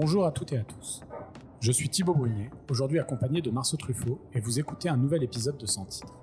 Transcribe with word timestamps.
Bonjour 0.00 0.26
à 0.26 0.30
toutes 0.30 0.52
et 0.52 0.58
à 0.58 0.62
tous. 0.62 1.00
Je 1.58 1.72
suis 1.72 1.88
Thibaut 1.88 2.14
Brunet, 2.14 2.52
aujourd'hui 2.70 3.00
accompagné 3.00 3.42
de 3.42 3.50
Marceau 3.50 3.76
Truffaut, 3.76 4.20
et 4.32 4.38
vous 4.38 4.60
écoutez 4.60 4.88
un 4.88 4.96
nouvel 4.96 5.24
épisode 5.24 5.58
de 5.58 5.66
Sans 5.66 5.86
titre. 5.86 6.14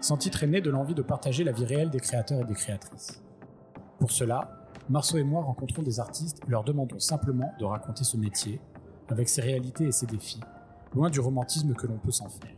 Sans 0.00 0.16
titre 0.16 0.44
est 0.44 0.46
né 0.46 0.60
de 0.60 0.70
l'envie 0.70 0.94
de 0.94 1.02
partager 1.02 1.42
la 1.42 1.50
vie 1.50 1.64
réelle 1.64 1.90
des 1.90 1.98
créateurs 1.98 2.42
et 2.42 2.44
des 2.44 2.54
créatrices. 2.54 3.20
Pour 3.98 4.12
cela, 4.12 4.68
Marceau 4.88 5.16
et 5.16 5.24
moi 5.24 5.42
rencontrons 5.42 5.82
des 5.82 5.98
artistes 5.98 6.40
et 6.46 6.50
leur 6.52 6.62
demandons 6.62 7.00
simplement 7.00 7.52
de 7.58 7.64
raconter 7.64 8.04
ce 8.04 8.16
métier, 8.16 8.60
avec 9.08 9.28
ses 9.28 9.40
réalités 9.40 9.86
et 9.86 9.92
ses 9.92 10.06
défis, 10.06 10.38
loin 10.94 11.10
du 11.10 11.18
romantisme 11.18 11.74
que 11.74 11.88
l'on 11.88 11.98
peut 11.98 12.12
s'en 12.12 12.28
faire. 12.28 12.54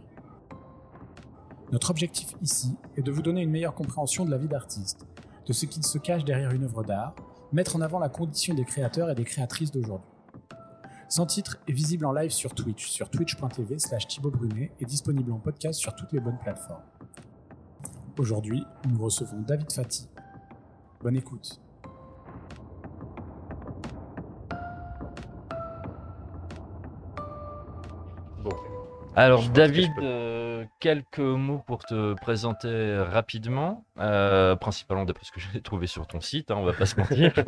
Notre 1.72 1.88
objectif 1.88 2.34
ici 2.42 2.76
est 2.98 3.02
de 3.02 3.10
vous 3.10 3.22
donner 3.22 3.40
une 3.40 3.50
meilleure 3.50 3.74
compréhension 3.74 4.26
de 4.26 4.30
la 4.30 4.36
vie 4.36 4.48
d'artiste, 4.48 5.06
de 5.46 5.54
ce 5.54 5.64
qu'il 5.64 5.84
se 5.84 5.96
cache 5.96 6.26
derrière 6.26 6.50
une 6.50 6.64
œuvre 6.64 6.84
d'art, 6.84 7.14
mettre 7.52 7.76
en 7.76 7.80
avant 7.80 7.98
la 7.98 8.08
condition 8.08 8.54
des 8.54 8.64
créateurs 8.64 9.10
et 9.10 9.14
des 9.14 9.24
créatrices 9.24 9.70
d'aujourd'hui. 9.70 10.10
Sans 11.08 11.26
titre 11.26 11.58
est 11.66 11.72
visible 11.72 12.06
en 12.06 12.12
live 12.12 12.30
sur 12.30 12.54
Twitch, 12.54 12.88
sur 12.88 13.10
twitch.tv 13.10 13.78
slash 13.78 14.06
Thibaut 14.06 14.30
Brunet 14.30 14.70
et 14.78 14.84
disponible 14.84 15.32
en 15.32 15.38
podcast 15.38 15.80
sur 15.80 15.94
toutes 15.96 16.12
les 16.12 16.20
bonnes 16.20 16.38
plateformes. 16.38 16.84
Aujourd'hui, 18.16 18.64
nous 18.88 19.02
recevons 19.02 19.40
David 19.40 19.72
Fati. 19.72 20.08
Bonne 21.02 21.16
écoute. 21.16 21.60
Bon. 28.44 28.50
Alors 29.16 29.48
David, 29.48 29.88
peux. 29.96 30.39
Euh, 30.60 30.66
quelques 30.80 31.18
mots 31.18 31.62
pour 31.66 31.84
te 31.84 32.14
présenter 32.14 32.98
rapidement, 32.98 33.84
euh, 33.98 34.56
principalement 34.56 35.04
d'après 35.04 35.24
ce 35.24 35.32
que 35.32 35.40
j'ai 35.52 35.60
trouvé 35.60 35.86
sur 35.86 36.06
ton 36.06 36.20
site, 36.20 36.50
hein, 36.50 36.56
on 36.56 36.64
va 36.64 36.72
pas 36.72 36.86
se 36.86 36.96
mentir. 36.96 37.32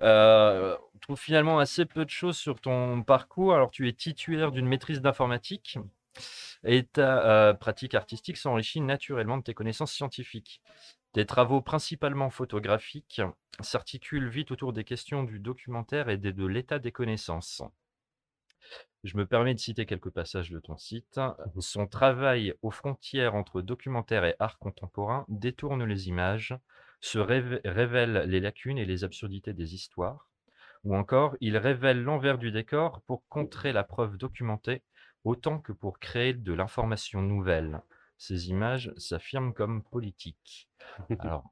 Euh, 0.00 0.76
on 0.94 0.98
trouve 0.98 1.18
finalement 1.18 1.58
assez 1.58 1.84
peu 1.84 2.04
de 2.04 2.10
choses 2.10 2.36
sur 2.36 2.60
ton 2.60 3.02
parcours. 3.02 3.54
Alors 3.54 3.70
tu 3.70 3.88
es 3.88 3.92
titulaire 3.92 4.52
d'une 4.52 4.66
maîtrise 4.66 5.00
d'informatique 5.00 5.78
et 6.64 6.84
ta 6.84 7.24
euh, 7.24 7.54
pratique 7.54 7.94
artistique 7.94 8.36
s'enrichit 8.36 8.80
naturellement 8.80 9.38
de 9.38 9.42
tes 9.42 9.54
connaissances 9.54 9.92
scientifiques. 9.92 10.60
Tes 11.12 11.26
travaux 11.26 11.60
principalement 11.60 12.30
photographiques 12.30 13.22
s'articulent 13.60 14.28
vite 14.28 14.50
autour 14.50 14.72
des 14.72 14.84
questions 14.84 15.24
du 15.24 15.38
documentaire 15.38 16.08
et 16.08 16.16
de 16.18 16.46
l'état 16.46 16.78
des 16.78 16.92
connaissances. 16.92 17.62
Je 19.04 19.16
me 19.16 19.26
permets 19.26 19.54
de 19.54 19.60
citer 19.60 19.86
quelques 19.86 20.10
passages 20.10 20.50
de 20.50 20.58
ton 20.60 20.76
site. 20.76 21.20
Son 21.58 21.86
travail 21.86 22.54
aux 22.62 22.70
frontières 22.70 23.34
entre 23.34 23.62
documentaire 23.62 24.24
et 24.24 24.34
art 24.38 24.58
contemporain 24.58 25.24
détourne 25.28 25.84
les 25.84 26.08
images, 26.08 26.56
se 27.00 27.18
révé- 27.18 27.60
révèle 27.64 28.24
les 28.26 28.40
lacunes 28.40 28.78
et 28.78 28.84
les 28.84 29.04
absurdités 29.04 29.52
des 29.52 29.74
histoires, 29.74 30.28
ou 30.84 30.96
encore 30.96 31.36
il 31.40 31.56
révèle 31.56 32.02
l'envers 32.02 32.38
du 32.38 32.50
décor 32.50 33.02
pour 33.02 33.26
contrer 33.28 33.72
la 33.72 33.84
preuve 33.84 34.16
documentée 34.16 34.82
autant 35.24 35.58
que 35.60 35.72
pour 35.72 35.98
créer 35.98 36.34
de 36.34 36.52
l'information 36.52 37.22
nouvelle. 37.22 37.82
Ces 38.16 38.48
images 38.50 38.92
s'affirment 38.96 39.54
comme 39.54 39.84
politiques. 39.84 40.68
Alors, 41.18 41.44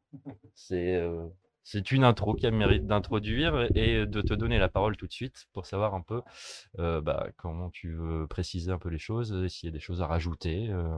c'est 0.55 0.97
euh, 0.97 1.29
c'est 1.67 1.91
une 1.91 2.05
intro 2.05 2.35
qui 2.35 2.47
a 2.47 2.53
mérite 2.53 2.87
d'introduire 2.87 3.67
et 3.77 4.07
de 4.07 4.23
te 4.23 4.33
donner 4.35 4.57
la 4.57 4.69
parole 4.69 4.97
tout 4.97 5.09
de 5.09 5.13
suite 5.13 5.49
pour 5.53 5.67
savoir 5.67 5.95
un 5.95 6.01
peu 6.01 6.23
euh, 6.79 7.01
bah, 7.01 7.29
comment 7.37 7.71
tu 7.71 7.93
veux 7.93 8.29
préciser 8.29 8.71
un 8.71 8.79
peu 8.79 8.89
les 8.89 9.01
choses, 9.01 9.33
et 9.33 9.49
s'il 9.49 9.67
y 9.67 9.71
a 9.71 9.73
des 9.73 9.81
choses 9.81 10.01
à 10.01 10.07
rajouter. 10.07 10.71
euh. 10.71 10.97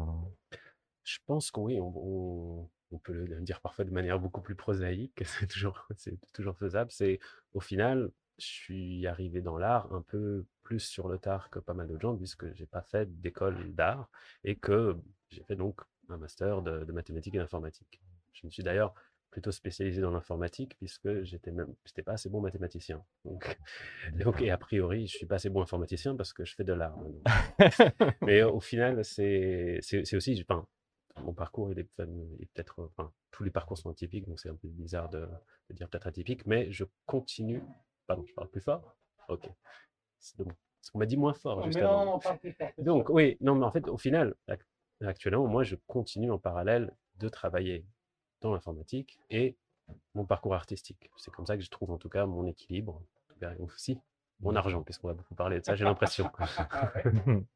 Je 1.04 1.16
pense 1.24 1.50
qu'on 1.50 1.62
oui, 1.62 1.80
on, 1.80 2.98
peut 3.02 3.14
le 3.14 3.40
dire 3.40 3.62
parfois 3.62 3.86
de 3.86 3.90
manière 3.90 4.20
beaucoup 4.20 4.42
plus 4.42 4.56
prosaïque, 4.56 5.22
c'est 5.24 5.46
toujours, 5.46 6.56
faisable. 6.58 6.90
C'est 6.90 7.18
au 7.54 7.60
final, 7.60 8.10
je 8.38 8.44
suis 8.44 9.06
arrivé 9.06 9.40
dans 9.40 9.56
l'art 9.56 9.90
un 9.94 10.02
peu 10.02 10.44
plus 10.64 10.80
sur 10.80 11.08
le 11.08 11.16
tard 11.16 11.48
que 11.48 11.60
pas 11.60 11.72
mal 11.72 11.88
d'autres 11.88 12.02
gens, 12.02 12.14
puisque 12.14 12.52
j'ai 12.52 12.66
pas 12.66 12.82
fait 12.82 13.08
d'école 13.22 13.74
d'art 13.74 14.10
et 14.44 14.56
que 14.56 14.98
j'ai 15.30 15.44
fait 15.44 15.56
donc 15.56 15.80
un 16.10 16.18
master 16.18 16.60
de, 16.60 16.84
de 16.84 16.92
mathématiques 16.92 17.36
et 17.36 17.38
d'informatique. 17.38 18.02
Je 18.34 18.46
me 18.46 18.50
suis 18.50 18.62
d'ailleurs 18.62 18.94
plutôt 19.30 19.52
spécialisé 19.52 20.00
dans 20.00 20.10
l'informatique 20.10 20.76
puisque 20.78 21.22
j'étais 21.22 21.50
même 21.50 21.74
j'étais 21.84 22.02
pas 22.02 22.12
assez 22.12 22.28
bon 22.28 22.40
mathématicien. 22.40 23.04
Donc, 23.24 23.58
donc, 24.14 24.40
et 24.40 24.50
a 24.50 24.56
priori, 24.58 25.06
je 25.06 25.16
suis 25.16 25.26
pas 25.26 25.36
assez 25.36 25.50
bon 25.50 25.62
informaticien 25.62 26.16
parce 26.16 26.32
que 26.32 26.44
je 26.44 26.54
fais 26.54 26.64
de 26.64 26.72
l'art. 26.72 26.96
Mais 28.22 28.42
au 28.42 28.60
final, 28.60 29.04
c'est 29.04 29.78
c'est 29.82 30.16
aussi, 30.16 30.44
enfin, 30.48 30.66
mon 31.22 31.32
parcours, 31.34 31.70
il 31.72 31.78
est 31.78 31.88
est 32.00 32.46
peut-être, 32.54 32.90
enfin, 32.96 33.12
tous 33.30 33.44
les 33.44 33.50
parcours 33.50 33.76
sont 33.78 33.90
atypiques, 33.90 34.26
donc 34.26 34.40
c'est 34.40 34.48
un 34.48 34.54
peu 34.56 34.68
bizarre 34.68 35.08
de, 35.10 35.28
de 35.68 35.74
dire 35.74 35.88
peut-être 35.88 36.06
atypique, 36.06 36.46
mais 36.46 36.70
je 36.72 36.84
continue. 37.06 37.62
Pardon, 38.06 38.24
je 38.26 38.32
parle 38.34 38.48
plus 38.48 38.60
fort. 38.62 38.96
Ok. 39.28 39.48
C'est 40.18 40.36
parce 40.38 40.90
qu'on 40.90 40.98
m'a 41.00 41.06
dit 41.06 41.16
moins 41.16 41.34
fort 41.34 41.60
juste 41.66 41.78
avant. 41.84 42.04
Donc 42.78 43.08
oui, 43.10 43.36
non, 43.40 43.54
mais 43.56 43.66
en 43.66 43.70
fait, 43.72 43.86
au 43.88 43.98
final, 43.98 44.34
ac- 44.48 44.62
actuellement, 45.04 45.46
moi, 45.46 45.64
je 45.64 45.76
continue 45.86 46.30
en 46.30 46.38
parallèle 46.38 46.94
de 47.16 47.28
travailler 47.28 47.84
dans 48.40 48.52
l'informatique 48.52 49.18
et 49.30 49.56
mon 50.14 50.24
parcours 50.24 50.54
artistique. 50.54 51.10
C'est 51.16 51.30
comme 51.30 51.46
ça 51.46 51.56
que 51.56 51.62
je 51.62 51.70
trouve 51.70 51.90
en 51.90 51.98
tout 51.98 52.08
cas 52.08 52.26
mon 52.26 52.46
équilibre, 52.46 52.96
en 52.96 53.32
tout 53.32 53.38
cas 53.40 53.52
aussi 53.58 53.98
mon 54.40 54.54
argent, 54.54 54.82
puisqu'on 54.82 55.08
va 55.08 55.14
beaucoup 55.14 55.34
parler 55.34 55.60
de 55.60 55.64
ça, 55.64 55.74
j'ai 55.74 55.84
l'impression. 55.84 56.30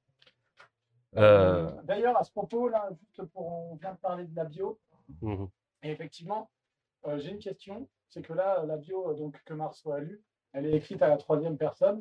Euh, 1.17 1.71
D'ailleurs, 1.83 2.17
à 2.17 2.25
ce 2.25 2.31
propos, 2.31 2.69
là, 2.69 2.89
juste 3.03 3.23
pour, 3.33 3.47
on 3.47 3.77
vient 3.77 3.93
de 3.93 3.99
parler 3.99 4.25
de 4.25 4.35
la 4.35 4.45
bio, 4.45 4.81
Mhm. 5.21 5.49
et 5.83 5.91
effectivement, 5.91 6.51
euh, 7.07 7.19
j'ai 7.19 7.33
une 7.33 7.39
question, 7.39 7.87
c'est 8.09 8.23
que 8.23 8.33
là, 8.33 8.65
la 8.65 8.79
bio 8.79 9.11
euh, 9.11 9.15
donc, 9.15 9.39
que 9.45 9.53
Marceau 9.53 9.93
a 9.93 10.01
lue, 10.01 10.23
elle 10.53 10.65
est 10.67 10.73
écrite 10.77 11.03
à 11.03 11.09
la 11.09 11.19
troisième 11.19 11.59
personne. 11.59 11.99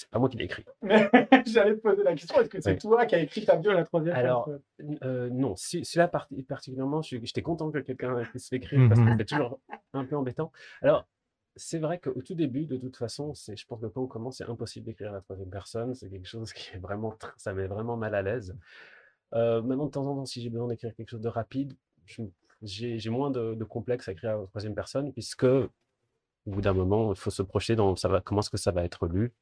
C'est 0.00 0.08
pas 0.10 0.20
moi 0.20 0.28
qui 0.28 0.36
l'ai 0.36 0.44
écrit. 0.44 0.64
Mais 0.80 1.10
j'allais 1.46 1.74
te 1.74 1.80
poser 1.80 2.04
la 2.04 2.14
question, 2.14 2.40
est-ce 2.40 2.48
que 2.48 2.60
c'est 2.60 2.78
toi 2.78 3.04
qui 3.04 3.16
as 3.16 3.18
écrit 3.18 3.44
ta 3.44 3.56
bio 3.56 3.72
à 3.72 3.74
la 3.74 3.84
troisième 3.84 4.14
Alors, 4.14 4.48
euh, 5.02 5.28
non, 5.28 5.56
si, 5.56 5.84
celui-là 5.84 6.06
parti- 6.06 6.40
particulièrement, 6.44 7.02
j'étais 7.02 7.42
content 7.42 7.70
que 7.72 7.78
quelqu'un 7.78 8.14
puisse 8.32 8.50
l'écrire 8.52 8.88
parce 8.88 9.00
que 9.00 9.04
Mhm. 9.06 9.16
c'est 9.18 9.24
toujours 9.24 9.58
un 9.94 10.04
peu 10.04 10.14
embêtant. 10.16 10.52
Alors, 10.82 11.08
c'est 11.56 11.80
vrai 11.80 11.98
qu'au 11.98 12.22
tout 12.22 12.36
début, 12.36 12.64
de 12.66 12.76
toute 12.76 12.96
façon, 12.96 13.34
c'est, 13.34 13.56
je 13.56 13.66
pense 13.66 13.80
que 13.80 13.86
quand 13.86 14.02
on 14.02 14.06
commence, 14.06 14.36
c'est 14.36 14.48
impossible 14.48 14.86
d'écrire 14.86 15.08
à 15.10 15.14
la 15.14 15.20
troisième 15.20 15.50
personne. 15.50 15.92
C'est 15.96 16.08
quelque 16.08 16.28
chose 16.28 16.52
qui 16.52 16.70
est 16.76 16.78
vraiment, 16.78 17.12
ça 17.36 17.52
met 17.52 17.66
vraiment 17.66 17.96
mal 17.96 18.14
à 18.14 18.22
l'aise. 18.22 18.56
Euh, 19.34 19.60
maintenant, 19.62 19.86
de 19.86 19.90
temps 19.90 20.06
en 20.06 20.14
temps, 20.14 20.26
si 20.26 20.40
j'ai 20.40 20.48
besoin 20.48 20.68
d'écrire 20.68 20.94
quelque 20.94 21.10
chose 21.10 21.20
de 21.20 21.28
rapide, 21.28 21.74
j'ai, 22.62 23.00
j'ai 23.00 23.10
moins 23.10 23.32
de, 23.32 23.54
de 23.54 23.64
complexe 23.64 24.08
à 24.08 24.12
écrire 24.12 24.30
à 24.30 24.36
la 24.42 24.46
troisième 24.46 24.76
personne 24.76 25.12
puisque, 25.12 25.42
au 25.42 25.68
bout 26.46 26.60
d'un 26.60 26.72
moment, 26.72 27.12
il 27.12 27.18
faut 27.18 27.30
se 27.30 27.42
projeter 27.42 27.74
dans 27.74 27.96
ça 27.96 28.08
va, 28.08 28.20
comment 28.20 28.40
est-ce 28.40 28.50
que 28.50 28.56
ça 28.56 28.70
va 28.70 28.84
être 28.84 29.08
lu. 29.08 29.32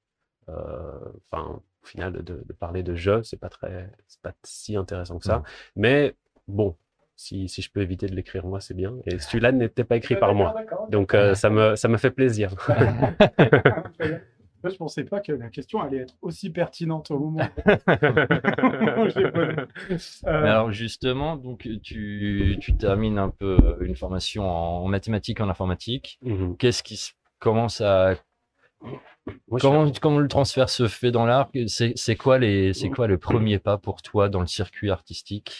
Euh, 0.48 0.98
Enfin, 1.30 1.60
au 1.82 1.86
final, 1.86 2.12
de, 2.12 2.42
de 2.44 2.52
parler 2.52 2.82
de 2.82 2.94
jeu, 2.94 3.22
c'est 3.22 3.38
pas 3.38 3.48
très, 3.48 3.90
c'est 4.06 4.20
pas 4.20 4.32
si 4.42 4.76
intéressant 4.76 5.18
que 5.18 5.24
ça. 5.24 5.42
Mais 5.74 6.14
bon, 6.48 6.76
si, 7.16 7.48
si 7.48 7.62
je 7.62 7.70
peux 7.70 7.80
éviter 7.80 8.06
de 8.06 8.14
l'écrire 8.14 8.46
moi, 8.46 8.60
c'est 8.60 8.74
bien. 8.74 8.94
Et 9.06 9.18
celui-là 9.18 9.52
n'était 9.52 9.84
pas 9.84 9.96
écrit 9.96 10.16
par 10.16 10.34
moi. 10.34 10.54
Donc 10.90 11.14
euh, 11.14 11.34
ça 11.34 11.50
me, 11.50 11.74
ça 11.76 11.88
me 11.88 11.96
fait 11.96 12.10
plaisir. 12.10 12.54
Moi, 14.62 14.72
je 14.72 14.78
pensais 14.78 15.04
pas 15.04 15.20
que 15.20 15.32
la 15.32 15.48
question 15.48 15.80
allait 15.80 15.98
être 15.98 16.16
aussi 16.22 16.50
pertinente 16.50 17.10
au 17.12 17.18
moment 17.20 17.46
je. 17.66 19.20
Euh, 20.26 20.44
alors 20.44 20.72
justement, 20.72 21.36
donc 21.36 21.68
tu, 21.82 22.56
tu 22.58 22.76
termines 22.76 23.18
un 23.18 23.28
peu 23.28 23.76
une 23.82 23.94
formation 23.94 24.48
en 24.48 24.88
mathématiques, 24.88 25.40
en 25.40 25.48
informatique. 25.48 26.18
Mhm. 26.22 26.56
Qu'est-ce 26.56 26.82
qui 26.82 27.12
commence 27.38 27.80
à 27.80 28.14
Moi, 29.48 29.60
comment, 29.60 29.90
comment 30.00 30.18
le 30.18 30.28
transfert 30.28 30.68
se 30.70 30.88
fait 30.88 31.10
dans 31.10 31.26
l'art? 31.26 31.50
C'est 31.66 32.16
quoi 32.16 32.38
les 32.38 32.72
c'est 32.72 32.90
quoi 32.90 33.06
le 33.06 33.18
premier 33.18 33.58
pas 33.58 33.78
pour 33.78 34.02
toi 34.02 34.28
dans 34.28 34.40
le 34.40 34.46
circuit 34.46 34.90
artistique? 34.90 35.56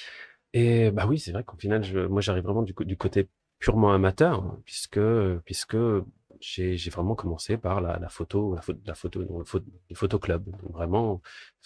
Et 0.53 0.91
bah 0.91 1.07
oui, 1.07 1.19
c'est 1.19 1.33
vrai 1.33 1.45
qu'au 1.45 1.57
final, 1.57 1.85
je, 1.85 2.01
moi, 2.01 2.21
j'arrive 2.21 2.45
vraiment 2.45 2.63
du, 2.63 2.75
du 2.81 2.97
côté 2.97 3.29
purement 3.59 3.93
amateur, 3.93 4.57
puisque, 4.65 5.01
puisque 5.45 5.77
j'ai 6.41 6.77
vraiment 6.91 7.15
commencé 7.15 7.57
par 7.59 7.81
la, 7.81 7.99
la 7.99 8.09
photo, 8.09 8.55
la 8.55 8.63
photo, 8.63 8.81
la 8.87 8.95
photo, 8.95 9.45
les 9.91 9.95
photoclubs. 9.95 10.45
Donc 10.45 10.73
vraiment, 10.73 11.21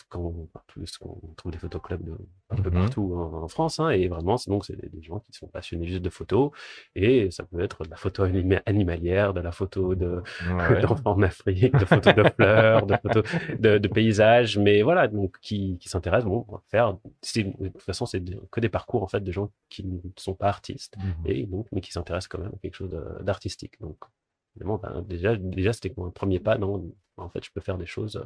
quand 0.09 0.21
on, 0.21 0.49
qu'on 1.01 1.35
trouve 1.37 1.53
des 1.53 1.59
photoclubs 1.59 2.03
de, 2.05 2.17
un 2.51 2.57
peu 2.57 2.71
Mhm. 2.71 2.79
partout 2.79 3.15
en, 3.15 3.43
en 3.45 3.49
France, 3.49 3.79
hein, 3.81 3.91
et 3.91 4.09
vraiment, 4.09 4.37
c'est 4.39 4.51
donc 4.51 4.65
c'est 4.65 4.77
des, 4.77 4.89
des 4.89 5.03
gens 5.03 5.21
qui 5.21 5.33
sont 5.33 5.47
passionnés 5.49 5.87
juste 5.87 6.03
de 6.03 6.11
photos, 6.11 6.51
et 6.95 7.31
ça 7.31 7.45
peut 7.45 7.61
être 7.61 7.85
de 7.85 7.91
la 7.91 7.97
photo 7.97 8.25
anima- 8.25 8.63
animalière, 8.67 9.35
de 9.35 9.41
la 9.41 9.53
photo 9.53 9.95
de 9.95 10.23
Ouais. 10.51 10.81
d'enfants 10.83 11.13
en 11.17 11.23
Afrique, 11.23 11.77
de 11.77 11.85
photos 11.85 12.15
de 12.15 12.25
fleurs, 12.25 12.87
de 12.87 12.97
photos 12.97 13.25
de, 13.59 13.79
de 13.79 13.89
paysages, 13.89 14.59
mais 14.59 14.83
voilà, 14.83 15.09
donc 15.09 15.39
qui, 15.41 15.77
qui 15.79 15.89
s'intéressent, 15.89 16.29
bon, 16.29 16.45
on 16.49 16.53
va 16.53 16.63
faire, 16.69 16.95
de 16.95 17.69
toute 17.69 17.83
façon, 17.83 18.07
c'est 18.07 18.23
que 18.51 18.61
des 18.61 18.69
parcours 18.69 19.03
en 19.03 19.09
fait 19.09 19.21
de 19.21 19.33
gens 19.33 19.51
qui 19.69 19.85
ne 19.85 19.99
sont 20.17 20.35
pas 20.35 20.49
artistes 20.49 20.97
Mhm. 20.99 21.27
et 21.27 21.47
donc 21.47 21.67
mais 21.73 21.81
qui 21.81 21.93
s'intéressent 21.93 22.29
quand 22.29 22.39
même 22.39 22.53
à 22.55 22.59
quelque 22.59 22.75
chose 22.75 22.97
d'artistique. 23.23 23.81
Donc 23.81 23.97
ben, 24.79 25.03
déjà, 25.03 25.37
déjà 25.37 25.73
c'était 25.73 25.93
mon 25.97 26.11
premier 26.11 26.41
pas. 26.41 26.59
Non, 26.59 26.93
en 27.17 27.29
fait, 27.29 27.45
je 27.45 27.51
peux 27.53 27.61
faire 27.61 27.79
des 27.79 27.87
choses 27.87 28.23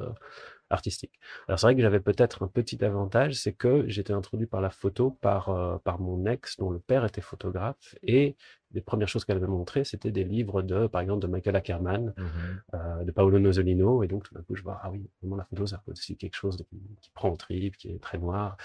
artistiques. 0.69 1.19
Alors 1.47 1.59
c'est 1.59 1.67
vrai 1.67 1.75
que 1.75 1.81
j'avais 1.81 1.99
peut-être 1.99 2.43
un 2.43 2.47
petit 2.47 2.83
avantage, 2.83 3.33
c'est 3.35 3.53
que 3.53 3.87
j'étais 3.87 4.13
introduit 4.13 4.47
par 4.47 4.61
la 4.61 4.69
photo 4.69 5.11
par 5.11 5.49
euh, 5.49 5.77
par 5.83 5.99
mon 5.99 6.25
ex 6.25 6.57
dont 6.57 6.69
le 6.71 6.79
père 6.79 7.05
était 7.05 7.21
photographe 7.21 7.95
et 8.03 8.35
les 8.71 8.81
premières 8.81 9.07
choses 9.07 9.23
qu'elle 9.23 9.37
avait 9.37 9.47
montrées, 9.47 9.85
c'était 9.85 10.11
des 10.11 10.25
livres 10.25 10.61
de, 10.61 10.87
par 10.87 10.99
exemple, 10.99 11.21
de 11.21 11.27
Michael 11.27 11.55
Ackerman, 11.55 12.13
Mhm. 12.17 12.61
euh, 12.73 13.03
de 13.05 13.11
Paolo 13.11 13.39
Nozzolino. 13.39 14.03
Et 14.03 14.07
donc, 14.07 14.23
tout 14.23 14.33
d'un 14.33 14.41
coup, 14.41 14.55
je 14.55 14.63
vois, 14.63 14.79
ah 14.83 14.91
oui, 14.91 15.07
vraiment, 15.21 15.37
la 15.37 15.45
photo, 15.45 15.63
peut 15.85 15.93
aussi 15.93 16.17
quelque 16.17 16.35
chose 16.35 16.57
de- 16.57 16.65
qui, 17.01 17.09
prend 17.13 17.29
au 17.29 17.37
trip, 17.37 17.77
qui 17.77 17.89
est 17.91 18.01
très 18.01 18.17
noir. 18.17 18.57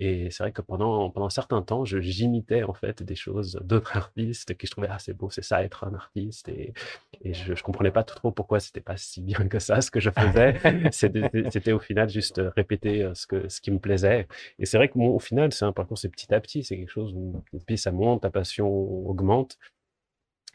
Et 0.00 0.30
c'est 0.30 0.42
vrai 0.44 0.52
que 0.52 0.62
pendant, 0.62 1.10
pendant 1.10 1.26
un 1.26 1.30
certain 1.30 1.60
temps, 1.62 1.84
je- 1.84 2.00
j'imitais 2.00 2.62
en 2.62 2.72
fait 2.72 3.02
des 3.02 3.16
choses 3.16 3.60
d'autres 3.62 3.94
artistes 4.12 4.54
que 4.56 4.66
je 4.66 4.70
trouvais, 4.70 4.88
ah, 4.90 4.98
c'est 4.98 5.12
beau, 5.12 5.28
c'est 5.30 5.42
ça, 5.42 5.62
être 5.62 5.84
un 5.84 5.94
artiste. 5.94 6.48
Et, 6.48 6.72
et 7.22 7.34
je, 7.34 7.54
je 7.54 7.62
comprenais 7.62 7.90
pas 7.90 8.04
trop 8.04 8.30
pourquoi 8.30 8.60
c'était 8.60 8.80
pas 8.80 8.96
si 8.96 9.20
bien 9.22 9.48
que 9.48 9.58
ça, 9.58 9.80
ce 9.80 9.90
que 9.90 10.00
je 10.00 10.10
faisais. 10.10 10.54
C'était 10.92 11.28
c'était 11.50 11.72
au 11.72 11.78
final 11.78 12.08
juste 12.08 12.40
répéter 12.56 13.02
euh, 13.04 13.14
ce, 13.14 13.26
que, 13.26 13.48
ce 13.48 13.60
qui 13.60 13.70
me 13.70 13.78
plaisait. 13.78 14.26
Et 14.58 14.66
c'est 14.66 14.76
vrai 14.76 14.88
que 14.88 14.98
au 14.98 15.18
final, 15.18 15.52
c'est 15.52 15.64
un 15.64 15.72
parcours, 15.72 15.98
c'est 15.98 16.08
petit 16.08 16.32
à 16.34 16.40
petit, 16.40 16.64
c'est 16.64 16.76
quelque 16.76 16.90
chose 16.90 17.12
où, 17.14 17.42
puis 17.66 17.78
ça 17.78 17.92
monte, 17.92 18.22
ta 18.22 18.30
passion 18.30 18.68
augmente. 18.68 19.58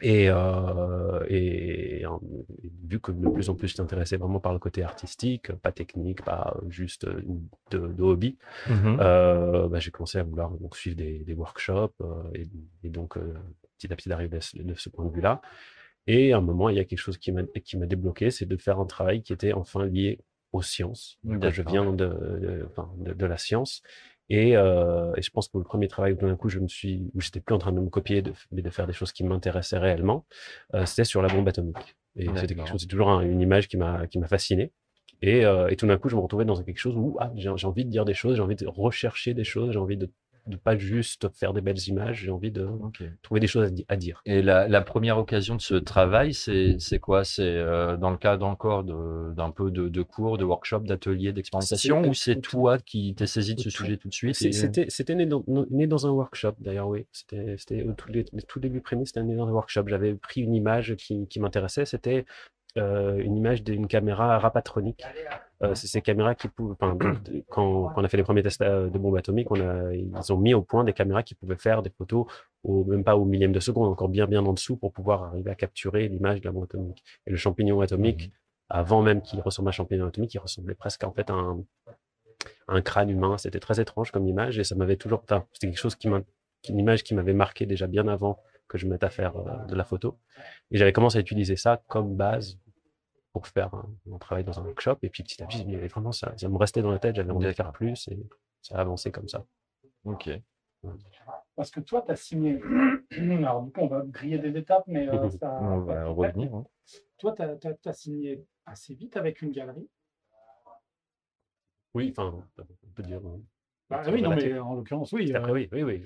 Et, 0.02 0.26
euh, 0.28 1.24
et, 1.28 2.04
vu 2.88 2.98
que 2.98 3.12
de 3.12 3.28
plus 3.30 3.48
en 3.48 3.54
plus 3.54 3.68
je 3.68 3.76
t'intéressais 3.76 4.16
vraiment 4.16 4.40
par 4.40 4.52
le 4.52 4.58
côté 4.58 4.82
artistique, 4.82 5.52
pas 5.52 5.70
technique, 5.70 6.22
pas 6.24 6.56
juste 6.68 7.04
euh, 7.04 7.22
de, 7.70 7.78
de 7.78 8.02
hobby, 8.02 8.36
euh, 9.00 9.68
bah, 9.68 9.78
j'ai 9.78 9.92
commencé 9.92 10.18
à 10.18 10.24
vouloir 10.24 10.50
donc, 10.50 10.76
suivre 10.76 10.96
des, 10.96 11.20
des 11.20 11.34
workshops 11.34 11.94
euh, 12.00 12.22
et, 12.34 12.48
et 12.82 12.90
donc 12.90 13.16
euh, 13.16 13.34
petit 13.78 13.92
à 13.92 13.96
petit 13.96 14.08
d'arriver 14.08 14.36
de, 14.54 14.74
ce- 14.74 14.88
point 14.88 15.04
de 15.06 15.12
vue-là. 15.14 15.40
Et 16.08 16.32
à 16.32 16.38
un 16.38 16.40
moment, 16.40 16.68
il 16.68 16.76
y 16.76 16.80
a 16.80 16.84
quelque 16.84 16.98
chose 16.98 17.16
qui 17.16 17.30
m'a 17.32 17.44
qui 17.64 17.78
m'a 17.78 17.86
débloqué, 17.86 18.30
c'est 18.32 18.46
de 18.46 18.56
faire 18.56 18.80
un 18.80 18.86
travail 18.86 19.22
qui 19.22 19.32
était 19.32 19.52
enfin 19.52 19.86
lié 19.86 20.18
aux 20.54 20.62
sciences. 20.62 21.18
Je 21.50 21.62
viens 21.70 21.84
de, 21.92 22.06
de, 22.06 22.66
enfin, 22.70 22.86
de, 22.98 23.12
de 23.12 23.26
la 23.26 23.36
science. 23.38 23.82
Et, 24.30 24.56
euh, 24.56 25.12
et 25.16 25.22
je 25.22 25.30
pense 25.30 25.48
que 25.48 25.58
le 25.58 25.64
premier 25.64 25.88
travail 25.88 26.12
où 26.12 26.16
tout 26.16 26.26
d'un 26.26 26.36
coup 26.36 26.48
je 26.48 26.58
me 26.58 26.68
suis, 26.68 27.10
où 27.14 27.20
j'étais 27.20 27.40
plus 27.40 27.54
en 27.54 27.58
train 27.58 27.72
de 27.72 27.80
me 27.80 27.90
copier, 27.90 28.22
mais 28.52 28.62
de 28.62 28.70
faire 28.70 28.86
des 28.86 28.94
choses 28.94 29.12
qui 29.12 29.22
m'intéressaient 29.24 29.78
réellement, 29.78 30.24
euh, 30.74 30.86
c'était 30.86 31.04
sur 31.04 31.20
la 31.22 31.28
bombe 31.28 31.46
atomique. 31.48 31.96
Et 32.16 32.26
c'était 32.40 32.54
quelque 32.54 32.68
chose, 32.72 32.80
c'est 32.82 32.86
toujours 32.86 33.10
un- 33.10 33.20
une 33.22 33.40
image 33.40 33.68
qui 33.68 33.76
m'a 33.76 34.06
qui 34.06 34.18
m'a 34.18 34.28
fasciné. 34.28 34.72
Et, 35.22 35.44
euh, 35.44 35.68
et 35.68 35.76
tout 35.76 35.86
d'un 35.86 35.98
coup, 35.98 36.08
je 36.08 36.16
me 36.16 36.20
retrouvais 36.20 36.44
dans 36.46 36.56
quelque 36.62 36.78
chose 36.78 36.96
où 36.96 37.16
ah, 37.20 37.30
j'ai 37.36 37.50
j'ai 37.56 37.66
envie 37.66 37.84
de 37.84 37.90
dire 37.90 38.04
des 38.04 38.14
choses, 38.14 38.36
j'ai 38.36 38.42
envie 38.42 38.56
de 38.56 38.66
rechercher 38.66 39.34
des 39.34 39.44
choses, 39.44 39.72
j'ai 39.72 39.78
envie 39.78 39.96
de 39.96 40.08
ne 40.46 40.56
pas 40.56 40.76
juste 40.76 41.28
faire 41.34 41.52
des 41.52 41.60
belles 41.60 41.80
images, 41.88 42.22
j'ai 42.22 42.30
envie 42.30 42.50
de 42.50 42.68
trouver 43.22 43.40
des 43.40 43.46
choses 43.46 43.64
à, 43.66 43.70
di- 43.70 43.84
à 43.88 43.96
dire. 43.96 44.20
Et 44.26 44.42
la, 44.42 44.68
la 44.68 44.80
première 44.82 45.18
occasion 45.18 45.54
de 45.56 45.60
ce 45.60 45.74
travail, 45.74 46.34
c'est 46.34 46.98
quoi? 47.00 47.24
C'est 47.24 47.42
euh, 47.42 47.96
dans 47.96 48.10
le 48.10 48.16
cadre 48.16 48.46
encore 48.46 48.84
de- 48.84 49.32
d'un 49.34 49.50
peu 49.50 49.70
de, 49.70 49.88
de 49.88 50.02
cours, 50.02 50.38
de 50.38 50.44
workshops, 50.44 50.84
d'ateliers, 50.84 51.32
d'expérimentation, 51.32 52.00
ou 52.08 52.14
c'est 52.14 52.36
toi 52.40 52.78
qui 52.78 53.14
t'es 53.14 53.26
saisi 53.26 53.54
de 53.54 53.60
ce 53.60 53.70
sujet 53.70 53.96
tout 53.96 54.08
de 54.08 54.14
suite? 54.14 54.36
Et- 54.42 54.52
C'était 54.88 55.14
né, 55.14 55.28
né 55.70 55.86
dans 55.86 56.06
un 56.06 56.10
workshop, 56.10 56.54
d'ailleurs, 56.58 56.88
oui. 56.88 57.06
C'était 57.12 57.82
au 57.82 57.92
tout, 57.92 58.10
tout 58.48 58.60
début 58.60 58.80
prémis, 58.80 59.06
c'était 59.06 59.22
né 59.22 59.34
dans 59.36 59.46
un 59.48 59.52
workshop. 59.52 59.84
J'avais 59.88 60.14
pris 60.14 60.42
une 60.42 60.54
image 60.54 60.94
qui, 60.96 61.26
qui 61.28 61.40
m'intéressait. 61.40 61.84
C'était 61.86 62.24
euh, 62.76 63.18
une 63.18 63.36
image 63.36 63.62
d'une 63.62 63.86
caméra 63.86 64.38
rapatronique. 64.38 65.04
Euh, 65.62 65.74
c'est 65.74 65.86
ces 65.86 66.02
caméras 66.02 66.34
qui 66.34 66.48
pouvaient, 66.48 66.74
enfin, 66.80 66.96
quand, 67.48 67.88
quand 67.88 67.92
on 67.96 68.04
a 68.04 68.08
fait 68.08 68.16
les 68.16 68.24
premiers 68.24 68.42
tests 68.42 68.60
euh, 68.62 68.90
de 68.90 68.98
bombes 68.98 69.16
atomiques, 69.16 69.50
on 69.50 69.60
a, 69.60 69.94
ils 69.94 70.32
ont 70.32 70.36
mis 70.36 70.54
au 70.54 70.62
point 70.62 70.82
des 70.82 70.92
caméras 70.92 71.22
qui 71.22 71.34
pouvaient 71.34 71.56
faire 71.56 71.82
des 71.82 71.90
photos 71.90 72.26
au, 72.64 72.84
même 72.84 73.04
pas 73.04 73.16
au 73.16 73.24
millième 73.24 73.52
de 73.52 73.60
seconde, 73.60 73.88
encore 73.88 74.08
bien 74.08 74.26
bien 74.26 74.44
en 74.44 74.52
dessous 74.52 74.76
pour 74.76 74.92
pouvoir 74.92 75.22
arriver 75.22 75.50
à 75.50 75.54
capturer 75.54 76.08
l'image 76.08 76.40
de 76.40 76.46
la 76.46 76.52
bombe 76.52 76.64
atomique. 76.64 77.04
Et 77.26 77.30
le 77.30 77.36
champignon 77.36 77.80
atomique, 77.80 78.32
avant 78.68 79.02
même 79.02 79.22
qu'il 79.22 79.40
ressemble 79.40 79.68
à 79.68 79.70
un 79.70 79.72
champignon 79.72 80.06
atomique, 80.06 80.34
il 80.34 80.38
ressemblait 80.38 80.74
presque 80.74 81.04
en 81.04 81.12
fait 81.12 81.30
à 81.30 81.34
un, 81.34 81.62
un 82.66 82.80
crâne 82.82 83.10
humain. 83.10 83.38
C'était 83.38 83.60
très 83.60 83.80
étrange 83.80 84.10
comme 84.10 84.26
image 84.26 84.58
et 84.58 84.64
ça 84.64 84.74
m'avait 84.74 84.96
toujours, 84.96 85.22
c'était 85.28 85.68
quelque 85.68 85.78
chose 85.78 85.94
qui 85.94 86.08
m'a, 86.08 86.22
une 86.68 86.78
image 86.78 87.04
qui 87.04 87.14
m'avait 87.14 87.34
marqué 87.34 87.66
déjà 87.66 87.86
bien 87.86 88.08
avant 88.08 88.40
que 88.66 88.78
je 88.78 88.86
me 88.86 88.92
mette 88.92 89.04
à 89.04 89.10
faire 89.10 89.34
de 89.68 89.74
la 89.76 89.84
photo. 89.84 90.18
Et 90.72 90.78
j'avais 90.78 90.92
commencé 90.92 91.18
à 91.18 91.20
utiliser 91.20 91.54
ça 91.54 91.82
comme 91.86 92.16
base 92.16 92.58
pour 93.34 93.46
faire 93.48 93.74
un, 93.74 93.84
mon 94.06 94.18
travail 94.18 94.44
dans 94.44 94.58
un 94.60 94.62
workshop. 94.64 94.96
Et 95.02 95.10
puis 95.10 95.22
petit 95.24 95.42
à 95.42 95.46
petit, 95.46 95.64
vraiment, 95.88 96.12
ça, 96.12 96.32
ça 96.38 96.48
me 96.48 96.56
restait 96.56 96.80
dans 96.82 96.92
la 96.92 97.00
tête, 97.00 97.16
j'avais 97.16 97.32
envie 97.32 97.46
de 97.46 97.52
faire 97.52 97.72
plus 97.72 98.08
et 98.08 98.18
ça 98.62 98.76
a 98.76 98.80
avancé 98.80 99.10
comme 99.10 99.28
ça. 99.28 99.44
Ok. 100.04 100.30
Parce 101.56 101.70
que 101.70 101.80
toi, 101.80 102.02
tu 102.02 102.12
as 102.12 102.16
signé. 102.16 102.60
Alors, 103.10 103.62
du 103.62 103.72
coup, 103.72 103.80
on 103.80 103.88
va 103.88 104.02
griller 104.06 104.38
des 104.38 104.56
étapes, 104.56 104.84
mais 104.86 105.08
euh, 105.08 105.28
ça. 105.40 105.58
On 105.60 105.80
va 105.80 106.06
revenir. 106.06 106.54
hein. 106.54 106.64
Toi, 107.18 107.34
tu 107.34 107.88
as, 107.88 107.92
signé 107.92 108.44
assez 108.66 108.94
vite 108.94 109.16
avec 109.16 109.42
une 109.42 109.50
galerie. 109.50 109.88
Oui, 111.94 112.12
enfin, 112.16 112.44
on 112.58 112.90
peut 112.94 113.02
dire. 113.02 113.20
Bah, 113.90 114.02
oui, 114.08 114.22
non, 114.22 114.30
mais 114.30 114.58
en 114.58 114.74
l'occurrence, 114.74 115.12
oui. 115.12 115.26
C'était 115.26 115.38
euh, 115.38 115.40
après, 115.40 115.52
oui, 115.52 115.68
oui, 115.72 115.82
oui. 115.82 116.04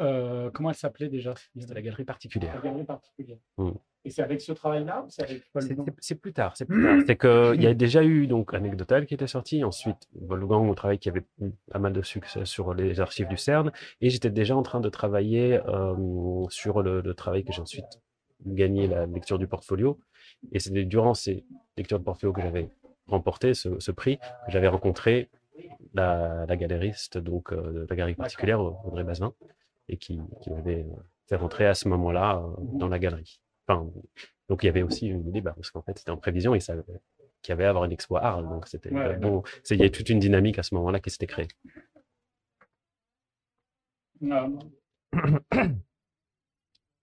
euh, 0.00 0.50
comment 0.50 0.70
elle 0.70 0.76
s'appelait 0.76 1.08
déjà? 1.08 1.34
C'était 1.56 1.74
la 1.74 1.82
galerie 1.82 2.02
La 2.02 2.06
particulière. 2.06 2.60
galerie 2.62 2.84
particulière. 2.84 3.38
Mm. 3.58 3.70
Et 4.06 4.10
c'est 4.10 4.22
avec 4.22 4.40
ce 4.40 4.52
travail-là 4.52 5.02
ou 5.04 5.10
c'est 5.10 5.22
avec 5.24 5.42
C'est- 5.98 6.14
plus 6.14 6.32
tard, 6.32 6.56
c'est 6.56 6.64
plus 6.64 6.80
tard. 6.80 6.98
C'est 7.08 7.16
qu'il 7.16 7.60
y 7.60 7.66
a 7.66 7.74
déjà 7.74 8.04
eu 8.04 8.28
donc 8.28 8.54
Anecdotal 8.54 9.04
qui 9.04 9.14
était 9.14 9.26
sorti, 9.26 9.64
ensuite 9.64 10.08
Wolfgang, 10.14 10.70
au 10.70 10.74
travail 10.76 10.98
qui 11.00 11.08
avait 11.08 11.24
pas 11.72 11.80
mal 11.80 11.92
de 11.92 12.02
succès 12.02 12.44
sur 12.44 12.72
les 12.72 13.00
archives 13.00 13.26
du 13.26 13.36
CERN, 13.36 13.72
et 14.00 14.08
j'étais 14.08 14.30
déjà 14.30 14.54
en 14.56 14.62
train 14.62 14.78
de 14.80 14.88
travailler 14.88 15.58
euh, 15.66 16.44
sur 16.50 16.82
le, 16.82 17.00
le 17.00 17.14
travail 17.14 17.42
que 17.44 17.52
j'ai 17.52 17.60
ensuite 17.60 18.00
gagné 18.44 18.86
la 18.86 19.06
lecture 19.06 19.38
du 19.40 19.48
portfolio. 19.48 19.98
Et 20.52 20.60
c'était 20.60 20.84
durant 20.84 21.14
ces 21.14 21.44
lectures 21.76 21.98
de 21.98 22.04
portfolio 22.04 22.32
que 22.32 22.42
j'avais 22.42 22.68
remporté 23.08 23.54
ce, 23.54 23.80
ce 23.80 23.90
prix, 23.90 24.18
que 24.18 24.52
j'avais 24.52 24.68
rencontré 24.68 25.28
la, 25.94 26.46
la 26.46 26.56
galériste 26.56 27.18
donc 27.18 27.52
euh, 27.52 27.72
de 27.72 27.86
la 27.90 27.96
galerie 27.96 28.14
particulière, 28.14 28.60
Audrey 28.60 29.02
Bazin, 29.02 29.32
et 29.88 29.96
qui, 29.96 30.20
qui 30.42 30.50
m'avait 30.50 30.86
fait 31.28 31.36
rentrer 31.36 31.66
à 31.66 31.74
ce 31.74 31.88
moment-là 31.88 32.40
euh, 32.44 32.62
dans 32.78 32.88
la 32.88 33.00
galerie. 33.00 33.40
Enfin, 33.68 33.90
donc 34.48 34.62
il 34.62 34.66
y 34.66 34.68
avait 34.68 34.82
aussi 34.82 35.06
une 35.08 35.26
idée, 35.26 35.40
bah, 35.40 35.52
parce 35.54 35.70
qu'en 35.70 35.82
fait 35.82 35.98
c'était 35.98 36.10
en 36.10 36.16
prévision 36.16 36.54
et 36.54 36.60
ça 36.60 36.74
qu'il 37.42 37.50
y 37.50 37.52
avait 37.52 37.64
à 37.64 37.70
avoir 37.70 37.84
une 37.84 37.92
expo 37.92 38.16
à 38.16 38.22
Arles, 38.22 38.48
donc 38.48 38.66
c'était 38.66 38.92
Ouais, 38.92 39.16
bon, 39.16 39.42
il 39.70 39.78
y 39.78 39.84
a 39.84 39.90
toute 39.90 40.08
une 40.08 40.20
dynamique 40.20 40.58
à 40.58 40.62
ce 40.62 40.74
moment-là 40.74 41.00
qui 41.00 41.10
s'était 41.10 41.26
créée. 41.26 41.48
Non. 44.20 44.58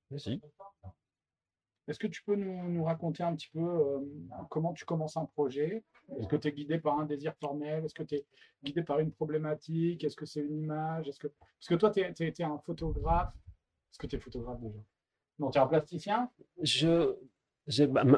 Vas-y. 0.10 0.42
Est-ce 1.88 2.00
que 2.00 2.08
tu 2.08 2.24
peux 2.24 2.36
nous, 2.36 2.70
nous 2.70 2.84
raconter 2.86 3.24
un 3.24 3.36
petit 3.36 3.50
peu 3.50 3.60
euh, 3.60 4.00
comment 4.50 4.72
tu 4.72 4.86
commences 4.86 5.18
un 5.18 5.26
projet? 5.26 5.84
Est-ce 6.18 6.28
que 6.30 6.38
tu 6.38 6.48
es 6.48 6.54
guidé 6.54 6.80
par 6.80 6.98
un 6.98 7.06
désir 7.06 7.36
formel? 7.42 7.84
Est-ce 7.84 7.94
que 7.94 8.04
tu 8.04 8.16
es 8.16 8.26
guidé 8.64 8.84
par 8.84 9.00
une 9.00 9.12
problématique? 9.12 10.02
Est-ce 10.04 10.16
que 10.16 10.26
c'est 10.26 10.40
une 10.40 10.60
image? 10.60 11.10
Est-ce 11.10 11.20
que... 11.20 11.28
Parce 11.28 11.68
que 11.68 11.76
toi, 11.76 11.92
tu 11.92 12.00
es, 12.00 12.44
un 12.44 12.58
photographe. 12.60 13.34
Est-ce 13.92 14.00
que 14.00 14.08
tu 14.08 14.16
es 14.16 14.20
photographe 14.20 14.62
déjà? 14.62 14.80
Non, 15.40 15.50
tu 15.52 15.58
es 15.58 15.62
un 15.62 15.68
plasticien 15.68 16.30
Je, 16.62 17.18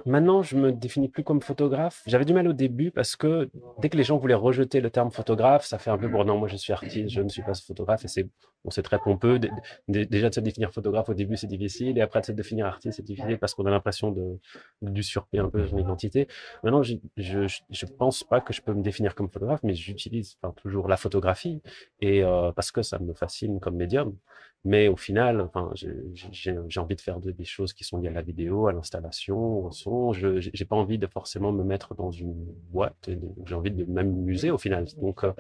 maintenant, 0.06 0.42
je 0.42 0.56
me 0.58 0.72
définis 0.72 1.08
plus 1.10 1.24
comme 1.24 1.42
photographe. 1.42 2.02
J'avais 2.08 2.26
du 2.26 2.34
mal 2.34 2.48
au 2.48 2.54
début 2.54 2.90
parce 2.92 3.16
que 3.16 3.50
dès 3.80 3.90
que 3.90 3.98
les 3.98 4.04
gens 4.04 4.18
voulaient 4.18 4.34
rejeter 4.34 4.82
le 4.82 4.90
terme 4.90 5.12
photographe, 5.12 5.66
ça 5.66 5.78
fait 5.78 5.92
un 5.92 5.98
peu 5.98 6.10
pour 6.10 6.26
non, 6.26 6.38
moi 6.38 6.48
je 6.48 6.56
suis 6.56 6.74
artiste, 6.74 7.10
je 7.10 7.22
ne 7.22 7.30
suis 7.30 7.44
pas 7.44 7.54
photographe 7.54 8.04
et 8.06 8.08
c'est, 8.08 8.24
bon, 8.24 8.72
c'est 8.72 8.82
très 8.82 8.98
pompeux. 9.00 9.38
Dé- 9.38 9.52
dé- 9.88 10.06
Déjà 10.08 10.30
de 10.30 10.34
se 10.36 10.40
définir 10.40 10.72
photographe 10.72 11.10
au 11.10 11.14
début, 11.14 11.38
c'est 11.38 11.46
difficile 11.48 11.98
et 11.98 12.02
après 12.02 12.22
de 12.22 12.26
se 12.26 12.32
définir 12.32 12.66
artiste, 12.66 12.98
c'est 12.98 13.04
difficile 13.06 13.38
parce 13.38 13.54
qu'on 13.54 13.66
a 13.68 13.70
l'impression 13.72 14.12
de, 14.12 14.40
d'usurper 14.82 15.40
un 15.40 15.50
peu 15.50 15.66
son 15.68 15.78
identité. 15.78 16.28
Maintenant, 16.64 16.82
je, 16.84 16.96
je, 17.18 17.48
je 17.70 17.86
pense 17.86 18.24
pas 18.24 18.42
que 18.42 18.54
je 18.54 18.62
peux 18.62 18.74
me 18.74 18.82
définir 18.82 19.14
comme 19.16 19.30
photographe, 19.30 19.62
mais 19.64 19.76
j'utilise 19.76 20.38
enfin, 20.42 20.54
toujours 20.62 20.88
la 20.88 20.98
photographie 20.98 21.62
et 22.02 22.24
euh, 22.24 22.52
parce 22.52 22.72
que 22.72 22.82
ça 22.82 22.98
me 23.00 23.14
fascine 23.14 23.60
comme 23.60 23.76
médium. 23.76 24.16
Mais 24.64 24.88
au 24.88 24.96
final, 24.98 25.42
enfin, 25.42 25.72
j'ai 25.76 26.80
envie 26.80 26.96
de 26.96 27.02
faire 27.02 27.20
de- 27.20 27.32
des 27.32 27.46
choses 27.46 27.74
qui 27.74 27.84
sont 27.84 27.98
liées 28.00 28.08
à 28.08 28.12
la 28.12 28.22
vidéo, 28.24 28.68
à 28.68 28.74
l'installation, 28.74 29.35
au 29.38 29.72
son. 29.72 30.14
Je 30.14 30.40
j'ai 30.40 30.52
j'ai 30.54 30.66
pas 30.66 30.76
envie 30.76 30.98
de 30.98 31.08
forcément 31.08 31.52
me 31.52 31.64
mettre 31.64 31.96
dans 31.96 32.12
une 32.12 32.34
boîte. 32.72 33.10
J'ai 33.46 33.56
envie 33.56 33.72
de 33.72 33.86
m'amuser 33.86 34.52
au 34.52 34.58
final. 34.58 34.86
Donc, 34.98 35.24
euh, 35.24 35.34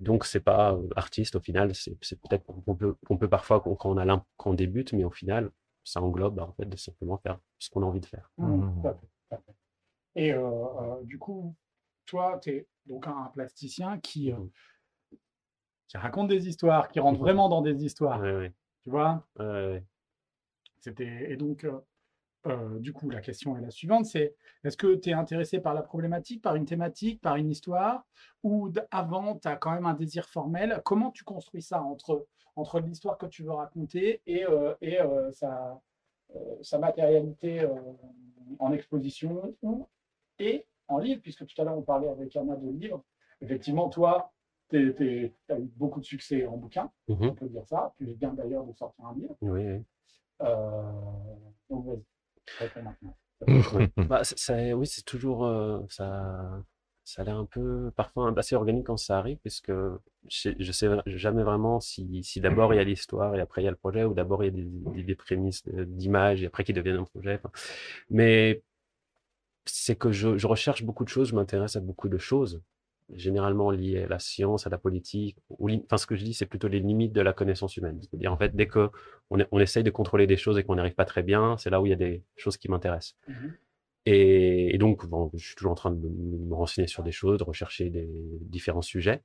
donc 0.00 0.24
c'est 0.24 0.40
pas 0.40 0.74
euh, 0.74 0.88
artiste 0.96 1.36
au 1.36 1.40
final. 1.40 1.74
C'est 1.74 1.96
c'est 2.02 2.20
peut-être 2.20 2.44
qu'on 2.44 2.74
peut, 2.74 2.94
qu'on 3.06 3.16
peut 3.16 3.28
parfois 3.28 3.60
quand 3.60 3.76
on 3.84 3.96
a 3.98 4.06
quand 4.36 4.50
on 4.50 4.54
débute, 4.54 4.92
mais 4.92 5.04
au 5.04 5.10
final, 5.10 5.50
ça 5.84 6.00
englobe 6.02 6.38
en 6.40 6.52
fait 6.52 6.66
de 6.66 6.76
simplement 6.76 7.18
faire 7.18 7.38
ce 7.58 7.70
qu'on 7.70 7.82
a 7.82 7.86
envie 7.86 8.00
de 8.00 8.06
faire. 8.06 8.30
À 9.30 9.36
fait. 9.36 9.54
Et 10.16 10.32
euh, 10.32 10.40
euh, 10.40 11.02
du 11.04 11.18
coup, 11.18 11.54
toi, 12.06 12.38
tu 12.42 12.50
es 12.50 12.66
donc 12.86 13.06
un 13.06 13.30
plasticien 13.32 13.98
qui, 14.00 14.32
euh, 14.32 14.36
Mhm. 14.36 14.50
qui 15.88 15.96
raconte 15.96 16.28
des 16.28 16.48
histoires, 16.48 16.88
qui 16.88 17.00
rentre 17.00 17.18
vraiment 17.20 17.48
dans 17.48 17.62
des 17.62 17.84
histoires. 17.84 18.20
Ouais, 18.20 18.34
ouais, 18.34 18.52
Tu 18.84 18.90
vois? 18.90 19.24
Ouais, 19.38 19.44
ouais. 19.44 19.84
C'était 20.80 21.30
et 21.30 21.36
donc 21.36 21.64
euh, 21.64 21.78
euh, 22.46 22.78
du 22.78 22.92
coup 22.92 23.10
la 23.10 23.20
question 23.20 23.56
est 23.56 23.60
la 23.60 23.70
suivante 23.70 24.06
c'est 24.06 24.34
est-ce 24.64 24.76
que 24.76 24.94
tu 24.94 25.10
es 25.10 25.12
intéressé 25.12 25.60
par 25.60 25.74
la 25.74 25.82
problématique, 25.82 26.40
par 26.42 26.54
une 26.56 26.64
thématique, 26.64 27.20
par 27.20 27.36
une 27.36 27.50
histoire 27.50 28.04
ou 28.42 28.70
avant 28.90 29.36
tu 29.38 29.46
as 29.48 29.56
quand 29.56 29.72
même 29.72 29.86
un 29.86 29.94
désir 29.94 30.26
formel? 30.28 30.80
Comment 30.84 31.10
tu 31.10 31.22
construis 31.24 31.62
ça 31.62 31.82
entre 31.82 32.26
entre 32.56 32.80
l'histoire 32.80 33.18
que 33.18 33.26
tu 33.26 33.42
veux 33.42 33.52
raconter 33.52 34.22
et, 34.26 34.44
euh, 34.46 34.74
et 34.80 35.00
euh, 35.00 35.30
sa, 35.32 35.80
sa 36.62 36.78
matérialité 36.78 37.66
en 38.58 38.72
exposition 38.72 39.54
ou 39.62 39.86
et 40.38 40.66
en 40.88 40.98
livre? 40.98 41.20
Puisque 41.22 41.46
tout 41.46 41.60
à 41.60 41.64
l'heure 41.64 41.76
on 41.78 41.82
parlait 41.82 42.08
avec 42.08 42.34
Anna 42.36 42.56
de 42.56 42.70
livres. 42.70 43.04
Effectivement 43.40 43.88
toi 43.88 44.32
tu 44.70 44.94
as 45.48 45.58
eu 45.58 45.70
beaucoup 45.76 45.98
de 46.00 46.04
succès 46.04 46.46
en 46.46 46.56
bouquin, 46.56 46.90
Mhm. 47.08 47.30
on 47.30 47.34
peut 47.34 47.48
dire 47.48 47.66
ça. 47.66 47.92
Tu 47.98 48.04
viens 48.14 48.32
d'ailleurs 48.32 48.64
de 48.64 48.72
sortir 48.72 49.04
un 49.04 49.14
livre. 49.14 49.36
Oui, 49.40 49.62
oui. 49.66 49.84
Donc, 51.68 51.86
vas-y. 51.86 52.02
Bah, 54.08 54.24
ça- 54.24 54.54
oui, 54.76 54.86
c'est 54.86 55.04
toujours 55.04 55.44
euh, 55.46 55.80
ça. 55.88 56.62
Ça 57.04 57.22
a 57.22 57.24
l'air 57.24 57.36
un 57.38 57.46
peu 57.46 57.90
parfois 57.96 58.32
assez 58.38 58.54
organique 58.54 58.86
quand 58.86 58.96
ça 58.96 59.18
arrive, 59.18 59.38
puisque 59.38 59.72
je, 60.28 60.50
je 60.58 60.72
sais 60.72 60.86
jamais 61.06 61.42
vraiment 61.42 61.80
si, 61.80 62.22
si 62.22 62.40
d'abord 62.40 62.72
il 62.72 62.76
y 62.76 62.80
a 62.80 62.84
l'histoire 62.84 63.34
et 63.34 63.40
après 63.40 63.62
il 63.62 63.64
y 63.64 63.68
a 63.68 63.70
le 63.72 63.76
projet, 63.76 64.04
ou 64.04 64.14
d'abord 64.14 64.44
il 64.44 64.46
y 64.46 64.48
a 64.50 64.52
des, 64.52 64.64
des, 64.64 65.02
des 65.02 65.14
prémices 65.16 65.64
d'images 65.66 66.42
et 66.42 66.46
après 66.46 66.62
qui 66.62 66.72
deviennent 66.72 66.98
un 66.98 67.04
projet. 67.04 67.34
enfin. 67.42 67.50
Mais 68.10 68.62
c'est 69.64 69.96
que 69.96 70.12
je, 70.12 70.36
je 70.38 70.46
recherche 70.46 70.82
beaucoup 70.84 71.04
de 71.04 71.08
choses, 71.08 71.28
je 71.28 71.34
m'intéresse 71.34 71.76
à 71.76 71.80
beaucoup 71.80 72.08
de 72.08 72.18
choses, 72.18 72.62
généralement 73.14 73.70
liées 73.70 74.04
à 74.04 74.08
la 74.08 74.18
science, 74.18 74.66
à 74.66 74.70
la 74.70 74.78
politique, 74.78 75.36
ou 75.48 75.70
enfin 75.70 75.96
ce 75.96 76.06
que 76.06 76.16
je 76.16 76.24
dis, 76.24 76.34
c'est 76.34 76.46
plutôt 76.46 76.68
les 76.68 76.80
limites 76.80 77.12
de 77.12 77.20
la 77.20 77.32
connaissance 77.32 77.76
humaine. 77.76 77.98
C'est-à-dire 78.02 78.32
en 78.32 78.36
fait, 78.36 78.54
dès 78.54 78.66
que 78.66 78.90
on, 79.30 79.38
on 79.50 79.60
essaye 79.60 79.82
de 79.82 79.90
contrôler 79.90 80.26
des 80.26 80.36
choses 80.36 80.58
et 80.58 80.64
qu'on 80.64 80.74
n'y 80.74 80.80
arrive 80.80 80.94
pas 80.94 81.04
très 81.04 81.22
bien, 81.22 81.56
c'est 81.58 81.70
là 81.70 81.80
où 81.80 81.86
il 81.86 81.90
y 81.90 81.92
a 81.92 81.96
des 81.96 82.22
choses 82.36 82.56
qui 82.56 82.68
m'intéressent. 82.68 83.16
Mhm. 83.28 83.54
Et, 84.06 84.74
et 84.74 84.78
donc, 84.78 85.06
bon, 85.06 85.30
je 85.34 85.46
suis 85.46 85.54
toujours 85.56 85.72
en 85.72 85.76
train 85.76 85.90
de 85.90 85.98
me, 85.98 86.38
me 86.48 86.54
renseigner 86.54 86.88
sur 86.88 87.02
des 87.02 87.12
choses, 87.12 87.38
de 87.38 87.44
rechercher 87.44 87.90
des 87.90 88.08
différents 88.40 88.82
sujets. 88.82 89.22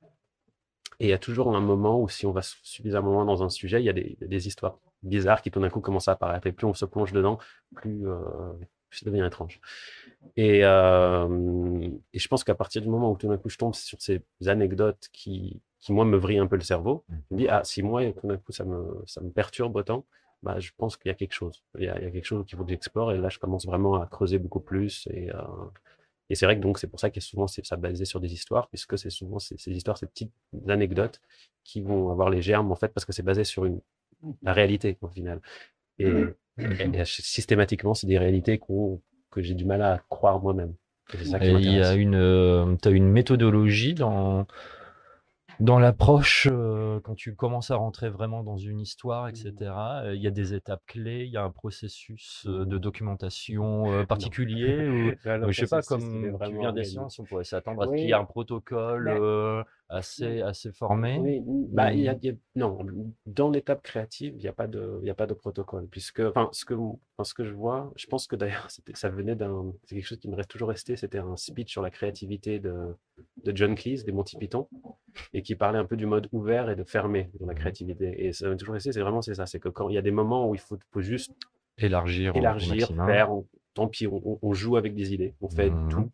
Et 1.00 1.06
il 1.06 1.10
y 1.10 1.14
a 1.14 1.18
toujours 1.18 1.54
un 1.54 1.60
moment 1.60 2.00
où, 2.00 2.08
si 2.08 2.26
on 2.26 2.32
va 2.32 2.42
suffisamment 2.42 3.12
loin 3.12 3.24
dans 3.24 3.42
un 3.42 3.48
sujet, 3.48 3.80
il 3.82 3.84
y 3.84 3.90
a 3.90 3.92
des, 3.92 4.16
des 4.20 4.46
histoires 4.46 4.78
bizarres 5.02 5.42
qui 5.42 5.50
tout 5.50 5.60
d'un 5.60 5.68
coup 5.68 5.80
commencent 5.80 6.08
à 6.08 6.12
apparaître. 6.12 6.46
Et 6.46 6.52
plus 6.52 6.66
on 6.66 6.74
se 6.74 6.84
plonge 6.84 7.12
dedans, 7.12 7.38
plus, 7.74 8.08
euh, 8.08 8.18
plus 8.88 8.98
ça 9.00 9.10
devient 9.10 9.24
étrange. 9.26 9.60
Et, 10.36 10.60
euh, 10.64 11.88
et 12.12 12.18
je 12.18 12.28
pense 12.28 12.44
qu'à 12.44 12.54
partir 12.54 12.82
du 12.82 12.88
moment 12.88 13.10
où 13.12 13.16
tout 13.16 13.28
d'un 13.28 13.36
coup 13.38 13.48
je 13.48 13.58
tombe 13.58 13.74
sur 13.74 14.00
ces 14.00 14.22
anecdotes 14.46 15.08
qui, 15.12 15.60
qui 15.80 15.92
moi, 15.92 16.04
me 16.04 16.16
vrillent 16.16 16.38
un 16.38 16.46
peu 16.46 16.56
le 16.56 16.62
cerveau, 16.62 17.04
je 17.30 17.34
me 17.34 17.38
dis, 17.40 17.48
ah, 17.48 17.62
si 17.64 17.82
moi, 17.82 18.02
tout 18.12 18.26
d'un 18.26 18.36
coup, 18.38 18.52
ça 18.52 18.64
me, 18.64 19.02
ça 19.06 19.20
me 19.20 19.30
perturbe 19.30 19.76
autant, 19.76 20.04
bah, 20.42 20.58
je 20.60 20.70
pense 20.76 20.96
qu'il 20.96 21.08
y 21.08 21.12
a 21.12 21.14
quelque 21.14 21.32
chose. 21.34 21.62
Il 21.78 21.84
y 21.84 21.88
a, 21.88 21.98
il 21.98 22.04
y 22.04 22.06
a 22.06 22.10
quelque 22.10 22.24
chose 22.24 22.44
qu'il 22.46 22.56
faut 22.58 22.64
que 22.64 22.70
j'explore. 22.70 23.12
Et 23.12 23.18
là, 23.18 23.28
je 23.28 23.38
commence 23.38 23.66
vraiment 23.66 24.00
à 24.00 24.06
creuser 24.06 24.38
beaucoup 24.38 24.60
plus. 24.60 25.08
Et, 25.12 25.30
euh, 25.34 25.38
et 26.28 26.34
c'est 26.34 26.46
vrai 26.46 26.56
que 26.56 26.62
donc 26.62 26.78
c'est 26.78 26.88
pour 26.88 26.98
ça 27.00 27.08
a 27.14 27.20
souvent 27.20 27.46
c'est 27.46 27.64
ça 27.64 27.76
basé 27.76 28.04
sur 28.04 28.20
des 28.20 28.32
histoires, 28.32 28.68
puisque 28.68 28.98
c'est 28.98 29.10
souvent 29.10 29.38
ces, 29.38 29.56
ces 29.58 29.70
histoires, 29.72 29.96
ces 29.96 30.06
petites 30.06 30.32
anecdotes 30.68 31.20
qui 31.64 31.80
vont 31.80 32.10
avoir 32.10 32.30
les 32.30 32.42
germes 32.42 32.72
en 32.72 32.76
fait, 32.76 32.88
parce 32.88 33.04
que 33.04 33.12
c'est 33.12 33.22
basé 33.22 33.44
sur 33.44 33.64
une 33.64 33.80
la 34.42 34.52
réalité 34.52 34.98
au 35.02 35.08
final. 35.08 35.40
Et, 35.98 36.08
et- 36.58 36.64
et 36.94 37.04
systématiquement, 37.04 37.94
c'est 37.94 38.06
des 38.06 38.18
réalités 38.18 38.58
qu'on 38.58 39.00
que 39.36 39.42
j'ai 39.42 39.54
du 39.54 39.66
mal 39.66 39.82
à 39.82 40.00
croire 40.08 40.40
moi-même. 40.40 40.72
Il 41.14 41.60
y 41.60 41.80
a 41.82 41.94
une, 41.94 42.14
euh, 42.16 42.74
t'as 42.82 42.90
une 42.90 43.08
méthodologie 43.08 43.94
dans, 43.94 44.46
dans 45.60 45.78
l'approche 45.78 46.48
euh, 46.50 46.98
quand 47.04 47.14
tu 47.14 47.34
commences 47.36 47.70
à 47.70 47.76
rentrer 47.76 48.08
vraiment 48.10 48.42
dans 48.42 48.56
une 48.56 48.80
histoire, 48.80 49.28
etc. 49.28 49.52
euh, 50.04 50.14
Il 50.16 50.22
y 50.22 50.26
a 50.26 50.30
des 50.30 50.52
étapes 50.54 50.82
clés, 50.86 51.24
il 51.24 51.30
y 51.30 51.36
a 51.36 51.44
un 51.44 51.50
processus 51.50 52.44
euh, 52.48 52.64
de 52.64 52.76
documentation 52.78 53.92
euh, 53.92 54.04
particulier. 54.04 54.88
ou- 54.88 55.12
je 55.52 55.52
sais 55.52 55.66
pas, 55.68 55.82
comme 55.82 56.36
tu 56.44 56.58
viens 56.58 56.72
des 56.72 56.84
sciences, 56.84 57.18
on 57.18 57.24
pourrait 57.24 57.44
s'attendre 57.44 57.82
à 57.82 57.86
ce 57.86 57.90
Oui. 57.92 57.98
qu'il 57.98 58.08
y 58.08 58.10
ait 58.10 58.14
un 58.14 58.24
protocole 58.24 59.04
Mais- 59.04 59.20
euh, 59.20 59.62
assez, 59.88 60.40
assez 60.42 60.72
formé. 60.72 61.18
Oui, 61.20 61.40
bah, 61.72 61.92
il 61.92 62.00
y 62.00 62.08
a, 62.08 62.14
y 62.14 62.36
non, 62.56 62.78
dans 63.26 63.50
l'étape 63.50 63.82
créative, 63.82 64.34
il 64.36 64.40
n'y 64.40 64.48
a 64.48 64.52
pas 64.52 64.66
de, 64.66 64.98
il 65.02 65.06
y 65.06 65.10
a 65.10 65.14
pas 65.14 65.26
de 65.26 65.34
protocole, 65.34 65.86
puisque, 65.88 66.20
enfin, 66.20 66.48
ce 66.52 66.64
que, 66.64 66.74
enfin, 66.74 67.24
ce 67.24 67.34
que 67.34 67.44
je 67.44 67.52
vois, 67.52 67.92
je 67.96 68.06
pense 68.06 68.26
que 68.26 68.36
d'ailleurs, 68.36 68.66
c'était- 68.70 68.94
ça 68.94 69.08
venait 69.08 69.36
d'un, 69.36 69.72
c'est 69.84 69.94
quelque 69.96 70.06
chose 70.06 70.18
qui 70.18 70.28
me 70.28 70.36
reste 70.36 70.50
toujours 70.50 70.68
resté, 70.68 70.96
c'était 70.96 71.18
un 71.18 71.36
speech 71.36 71.70
sur 71.70 71.82
la 71.82 71.90
créativité 71.90 72.58
de, 72.58 72.96
de 73.44 73.56
John 73.56 73.74
Cleese, 73.74 74.04
des 74.04 74.12
Monty 74.12 74.36
Python, 74.36 74.68
et 75.32 75.42
qui 75.42 75.54
parlait 75.54 75.78
un 75.78 75.84
peu 75.84 75.96
du 75.96 76.06
mode 76.06 76.28
ouvert 76.32 76.68
et 76.70 76.76
de 76.76 76.84
fermé 76.84 77.30
dans 77.40 77.46
la 77.46 77.54
créativité. 77.54 78.26
Et 78.26 78.32
ça 78.32 78.48
m'a 78.48 78.56
toujours 78.56 78.74
resté, 78.74 78.92
c'est 78.92 79.00
vraiment, 79.00 79.22
c'est 79.22 79.34
ça, 79.34 79.46
c'est 79.46 79.60
que 79.60 79.68
quand 79.68 79.88
il 79.88 79.94
y 79.94 79.98
a 79.98 80.02
des 80.02 80.10
moments 80.10 80.48
où 80.48 80.54
il 80.54 80.60
faut, 80.60 80.78
faut 80.90 81.00
juste 81.00 81.32
Élargir, 81.78 82.34
élargir, 82.36 82.88
faire, 82.88 83.32
on- 83.32 83.46
tant 83.74 83.88
pis, 83.88 84.06
on, 84.06 84.54
joue 84.54 84.76
avec 84.76 84.94
des 84.94 85.12
idées, 85.12 85.34
on 85.42 85.50
fait 85.50 85.70
Mhm. 85.70 85.90
tout, 85.90 86.10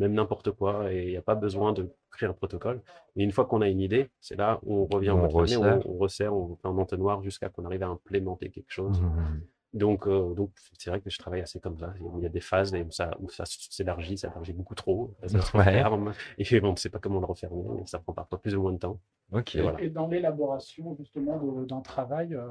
même 0.00 0.14
n'importe 0.14 0.50
quoi, 0.50 0.92
et 0.92 1.04
il 1.04 1.10
n'y 1.10 1.16
a 1.16 1.22
pas 1.22 1.36
besoin 1.36 1.72
de 1.72 1.88
créer 2.10 2.28
un 2.28 2.32
protocole. 2.32 2.82
Mais 3.14 3.22
une 3.24 3.30
fois 3.32 3.44
qu'on 3.44 3.60
a 3.60 3.68
une 3.68 3.80
idée, 3.80 4.10
c'est 4.20 4.36
là 4.36 4.58
où 4.64 4.74
on 4.82 4.86
revient 4.86 5.10
On 5.10 5.28
resserre. 5.28 5.60
on, 5.86 5.90
on 5.94 5.98
resserre, 5.98 6.34
on 6.34 6.56
fait 6.56 6.66
un 6.66 6.76
entonnoir 6.78 7.22
jusqu'à 7.22 7.48
qu'on 7.48 7.64
arrive 7.64 7.82
à 7.84 7.88
implémenter 7.88 8.50
quelque 8.50 8.72
chose. 8.72 9.00
Mhm. 9.00 9.40
Donc, 9.72 10.08
euh, 10.08 10.34
donc 10.34 10.50
c'est 10.78 10.90
vrai 10.90 11.00
que 11.00 11.10
je 11.10 11.18
travaille 11.18 11.42
assez 11.42 11.60
comme 11.60 11.78
ça. 11.78 11.94
Il 12.16 12.22
y 12.22 12.26
a 12.26 12.28
des 12.28 12.40
phases 12.40 12.74
où 12.74 12.90
ça, 12.90 13.12
où 13.20 13.30
ça 13.30 13.44
s'élargit, 13.46 14.18
ça 14.18 14.28
élargit 14.28 14.52
beaucoup 14.52 14.74
trop, 14.74 15.14
ça 15.22 15.28
se 15.28 15.34
Ouais. 15.56 15.64
referme, 15.64 16.12
et 16.38 16.60
on 16.64 16.72
ne 16.72 16.76
sait 16.76 16.90
pas 16.90 16.98
comment 16.98 17.20
le 17.20 17.26
refermer, 17.26 17.80
et 17.80 17.86
ça 17.86 18.00
prend 18.00 18.12
parfois 18.12 18.40
plus 18.40 18.56
ou 18.56 18.62
moins 18.62 18.72
de 18.72 18.78
temps. 18.78 18.98
Ok. 19.32 19.54
Et 19.54 19.62
voilà. 19.62 19.80
Et 19.80 19.88
dans 19.88 20.08
l'élaboration 20.08 20.96
justement 20.98 21.38
d'un 21.62 21.82
travail, 21.82 22.34
euh, 22.34 22.48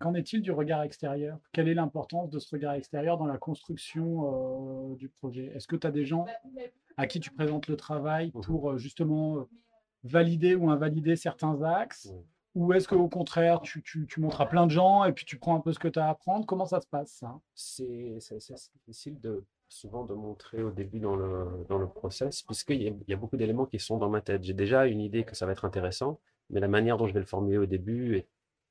qu'en 0.00 0.14
est-il 0.14 0.42
du 0.42 0.50
regard 0.52 0.82
extérieur? 0.82 1.38
Quelle 1.52 1.68
est 1.68 1.74
l'importance 1.74 2.30
de 2.30 2.38
ce 2.38 2.54
regard 2.54 2.74
extérieur 2.74 3.18
dans 3.18 3.26
la 3.26 3.38
construction 3.38 4.92
euh, 4.92 4.96
du 4.96 5.08
projet? 5.08 5.46
Est-ce 5.54 5.66
que 5.68 5.76
tu 5.76 5.86
as 5.86 5.90
des 5.90 6.04
gens 6.04 6.24
à 6.96 7.06
qui 7.06 7.20
tu 7.20 7.30
présentes 7.30 7.68
le 7.68 7.76
travail 7.76 8.30
Mhm. 8.34 8.42
pour 8.42 8.70
euh, 8.70 8.78
justement 8.78 9.38
euh, 9.38 9.48
valider 10.04 10.54
ou 10.54 10.70
invalider 10.70 11.16
certains 11.16 11.62
axes? 11.62 12.10
Ou 12.54 12.72
est-ce 12.72 12.88
qu'au 12.88 13.06
contraire, 13.08 13.60
tu, 13.60 13.82
tu- 13.82 14.06
tu 14.06 14.18
montres 14.20 14.40
à 14.40 14.46
plein 14.48 14.66
de 14.66 14.70
gens 14.70 15.04
et 15.04 15.12
puis 15.12 15.26
tu 15.26 15.38
prends 15.38 15.54
un 15.56 15.60
peu 15.60 15.74
ce 15.74 15.78
que 15.78 15.88
tu 15.88 15.98
as 15.98 16.06
à 16.06 16.10
apprendre 16.10 16.46
Comment 16.46 16.64
ça 16.64 16.80
se 16.80 16.86
passe 16.86 17.10
ça? 17.12 17.38
C'est 17.54 18.16
difficile 18.74 19.20
de 19.20 19.44
souvent 19.68 20.04
de 20.04 20.14
montrer 20.14 20.62
au 20.62 20.70
début 20.70 21.00
dans 21.00 21.16
le, 21.16 21.66
dans 21.68 21.76
le 21.76 21.86
process, 21.88 22.42
puisqu'il 22.42 22.96
y 23.08 23.12
a 23.12 23.16
beaucoup 23.16 23.36
d'éléments 23.36 23.66
qui 23.66 23.78
sont 23.78 23.98
dans 23.98 24.08
ma 24.08 24.22
tête. 24.22 24.42
J'ai 24.44 24.54
déjà 24.54 24.86
une 24.86 25.00
idée 25.00 25.24
que 25.24 25.34
ça 25.36 25.44
va 25.44 25.52
être 25.52 25.64
intéressant, 25.66 26.18
mais 26.48 26.60
la 26.60 26.68
manière 26.68 26.96
dont 26.96 27.06
je 27.08 27.12
vais 27.12 27.20
le 27.20 27.26
formuler 27.26 27.58
au 27.58 27.66
début 27.66 28.16
est 28.16 28.26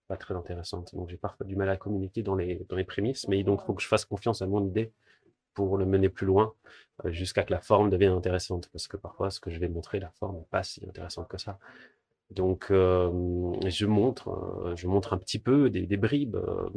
pas 0.08 0.18
très 0.18 0.36
intéressante. 0.36 0.94
Donc 0.96 1.10
j'ai 1.10 1.18
parfois 1.18 1.46
du 1.46 1.56
mal 1.56 1.70
à 1.70 1.78
communiquer 1.78 2.24
dans 2.24 2.36
les, 2.36 2.66
dans 2.70 2.76
les 2.76 2.84
prémices, 2.84 3.28
mais 3.28 3.44
donc 3.44 3.62
il 3.64 3.66
faut 3.66 3.74
que 3.74 3.82
je 3.82 3.88
fasse 3.88 4.06
confiance 4.06 4.42
à 4.42 4.48
mon 4.48 4.66
idée 4.66 4.92
pour 5.54 5.78
le 5.78 5.86
mener 5.86 6.10
plus 6.10 6.26
loin, 6.28 6.54
euh, 7.06 7.12
jusqu'à 7.12 7.44
que 7.44 7.52
la 7.52 7.62
forme 7.62 7.90
devienne 7.90 8.12
intéressante, 8.12 8.68
parce 8.74 8.88
que 8.88 8.98
parfois 8.98 9.32
ce 9.32 9.40
que 9.40 9.50
je 9.52 9.60
vais 9.60 9.70
montrer, 9.70 10.00
la 10.00 10.10
forme 10.12 10.38
n'est 10.38 10.48
pas 10.52 10.64
si 10.64 10.86
intéressante 10.88 11.28
que 11.30 11.38
ça. 11.38 11.58
Donc, 12.32 12.72
euh, 12.72 13.10
je 13.68 13.86
montre, 13.86 14.30
euh, 14.30 14.76
je 14.76 14.88
montre 14.88 15.14
un 15.14 15.18
petit 15.18 15.40
peu 15.40 15.70
des, 15.70 15.86
des 15.86 15.98
bribes. 15.98 16.36
de 16.36 16.70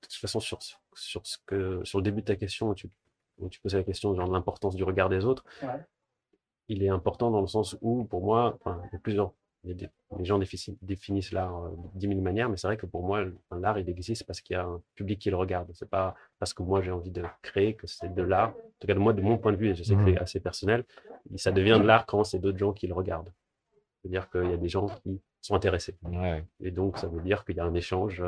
toute 0.00 0.12
façon, 0.14 0.40
sur, 0.40 0.62
ce- 0.62 0.74
sur, 0.94 1.26
ce 1.26 1.36
que, 1.46 1.80
sur 1.84 1.98
le 1.98 2.04
début 2.04 2.20
de 2.22 2.26
ta 2.26 2.36
question, 2.36 2.70
où 2.70 2.74
tu, 2.74 2.88
où 3.38 3.48
tu 3.48 3.60
posais 3.60 3.76
la 3.78 3.84
question 3.84 4.14
genre 4.14 4.28
de 4.28 4.32
l'importance 4.32 4.74
du 4.76 4.84
regard 4.84 5.08
des 5.08 5.24
autres, 5.24 5.44
Ouais. 5.62 5.84
il 6.68 6.82
est 6.82 6.88
important 6.88 7.30
dans 7.30 7.40
le 7.40 7.46
sens 7.46 7.76
où, 7.80 8.04
pour 8.04 8.22
moi, 8.24 8.56
enfin, 8.60 8.80
il 8.86 8.92
y 8.92 8.96
a 8.96 9.00
plusieurs. 9.00 9.32
Les 9.64 10.24
gens 10.24 10.38
définissent, 10.82 11.32
l'art 11.32 11.64
euh, 11.64 11.70
de 11.70 11.98
dix 11.98 12.08
mille 12.08 12.22
manières, 12.22 12.48
mais 12.48 12.56
c'est 12.56 12.66
vrai 12.66 12.76
que 12.76 12.86
pour 12.86 13.02
moi, 13.04 13.24
l'art, 13.50 13.78
il 13.78 13.88
existe 13.88 14.24
parce 14.24 14.40
qu'il 14.40 14.54
y 14.54 14.56
a 14.56 14.64
un 14.64 14.80
public 14.94 15.18
qui 15.18 15.30
le 15.30 15.36
regarde. 15.36 15.68
C'est 15.74 15.90
pas 15.90 16.14
parce 16.38 16.54
que 16.54 16.62
moi 16.62 16.80
j'ai 16.82 16.90
envie 16.92 17.10
de 17.10 17.22
créer 17.42 17.74
que 17.74 17.86
c'est 17.86 18.12
de 18.14 18.22
l'art. 18.22 18.50
En 18.50 18.70
tout 18.80 18.86
cas, 18.86 18.94
de 18.94 18.98
moi, 19.00 19.12
de 19.12 19.20
mon 19.22 19.36
point 19.38 19.52
de 19.52 19.56
vue, 19.56 19.70
et 19.70 19.74
je 19.74 19.82
sais 19.82 19.94
que 19.94 20.00
Mhm. 20.00 20.14
c'est 20.14 20.18
assez 20.22 20.40
personnel, 20.40 20.84
ça 21.36 21.50
devient 21.52 21.78
de 21.80 21.86
l'art 21.86 22.06
quand 22.06 22.24
c'est 22.24 22.38
d'autres 22.38 22.58
gens 22.58 22.72
qui 22.72 22.86
le 22.86 22.94
regardent. 22.94 23.32
C'est-à-dire 24.02 24.30
qu'il 24.30 24.48
y 24.50 24.54
a 24.54 24.56
des 24.56 24.68
gens 24.68 24.86
qui 25.02 25.20
sont 25.40 25.54
intéressés. 25.56 25.96
Ouais. 26.02 26.44
Et 26.60 26.70
donc, 26.70 26.98
ça 26.98 27.08
veut 27.08 27.20
dire 27.20 27.44
qu'il 27.44 27.56
y 27.56 27.60
a 27.60 27.64
un 27.64 27.74
échange. 27.74 28.22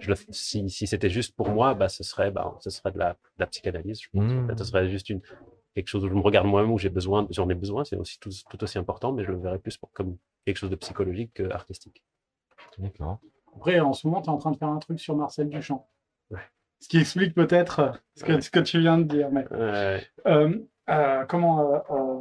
Je 0.00 0.08
le, 0.10 0.16
si 0.30 0.68
si 0.68 0.86
c'était 0.88 1.10
juste 1.10 1.34
pour 1.36 1.48
moi, 1.50 1.74
bah, 1.74 1.88
ce 1.88 2.02
serait, 2.02 2.30
bah, 2.32 2.56
ce 2.60 2.70
serait 2.70 2.90
de 2.90 2.98
la, 2.98 3.12
de 3.12 3.18
la 3.38 3.46
psychanalyse. 3.46 4.00
Je 4.02 4.08
pense. 4.12 4.30
En 4.32 4.46
fait, 4.48 4.58
ce 4.58 4.62
Mmh. 4.62 4.66
serait 4.66 4.88
juste 4.90 5.08
une, 5.10 5.20
quelque 5.74 5.88
chose 5.88 6.04
où 6.04 6.08
je 6.08 6.14
me 6.14 6.20
regarde 6.20 6.46
moi-même, 6.46 6.70
où 6.72 6.78
j'ai 6.78 6.90
besoin, 6.90 7.26
j'en 7.30 7.48
ai 7.48 7.54
besoin. 7.54 7.84
C'est 7.84 7.96
aussi 7.96 8.18
tout, 8.20 8.30
tout 8.50 8.62
aussi 8.62 8.78
important, 8.78 9.12
mais 9.12 9.24
je 9.24 9.30
le 9.30 9.38
verrais 9.38 9.58
plus 9.58 9.76
pour, 9.76 9.90
comme 9.92 10.16
quelque 10.44 10.56
chose 10.58 10.70
de 10.70 10.76
psychologique 10.76 11.34
qu'artistique. 11.34 12.02
D'accord. 12.78 13.18
Après, 13.56 13.80
en 13.80 13.92
ce 13.92 14.06
moment, 14.06 14.22
tu 14.22 14.28
es 14.28 14.32
en 14.32 14.38
train 14.38 14.50
de 14.50 14.56
faire 14.56 14.68
un 14.68 14.78
truc 14.78 14.98
sur 15.00 15.16
Marcel 15.16 15.48
Duchamp. 15.48 15.86
Ouais. 16.30 16.40
Ce 16.80 16.88
qui 16.88 16.98
explique 16.98 17.34
peut-être 17.34 17.80
euh, 17.80 17.90
ce 18.16 18.24
que, 18.24 18.40
ce 18.40 18.50
que 18.50 18.60
tu 18.60 18.80
viens 18.80 18.98
de 18.98 19.04
dire. 19.04 19.30
Mais, 19.30 19.44
Euh, 19.52 20.00
euh, 20.26 20.58
euh, 20.88 21.24
comment. 21.26 21.60
euh, 21.74 21.78
euh, 21.90 22.20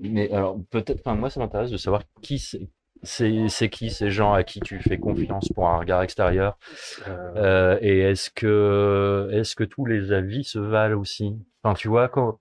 Mais 0.00 0.30
alors, 0.30 0.58
peut-être, 0.70 1.00
enfin, 1.00 1.16
moi, 1.16 1.30
ça 1.30 1.40
m'intéresse 1.40 1.70
de 1.70 1.76
savoir 1.76 2.02
qui 2.22 2.38
c'est. 2.38 2.68
C'est 3.04 3.68
qui 3.70 3.90
ces 3.90 4.10
gens 4.10 4.32
à 4.32 4.42
qui 4.42 4.58
tu 4.58 4.80
fais 4.80 4.98
confiance 4.98 5.48
pour 5.54 5.68
un 5.68 5.78
regard 5.78 6.02
extérieur 6.02 6.58
euh, 7.06 7.32
Euh, 7.36 7.78
Et 7.80 8.00
est-ce 8.00 8.28
que, 8.28 9.28
est-ce 9.32 9.54
que 9.54 9.62
tous 9.62 9.86
les 9.86 10.10
avis 10.10 10.42
se 10.42 10.58
valent 10.58 10.98
aussi? 10.98 11.36
Enfin, 11.62 11.74
tu 11.74 11.86
vois, 11.86 12.08
quand... 12.08 12.40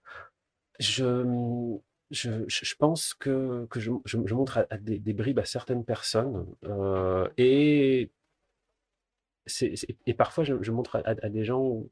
je, 0.80 1.80
je, 2.12 2.46
je 2.48 2.76
pense 2.76 3.14
que, 3.14 3.66
que 3.70 3.80
je, 3.80 3.92
je, 4.06 4.18
montre 4.34 4.66
à, 4.70 4.78
des, 4.78 5.14
bribes 5.14 5.40
à 5.40 5.46
certaines 5.46 5.84
personnes 5.84 6.46
euh, 6.66 7.28
et, 7.38 8.12
et 10.06 10.14
parfois 10.14 10.44
je, 10.44 10.72
montre 10.72 11.02
à, 11.04 11.30
des 11.30 11.44
gens. 11.44 11.84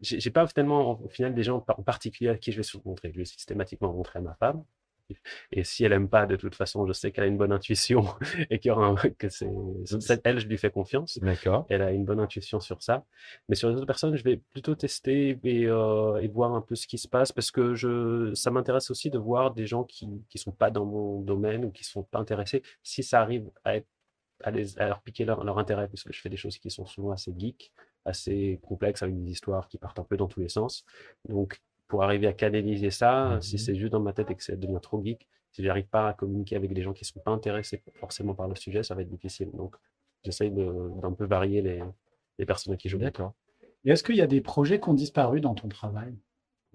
j'ai 0.00 0.30
pas 0.30 0.46
tellement 0.48 1.00
au 1.02 1.08
final 1.08 1.34
des 1.34 1.42
gens 1.42 1.64
en 1.68 1.82
particulier 1.82 2.30
à 2.30 2.38
qui 2.38 2.52
je 2.52 2.58
vais 2.58 2.62
se 2.62 2.78
montrer. 2.84 3.12
Je 3.12 3.18
vais 3.18 3.24
systématiquement 3.24 3.92
montrer 3.92 4.18
à 4.18 4.22
ma 4.22 4.34
femme. 4.34 4.64
Et 5.52 5.64
si 5.64 5.84
elle 5.84 5.92
aime 5.92 6.08
pas, 6.08 6.26
de 6.26 6.36
toute 6.36 6.54
façon, 6.54 6.86
je 6.86 6.92
sais 6.92 7.12
qu'elle 7.12 7.24
a 7.24 7.26
une 7.26 7.36
bonne 7.36 7.52
intuition 7.52 8.04
et 8.50 8.58
qu'il 8.58 8.70
y 8.70 8.72
aura 8.72 8.86
un, 8.86 8.94
que 8.96 9.28
c'est, 9.28 9.48
elle, 10.24 10.38
je 10.38 10.46
lui 10.46 10.58
fais 10.58 10.70
confiance. 10.70 11.18
D'accord. 11.18 11.66
Elle 11.68 11.82
a 11.82 11.92
une 11.92 12.04
bonne 12.04 12.20
intuition 12.20 12.60
sur 12.60 12.82
ça. 12.82 13.04
Mais 13.48 13.54
sur 13.54 13.68
les 13.68 13.76
autres 13.76 13.86
personnes, 13.86 14.16
je 14.16 14.24
vais 14.24 14.36
plutôt 14.36 14.74
tester 14.74 15.38
et, 15.44 15.66
euh, 15.66 16.16
et 16.18 16.28
voir 16.28 16.54
un 16.54 16.60
peu 16.60 16.74
ce 16.74 16.86
qui 16.86 16.98
se 16.98 17.08
passe 17.08 17.32
parce 17.32 17.50
que 17.50 17.74
je, 17.74 18.32
ça 18.34 18.50
m'intéresse 18.50 18.90
aussi 18.90 19.10
de 19.10 19.18
voir 19.18 19.52
des 19.52 19.66
gens 19.66 19.84
qui 19.84 20.06
ne 20.06 20.38
sont 20.38 20.52
pas 20.52 20.70
dans 20.70 20.84
mon 20.84 21.20
domaine 21.20 21.64
ou 21.64 21.70
qui 21.70 21.82
ne 21.82 21.86
sont 21.88 22.02
pas 22.02 22.18
intéressés, 22.18 22.62
si 22.82 23.02
ça 23.02 23.20
arrive 23.20 23.50
à, 23.64 23.76
être, 23.76 23.88
à, 24.42 24.50
les, 24.50 24.78
à 24.78 24.88
leur 24.88 25.02
piquer 25.02 25.24
leur, 25.24 25.44
leur 25.44 25.58
intérêt, 25.58 25.88
puisque 25.88 26.12
je 26.12 26.20
fais 26.20 26.28
des 26.28 26.36
choses 26.36 26.58
qui 26.58 26.70
sont 26.70 26.86
souvent 26.86 27.12
assez 27.12 27.32
geeks, 27.36 27.72
assez 28.04 28.60
complexes 28.62 29.02
avec 29.02 29.16
des 29.16 29.30
histoires 29.30 29.68
qui 29.68 29.78
partent 29.78 29.98
un 29.98 30.04
peu 30.04 30.16
dans 30.16 30.28
tous 30.28 30.40
les 30.40 30.48
sens. 30.48 30.84
Donc, 31.28 31.60
pour 31.88 32.02
arriver 32.02 32.26
à 32.26 32.32
canaliser 32.32 32.90
ça, 32.90 33.38
si 33.40 33.58
c'est 33.58 33.74
juste 33.74 33.92
dans 33.92 34.00
ma 34.00 34.12
tête 34.12 34.30
et 34.30 34.34
que 34.34 34.42
ça 34.42 34.56
devient 34.56 34.78
trop 34.82 35.02
geek, 35.04 35.26
si 35.52 35.62
j'arrive 35.62 35.86
pas 35.86 36.08
à 36.08 36.14
communiquer 36.14 36.56
avec 36.56 36.72
des 36.72 36.82
gens 36.82 36.92
qui 36.92 37.04
ne 37.04 37.06
sont 37.06 37.20
pas 37.20 37.30
intéressés 37.30 37.82
forcément 37.94 38.34
par 38.34 38.48
le 38.48 38.54
sujet, 38.54 38.82
ça 38.82 38.94
va 38.94 39.02
être 39.02 39.08
difficile. 39.08 39.50
Donc, 39.52 39.76
j'essaye 40.24 40.50
d'un 40.50 41.12
peu 41.12 41.24
varier 41.24 41.62
les, 41.62 41.82
les 42.38 42.46
personnes 42.46 42.74
à 42.74 42.76
qui 42.76 42.88
je. 42.88 42.96
D'accord. 42.96 43.34
Et 43.84 43.90
est-ce 43.90 44.02
qu'il 44.02 44.16
y 44.16 44.20
a 44.20 44.26
des 44.26 44.40
projets 44.40 44.80
qui 44.80 44.88
ont 44.88 44.94
disparu 44.94 45.40
dans 45.40 45.54
ton 45.54 45.68
travail? 45.68 46.14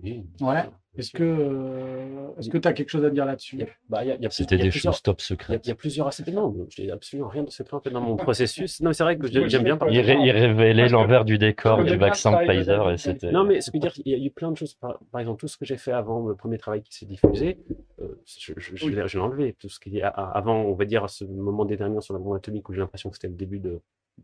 Oui. 0.03 0.25
Ouais. 0.41 0.69
Est-ce 0.97 1.11
que 1.11 1.23
euh, 1.23 2.37
est-ce 2.37 2.49
que 2.49 2.57
tu 2.57 2.67
as 2.67 2.73
quelque 2.73 2.89
chose 2.89 3.05
à 3.05 3.09
dire 3.09 3.25
là-dessus? 3.25 3.63
Bah, 3.87 4.01
C'était 4.29 4.57
des 4.57 4.71
choses 4.71 5.01
top 5.01 5.21
secrètes. 5.21 5.65
Il 5.65 5.69
y, 5.69 5.71
a 5.71 5.75
plusieurs 5.75 6.07
aspects. 6.07 6.27
Non, 6.27 6.53
j'ai 6.69 6.91
absolument 6.91 7.29
rien 7.29 7.43
de 7.43 7.49
secret 7.49 7.77
en 7.77 7.79
fait, 7.79 7.91
dans 7.91 8.01
mon 8.01 8.17
processus. 8.17 8.81
Non, 8.81 8.91
c'est 8.91 9.03
vrai 9.03 9.17
que 9.17 9.27
j'aime 9.27 9.63
bien 9.63 9.77
parler. 9.77 9.95
Il, 9.99 10.31
révélait 10.31 10.89
l'envers 10.89 11.23
du 11.23 11.37
décor 11.37 11.83
du 11.85 11.95
vaccin 11.95 12.31
de 12.31 12.45
Pfizer 12.45 12.91
et 12.91 12.97
c'était. 12.97 13.31
Non, 13.31 13.45
mais 13.45 13.61
ce 13.61 13.71
que 13.71 13.77
dire, 13.77 13.93
il 14.03 14.11
y 14.11 14.15
a 14.15 14.25
eu 14.25 14.31
plein 14.31 14.51
de 14.51 14.57
choses. 14.57 14.73
Par, 14.75 14.99
exemple, 15.17 15.39
tout 15.39 15.47
ce 15.47 15.57
que 15.57 15.65
j'ai 15.65 15.77
fait 15.77 15.93
avant 15.93 16.27
le 16.27 16.35
premier 16.35 16.57
travail 16.57 16.81
qui 16.81 16.93
s'est 16.93 17.05
diffusé, 17.05 17.59
euh, 18.01 18.21
je, 18.25 18.53
je, 18.57 18.75
je, 18.75 18.89
l'ai 18.89 19.19
enlevé. 19.19 19.55
Tout 19.59 19.69
ce 19.69 19.79
qui 19.79 19.97
est 19.97 20.03
avant, 20.03 20.61
on 20.61 20.73
va 20.73 20.83
dire, 20.83 21.09
ce 21.09 21.23
moment 21.23 21.63
déterminant 21.63 22.01
sur 22.01 22.13
la 22.13 22.19
bombe 22.19 22.35
atomique 22.35 22.67
où 22.67 22.73
j'ai 22.73 22.81
l'impression 22.81 23.09
que 23.09 23.15
c'était 23.15 23.29
le 23.29 23.35
début 23.35 23.61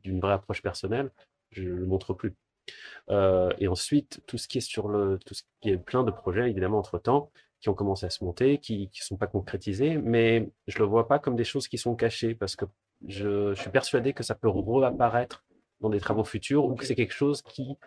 d'une 0.04 0.20
vraie 0.20 0.34
approche 0.34 0.62
personnelle, 0.62 1.12
je 1.52 1.64
ne 1.64 1.76
le 1.76 1.86
montre 1.86 2.14
plus. 2.14 2.34
Euh, 3.10 3.52
et 3.60 3.68
ensuite, 3.68 4.22
tout 4.28 4.38
ce 4.38 4.48
qui 4.48 4.58
est 4.60 4.62
sur 4.62 4.88
le, 4.88 5.20
tout 5.26 5.34
ce 5.34 5.44
qui 5.62 5.70
est 5.70 5.78
plein 5.78 6.04
de 6.04 6.12
projets, 6.12 6.50
évidemment, 6.50 6.80
entre 6.80 7.00
temps, 7.00 7.32
qui 7.60 7.70
ont 7.70 7.74
commencé 7.74 8.06
à 8.06 8.10
se 8.10 8.24
monter, 8.24 8.60
qui 8.60 8.90
ne 8.94 9.04
sont 9.04 9.18
pas 9.18 9.28
concrétisés, 9.28 9.98
mais 9.98 10.50
je 10.68 10.78
le 10.80 10.86
vois 10.86 11.08
pas 11.08 11.20
comme 11.20 11.36
des 11.36 11.44
choses 11.44 11.68
qui 11.68 11.78
sont 11.78 11.96
cachées 11.96 12.36
parce 12.36 12.56
que 12.56 12.66
je, 13.08 13.54
je 13.54 13.62
suis 13.62 13.70
persuadé 13.70 14.14
que 14.14 14.24
ça 14.24 14.36
peut 14.36 14.50
réapparaître 14.50 15.44
dans 15.82 15.90
des 15.90 16.00
travaux 16.00 16.24
futurs 16.24 16.66
ou 16.66 16.76
que 16.76 16.86
c'est 16.86 16.96
quelque 16.96 17.14
chose 17.14 17.42
qui, 17.42 17.78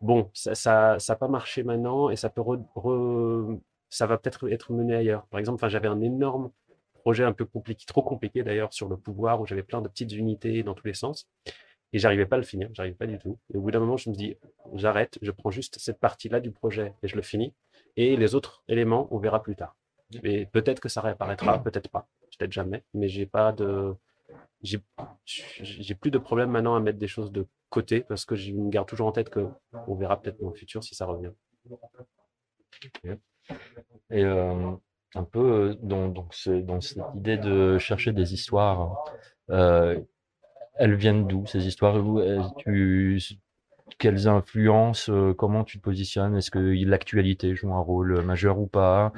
bon, 0.00 0.30
ça 0.34 0.54
ça, 0.54 0.98
ça 0.98 1.16
pas 1.16 1.28
marché 1.28 1.62
maintenant 1.62 2.10
et 2.10 2.16
ça 2.16 2.30
peut 2.30 2.42
ça 3.90 4.06
va 4.06 4.18
peut-être 4.18 4.50
être 4.50 4.72
mené 4.72 4.94
ailleurs. 4.94 5.26
Par 5.26 5.40
exemple, 5.40 5.66
j'avais 5.68 5.88
un 5.88 6.00
énorme 6.00 6.50
projet 6.94 7.24
un 7.24 7.32
peu 7.32 7.44
compliqué, 7.44 7.86
trop 7.86 8.02
compliqué 8.02 8.42
d'ailleurs, 8.42 8.72
sur 8.72 8.88
le 8.88 8.96
pouvoir 8.96 9.40
où 9.40 9.46
j'avais 9.46 9.62
plein 9.62 9.80
de 9.80 9.88
petites 9.88 10.12
unités 10.12 10.62
dans 10.62 10.74
tous 10.74 10.86
les 10.86 10.94
sens. 10.94 11.26
Et 11.92 11.98
j'arrivais 11.98 12.26
pas 12.26 12.36
à 12.36 12.38
le 12.38 12.44
finir, 12.44 12.68
j'arrivais 12.72 12.94
pas 12.94 13.06
du 13.06 13.18
tout. 13.18 13.38
Et 13.52 13.56
au 13.56 13.62
bout 13.62 13.70
d'un 13.70 13.80
moment, 13.80 13.96
je 13.96 14.10
me 14.10 14.14
dis, 14.14 14.36
j'arrête, 14.74 15.18
je 15.22 15.30
prends 15.30 15.50
juste 15.50 15.78
cette 15.78 15.98
partie-là 15.98 16.40
du 16.40 16.50
projet 16.50 16.94
et 17.02 17.08
je 17.08 17.16
le 17.16 17.22
finis. 17.22 17.54
Et 17.96 18.16
les 18.16 18.34
autres 18.34 18.62
éléments, 18.68 19.08
on 19.10 19.18
verra 19.18 19.42
plus 19.42 19.56
tard. 19.56 19.74
Et 20.22 20.46
peut-être 20.46 20.80
que 20.80 20.88
ça 20.88 21.00
réapparaîtra, 21.00 21.62
peut-être 21.64 21.88
pas, 21.90 22.06
peut-être 22.38 22.52
jamais. 22.52 22.84
Mais 22.92 23.08
j'ai 23.08 23.26
pas 23.26 23.52
de, 23.52 23.94
j'ai 24.62 25.94
plus 25.94 26.10
de 26.10 26.18
problème 26.18 26.50
maintenant 26.50 26.74
à 26.74 26.80
mettre 26.80 26.98
des 26.98 27.08
choses 27.08 27.32
de 27.32 27.46
côté 27.70 28.00
parce 28.00 28.24
que 28.24 28.34
je 28.34 28.52
me 28.52 28.70
garde 28.70 28.88
toujours 28.88 29.06
en 29.06 29.12
tête 29.12 29.30
que 29.30 29.46
on 29.86 29.94
verra 29.94 30.20
peut-être 30.20 30.40
dans 30.40 30.50
le 30.50 30.54
futur 30.54 30.82
si 30.82 30.94
ça 30.94 31.06
revient. 31.06 31.32
Et 34.10 34.24
euh, 34.24 34.72
un 35.14 35.24
peu 35.24 35.70
euh, 35.70 35.74
dans, 35.82 36.30
cette 36.30 36.98
idée 37.14 37.38
de 37.38 37.78
chercher 37.78 38.12
des 38.12 38.34
histoires. 38.34 39.04
Euh, 39.50 40.00
elles 40.78 40.94
viennent 40.94 41.26
d'où 41.26 41.46
ces 41.46 41.66
histoires? 41.66 42.02
Tu, 42.58 43.20
Quelles 43.98 44.28
influences 44.28 45.08
euh, 45.10 45.34
Comment 45.34 45.64
tu 45.64 45.78
te 45.78 45.82
positionnes? 45.82 46.36
Est-ce 46.36 46.50
que 46.50 46.58
l'actualité 46.58 47.54
joue 47.54 47.72
un 47.72 47.80
rôle 47.80 48.22
majeur 48.22 48.58
ou 48.58 48.66
pas? 48.66 49.12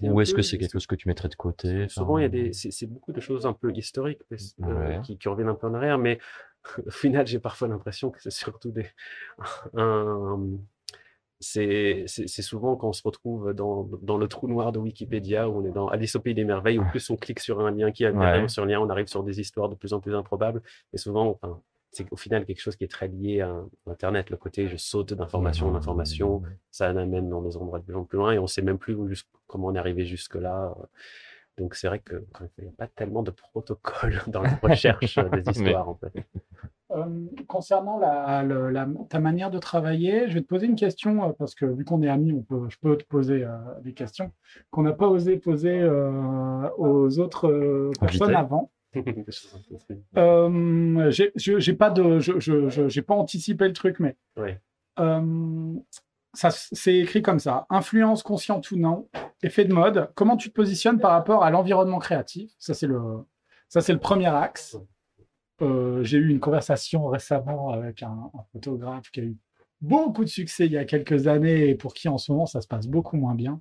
Ou 0.00 0.20
est-ce 0.20 0.34
que 0.34 0.42
c'est 0.42 0.58
quelque 0.58 0.72
chose 0.72 0.86
que 0.86 0.96
tu 0.96 1.08
mettrais 1.08 1.28
de 1.28 1.36
côté? 1.36 1.88
Souvent, 1.88 2.18
il 2.18 2.22
y 2.22 2.24
a 2.24 2.28
des, 2.28 2.52
c'est 2.52 2.86
beaucoup 2.86 3.12
de 3.12 3.20
choses 3.20 3.46
un 3.46 3.52
peu 3.52 3.72
historiques 3.72 4.22
euh, 4.32 5.00
qui, 5.00 5.18
qui, 5.18 5.28
reviennent 5.28 5.48
un 5.48 5.54
peu 5.54 5.66
en 5.66 5.74
arrière, 5.74 5.98
mais 5.98 6.18
au 6.86 6.90
final, 6.90 7.26
j'ai 7.26 7.38
parfois 7.38 7.68
l'impression 7.68 8.10
que 8.10 8.20
c'est 8.20 8.30
surtout 8.30 8.70
des, 8.70 8.86
un, 9.74 10.38
c'est 11.40 12.06
souvent 12.42 12.76
quand 12.76 12.88
on 12.88 12.92
se 12.92 13.02
retrouve 13.02 13.52
dans, 13.54 13.88
dans, 14.02 14.18
le 14.18 14.26
trou 14.26 14.48
noir 14.48 14.72
de 14.72 14.78
Wikipédia, 14.78 15.48
où 15.48 15.60
on 15.60 15.64
est 15.64 15.70
dans 15.70 15.88
Alice 15.88 16.16
au 16.16 16.20
pays 16.20 16.34
des 16.34 16.44
merveilles, 16.44 16.78
où 16.78 16.84
plus 16.84 17.08
on 17.10 17.16
clique 17.16 17.40
sur 17.40 17.60
un 17.60 17.70
lien 17.70 17.92
qui 17.92 18.04
a 18.04 18.12
ouais. 18.12 18.48
sur 18.48 18.64
un 18.64 18.66
lien, 18.66 18.80
on 18.80 18.90
arrive 18.90 19.06
sur 19.06 19.22
des 19.22 19.40
histoires 19.40 19.68
de 19.68 19.74
plus 19.74 19.92
en 19.92 20.00
plus 20.00 20.14
improbables. 20.14 20.62
Et 20.92 20.98
souvent, 20.98 21.38
enfin, 21.40 21.60
c'est 21.90 22.06
au 22.12 22.16
final 22.16 22.44
quelque 22.44 22.60
chose 22.60 22.76
qui 22.76 22.84
est 22.84 22.90
très 22.90 23.08
lié 23.08 23.40
à 23.40 23.64
Internet. 23.86 24.30
Le 24.30 24.36
côté 24.36 24.68
je 24.68 24.76
saute 24.76 25.14
d'information 25.14 25.68
en 25.68 25.74
information, 25.74 26.42
ça 26.70 26.88
amène 26.88 27.28
dans 27.28 27.42
des 27.42 27.56
endroits 27.56 27.78
de 27.78 27.84
plus 27.84 27.96
en 27.96 28.04
plus 28.04 28.18
loin 28.18 28.32
et 28.32 28.38
on 28.38 28.46
sait 28.46 28.62
même 28.62 28.78
plus 28.78 28.96
comment 29.46 29.68
on 29.68 29.74
est 29.74 29.78
arrivé 29.78 30.04
jusque-là. 30.04 30.74
Donc 31.56 31.74
c'est 31.74 31.88
vrai 31.88 32.00
qu'il 32.00 32.22
n'y 32.62 32.68
a 32.68 32.72
pas 32.76 32.86
tellement 32.86 33.22
de 33.22 33.30
protocole 33.30 34.22
dans 34.28 34.42
la 34.42 34.54
recherche 34.56 35.18
des 35.18 35.50
histoires. 35.50 35.88
En 35.88 35.94
fait. 35.96 36.12
Euh, 36.98 37.26
concernant 37.46 37.98
la, 37.98 38.44
ta 39.08 39.20
manière 39.20 39.50
de 39.50 39.58
travailler, 39.58 40.28
je 40.28 40.34
vais 40.34 40.40
te 40.40 40.46
poser 40.46 40.66
une 40.66 40.76
question, 40.76 41.24
euh, 41.24 41.32
parce 41.38 41.54
que 41.54 41.64
vu 41.64 41.84
qu'on 41.84 42.02
est 42.02 42.08
amis, 42.08 42.32
on 42.32 42.42
peut, 42.42 42.68
je 42.68 42.76
peux 42.78 42.96
te 42.96 43.04
poser 43.04 43.44
euh, 43.44 43.56
des 43.82 43.92
questions 43.92 44.32
qu'on 44.70 44.82
n'a 44.82 44.92
pas 44.92 45.08
osé 45.08 45.36
poser 45.38 45.84
aux 46.78 47.18
autres 47.18 47.90
personnes 48.00 48.34
avant. 48.34 48.70
j'ai 48.94 49.02
pas 51.74 51.90
de, 51.90 52.18
je 52.18 52.88
j'ai 52.88 53.02
pas 53.02 53.14
anticipé 53.14 53.66
le 53.66 53.72
truc, 53.74 54.00
mais 54.00 54.16
ça 56.34 56.50
c'est 56.50 56.96
écrit 56.96 57.22
comme 57.22 57.38
ça 57.38 57.66
influence 57.70 58.22
consciente 58.22 58.70
ou 58.70 58.76
non, 58.76 59.08
effet 59.42 59.64
de 59.64 59.72
mode. 59.72 60.10
Comment 60.14 60.36
tu 60.36 60.50
te 60.50 60.54
positionnes 60.54 60.98
par 60.98 61.12
rapport 61.12 61.44
à 61.44 61.50
l'environnement 61.50 61.98
créatif? 61.98 62.50
Ça 62.58 62.74
c'est 62.74 62.86
le, 62.86 63.00
ça 63.68 63.80
c'est 63.80 63.92
le 63.92 64.00
premier 64.00 64.28
axe. 64.28 64.76
Euh, 65.60 66.04
j'ai 66.04 66.18
eu 66.18 66.28
une 66.28 66.40
conversation 66.40 67.06
récemment 67.06 67.70
avec 67.70 68.02
un, 68.02 68.30
photographe 68.52 69.10
qui 69.10 69.20
a 69.20 69.24
eu 69.24 69.36
beaucoup 69.80 70.24
de 70.24 70.28
succès 70.28 70.66
il 70.66 70.72
y 70.72 70.78
a 70.78 70.84
quelques 70.84 71.26
années 71.26 71.68
et 71.68 71.74
pour 71.74 71.94
qui 71.94 72.08
en 72.08 72.18
ce 72.18 72.32
moment 72.32 72.46
ça 72.46 72.60
se 72.60 72.68
passe 72.68 72.86
beaucoup 72.86 73.16
moins 73.16 73.34
bien. 73.34 73.60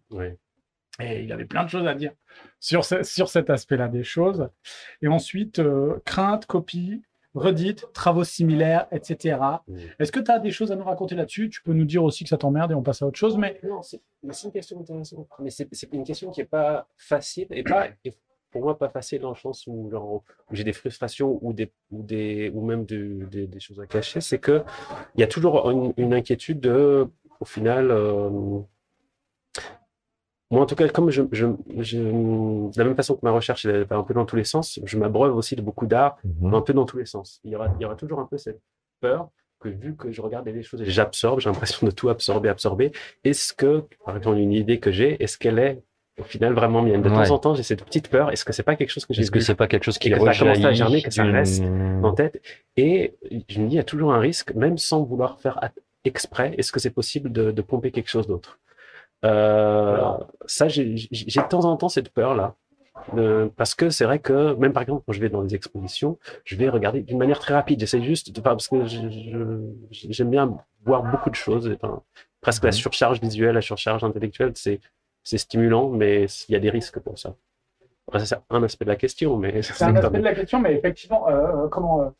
Et 1.00 1.24
il 1.24 1.32
avait 1.32 1.46
plein 1.46 1.64
de 1.64 1.70
choses 1.70 1.86
à 1.86 1.94
dire 1.94 2.12
sur, 2.60 2.84
sur 2.84 3.30
cet 3.30 3.50
aspect-là 3.50 3.88
des 3.88 4.04
choses. 4.04 4.50
Et 5.02 5.08
ensuite, 5.08 5.60
euh, 5.60 6.02
crainte, 6.06 6.48
copie, 6.48 7.04
redite, 7.36 7.86
travaux 7.94 8.24
similaires, 8.24 8.88
etc. 8.92 9.40
Est-ce 10.00 10.12
que 10.12 10.20
tu 10.20 10.32
as 10.32 10.40
des 10.40 10.52
choses 10.52 10.72
à 10.72 10.76
nous 10.76 10.84
raconter 10.84 11.16
là-dessus? 11.16 11.50
Tu 11.50 11.62
peux 11.62 11.74
nous 11.74 11.86
dire 11.86 12.04
aussi 12.04 12.24
que 12.24 12.30
ça 12.30 12.38
t'emmerde 12.38 12.72
et 12.72 12.76
on 12.76 12.82
passe 12.82 13.02
à 13.02 13.06
autre 13.06 13.20
chose. 13.20 13.38
Mais... 13.38 13.60
Non, 13.64 13.82
c'est 13.84 14.02
une 14.24 14.52
question 14.52 14.80
intéressante. 14.80 15.28
Mais 15.40 15.52
c'est 15.52 15.94
une 15.94 16.04
question 16.04 16.32
qui 16.32 16.42
n'est 16.42 16.48
pas 16.48 16.88
facile 16.98 17.48
et 17.52 17.64
pas, 17.64 17.90
pour 18.58 18.66
moi 18.66 18.78
pas 18.78 18.90
facile 18.90 19.22
dans 19.22 19.30
le 19.30 19.36
sens 19.36 19.68
où, 19.68 19.92
j'ai 20.52 20.64
des 20.64 20.74
frustrations 20.74 21.38
ou 21.44 21.54
des 21.54 21.72
ou 21.92 22.02
des 22.02 22.50
ou 22.54 22.66
même 22.66 22.86
des, 22.86 23.48
des, 23.48 23.60
choses 23.60 23.80
à 23.80 23.86
cacher 23.86 24.20
c'est 24.20 24.40
que 24.40 24.64
il 25.16 25.22
y 25.22 25.24
a 25.24 25.28
toujours 25.28 25.70
une, 25.70 26.14
inquiétude 26.14 26.60
de 26.60 27.08
au 27.40 27.46
final 27.46 27.92
euh, 27.92 28.30
moi 30.50 30.62
en 30.64 30.66
tout 30.66 30.74
cas 30.74 30.88
comme 30.90 31.12
je, 31.12 31.22
je, 31.32 31.46
de 31.46 32.78
la 32.80 32.84
même 32.84 32.96
façon 32.96 33.16
que 33.16 33.24
ma 33.24 33.32
recherche 33.32 33.66
est 33.66 33.92
un 33.92 34.04
peu 34.04 34.16
dans 34.16 34.26
tous 34.26 34.38
les 34.38 34.44
sens 34.44 34.80
je 34.84 34.98
m'abreuve 34.98 35.36
aussi 35.36 35.56
de 35.56 35.62
beaucoup 35.62 35.86
d'art 35.86 36.18
mhm. 36.24 36.56
un 36.56 36.62
peu 36.62 36.74
dans 36.74 36.86
tous 36.86 36.98
les 36.98 37.06
sens 37.06 37.40
il 37.44 37.52
y 37.52 37.56
aura 37.56 37.68
il 37.78 37.84
y 37.84 37.86
aura 37.86 37.96
toujours 37.96 38.20
un 38.20 38.26
peu 38.26 38.40
cette 38.40 38.62
peur 39.02 39.30
que 39.60 39.70
vu 39.70 39.96
que 39.96 40.12
je 40.12 40.22
regarde 40.22 40.48
les 40.48 40.64
choses 40.64 40.82
et 40.82 40.86
j'absorbe 40.86 41.42
j'ai 41.42 41.50
l'impression 41.50 41.86
de 41.86 41.92
tout 41.92 42.10
absorber 42.10 42.50
absorber 42.50 42.92
est-ce 43.24 43.54
que 43.54 43.84
par 44.04 44.18
exemple 44.18 44.38
une 44.38 44.54
idée 44.54 44.80
que 44.80 44.92
j'ai 44.92 45.22
est-ce 45.22 45.38
qu'elle 45.38 45.60
est 45.60 45.84
au 46.20 46.24
final 46.24 46.54
vraiment 46.54 46.82
mienne. 46.82 47.02
De 47.02 47.10
temps 47.10 47.32
en 47.32 47.40
temps, 47.40 47.56
j'ai 47.56 47.64
cette 47.64 47.84
petite 47.84 48.10
peur. 48.10 48.32
Est-ce 48.32 48.46
que 48.46 48.54
c'est 48.54 48.64
pas 48.64 48.76
quelque 48.76 48.90
chose 48.90 49.06
que 49.06 49.14
j'ai 49.14 49.22
Est-ce 49.22 49.32
que 49.32 49.40
c'est 49.40 49.56
pas 49.56 49.68
quelque 49.68 49.84
chose 49.84 49.98
qui 49.98 50.10
que 50.10 50.20
ça 50.20 50.34
commence 50.34 50.64
à 50.64 50.74
germer, 50.74 51.02
que 51.02 51.12
ça 51.12 51.24
reste 51.24 51.64
en 52.04 52.14
tête 52.14 52.42
Et 52.76 53.16
je 53.50 53.60
me 53.60 53.68
dis, 53.68 53.76
il 53.76 53.78
y 53.78 53.80
a 53.80 53.84
toujours 53.84 54.14
un 54.14 54.20
risque, 54.20 54.54
même 54.56 54.78
sans 54.78 55.04
vouloir 55.04 55.40
faire 55.40 55.60
exprès. 56.06 56.56
Est-ce 56.58 56.72
que 56.72 56.80
c'est 56.80 56.92
possible 56.92 57.32
de, 57.32 57.52
de, 57.52 57.62
pomper 57.62 57.92
quelque 57.92 58.10
chose 58.10 58.28
d'autre? 58.28 58.60
Euh, 59.26 60.14
Ça, 60.46 60.68
j'ai 60.68 60.86
de 60.86 61.48
temps 61.48 61.66
en 61.66 61.78
temps 61.78 61.90
cette 61.90 62.10
peur 62.10 62.36
là. 62.36 62.56
Euh, 63.16 63.48
parce 63.56 63.76
que 63.76 63.90
c'est 63.90 64.04
vrai 64.04 64.20
que 64.20 64.56
même 64.56 64.74
par 64.74 64.82
exemple 64.82 65.04
quand 65.06 65.14
je 65.14 65.22
vais 65.22 65.30
dans 65.30 65.44
des 65.44 65.56
expositions, 65.56 66.18
je 66.44 66.56
vais 66.56 66.68
regarder 66.68 67.02
d'une 67.02 67.18
manière 67.18 67.40
très 67.40 67.54
rapide. 67.54 67.80
J'essaie 67.80 68.02
juste 68.02 68.32
de, 68.32 68.42
parce 68.42 68.68
que 68.68 68.86
j'aime 69.92 70.30
bien 70.30 70.58
voir 70.84 71.04
beaucoup 71.04 71.30
de 71.30 71.36
choses. 71.36 71.72
Enfin, 71.76 72.02
presque 72.42 72.64
la 72.64 72.70
mhm. 72.70 72.74
surcharge 72.74 73.22
visuelle, 73.22 73.56
la 73.56 73.62
surcharge 73.62 74.04
intellectuelle, 74.04 74.52
c'est 74.56 74.82
c'est 75.28 75.38
stimulant, 75.38 75.90
mais 75.90 76.26
il 76.48 76.54
y 76.54 76.56
a 76.56 76.60
des 76.60 76.70
risques 76.70 77.00
pour 77.00 77.20
ça. 77.20 77.36
c'est 78.18 78.36
un 78.50 78.64
aspect 78.64 78.86
de 78.86 78.90
la 78.90 78.96
question, 78.96 79.36
mais 79.36 79.62
c'est 79.62 79.84
un 79.84 79.94
aspect 79.96 80.20
de 80.20 80.24
la 80.24 80.34
question, 80.34 80.62
mais 80.62 80.74
effectivement, 80.74 81.28
euh, 81.28 81.66
euh, 81.66 81.68
comment 81.68 82.14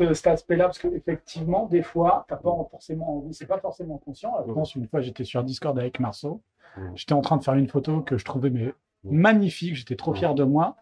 euh, 0.00 0.14
cet 0.14 0.26
aspect-là, 0.26 0.64
parce 0.64 0.80
qu'effectivement, 0.80 1.66
des 1.66 1.82
fois, 1.82 2.26
t'as 2.28 2.36
pas 2.36 2.50
forcément 2.68 3.18
envie, 3.18 3.34
c'est 3.34 3.46
pas 3.46 3.60
forcément 3.60 3.98
conscient. 3.98 4.34
Je 4.48 4.52
pense 4.52 4.74
une 4.74 4.88
fois, 4.88 5.00
j'étais 5.00 5.22
sur 5.22 5.44
Discord 5.44 5.78
avec 5.78 6.00
Marceau, 6.00 6.42
j'étais 6.96 7.12
en 7.12 7.20
train 7.20 7.36
de 7.36 7.44
faire 7.44 7.54
une 7.54 7.68
photo 7.68 8.00
que 8.00 8.18
je 8.18 8.24
trouvais 8.24 8.50
mais 8.50 8.74
magnifique, 9.04 9.76
j'étais 9.76 9.96
trop 9.96 10.12
fier 10.12 10.34
de 10.34 10.42
moi. 10.42 10.76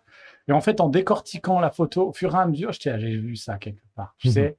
Et 0.48 0.52
en 0.52 0.60
fait, 0.62 0.80
en 0.80 0.88
décortiquant 0.88 1.60
la 1.60 1.70
photo, 1.70 2.08
au 2.08 2.12
fur 2.12 2.34
et 2.34 2.38
à 2.38 2.46
mesure, 2.46 2.72
je 2.72 2.80
dis, 2.80 2.88
ah, 2.88 2.98
j'ai 2.98 3.16
vu 3.16 3.36
ça 3.36 3.58
quelque 3.58 3.82
part, 3.94 4.14
tu 4.18 4.28
sais. 4.28 4.56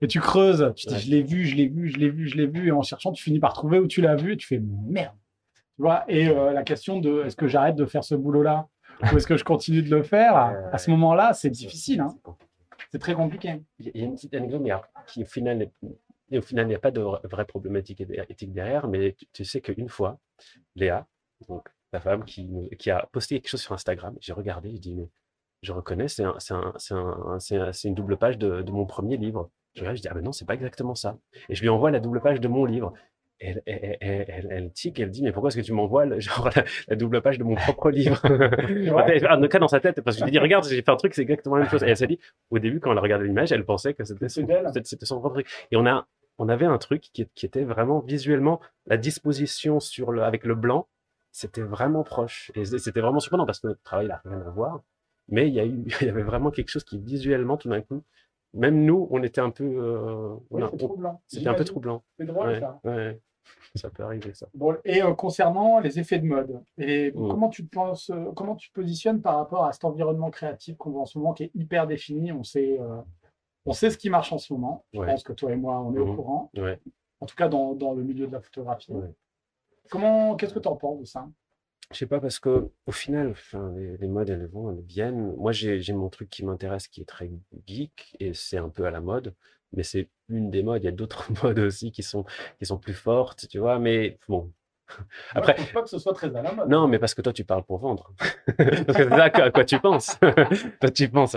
Et 0.00 0.08
tu 0.08 0.20
creuses, 0.20 0.72
tu 0.74 0.88
dis, 0.88 0.98
je 0.98 1.10
l'ai 1.10 1.22
vu, 1.22 1.44
je 1.44 1.54
l'ai 1.54 1.68
vu, 1.68 1.88
je 1.88 1.98
l'ai 1.98 2.10
vu, 2.10 2.28
je 2.28 2.36
l'ai 2.36 2.46
vu. 2.46 2.68
Et 2.68 2.72
en 2.72 2.82
cherchant, 2.82 3.12
tu 3.12 3.22
finis 3.22 3.38
par 3.38 3.52
trouver 3.52 3.78
où 3.78 3.86
tu 3.86 4.00
l'as 4.00 4.16
vu 4.16 4.32
et 4.32 4.36
tu 4.36 4.48
fais, 4.48 4.60
merde, 4.60 5.14
vois 5.78 6.04
et 6.08 6.28
euh, 6.28 6.52
la 6.52 6.62
question 6.62 7.00
de 7.00 7.24
est-ce 7.24 7.36
que 7.36 7.46
j'arrête 7.48 7.76
de 7.76 7.86
faire 7.86 8.04
ce 8.04 8.14
boulot-là 8.14 8.68
ou 9.12 9.16
est-ce 9.16 9.26
que 9.26 9.36
je 9.36 9.44
continue 9.44 9.82
de 9.82 9.94
le 9.94 10.02
faire? 10.02 10.36
À 10.36 10.78
ce 10.78 10.90
moment-là, 10.92 11.32
c'est 11.34 11.50
difficile. 11.50 12.00
Hein. 12.00 12.14
C'est 12.92 12.98
très 13.00 13.14
compliqué. 13.14 13.60
Il 13.80 13.90
y 13.94 14.02
a 14.02 14.04
une 14.04 14.14
petite 14.14 14.34
anecdote 14.34 14.62
qui, 15.06 15.22
au 15.22 15.26
final, 15.26 15.68
et 16.30 16.38
au 16.38 16.42
final, 16.42 16.66
il 16.66 16.68
n'y 16.68 16.74
a 16.74 16.78
pas 16.78 16.90
de 16.90 17.00
vra- 17.00 17.20
vraie 17.26 17.44
problématique 17.44 18.00
éthique 18.28 18.52
derrière, 18.52 18.88
mais 18.88 19.16
tu, 19.32 19.44
sais 19.44 19.60
qu'une 19.60 19.88
fois, 19.88 20.18
Léa, 20.76 21.06
donc 21.48 21.68
ta 21.90 22.00
femme, 22.00 22.24
qui, 22.24 22.48
a 22.90 23.08
posté 23.12 23.36
quelque 23.40 23.48
chose 23.50 23.60
sur 23.62 23.72
Instagram, 23.72 24.16
j'ai 24.20 24.32
regardé, 24.32 24.72
je 24.74 24.80
dis, 24.80 24.94
mais 24.94 25.08
je 25.62 25.72
reconnais, 25.72 26.08
c'est 26.08 26.24
un, 26.24 26.34
c'est 26.38 26.54
un- 26.54 26.72
c'est 27.40 27.56
un- 27.56 27.70
une 27.72 27.94
double 27.94 28.16
page 28.16 28.38
de, 28.38 28.62
de 28.62 28.72
mon 28.72 28.86
premier 28.86 29.16
livre. 29.16 29.50
Je 29.74 29.80
regarde, 29.80 29.96
je 29.96 30.02
dis, 30.02 30.08
ah 30.08 30.14
ben 30.14 30.22
non, 30.22 30.32
c'est 30.32 30.44
pas 30.44 30.54
exactement 30.54 30.94
ça. 30.94 31.18
Et 31.48 31.54
je 31.54 31.62
lui 31.62 31.68
envoie 31.68 31.90
la 31.90 32.00
double 32.00 32.20
page 32.20 32.40
de 32.40 32.48
mon 32.48 32.64
livre. 32.64 32.92
Elle, 33.44 33.62
elle, 33.66 34.48
elle, 34.50 34.72
tique, 34.72 34.98
elle 35.00 35.10
dit, 35.10 35.22
mais 35.22 35.32
pourquoi 35.32 35.48
est-ce 35.48 35.56
que 35.56 35.62
tu 35.62 35.72
m'envoies 35.72 36.18
genre, 36.18 36.50
la, 36.54 36.64
la 36.88 36.96
double 36.96 37.20
page 37.20 37.38
de 37.38 37.44
mon 37.44 37.54
propre 37.54 37.90
livre? 37.90 38.20
En 39.28 39.40
tout 39.40 39.48
cas, 39.48 39.58
dans 39.58 39.68
sa 39.68 39.80
tête, 39.80 40.00
parce 40.00 40.16
que 40.16 40.20
je 40.20 40.24
lui 40.24 40.32
dis, 40.32 40.38
regarde, 40.38 40.64
j'ai 40.68 40.82
fait 40.82 40.90
un 40.90 40.96
truc, 40.96 41.14
c'est 41.14 41.22
exactement 41.22 41.56
la 41.56 41.62
même 41.62 41.70
chose. 41.70 41.82
Et 41.82 41.88
elle 41.88 41.96
s'est 41.96 42.06
dit, 42.06 42.18
au 42.50 42.58
début, 42.58 42.80
quand 42.80 42.92
elle 42.92 42.98
regardait 42.98 43.26
l'image, 43.26 43.52
elle 43.52 43.64
pensait 43.64 43.94
que 43.94 44.04
c'était 44.04 44.28
son, 44.28 44.46
propre 45.20 45.34
truc. 45.34 45.48
Et 45.70 45.76
on 45.76 45.86
a, 45.86 46.06
on 46.38 46.48
avait 46.48 46.66
un 46.66 46.78
truc 46.78 47.02
qui, 47.12 47.26
qui 47.34 47.46
était 47.46 47.64
vraiment 47.64 48.00
visuellement, 48.00 48.60
la 48.86 48.96
disposition 48.96 49.80
sur 49.80 50.12
le, 50.12 50.22
avec 50.22 50.44
le 50.44 50.54
blanc, 50.54 50.88
c'était 51.32 51.62
vraiment 51.62 52.04
proche. 52.04 52.50
Et 52.54 52.64
c'était 52.64 53.00
vraiment 53.00 53.20
surprenant 53.20 53.46
parce 53.46 53.60
que 53.60 53.68
notre 53.68 53.82
travail 53.82 54.06
n'a 54.08 54.20
rien 54.24 54.40
à 54.40 54.50
voir. 54.50 54.82
Mais 55.28 55.48
il 55.48 55.54
y 55.54 55.60
a 55.60 55.66
eu, 55.66 55.84
il 56.00 56.06
y 56.06 56.10
avait 56.10 56.22
vraiment 56.22 56.50
quelque 56.50 56.68
chose 56.70 56.84
qui 56.84 56.98
visuellement, 56.98 57.56
tout 57.56 57.68
d'un 57.68 57.80
coup, 57.80 58.02
même 58.54 58.84
nous, 58.84 59.08
on 59.10 59.22
était 59.22 59.40
un 59.40 59.50
peu, 59.50 59.64
euh, 59.64 60.34
Oui, 60.50 60.62
c'était 61.26 61.48
un 61.48 61.54
peu 61.54 61.64
troublant. 61.64 62.04
C'est 62.18 62.24
drôle 62.26 62.48
Ouais, 62.48 62.60
ça. 62.60 62.80
ouais. 62.84 63.20
Ça 63.74 63.90
peut 63.90 64.02
arriver, 64.04 64.32
ça. 64.34 64.46
Bon, 64.54 64.76
et 64.84 65.02
euh, 65.02 65.14
concernant 65.14 65.80
les 65.80 65.98
effets 65.98 66.18
de 66.18 66.26
mode, 66.26 66.62
et 66.78 67.10
Mm. 67.12 67.28
comment 67.28 67.48
tu 67.48 67.64
te 67.66 67.70
penses, 67.74 68.10
euh, 68.10 68.30
comment 68.36 68.54
tu 68.56 68.68
te 68.70 68.74
positionnes 68.74 69.20
par 69.20 69.36
rapport 69.36 69.64
à 69.64 69.72
cet 69.72 69.84
environnement 69.84 70.30
créatif 70.30 70.76
qu'on 70.76 70.90
voit 70.90 71.02
en 71.02 71.06
ce 71.06 71.18
moment, 71.18 71.32
qui 71.34 71.44
est 71.44 71.50
hyper 71.54 71.86
défini. 71.86 72.30
On 72.32 72.44
sait, 72.44 72.78
euh, 72.80 73.00
on 73.66 73.72
sait 73.72 73.90
ce 73.90 73.98
qui 73.98 74.10
marche 74.10 74.32
en 74.32 74.38
ce 74.38 74.52
moment. 74.52 74.84
Je 74.92 75.00
Ouais. 75.00 75.06
pense 75.06 75.22
que 75.24 75.32
toi 75.32 75.52
et 75.52 75.56
moi, 75.56 75.80
on 75.80 75.94
est 75.94 75.98
au 75.98 76.06
Mhm. 76.06 76.16
courant. 76.16 76.50
Ouais. 76.56 76.78
En 77.20 77.26
tout 77.26 77.36
cas, 77.36 77.48
dans, 77.48 77.74
dans 77.74 77.94
le 77.94 78.02
milieu 78.02 78.26
de 78.26 78.32
la 78.32 78.40
photographie. 78.40 78.92
Ouais. 78.92 79.12
Comment, 79.90 80.36
qu'est-ce 80.36 80.54
que 80.54 80.58
tu 80.60 80.68
en 80.68 80.76
penses 80.76 81.00
de 81.00 81.04
ça? 81.04 81.28
Je 81.90 81.98
sais 81.98 82.06
pas, 82.06 82.18
parce 82.20 82.38
que 82.38 82.70
au 82.86 82.92
final, 82.92 83.30
enfin, 83.32 83.72
les, 83.76 83.96
les 83.98 84.08
modes, 84.08 84.30
elles 84.30 84.46
vont, 84.46 84.70
elles 84.70 84.80
viennent. 84.80 85.34
Moi, 85.36 85.52
j'ai 85.52 85.92
mon 85.92 86.08
truc 86.08 86.30
qui 86.30 86.44
m'intéresse, 86.44 86.88
qui 86.88 87.02
est 87.02 87.04
très 87.04 87.30
geek, 87.66 88.16
et 88.20 88.32
c'est 88.32 88.56
un 88.56 88.70
peu 88.70 88.86
à 88.86 88.90
la 88.90 89.00
mode, 89.00 89.34
mais 89.76 89.82
c'est 89.82 90.08
une 90.28 90.50
des 90.50 90.62
modes. 90.62 90.82
Il 90.82 90.86
y 90.86 90.88
a 90.88 90.92
d'autres 90.92 91.28
modes 91.44 91.58
aussi 91.58 91.92
qui 91.92 92.02
sont, 92.02 92.24
qui 92.58 92.66
sont 92.66 92.78
plus 92.78 92.94
fortes, 92.94 93.46
tu 93.48 93.58
vois, 93.58 93.78
mais 93.78 94.18
bon. 94.28 94.52
Après, 95.34 95.54
Moi, 95.56 95.64
je 95.66 95.72
pense 95.72 95.72
pas 95.72 95.82
que 95.82 95.88
ce 95.88 95.98
soit 95.98 96.12
très 96.12 96.36
à 96.36 96.42
la 96.42 96.52
mode. 96.52 96.68
non, 96.68 96.86
mais 96.88 96.98
parce 96.98 97.14
que 97.14 97.22
toi, 97.22 97.32
tu 97.32 97.44
parles 97.44 97.64
pour 97.64 97.78
vendre. 97.78 98.12
Parce 98.58 98.82
que 98.82 98.92
c'est 98.92 99.08
ça 99.08 99.24
à 99.24 99.50
quoi 99.50 99.64
tu 99.64 99.80
penses. 99.80 100.18
Toi, 100.80 100.90
tu 100.94 101.08
penses. 101.08 101.36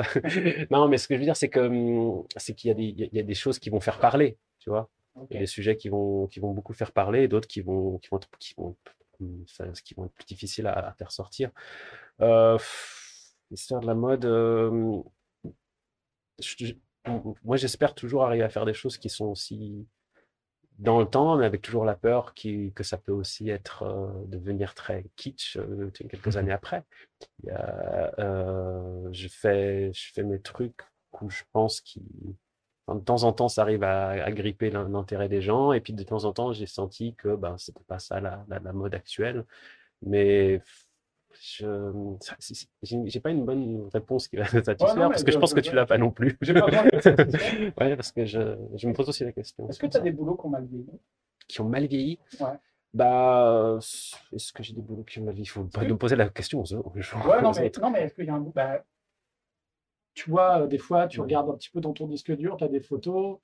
Non, 0.69 0.87
mais 0.89 0.97
ce 0.97 1.07
que 1.07 1.15
je 1.15 1.19
veux 1.19 1.25
dire, 1.25 1.35
c'est 1.37 1.47
que, 1.49 1.61
hum, 1.61 2.25
c'est 2.35 2.53
qu'il 2.53 2.67
y 2.67 2.71
a 2.71 2.73
des, 2.73 2.83
il 2.83 3.09
y 3.13 3.19
a- 3.19 3.23
des 3.23 3.33
choses 3.33 3.57
qui 3.57 3.69
vont 3.69 3.79
faire 3.79 3.99
parler, 3.99 4.37
tu 4.59 4.69
vois. 4.69 4.89
Il 5.31 5.33
y 5.35 5.37
a 5.37 5.39
des 5.39 5.45
sujets 5.47 5.77
qui 5.77 5.87
vont, 5.89 6.27
qui 6.27 6.39
vont 6.41 6.51
beaucoup 6.53 6.73
faire 6.73 6.91
parler 6.91 7.23
et 7.23 7.27
d'autres 7.29 7.47
qui 7.47 7.61
vont, 7.61 7.97
qui 7.99 8.09
vont, 8.09 8.17
être- 8.17 8.29
qui 8.37 8.53
vont, 8.57 8.75
hum, 9.21 9.45
qui 9.83 9.93
vont 9.95 10.05
être 10.05 10.13
plus 10.13 10.25
difficiles 10.25 10.67
à, 10.67 10.73
à 10.89 10.91
faire 10.93 11.11
sortir. 11.11 11.49
Euh, 12.21 12.57
l'histoire 13.49 13.79
de 13.81 13.87
la 13.87 13.95
mode, 13.95 14.25
euh, 14.25 15.01
je- 16.39 16.65
je- 16.65 16.73
moi 17.43 17.57
j'espère 17.57 17.95
toujours 17.95 18.25
arriver 18.25 18.43
à 18.43 18.49
faire 18.49 18.65
des 18.65 18.73
choses 18.73 18.97
qui 18.97 19.09
sont 19.09 19.25
aussi 19.27 19.87
dans 20.79 20.99
le 20.99 21.07
temps, 21.07 21.37
mais 21.37 21.45
avec 21.45 21.61
toujours 21.63 21.85
la 21.85 21.95
peur 21.95 22.33
qui, 22.35 22.71
que 22.73 22.83
ça 22.83 22.97
peut 22.97 23.11
aussi 23.11 23.49
être 23.49 23.83
euh, 23.83 24.09
devenir 24.27 24.75
très 24.75 25.05
kitsch 25.15 25.57
euh, 25.57 25.89
quelques 25.91 26.37
années 26.37 26.51
après. 26.51 26.83
Il 27.43 27.49
y 27.49 27.51
a, 27.51 28.13
euh, 28.19 29.09
je 29.11 29.27
fais, 29.27 29.91
je 29.93 30.11
fais 30.13 30.23
mes 30.23 30.41
trucs 30.41 30.81
où 31.21 31.29
je 31.29 31.43
pense 31.53 31.81
Enfin, 32.87 32.99
de 32.99 33.03
temps 33.03 33.23
en 33.23 33.33
temps, 33.33 33.49
ça 33.49 33.63
arrive 33.63 33.83
à, 33.83 34.09
à 34.11 34.31
gripper 34.31 34.69
l'in- 34.69 34.87
l'intérêt 34.89 35.27
des 35.29 35.41
gens, 35.41 35.73
et 35.73 35.81
puis 35.81 35.93
de 35.93 36.03
temps 36.03 36.23
en 36.25 36.33
temps, 36.33 36.53
j'ai 36.53 36.67
senti 36.67 37.15
que 37.15 37.35
ben, 37.35 37.57
c'était 37.57 37.83
pas 37.83 37.99
ça 37.99 38.21
la, 38.21 38.45
la, 38.47 38.59
la 38.59 38.73
mode 38.73 38.95
actuelle. 38.95 39.45
Mais 40.03 40.61
je 41.41 41.91
j'ai 42.81 43.19
pas 43.19 43.29
une 43.31 43.45
bonne 43.45 43.87
réponse 43.93 44.27
qui 44.27 44.37
va 44.37 44.45
te 44.45 44.61
satisfaire, 44.63 45.09
parce 45.09 45.23
que 45.23 45.31
je 45.31 45.37
pense 45.37 45.53
que 45.53 45.59
tu 45.59 45.73
l'as 45.75 45.85
pas 45.85 45.97
non 45.97 46.11
plus. 46.11 46.37
J'ai 46.41 46.53
pas. 46.53 46.65
Ouais, 47.79 47.95
parce 47.95 48.11
que 48.11 48.25
je, 48.25 48.39
je 48.75 48.87
me 48.87 48.93
pose 48.93 49.09
aussi 49.09 49.23
la 49.23 49.31
question. 49.31 49.67
Est-ce 49.69 49.79
que 49.79 49.87
tu 49.87 49.97
as 49.97 50.01
des 50.01 50.11
boulots 50.11 50.35
qu'on 50.35 50.49
mal 50.49 50.65
vieilli? 50.65 50.87
Qui 51.47 51.61
ont 51.61 51.69
mal 51.69 51.85
vieilli? 51.87 52.19
Ouais. 52.39 52.47
Bah, 52.93 53.77
est-ce 54.33 54.51
que 54.53 54.63
j'ai 54.63 54.73
des 54.73 54.81
boulots 54.81 55.03
qui 55.03 55.19
ont 55.19 55.23
mal 55.23 55.33
vieilli? 55.33 55.45
Il 55.47 55.49
faut 55.49 55.63
pas 55.65 55.81
que- 55.81 55.89
nous 55.89 55.97
poser 55.97 56.15
la 56.15 56.29
question 56.29 56.61
aux. 56.61 56.73
Ouais, 56.73 57.41
non, 57.41 57.51
mais, 57.55 57.71
mais 57.91 58.01
est-ce 58.03 58.13
qu'il 58.15 58.25
y 58.25 58.29
a 58.29 58.33
un 58.33 58.39
bah, 58.39 58.83
Tu 60.17 60.31
vois, 60.31 60.61
euh, 60.63 60.67
des 60.67 60.79
fois, 60.79 61.05
tu 61.07 61.21
regardes 61.21 61.47
un 61.47 61.53
petit 61.53 61.69
peu 61.69 61.79
dans 61.79 61.93
ton 61.93 62.07
disque 62.07 62.35
dur, 62.35 62.57
tu 62.57 62.63
as 62.63 62.67
des 62.69 62.79
photos 62.79 63.37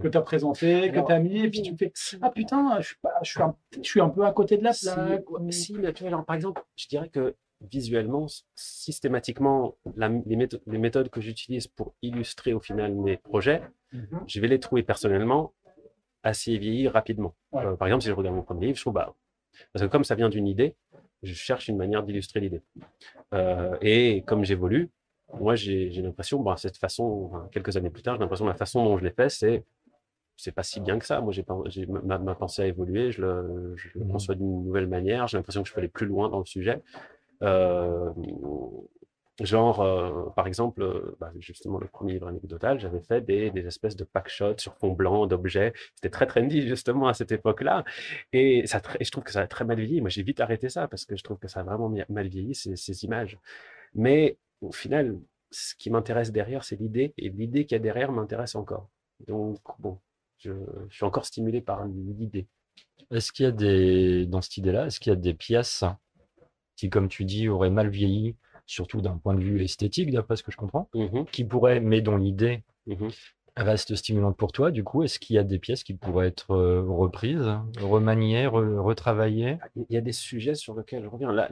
que 0.00 0.06
tu 0.06 0.16
as 0.16 0.22
présentées, 0.22 0.92
que 0.92 1.04
tu 1.04 1.10
as 1.12 1.18
mis, 1.18 1.40
et 1.44 1.50
puis 1.50 1.60
tu 1.60 1.76
fais 1.76 1.92
Ah 2.22 2.30
putain, 2.30 2.80
je 2.80 2.86
suis, 2.86 2.96
pas, 3.02 3.14
je 3.24 3.30
suis, 3.32 3.42
un, 3.42 3.56
je 3.76 3.82
suis 3.82 4.00
un 4.00 4.08
peu 4.10 4.24
à 4.24 4.30
côté 4.32 4.56
de 4.56 4.62
la 4.62 4.72
Si, 4.72 4.86
plaque. 4.86 5.24
si, 5.50 5.74
mais 5.74 5.92
tu 5.92 6.04
vois, 6.04 6.10
genre, 6.10 6.24
par 6.24 6.36
exemple, 6.36 6.62
je 6.76 6.86
dirais 6.86 7.08
que 7.08 7.34
visuellement, 7.60 8.26
systématiquement, 8.54 9.74
la- 9.96 10.08
les, 10.08 10.36
méthodes, 10.36 10.62
les 10.68 10.78
méthodes 10.78 11.08
que 11.10 11.20
j'utilise 11.20 11.66
pour 11.66 11.94
illustrer 12.00 12.52
au 12.52 12.60
final 12.60 12.94
mes 12.94 13.16
projets, 13.16 13.62
Mhm. 13.92 14.20
je 14.28 14.40
vais 14.40 14.46
les 14.46 14.60
trouver 14.60 14.84
personnellement 14.84 15.52
assez 16.22 16.56
vieillis 16.58 16.86
rapidement. 16.86 17.34
Ouais. 17.50 17.64
Euh, 17.66 17.74
par 17.74 17.88
exemple, 17.88 18.02
si 18.02 18.08
je 18.08 18.14
regarde 18.14 18.36
mon 18.36 18.42
premier 18.42 18.66
livre, 18.66 18.76
je 18.78 18.82
trouve, 18.82 18.94
bah, 18.94 19.14
parce 19.72 19.84
que 19.84 19.90
comme 19.90 20.04
ça 20.04 20.14
vient 20.14 20.28
d'une 20.28 20.46
idée, 20.46 20.76
je 21.24 21.34
cherche 21.34 21.66
une 21.66 21.76
manière 21.76 22.04
d'illustrer 22.04 22.38
l'idée. 22.38 22.62
Euh, 23.34 23.76
et 23.80 24.22
comme 24.28 24.44
j'évolue, 24.44 24.90
moi, 25.38 25.54
j'ai 25.54 25.88
l'impression, 25.90 26.40
bon, 26.40 26.56
cette 26.56 26.76
façon, 26.76 27.30
quelques 27.52 27.76
années 27.76 27.90
plus 27.90 28.02
tard, 28.02 28.14
j'ai 28.16 28.20
l'impression 28.20 28.44
que 28.46 28.50
la 28.50 28.56
façon 28.56 28.84
dont 28.84 28.98
je 28.98 29.04
l'ai 29.04 29.10
fait, 29.12 29.28
c'est 29.28 29.64
c'est 30.36 30.52
pas 30.52 30.62
si 30.62 30.80
bien 30.80 30.98
que 30.98 31.04
ça. 31.06 31.20
Moi, 31.20 31.32
j'ai 31.32 31.44
ma, 31.86 32.18
ma 32.18 32.34
pensée 32.34 32.62
a 32.62 32.66
évolué, 32.66 33.12
je 33.12 33.22
le, 33.22 33.74
je 33.76 33.88
le 33.98 34.04
Mhm. 34.04 34.12
conçois 34.12 34.34
d'une 34.36 34.64
nouvelle 34.64 34.86
manière. 34.88 35.26
J'ai 35.28 35.36
l'impression 35.36 35.62
que 35.62 35.68
je 35.68 35.74
peux 35.74 35.80
aller 35.80 35.88
plus 35.88 36.06
loin 36.06 36.28
dans 36.30 36.38
le 36.38 36.46
sujet. 36.46 36.82
Euh, 37.42 38.10
genre, 39.42 39.80
euh, 39.80 40.30
par 40.36 40.46
exemple, 40.46 40.82
euh, 40.82 41.16
bah, 41.18 41.32
justement, 41.38 41.78
le 41.78 41.86
premier 41.88 42.12
livre 42.14 42.28
anecdotal, 42.28 42.78
j'avais 42.78 43.00
fait 43.00 43.22
des, 43.22 43.50
des 43.50 43.66
espèces 43.66 43.96
de 43.96 44.04
packshots 44.04 44.58
sur 44.58 44.76
fond 44.76 44.92
blanc 44.92 45.26
d'objets. 45.26 45.72
C'était 45.94 46.10
très 46.10 46.26
trendy, 46.26 46.62
justement, 46.68 47.08
à 47.08 47.14
cette 47.14 47.32
époque-là. 47.32 47.84
Et, 48.32 48.66
ça, 48.66 48.82
et 48.98 49.04
je 49.04 49.10
trouve 49.10 49.24
que 49.24 49.32
ça 49.32 49.40
a 49.40 49.46
très 49.46 49.64
mal 49.64 49.78
vieilli. 49.80 50.00
Moi, 50.02 50.10
j'ai 50.10 50.22
vite 50.22 50.40
arrêté 50.40 50.68
ça 50.68 50.88
parce 50.88 51.04
que 51.06 51.16
je 51.16 51.22
trouve 51.24 51.38
que 51.38 51.48
ça 51.48 51.60
a 51.60 51.62
vraiment 51.62 51.90
mal 52.10 52.28
vieilli, 52.28 52.54
ces, 52.54 52.76
ces 52.76 53.04
images. 53.04 53.38
Mais 53.94 54.36
au 54.60 54.72
final, 54.72 55.18
ce 55.50 55.74
qui 55.74 55.90
m'intéresse 55.90 56.32
derrière, 56.32 56.64
c'est 56.64 56.76
l'idée. 56.76 57.12
Et 57.18 57.28
l'idée 57.28 57.64
qu'il 57.66 57.74
y 57.74 57.80
a 57.80 57.82
derrière 57.82 58.12
m'intéresse 58.12 58.54
encore. 58.54 58.88
Donc, 59.26 59.58
bon, 59.78 59.98
je, 60.38 60.52
je 60.88 60.94
suis 60.94 61.04
encore 61.04 61.26
stimulé 61.26 61.60
par 61.60 61.86
l'idée. 61.86 62.46
Est-ce 63.10 63.32
qu'il 63.32 63.44
y 63.44 63.48
a 63.48 63.52
des, 63.52 64.26
dans 64.26 64.40
cette 64.40 64.56
idée-là, 64.56 64.86
est-ce 64.86 65.00
qu'il 65.00 65.10
y 65.10 65.12
a 65.12 65.16
des 65.16 65.34
pièces 65.34 65.84
qui, 66.76 66.88
comme 66.90 67.08
tu 67.08 67.24
dis, 67.24 67.48
auraient 67.48 67.70
mal 67.70 67.88
vieilli, 67.90 68.36
surtout 68.66 69.00
d'un 69.00 69.18
point 69.18 69.34
de 69.34 69.42
vue 69.42 69.62
esthétique, 69.62 70.10
d'après 70.10 70.36
ce 70.36 70.42
que 70.42 70.52
je 70.52 70.56
comprends, 70.56 70.88
Mhm, 70.94 71.26
qui 71.26 71.44
pourraient, 71.44 71.80
mais 71.80 72.00
dont 72.00 72.16
l'idée 72.16 72.62
mhm. 72.86 73.10
Reste 73.62 73.94
stimulante 73.94 74.36
pour 74.36 74.52
toi, 74.52 74.70
du 74.70 74.84
coup, 74.84 75.02
est-ce 75.02 75.18
qu'il 75.18 75.36
y 75.36 75.38
a 75.38 75.44
des 75.44 75.58
pièces 75.58 75.84
qui 75.84 75.94
pourraient 75.94 76.28
être 76.28 76.52
euh, 76.52 76.82
reprises, 76.82 77.48
remaniées, 77.80 78.46
re- 78.46 78.78
retravaillées? 78.78 79.58
Il 79.76 79.94
y 79.94 79.96
a 79.96 80.00
des 80.00 80.12
sujets 80.12 80.54
sur 80.54 80.74
lesquels 80.74 81.02
je 81.02 81.08
reviens. 81.08 81.32
La, 81.32 81.48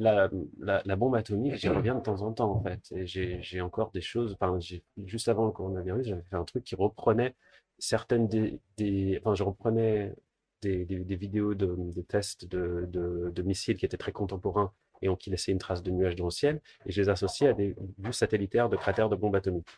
la, 0.58 0.96
bombe 0.96 1.14
atomique, 1.14 1.56
j'y 1.56 1.68
reviens 1.68 1.94
de 1.94 2.00
temps 2.00 2.22
en 2.22 2.32
temps, 2.32 2.52
en 2.52 2.62
fait. 2.62 2.80
Et 2.92 3.06
j'ai, 3.06 3.60
encore 3.60 3.90
des 3.90 4.00
choses. 4.00 4.36
Enfin, 4.40 4.58
juste 5.04 5.28
avant 5.28 5.46
le 5.46 5.52
coronavirus, 5.52 6.06
j'avais 6.06 6.22
fait 6.22 6.36
un 6.36 6.44
truc 6.44 6.64
qui 6.64 6.74
reprenait 6.74 7.34
certaines 7.78 8.28
des. 8.28 9.20
enfin, 9.20 9.34
je 9.34 9.42
reprenais 9.42 10.14
des, 10.62 10.84
vidéos 10.84 11.54
de, 11.54 12.02
tests 12.02 12.46
de 12.46 13.42
missiles 13.42 13.76
qui 13.76 13.86
étaient 13.86 13.96
très 13.96 14.12
contemporains 14.12 14.72
et 15.02 15.08
ont 15.08 15.16
qui 15.16 15.30
laissaient 15.30 15.52
une 15.52 15.58
trace 15.58 15.82
de 15.82 15.90
nuages 15.90 16.16
dans 16.16 16.24
le 16.24 16.30
ciel. 16.30 16.60
Et 16.86 16.92
je 16.92 17.00
les 17.00 17.08
associais 17.08 17.48
à 17.48 17.52
des 17.52 17.76
vues 17.98 18.12
satellitaires 18.12 18.68
de 18.68 18.76
cratères 18.76 19.08
de 19.08 19.16
bombes 19.16 19.36
atomiques. 19.36 19.68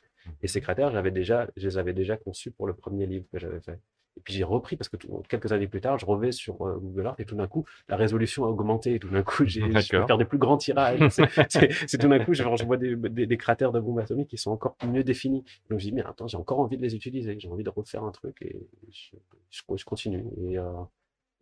Et 0.42 0.48
ces 0.48 0.60
cratères, 0.60 0.90
j'avais 0.90 1.10
déjà, 1.10 1.48
je 1.56 1.66
les 1.68 1.78
avais 1.78 1.92
déjà 1.92 2.16
conçus 2.16 2.50
pour 2.50 2.66
le 2.66 2.74
premier 2.74 3.06
livre 3.06 3.26
que 3.32 3.38
j'avais 3.38 3.60
fait. 3.60 3.78
Et 4.16 4.20
puis 4.22 4.34
j'ai 4.34 4.42
repris 4.44 4.76
parce 4.76 4.88
que 4.88 4.96
tout- 4.96 5.22
quelques 5.28 5.52
années 5.52 5.68
plus 5.68 5.80
tard, 5.80 5.98
je 5.98 6.04
revais 6.04 6.32
sur 6.32 6.66
euh, 6.66 6.78
Google 6.78 7.04
Earth 7.06 7.20
et 7.20 7.24
tout 7.24 7.36
d'un 7.36 7.46
coup, 7.46 7.64
la 7.88 7.96
résolution 7.96 8.44
a 8.44 8.48
augmenté. 8.48 8.94
Et 8.94 8.98
tout 8.98 9.08
d'un 9.08 9.22
coup, 9.22 9.46
j'ai, 9.46 9.62
faire 10.06 10.18
des 10.18 10.24
plus 10.24 10.36
grands 10.38 10.56
tirages. 10.58 11.06
C'est, 11.48 11.98
tout 11.98 12.08
d'un 12.08 12.18
coup, 12.20 12.34
je, 12.34 12.42
je 12.56 12.64
vois 12.64 12.76
des, 12.76 12.96
des, 12.96 13.26
des 13.26 13.36
cratères 13.36 13.70
de 13.72 13.78
bombes 13.80 14.00
atomiques 14.00 14.28
qui 14.28 14.36
sont 14.36 14.50
encore 14.50 14.76
mieux 14.82 15.04
définis. 15.04 15.44
Donc 15.70 15.78
je 15.78 15.84
dis, 15.86 15.92
mais 15.92 16.02
attends, 16.02 16.26
j'ai 16.26 16.36
encore 16.36 16.58
envie 16.60 16.76
de 16.76 16.82
les 16.82 16.94
utiliser. 16.96 17.38
J'ai 17.38 17.48
envie 17.48 17.64
de 17.64 17.70
refaire 17.70 18.02
un 18.04 18.10
truc 18.12 18.42
et 18.42 18.56
je, 18.90 19.16
je, 19.50 19.62
je 19.76 19.84
continue. 19.84 20.24
Et, 20.48 20.58
euh, 20.58 20.72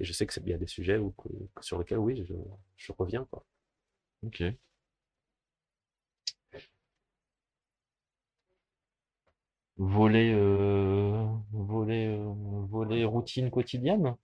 et 0.01 0.05
je 0.05 0.13
sais 0.13 0.27
que 0.27 0.33
c'est 0.35 0.45
bien 0.45 0.59
des 0.59 0.67
sujets 0.67 0.99
où, 0.99 1.15
sur 1.61 1.79
lesquels, 1.79 1.99
oui, 1.99 2.23
je, 2.29 2.35
je 2.77 2.93
reviens. 2.97 3.27
Quoi. 3.31 3.45
Ok. 4.27 4.43
Volet, 9.79 10.33
euh, 10.35 11.25
volet, 11.53 12.09
euh, 12.09 12.33
volet 12.69 13.05
routine 13.05 13.51
quotidienne? 13.51 14.15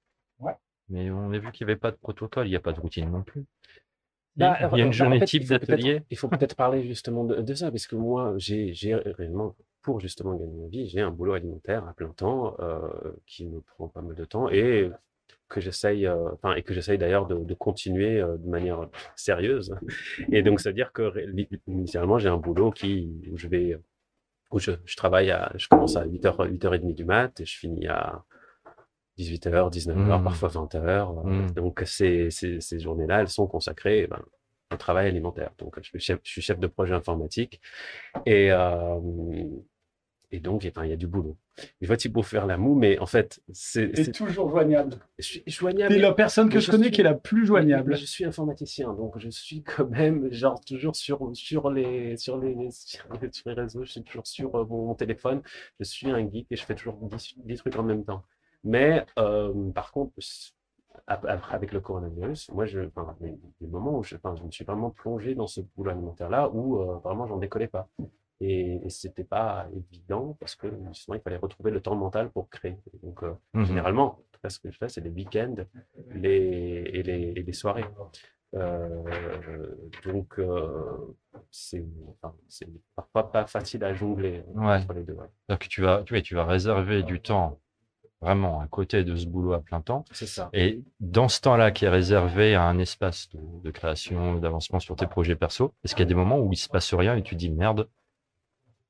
Ouais. 0.40 0.52
Mais 0.88 1.10
on 1.10 1.32
a 1.32 1.38
vu 1.38 1.52
qu'il 1.52 1.66
n'y 1.66 1.72
avait 1.72 1.80
pas 1.80 1.92
de 1.92 1.96
protocole, 1.96 2.46
il 2.46 2.50
n'y 2.50 2.56
a 2.56 2.60
pas 2.60 2.72
de 2.72 2.80
routine 2.80 3.10
non 3.10 3.22
plus. 3.22 3.44
Bah, 4.36 4.58
Il 4.72 4.78
y 4.78 4.82
a 4.82 4.84
une 4.84 4.86
bah, 4.86 4.90
journée 4.90 5.16
en 5.16 5.20
fait, 5.20 5.26
type 5.26 5.46
d'atelier. 5.46 6.02
Il 6.10 6.18
faut 6.18 6.28
peut-être 6.28 6.56
parler 6.56 6.82
justement 6.82 7.24
de, 7.24 7.36
de 7.40 7.54
ça, 7.54 7.70
parce 7.70 7.86
que 7.86 7.94
moi, 7.94 8.34
j'ai 8.36 8.74
réellement, 8.94 9.54
pour 9.82 10.00
justement 10.00 10.34
gagner 10.34 10.56
ma 10.56 10.66
vie, 10.66 10.88
j'ai 10.88 11.00
un 11.00 11.12
boulot 11.12 11.34
alimentaire 11.34 11.86
à 11.86 11.94
plein 11.94 12.08
temps 12.08 12.56
euh, 12.58 12.80
qui 13.26 13.46
me 13.46 13.60
prend 13.60 13.86
pas 13.88 14.02
mal 14.02 14.16
de 14.16 14.24
temps 14.24 14.50
et 14.50 14.90
que 15.48 15.60
j'essaye, 15.60 16.06
euh, 16.06 16.30
et 16.56 16.62
que 16.62 16.74
j'essaye 16.74 16.98
d'ailleurs 16.98 17.26
de, 17.26 17.36
de 17.36 17.54
continuer 17.54 18.20
euh, 18.20 18.36
de 18.38 18.48
manière 18.48 18.88
sérieuse. 19.14 19.76
Et 20.32 20.42
donc, 20.42 20.58
ça 20.58 20.70
veut 20.70 20.74
dire 20.74 20.92
que 20.92 21.12
initialement, 21.68 22.18
j'ai 22.18 22.28
un 22.28 22.38
boulot 22.38 22.72
qui, 22.72 23.08
où 23.30 23.36
je 23.36 23.46
vais, 23.46 23.78
où 24.54 24.58
je, 24.60 24.72
je 24.84 24.96
travaille 24.96 25.30
à, 25.30 25.52
je 25.56 25.68
commence 25.68 25.96
à 25.96 26.04
8h, 26.06 26.48
8h30 26.58 26.94
du 26.94 27.04
mat 27.04 27.40
et 27.40 27.44
je 27.44 27.56
finis 27.58 27.86
à 27.88 28.24
18h, 29.18 29.70
19h, 29.70 30.20
Mm. 30.20 30.24
parfois 30.24 30.48
20h. 30.48 31.26
Mm. 31.26 31.50
Donc, 31.52 31.82
ces, 31.86 32.30
ces, 32.30 32.60
ces 32.60 32.80
journées-là, 32.80 33.20
elles 33.20 33.28
sont 33.28 33.46
consacrées 33.46 34.00
eh 34.04 34.06
ben, 34.06 34.22
au 34.72 34.76
travail 34.76 35.06
alimentaire. 35.08 35.50
Donc, 35.58 35.76
je 35.80 35.88
suis 35.88 36.00
chef, 36.00 36.18
je 36.22 36.30
suis 36.30 36.42
chef 36.42 36.58
de 36.58 36.66
projet 36.66 36.94
informatique 36.94 37.60
et, 38.26 38.50
euh, 38.52 38.98
et 40.34 40.40
donc, 40.40 40.66
enfin, 40.68 40.84
il 40.84 40.90
y 40.90 40.92
a 40.92 40.96
du 40.96 41.06
boulot. 41.06 41.36
Il 41.80 41.86
faut 41.86 41.94
pour 42.12 42.26
faire 42.26 42.46
la 42.46 42.56
moue, 42.56 42.74
mais 42.74 42.98
en 42.98 43.06
fait, 43.06 43.40
c'est 43.52 43.94
c'est- 43.94 44.10
toujours 44.10 44.48
joignable. 44.50 44.96
je 45.18 45.24
suis 45.24 45.42
joignable. 45.46 45.94
T'es 45.94 46.00
la 46.00 46.12
personne 46.12 46.48
que 46.48 46.58
je 46.58 46.66
je 46.66 46.70
connais 46.72 46.84
suis- 46.86 46.92
qui 46.92 47.00
est 47.02 47.04
la 47.04 47.14
plus 47.14 47.46
joignable. 47.46 47.90
mais 47.90 47.96
je 47.96 48.04
suis 48.06 48.24
informaticien, 48.24 48.92
donc 48.94 49.16
je 49.18 49.28
suis 49.30 49.62
quand 49.62 49.88
même 49.88 50.32
genre 50.32 50.60
toujours 50.64 50.96
sur, 50.96 51.30
sur, 51.34 51.70
les, 51.70 52.16
sur, 52.16 52.36
les, 52.38 52.68
sur, 52.72 53.06
les, 53.20 53.30
sur 53.32 53.48
les 53.48 53.54
réseaux, 53.54 53.84
je 53.84 53.92
suis 53.92 54.02
toujours 54.02 54.26
sur 54.26 54.52
euh, 54.56 54.64
mon, 54.64 54.86
mon 54.86 54.94
téléphone, 54.96 55.42
je 55.78 55.84
suis 55.84 56.10
un 56.10 56.28
geek 56.28 56.48
et 56.50 56.56
je 56.56 56.64
fais 56.64 56.74
toujours 56.74 56.96
10, 56.96 57.34
10 57.44 57.56
trucs 57.58 57.76
en 57.76 57.84
même 57.84 58.04
temps. 58.04 58.24
Mais 58.64 59.06
euh, 59.20 59.52
par 59.72 59.92
contre, 59.92 60.12
avec 61.06 61.72
le 61.72 61.80
coronavirus, 61.80 62.50
moi, 62.50 62.66
je, 62.66 62.80
enfin, 62.80 63.14
il 63.20 63.28
y 63.28 63.30
a 63.30 63.34
des 63.60 63.66
moments 63.68 63.98
où 63.98 64.02
je, 64.02 64.16
enfin, 64.16 64.34
je 64.36 64.42
me 64.42 64.50
suis 64.50 64.64
vraiment 64.64 64.90
plongé 64.90 65.34
dans 65.34 65.46
ce 65.46 65.60
boulot 65.76 65.90
alimentaire-là 65.90 66.48
où 66.50 66.80
euh, 66.80 66.96
vraiment 67.04 67.26
j'en 67.26 67.36
décollais 67.36 67.68
pas. 67.68 67.88
Et, 68.40 68.80
et 68.84 68.90
c'était 68.90 69.24
pas 69.24 69.66
évident 69.74 70.36
parce 70.40 70.54
que 70.56 70.66
justement, 70.92 71.14
il 71.16 71.20
fallait 71.20 71.36
retrouver 71.36 71.70
le 71.70 71.80
temps 71.80 71.94
mental 71.94 72.30
pour 72.30 72.48
créer. 72.50 72.76
Donc, 73.02 73.22
euh, 73.22 73.32
Mhm. 73.54 73.64
généralement, 73.64 74.04
en 74.06 74.22
tout 74.32 74.40
cas, 74.42 74.50
ce 74.50 74.58
que 74.58 74.70
je 74.70 74.76
fais, 74.76 74.88
c'est 74.88 75.00
les 75.00 75.10
week-ends 75.10 75.54
les, 76.10 76.82
et, 76.92 77.02
les, 77.02 77.32
et 77.36 77.42
les 77.42 77.52
soirées. 77.52 77.84
Euh, 78.54 79.74
donc, 80.04 80.38
euh, 80.38 81.16
c'est 81.50 81.84
enfin, 82.22 82.34
parfois 82.94 83.32
pas 83.32 83.46
facile 83.46 83.82
à 83.84 83.94
jongler 83.94 84.44
Ouais. 84.54 84.76
entre 84.76 84.92
les 84.94 85.02
deux. 85.02 85.14
ouais. 85.14 85.56
Que 85.56 85.66
tu 85.68 85.82
vas, 85.82 86.02
tu, 86.04 86.20
tu 86.22 86.34
vas 86.34 86.44
réserver 86.44 87.02
du 87.02 87.20
temps 87.20 87.58
vraiment 88.20 88.60
à 88.60 88.66
côté 88.68 89.04
de 89.04 89.14
ce 89.16 89.26
boulot 89.26 89.52
à 89.52 89.60
plein 89.60 89.80
temps. 89.80 90.04
C'est 90.12 90.26
ça. 90.26 90.48
Et 90.52 90.82
dans 91.00 91.28
ce 91.28 91.40
temps-là 91.40 91.72
qui 91.72 91.84
est 91.84 91.88
réservé 91.90 92.54
à 92.54 92.62
un 92.64 92.78
espace 92.78 93.28
de, 93.30 93.38
de 93.62 93.70
création, 93.70 94.36
d'avancement 94.38 94.80
sur 94.80 94.96
tes 94.96 95.06
projets 95.06 95.36
perso, 95.36 95.74
est-ce 95.84 95.94
qu'il 95.94 96.02
y 96.04 96.06
a 96.06 96.08
des 96.08 96.14
moments 96.14 96.38
où 96.38 96.52
il 96.52 96.56
se 96.56 96.68
passe 96.68 96.94
rien 96.94 97.16
et 97.16 97.22
tu 97.22 97.34
dis 97.34 97.50
merde, 97.50 97.88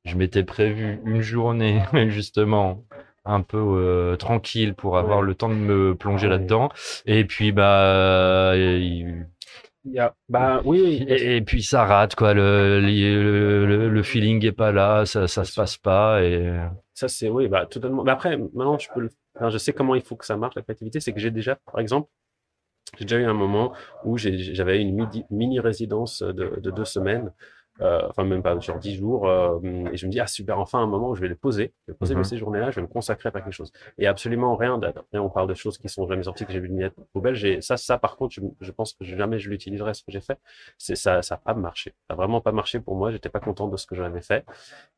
je 0.04 0.16
m'étais 0.16 0.44
prévu 0.44 1.00
une 1.04 1.20
journée 1.22 1.82
justement 2.10 2.84
un 3.24 3.40
peu 3.40 3.58
euh, 3.58 4.16
tranquille 4.16 4.74
pour 4.74 4.98
avoir 4.98 5.20
Ouais. 5.20 5.26
le 5.26 5.34
temps 5.34 5.48
de 5.48 5.54
me 5.54 5.94
plonger 5.94 6.26
Ouais. 6.26 6.32
là-dedans. 6.32 6.68
Et 7.06 7.24
puis 7.24 7.52
bah 7.52 8.52
il- 8.56 9.26
a, 9.98 10.14
bah 10.28 10.62
oui, 10.64 11.04
et, 11.08 11.36
et 11.36 11.40
puis 11.42 11.62
ça 11.62 11.84
rate 11.84 12.14
quoi. 12.14 12.34
Le, 12.34 12.80
le, 12.80 13.66
le- 13.66 13.88
le 13.88 14.02
feeling 14.02 14.44
est 14.44 14.52
pas 14.52 14.72
là, 14.72 15.04
ça, 15.06 15.28
ça 15.28 15.44
se 15.44 15.54
passe 15.54 15.76
pas 15.76 16.22
et 16.22 16.58
Ça, 16.94 17.08
c'est 17.08 17.28
oui, 17.28 17.48
bah, 17.48 17.66
totalement. 17.66 18.04
Mais 18.04 18.12
après, 18.12 18.36
maintenant, 18.36 18.78
je 18.78 18.88
peux 18.92 19.00
le... 19.00 19.10
enfin, 19.36 19.50
je 19.50 19.58
sais 19.58 19.72
comment 19.72 19.94
il 19.94 20.02
faut 20.02 20.16
que 20.16 20.24
ça 20.26 20.36
marche, 20.36 20.54
la 20.54 20.62
créativité. 20.62 21.00
C'est 21.00 21.12
que 21.12 21.20
j'ai 21.20 21.30
déjà, 21.30 21.56
par 21.56 21.80
exemple, 21.80 22.08
j'ai 22.98 23.04
déjà 23.04 23.18
eu 23.20 23.24
un 23.24 23.34
moment 23.34 23.74
où 24.04 24.18
j'avais 24.18 24.80
une 24.80 24.94
midi- 24.94 25.24
mini-résidence 25.30 26.22
de, 26.22 26.60
de 26.60 26.70
deux 26.70 26.84
semaines, 26.84 27.28
euh, 27.28 27.32
enfin, 27.80 28.24
même 28.24 28.42
pas, 28.42 28.60
sur 28.60 28.78
dix 28.78 28.94
jours, 28.94 29.28
euh, 29.28 29.58
et 29.92 29.96
je 29.96 30.06
me 30.06 30.10
dis, 30.12 30.20
ah, 30.20 30.26
super, 30.26 30.58
enfin, 30.60 30.78
un 30.80 30.87
moment 30.87 31.10
où 31.10 31.14
je 31.14 31.20
vais 31.20 31.28
les 31.28 31.34
poser, 31.34 31.72
je 31.87 31.92
vais 31.92 31.98
poser 31.98 32.14
Mhm. 32.14 32.24
ces 32.24 32.37
journées-là, 32.38 32.70
je 32.70 32.76
vais 32.76 32.82
me 32.82 32.87
consacrer 32.87 33.28
à 33.28 33.32
quelque 33.32 33.50
chose. 33.50 33.72
Et 33.98 34.06
absolument 34.06 34.54
rien. 34.56 34.80
Après, 34.82 35.18
on 35.18 35.28
parle 35.30 35.48
de 35.48 35.54
choses 35.54 35.76
qui 35.78 35.88
sont 35.88 36.06
jamais 36.06 36.22
sorties, 36.22 36.46
que 36.46 36.52
j'ai 36.52 36.60
vu 36.60 36.68
une 36.68 36.76
miette 36.76 36.94
poubelle. 37.12 37.34
J'ai, 37.34 37.60
ça, 37.60 37.76
ça, 37.76 37.98
par 37.98 38.16
contre, 38.16 38.34
je, 38.34 38.40
je 38.60 38.70
pense 38.70 38.92
que 38.94 39.04
jamais 39.04 39.38
je 39.38 39.50
l'utiliserai, 39.50 39.92
ce 39.94 40.02
que 40.04 40.12
j'ai 40.12 40.20
fait. 40.20 40.38
C'est, 40.78 40.94
ça, 40.96 41.20
ça 41.22 41.34
a 41.34 41.38
pas 41.38 41.54
marché. 41.54 41.94
Ça 42.08 42.14
a 42.14 42.16
vraiment 42.16 42.40
pas 42.40 42.52
marché 42.52 42.78
pour 42.80 42.94
moi. 42.96 43.10
J'étais 43.10 43.28
pas 43.28 43.40
content 43.40 43.66
de 43.68 43.76
ce 43.76 43.87
que 43.87 43.94
j'avais 43.96 44.22
fait. 44.22 44.44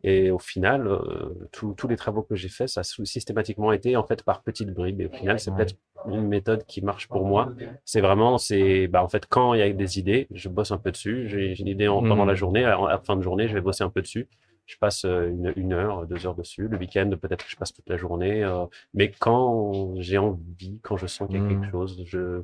Et 0.05 0.31
au 0.31 0.39
final, 0.39 0.87
euh, 0.87 1.49
tous 1.53 1.73
tous 1.75 1.89
les 1.89 1.97
travaux 1.97 2.23
que 2.23 2.35
j'ai 2.37 2.49
faits, 2.49 2.69
ça 2.69 2.81
a 2.81 2.85
systématiquement 2.85 3.73
été 3.73 3.97
en 3.97 4.05
fait 4.05 4.23
par 4.23 4.43
petites 4.43 4.71
bribes. 4.73 5.01
Et 5.01 5.07
au 5.07 5.11
final, 5.11 5.41
c'est 5.41 5.51
Ouais. 5.51 5.57
peut-être 5.57 5.77
une 6.05 6.27
méthode 6.27 6.65
qui 6.67 6.83
marche 6.83 7.09
pour 7.09 7.25
moi. 7.27 7.55
C'est 7.85 8.01
vraiment, 8.01 8.39
c'est, 8.39 8.87
bah, 8.89 9.03
en 9.03 9.09
fait, 9.09 9.27
quand 9.27 9.55
il 9.55 9.61
y 9.61 9.63
a 9.63 9.73
des 9.73 9.99
idées, 9.99 10.27
je 10.33 10.49
bosse 10.49 10.71
un 10.71 10.79
peu 10.79 10.91
dessus. 10.93 11.29
J'ai 11.29 11.59
une 11.61 11.69
idée 11.69 11.89
en- 11.89 12.03
pendant 12.03 12.25
la 12.25 12.35
journée. 12.35 12.65
À, 12.65 12.77
à 12.77 12.89
la 12.91 12.99
fin 12.99 13.17
de 13.17 13.23
journée, 13.23 13.49
je 13.49 13.55
vais 13.55 13.61
bosser 13.61 13.85
un 13.85 13.91
peu 13.91 14.03
dessus. 14.03 14.29
Je 14.67 14.77
passe 14.79 15.05
euh, 15.05 15.29
une, 15.31 15.53
une 15.57 15.73
heure, 15.73 16.07
deux 16.07 16.27
heures 16.27 16.35
dessus. 16.35 16.69
Le 16.69 16.77
week-end, 16.79 17.11
peut-être 17.21 17.45
que 17.45 17.51
je 17.51 17.57
passe 17.57 17.73
toute 17.73 17.89
la 17.89 17.97
journée. 17.97 18.43
euh, 18.45 18.67
mais 18.95 19.11
quand 19.13 19.95
j'ai 20.01 20.19
envie, 20.19 20.81
quand 20.83 20.97
je 20.97 21.07
sens 21.07 21.29
qu'il 21.29 21.39
y 21.41 21.43
a 21.43 21.47
quelque 21.47 21.67
chose, 21.71 22.03
je, 22.07 22.43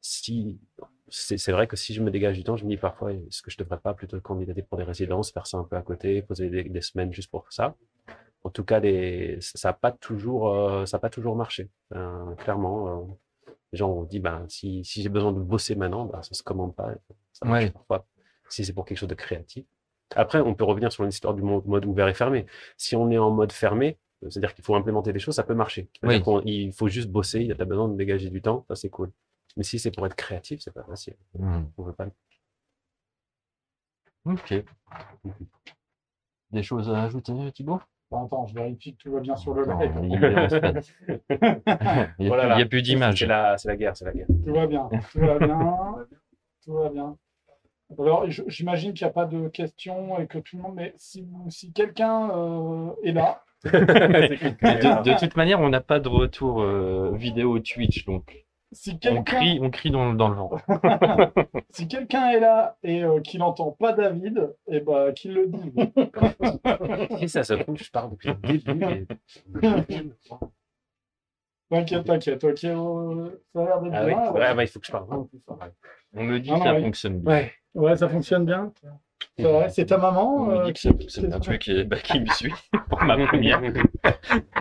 si, 0.00 0.58
c'est 1.08 1.38
c'est 1.38 1.52
vrai 1.52 1.66
que 1.66 1.76
si 1.76 1.94
je 1.94 2.02
me 2.02 2.10
dégage 2.10 2.36
du 2.36 2.44
temps, 2.44 2.56
je 2.56 2.64
me 2.64 2.70
dis 2.70 2.76
parfois, 2.76 3.12
est-ce 3.12 3.42
que 3.42 3.50
je 3.50 3.58
devrais 3.58 3.78
pas 3.78 3.94
plutôt 3.94 4.20
candidater 4.20 4.62
pour 4.62 4.78
des 4.78 4.84
résidences, 4.84 5.32
faire 5.32 5.46
ça 5.46 5.58
un 5.58 5.64
peu 5.64 5.76
à 5.76 5.82
côté, 5.82 6.22
poser 6.22 6.50
des, 6.50 6.64
des 6.64 6.80
semaines 6.82 7.12
juste 7.12 7.30
pour 7.30 7.46
ça? 7.52 7.76
En 8.46 8.50
tout 8.50 8.62
cas, 8.62 8.78
les, 8.78 9.38
ça 9.40 9.70
n'a 9.70 9.72
pas 9.72 9.90
toujours, 9.90 10.48
euh, 10.54 10.86
ça 10.86 10.98
a 10.98 11.00
pas 11.00 11.10
toujours 11.10 11.34
marché. 11.34 11.68
Euh, 11.94 12.32
clairement, 12.36 12.88
euh, 12.88 13.52
les 13.72 13.78
gens 13.78 13.90
ont 13.90 14.04
dit, 14.04 14.20
ben, 14.20 14.46
si, 14.48 14.84
si 14.84 15.02
j'ai 15.02 15.08
besoin 15.08 15.32
de 15.32 15.40
bosser 15.40 15.74
maintenant, 15.74 16.04
ben, 16.04 16.22
ça 16.22 16.32
se 16.32 16.44
commande 16.44 16.72
pas. 16.76 16.92
Ça 17.32 17.44
marche 17.44 17.64
Ouais. 17.64 17.70
parfois. 17.70 18.06
Si 18.48 18.64
c'est 18.64 18.72
pour 18.72 18.84
quelque 18.84 18.98
chose 18.98 19.08
de 19.08 19.16
créatif. 19.16 19.64
Après, 20.14 20.40
on 20.40 20.54
peut 20.54 20.62
revenir 20.62 20.92
sur 20.92 21.02
l'histoire 21.02 21.34
du 21.34 21.42
mo- 21.42 21.60
mode 21.66 21.84
ouvert 21.86 22.06
et 22.06 22.14
fermé. 22.14 22.46
Si 22.76 22.94
on 22.94 23.10
est 23.10 23.18
en 23.18 23.32
mode 23.32 23.50
fermé, 23.50 23.98
euh, 24.22 24.30
c'est-à-dire 24.30 24.54
qu'il 24.54 24.64
faut 24.64 24.76
implémenter 24.76 25.12
des 25.12 25.18
choses, 25.18 25.34
ça 25.34 25.42
peut 25.42 25.54
marcher. 25.56 25.88
Oui. 26.04 26.22
Il 26.44 26.72
faut 26.72 26.86
juste 26.86 27.10
bosser, 27.10 27.40
il 27.40 27.48
y 27.48 27.52
a 27.52 27.56
pas 27.56 27.64
besoin 27.64 27.88
de 27.88 27.96
dégager 27.96 28.30
du 28.30 28.40
temps, 28.42 28.64
ça 28.68 28.76
c'est 28.76 28.90
cool. 28.90 29.10
Mais 29.56 29.64
si 29.64 29.80
c'est 29.80 29.90
pour 29.90 30.06
être 30.06 30.14
créatif, 30.14 30.60
c'est 30.62 30.72
pas 30.72 30.84
facile. 30.84 31.16
Hmm. 31.36 31.64
On 31.76 31.82
veut 31.82 31.94
pas. 31.94 32.06
Ok. 34.24 34.54
Des 36.52 36.62
choses 36.62 36.88
à 36.88 37.02
ajouter, 37.02 37.32
Thibaut? 37.52 37.80
Attends, 38.12 38.46
je 38.46 38.54
vérifie 38.54 38.94
que 38.94 39.02
tout 39.02 39.12
va 39.12 39.20
bien 39.20 39.36
sur 39.36 39.52
le 39.54 39.64
live. 39.64 39.92
il 40.02 40.08
n'y 40.08 40.16
a, 40.16 40.48
Voilà, 42.28 42.64
plus- 42.66 42.78
a 42.78 42.82
d'image. 42.82 43.18
C'est 43.18 43.26
la, 43.26 43.58
c'est 43.58 43.68
la 43.68 43.76
guerre, 43.76 43.96
c'est 43.96 44.04
la 44.04 44.12
guerre. 44.12 44.26
Tout 44.44 44.54
va 44.54 44.66
bien, 44.66 44.88
tout 45.12 45.20
va 45.20 45.38
bien, 45.38 45.96
tout 46.64 46.72
va 46.74 46.88
bien. 46.88 47.16
Alors, 47.98 48.24
j'imagine 48.28 48.92
qu'il 48.94 49.04
n'y 49.04 49.10
a 49.10 49.12
pas 49.12 49.26
de 49.26 49.48
questions 49.48 50.18
et 50.18 50.26
que 50.26 50.38
tout 50.38 50.56
le 50.56 50.62
monde, 50.62 50.74
mais 50.76 50.92
si, 50.96 51.26
si 51.48 51.72
quelqu'un 51.72 52.30
euh, 52.30 52.90
est 53.04 53.12
là, 53.12 53.42
de 53.64 55.18
toute 55.18 55.36
manière, 55.36 55.60
on 55.60 55.68
n'a 55.68 55.80
pas 55.80 56.00
de 56.00 56.08
retour 56.08 56.62
euh, 56.62 57.12
vidéo 57.14 57.58
Twitch, 57.60 58.04
donc 58.04 58.45
si 58.76 58.90
on 58.92 58.98
quelqu'un 58.98 59.22
crie, 59.22 59.58
on 59.62 59.70
crie 59.70 59.90
dans, 59.90 60.12
dans 60.14 60.28
le 60.28 60.34
vent. 60.36 60.50
si 61.70 61.88
quelqu'un 61.88 62.28
est 62.30 62.40
là 62.40 62.76
et 62.82 63.02
euh, 63.04 63.20
qu'il 63.20 63.40
n'entend 63.40 63.72
pas 63.72 63.92
David, 63.92 64.54
et 64.68 64.80
ben 64.80 65.12
qu'il 65.12 65.34
le 65.34 65.46
dise. 65.46 65.72
Et 67.22 67.28
ça 67.28 67.42
se 67.44 67.54
trouve, 67.54 67.76
je 67.76 67.90
parle 67.90 68.10
depuis 68.10 68.28
le 68.28 68.34
début. 68.34 68.84
et- 68.84 69.06
T'inquiète, 71.68 72.04
t'inquiète, 72.04 72.44
ok, 72.44 72.64
euh, 72.64 73.42
ça 73.52 73.60
a 73.60 73.64
l'air 73.64 73.80
d'être 73.80 73.92
Ah 73.96 74.04
oui, 74.04 74.12
bien. 74.14 74.30
ouais, 74.32 74.54
bah, 74.54 74.62
il 74.62 74.68
faut 74.68 74.78
que 74.78 74.86
je 74.86 74.92
parle 74.92 75.06
vraiment 75.06 75.24
plus 75.24 75.40
fort. 75.44 75.58
ouais. 75.60 75.72
On 76.14 76.22
me 76.22 76.38
dit 76.38 76.50
Ah 76.52 76.58
que 76.58 76.62
ça 76.62 76.70
non, 76.72 76.76
oui. 76.76 76.82
fonctionne 76.84 77.18
bien. 77.20 77.32
Ouais. 77.32 77.52
Ouais, 77.74 77.96
ça 77.96 78.08
fonctionne 78.08 78.44
bien. 78.46 78.72
C'est 79.38 79.68
c'est 79.70 79.86
ta 79.86 79.98
maman 79.98 80.50
euh, 80.50 80.72
qui- 80.72 80.88
Tu 81.06 81.50
veux 81.50 81.56
qui, 81.58 81.84
bah, 81.84 81.96
qui 81.98 82.20
me 82.20 82.26
suit 82.30 82.52
pour 82.88 83.02
ma 83.02 83.16
première. 83.26 83.60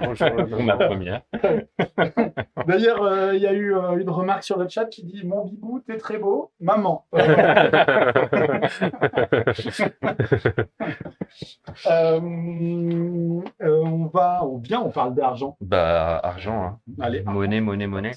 Bonjour, 0.02 0.30
pour 0.50 0.64
ma 0.64 0.78
première. 0.78 1.22
D'ailleurs, 2.68 3.02
euh, 3.04 3.36
il 3.36 3.42
y 3.42 3.48
a 3.48 3.54
eu 3.54 3.76
euh, 3.76 3.98
une 3.98 4.10
remarque 4.10 4.44
sur 4.44 4.58
le 4.58 4.68
chat 4.68 4.86
qui 4.86 5.04
dit 5.04 5.24
Mon 5.26 5.46
bibou, 5.46 5.80
t'es 5.80 5.98
très 5.98 6.18
beau, 6.18 6.52
maman. 6.60 7.06
On 13.60 14.10
va, 14.14 14.44
ou 14.46 14.58
bien 14.60 14.80
on 14.82 14.90
parle 14.92 15.14
d'argent. 15.16 15.58
Bah, 15.62 16.18
argent, 16.24 16.64
hein. 16.64 16.80
Allez, 17.02 17.24
monnaie, 17.24 17.62
monnaie, 17.62 17.88
monnaie. 17.88 18.12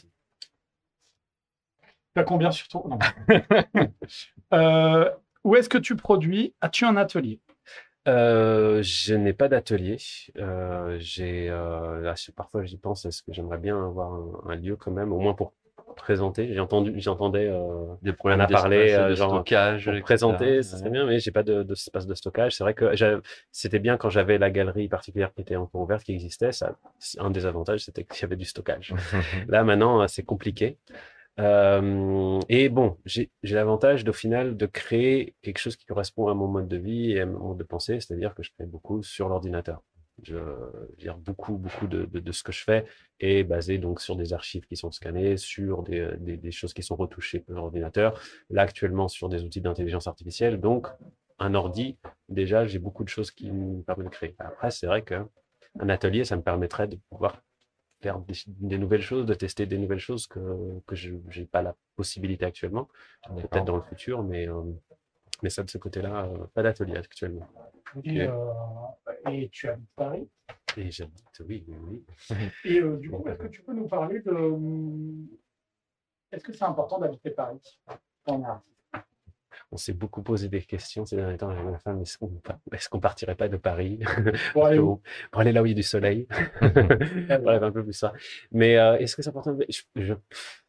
t'as 2.14 2.24
combien 2.24 2.50
sur 2.50 2.68
toi 2.68 2.82
Non. 2.88 2.98
Euh, 4.54 5.10
Où 5.48 5.56
est-ce 5.56 5.70
que 5.70 5.78
tu 5.78 5.96
produis? 5.96 6.52
As-tu 6.60 6.84
un 6.84 6.98
atelier? 6.98 7.40
Euh, 8.06 8.82
je 8.82 9.14
n'ai 9.14 9.32
pas 9.32 9.48
d'atelier. 9.48 9.96
Euh, 10.36 10.98
j'ai, 11.00 11.48
euh, 11.48 12.12
parfois 12.36 12.64
j'y 12.64 12.76
pense, 12.76 13.06
est-ce 13.06 13.22
que 13.22 13.32
j'aimerais 13.32 13.56
bien 13.56 13.82
avoir 13.82 14.12
un, 14.12 14.50
un 14.50 14.56
lieu 14.56 14.76
quand 14.76 14.90
même, 14.90 15.10
au 15.10 15.18
moins 15.18 15.32
pour 15.32 15.54
présenter? 15.96 16.52
J'ai 16.52 16.60
entendu, 16.60 16.92
j'entendais 17.00 17.48
euh, 17.48 17.86
Des 18.02 18.12
problèmes 18.12 18.42
et 18.42 18.94
euh, 18.94 19.08
de 19.08 19.14
genre, 19.14 19.30
stockage. 19.30 19.86
pour 19.90 20.00
présenter, 20.02 20.62
ça 20.62 20.76
serait 20.76 20.90
Ouais. 20.90 20.92
bien, 20.92 21.06
mais 21.06 21.18
j'ai 21.18 21.30
pas 21.30 21.42
de, 21.42 21.62
de 21.62 21.72
espace 21.72 22.06
de 22.06 22.14
stockage. 22.14 22.54
C'est 22.54 22.62
vrai 22.62 22.74
que 22.74 22.84
c'était 23.50 23.78
bien 23.78 23.96
quand 23.96 24.10
j'avais 24.10 24.36
la 24.36 24.50
galerie 24.50 24.88
particulière 24.88 25.32
qui 25.32 25.40
était 25.40 25.56
encore 25.56 25.80
ouverte, 25.80 26.04
qui 26.04 26.12
existait. 26.12 26.52
Ça, 26.52 26.76
un 27.16 27.30
des 27.30 27.46
avantages, 27.46 27.86
c'était 27.86 28.04
qu'il 28.04 28.20
y 28.20 28.24
avait 28.26 28.36
du 28.36 28.44
stockage. 28.44 28.92
Là, 29.48 29.64
maintenant, 29.64 30.06
c'est 30.08 30.24
compliqué. 30.24 30.76
Euh, 31.38 32.40
et 32.48 32.68
bon, 32.68 32.98
j'ai 33.04 33.30
l'avantage 33.44 34.04
d'au 34.04 34.12
final 34.12 34.56
de 34.56 34.66
créer 34.66 35.36
quelque 35.42 35.58
chose 35.58 35.76
qui 35.76 35.86
correspond 35.86 36.28
à 36.28 36.34
mon 36.34 36.48
mode 36.48 36.68
de 36.68 36.76
vie 36.76 37.12
et 37.12 37.20
à 37.20 37.26
mon 37.26 37.48
mode 37.48 37.58
de 37.58 37.64
pensée, 37.64 38.00
c'est-à-dire 38.00 38.34
que 38.34 38.42
je 38.42 38.50
crée 38.52 38.66
beaucoup 38.66 39.02
sur 39.02 39.28
l'ordinateur. 39.28 39.82
Je, 40.24 40.34
je 40.34 40.96
dire, 40.96 41.16
beaucoup, 41.16 41.56
beaucoup 41.56 41.86
de, 41.86 42.32
ce 42.32 42.42
que 42.42 42.50
je 42.50 42.64
fais 42.64 42.86
est 43.20 43.44
basé 43.44 43.78
donc 43.78 44.00
sur 44.00 44.16
des 44.16 44.32
archives 44.32 44.66
qui 44.66 44.76
sont 44.76 44.90
scannées, 44.90 45.36
sur 45.36 45.84
des, 45.84 46.08
des, 46.18 46.36
des 46.36 46.50
choses 46.50 46.74
qui 46.74 46.82
sont 46.82 46.96
retouchées 46.96 47.38
par 47.38 47.54
l'ordinateur, 47.54 48.20
là 48.50 48.62
actuellement 48.62 49.06
sur 49.06 49.28
des 49.28 49.44
outils 49.44 49.60
d'intelligence 49.60 50.08
artificielle. 50.08 50.60
Donc, 50.60 50.88
un 51.38 51.54
ordi, 51.54 51.98
déjà, 52.28 52.66
j'ai 52.66 52.80
beaucoup 52.80 53.04
de 53.04 53.08
choses 53.08 53.30
qui 53.30 53.52
me 53.52 53.80
permettent 53.82 54.06
de 54.06 54.10
créer. 54.10 54.34
Après, 54.40 54.72
c'est 54.72 54.88
vrai 54.88 55.02
qu'un 55.02 55.28
atelier, 55.88 56.24
ça 56.24 56.36
me 56.36 56.42
permettrait 56.42 56.88
de 56.88 56.98
pouvoir 57.10 57.40
faire 58.00 58.18
des, 58.20 58.34
des 58.46 58.78
nouvelles 58.78 59.02
choses, 59.02 59.26
de 59.26 59.34
tester 59.34 59.66
des 59.66 59.78
nouvelles 59.78 59.98
choses 59.98 60.26
que, 60.26 60.80
que 60.86 60.94
je 60.94 61.14
n'ai 61.14 61.46
pas 61.46 61.62
la 61.62 61.74
possibilité 61.96 62.44
actuellement, 62.44 62.88
peut-être 63.28 63.64
dans 63.64 63.76
le 63.76 63.82
futur, 63.82 64.22
mais, 64.22 64.48
euh, 64.48 64.62
mais 65.42 65.50
ça 65.50 65.62
de 65.62 65.70
ce 65.70 65.78
côté-là, 65.78 66.26
euh, 66.26 66.46
pas 66.54 66.62
d'atelier 66.62 66.96
actuellement. 66.96 67.48
Et, 68.04 68.22
euh, 68.22 68.52
et 69.30 69.48
tu 69.48 69.68
habites 69.68 69.90
Paris? 69.96 70.28
Et 70.76 70.90
j'habite, 70.90 71.42
oui, 71.48 71.64
oui, 71.66 71.76
oui. 71.88 72.04
Et 72.64 72.80
euh, 72.80 72.96
du 72.98 73.10
coup, 73.10 73.26
est-ce 73.26 73.38
que 73.38 73.48
tu 73.48 73.62
peux 73.62 73.72
nous 73.74 73.88
parler 73.88 74.20
de. 74.20 74.30
hum, 74.30 75.26
Est-ce 76.30 76.44
que 76.44 76.52
c'est 76.52 76.64
important 76.64 76.98
d'habiter 76.98 77.30
Paris? 77.30 77.80
Est 78.26 78.32
artiste 78.44 78.77
On 79.72 79.76
s'est 79.76 79.92
beaucoup 79.92 80.22
posé 80.22 80.48
des 80.48 80.62
questions 80.62 81.04
ces 81.06 81.16
derniers 81.16 81.36
temps 81.38 81.50
avec 81.50 81.64
ma 81.64 81.78
femme. 81.78 82.00
Est-ce 82.02 82.18
qu'on 82.18 82.28
est 82.98 83.00
partirait 83.00 83.34
pas 83.34 83.48
de 83.48 83.56
Paris? 83.56 84.00
Pour 84.52 84.66
aller 84.66 84.78
où 84.78 85.00
pour 85.30 85.40
aller 85.40 85.52
là 85.52 85.62
où 85.62 85.66
il 85.66 85.70
y 85.70 85.72
a 85.72 85.74
du 85.74 85.82
soleil 85.82 86.26
Bref, 86.60 87.62
un 87.62 87.70
peu 87.72 87.82
plus 87.84 87.92
ça. 87.92 88.12
Mais 88.52 88.76
euh, 88.78 88.96
est-ce 88.98 89.16
que 89.16 89.22
c'est 89.22 89.30
important? 89.30 89.56
Je, 89.68 89.82
je, 89.96 90.14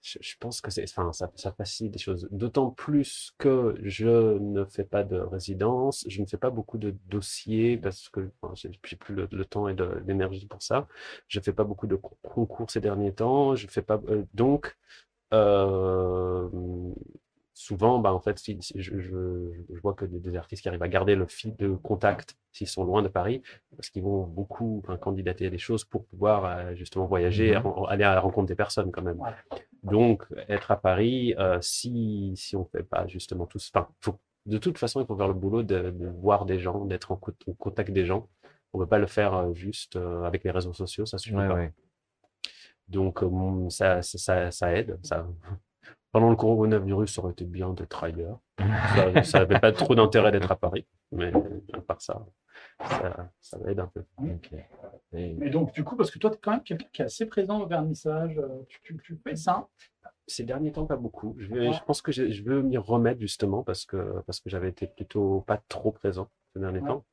je- 0.01 0.35
pense 0.39 0.61
que 0.61 0.71
c'est, 0.71 0.83
enfin, 0.83 1.11
ça, 1.13 1.31
ça 1.35 1.51
facilite 1.51 1.93
des 1.93 1.99
choses. 1.99 2.27
D'autant 2.31 2.71
plus 2.71 3.33
que 3.37 3.75
je 3.83 4.37
ne 4.39 4.65
fais 4.65 4.83
pas 4.83 5.03
de 5.03 5.17
résidence, 5.19 6.05
je 6.07 6.21
ne 6.21 6.25
fais 6.27 6.37
pas 6.37 6.49
beaucoup 6.49 6.77
de 6.77 6.95
dossiers 7.07 7.77
parce 7.77 8.09
que 8.09 8.29
enfin, 8.41 8.53
j'ai 8.55 8.69
plus 8.97 9.15
le, 9.15 9.27
le 9.31 9.45
temps 9.45 9.67
et 9.67 9.75
l'énergie 10.07 10.47
pour 10.47 10.61
ça. 10.61 10.87
Je 11.27 11.39
fais 11.39 11.53
pas 11.53 11.63
beaucoup 11.63 11.87
de 11.87 11.95
con- 11.95 12.17
concours 12.23 12.71
ces 12.71 12.81
derniers 12.81 13.13
temps. 13.13 13.55
Je 13.55 13.67
fais 13.67 13.81
pas 13.81 13.99
euh, 14.09 14.23
donc. 14.33 14.77
Euh, 15.33 16.49
souvent, 17.59 17.99
bah, 17.99 18.13
en 18.13 18.21
fait, 18.21 18.39
si, 18.39 18.57
si 18.61 18.73
je, 18.81 18.99
je, 18.99 19.51
je 19.75 19.79
vois 19.81 19.93
que 19.93 20.05
des, 20.05 20.19
des 20.19 20.35
artistes 20.37 20.61
qui 20.63 20.69
arrivent 20.69 20.83
à 20.83 20.87
garder 20.87 21.15
le 21.15 21.27
fil 21.27 21.55
de 21.57 21.69
contact 21.75 22.37
s'ils 22.53 22.67
sont 22.67 22.85
loin 22.85 23.01
de 23.01 23.09
Paris, 23.09 23.41
parce 23.75 23.89
qu'ils 23.89 24.03
vont 24.03 24.23
beaucoup 24.25 24.81
enfin, 24.83 24.97
candidater 24.97 25.47
à 25.47 25.49
des 25.49 25.57
choses 25.57 25.83
pour 25.83 26.05
pouvoir 26.05 26.45
euh, 26.45 26.75
justement 26.75 27.05
voyager, 27.05 27.49
Mhm. 27.57 27.85
aller 27.89 28.05
à 28.05 28.15
la 28.15 28.21
rencontre 28.21 28.47
des 28.47 28.55
personnes 28.55 28.91
quand 28.91 29.01
même. 29.01 29.19
Donc, 29.83 30.25
être 30.47 30.71
à 30.71 30.77
Paris, 30.79 31.35
euh, 31.37 31.59
si, 31.61 32.33
si 32.35 32.55
on 32.55 32.65
fait 32.65 32.83
pas 32.83 33.07
justement 33.07 33.45
tout 33.45 33.59
ça, 33.59 33.89
de 34.45 34.57
toute 34.57 34.77
façon, 34.77 35.01
il 35.01 35.05
faut 35.05 35.17
faire 35.17 35.27
le 35.27 35.33
boulot 35.33 35.63
de, 35.63 35.91
de 35.91 36.07
voir 36.07 36.45
des 36.45 36.59
gens, 36.59 36.85
d'être 36.85 37.11
en, 37.11 37.17
co- 37.17 37.33
en 37.47 37.53
contact 37.53 37.91
des 37.91 38.05
gens. 38.05 38.27
On 38.73 38.79
ne 38.79 38.83
peut 38.85 38.89
pas 38.89 38.99
le 38.99 39.07
faire 39.07 39.33
euh, 39.35 39.53
juste 39.53 39.97
avec 39.97 40.43
les 40.45 40.51
réseaux 40.51 40.73
sociaux, 40.73 41.05
ça 41.05 41.17
suffit 41.17 41.35
Ouais, 41.35 41.47
pas. 41.47 41.55
ouais. 41.55 41.73
Donc, 42.87 43.19
ça, 43.69 44.01
ça, 44.01 44.17
ça, 44.17 44.51
ça 44.51 44.73
aide. 44.73 44.97
Ça... 45.03 45.27
Pendant 46.11 46.29
le 46.29 46.35
coronavirus, 46.35 47.13
ça 47.13 47.21
aurait 47.21 47.33
été 47.33 47.45
bien 47.45 47.69
d'être 47.73 48.03
ailleurs. 48.03 48.39
Ça 49.23 49.39
n'avait 49.39 49.59
pas 49.59 49.71
trop 49.71 49.93
d'intérêt 49.95 50.31
d'être 50.31 50.51
à 50.51 50.55
Paris, 50.55 50.85
mais 51.11 51.31
à 51.73 51.81
part 51.81 52.01
ça, 52.01 52.25
ça, 52.81 53.29
ça 53.41 53.57
aide 53.67 53.79
un 53.79 53.87
peu. 53.87 54.03
Ok. 54.17 54.49
Et- 55.13 55.33
Mais 55.35 55.49
donc, 55.49 55.71
du 55.73 55.83
coup, 55.83 55.95
parce 55.95 56.09
que 56.11 56.17
toi, 56.19 56.29
tu 56.31 56.37
es 56.37 56.39
quand 56.41 56.51
même 56.51 56.63
quelqu'un 56.63 56.87
qui 56.91 57.01
est 57.03 57.05
assez 57.05 57.25
présent 57.27 57.61
au 57.61 57.67
vernissage, 57.67 58.37
euh, 58.37 58.47
tu, 58.67 58.79
tu, 58.83 58.97
tu 58.97 59.19
fais 59.23 59.35
ça? 59.35 59.67
Ces 60.27 60.43
derniers 60.43 60.71
temps, 60.71 60.85
pas 60.85 60.95
beaucoup. 60.97 61.35
Je, 61.39 61.47
vais- 61.47 61.67
Ouais. 61.69 61.73
je 61.73 61.83
pense 61.83 62.01
que 62.01 62.11
je, 62.11 62.29
je 62.31 62.43
veux 62.43 62.61
m'y 62.63 62.77
remettre 62.77 63.19
justement 63.19 63.63
parce 63.63 63.85
que, 63.85 64.21
parce 64.25 64.39
que 64.39 64.49
j'avais 64.49 64.69
été 64.69 64.87
plutôt 64.87 65.41
pas 65.47 65.57
trop 65.69 65.91
présent 65.91 66.27
ces 66.53 66.59
derniers 66.59 66.79
Ouais. 66.81 66.87
temps. 66.87 67.05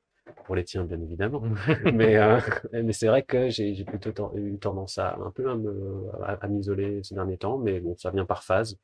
Pour 0.45 0.55
les 0.57 0.65
tiens, 0.65 0.85
bien 0.85 1.01
évidemment. 1.01 1.43
mais 1.93 2.17
euh, 2.17 2.41
mais 2.73 2.93
c'est 2.93 3.07
vrai 3.09 3.23
que 3.23 3.49
j'ai 3.49 3.85
plutôt 3.85 4.13
ten- 4.13 4.31
eu 4.37 4.59
tendance 4.59 4.99
à 4.99 5.17
un 5.17 5.31
peu 5.31 5.49
à 5.51 6.49
m'isoler 6.49 7.03
ces 7.05 7.15
derniers 7.15 7.39
temps, 7.39 7.59
mais 7.59 7.81
bon, 7.81 7.97
ça 7.99 8.11
vient 8.11 8.25
par 8.25 8.43
phase. 8.45 8.77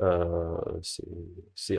Euh, 0.00 0.56
c'est 1.54 1.78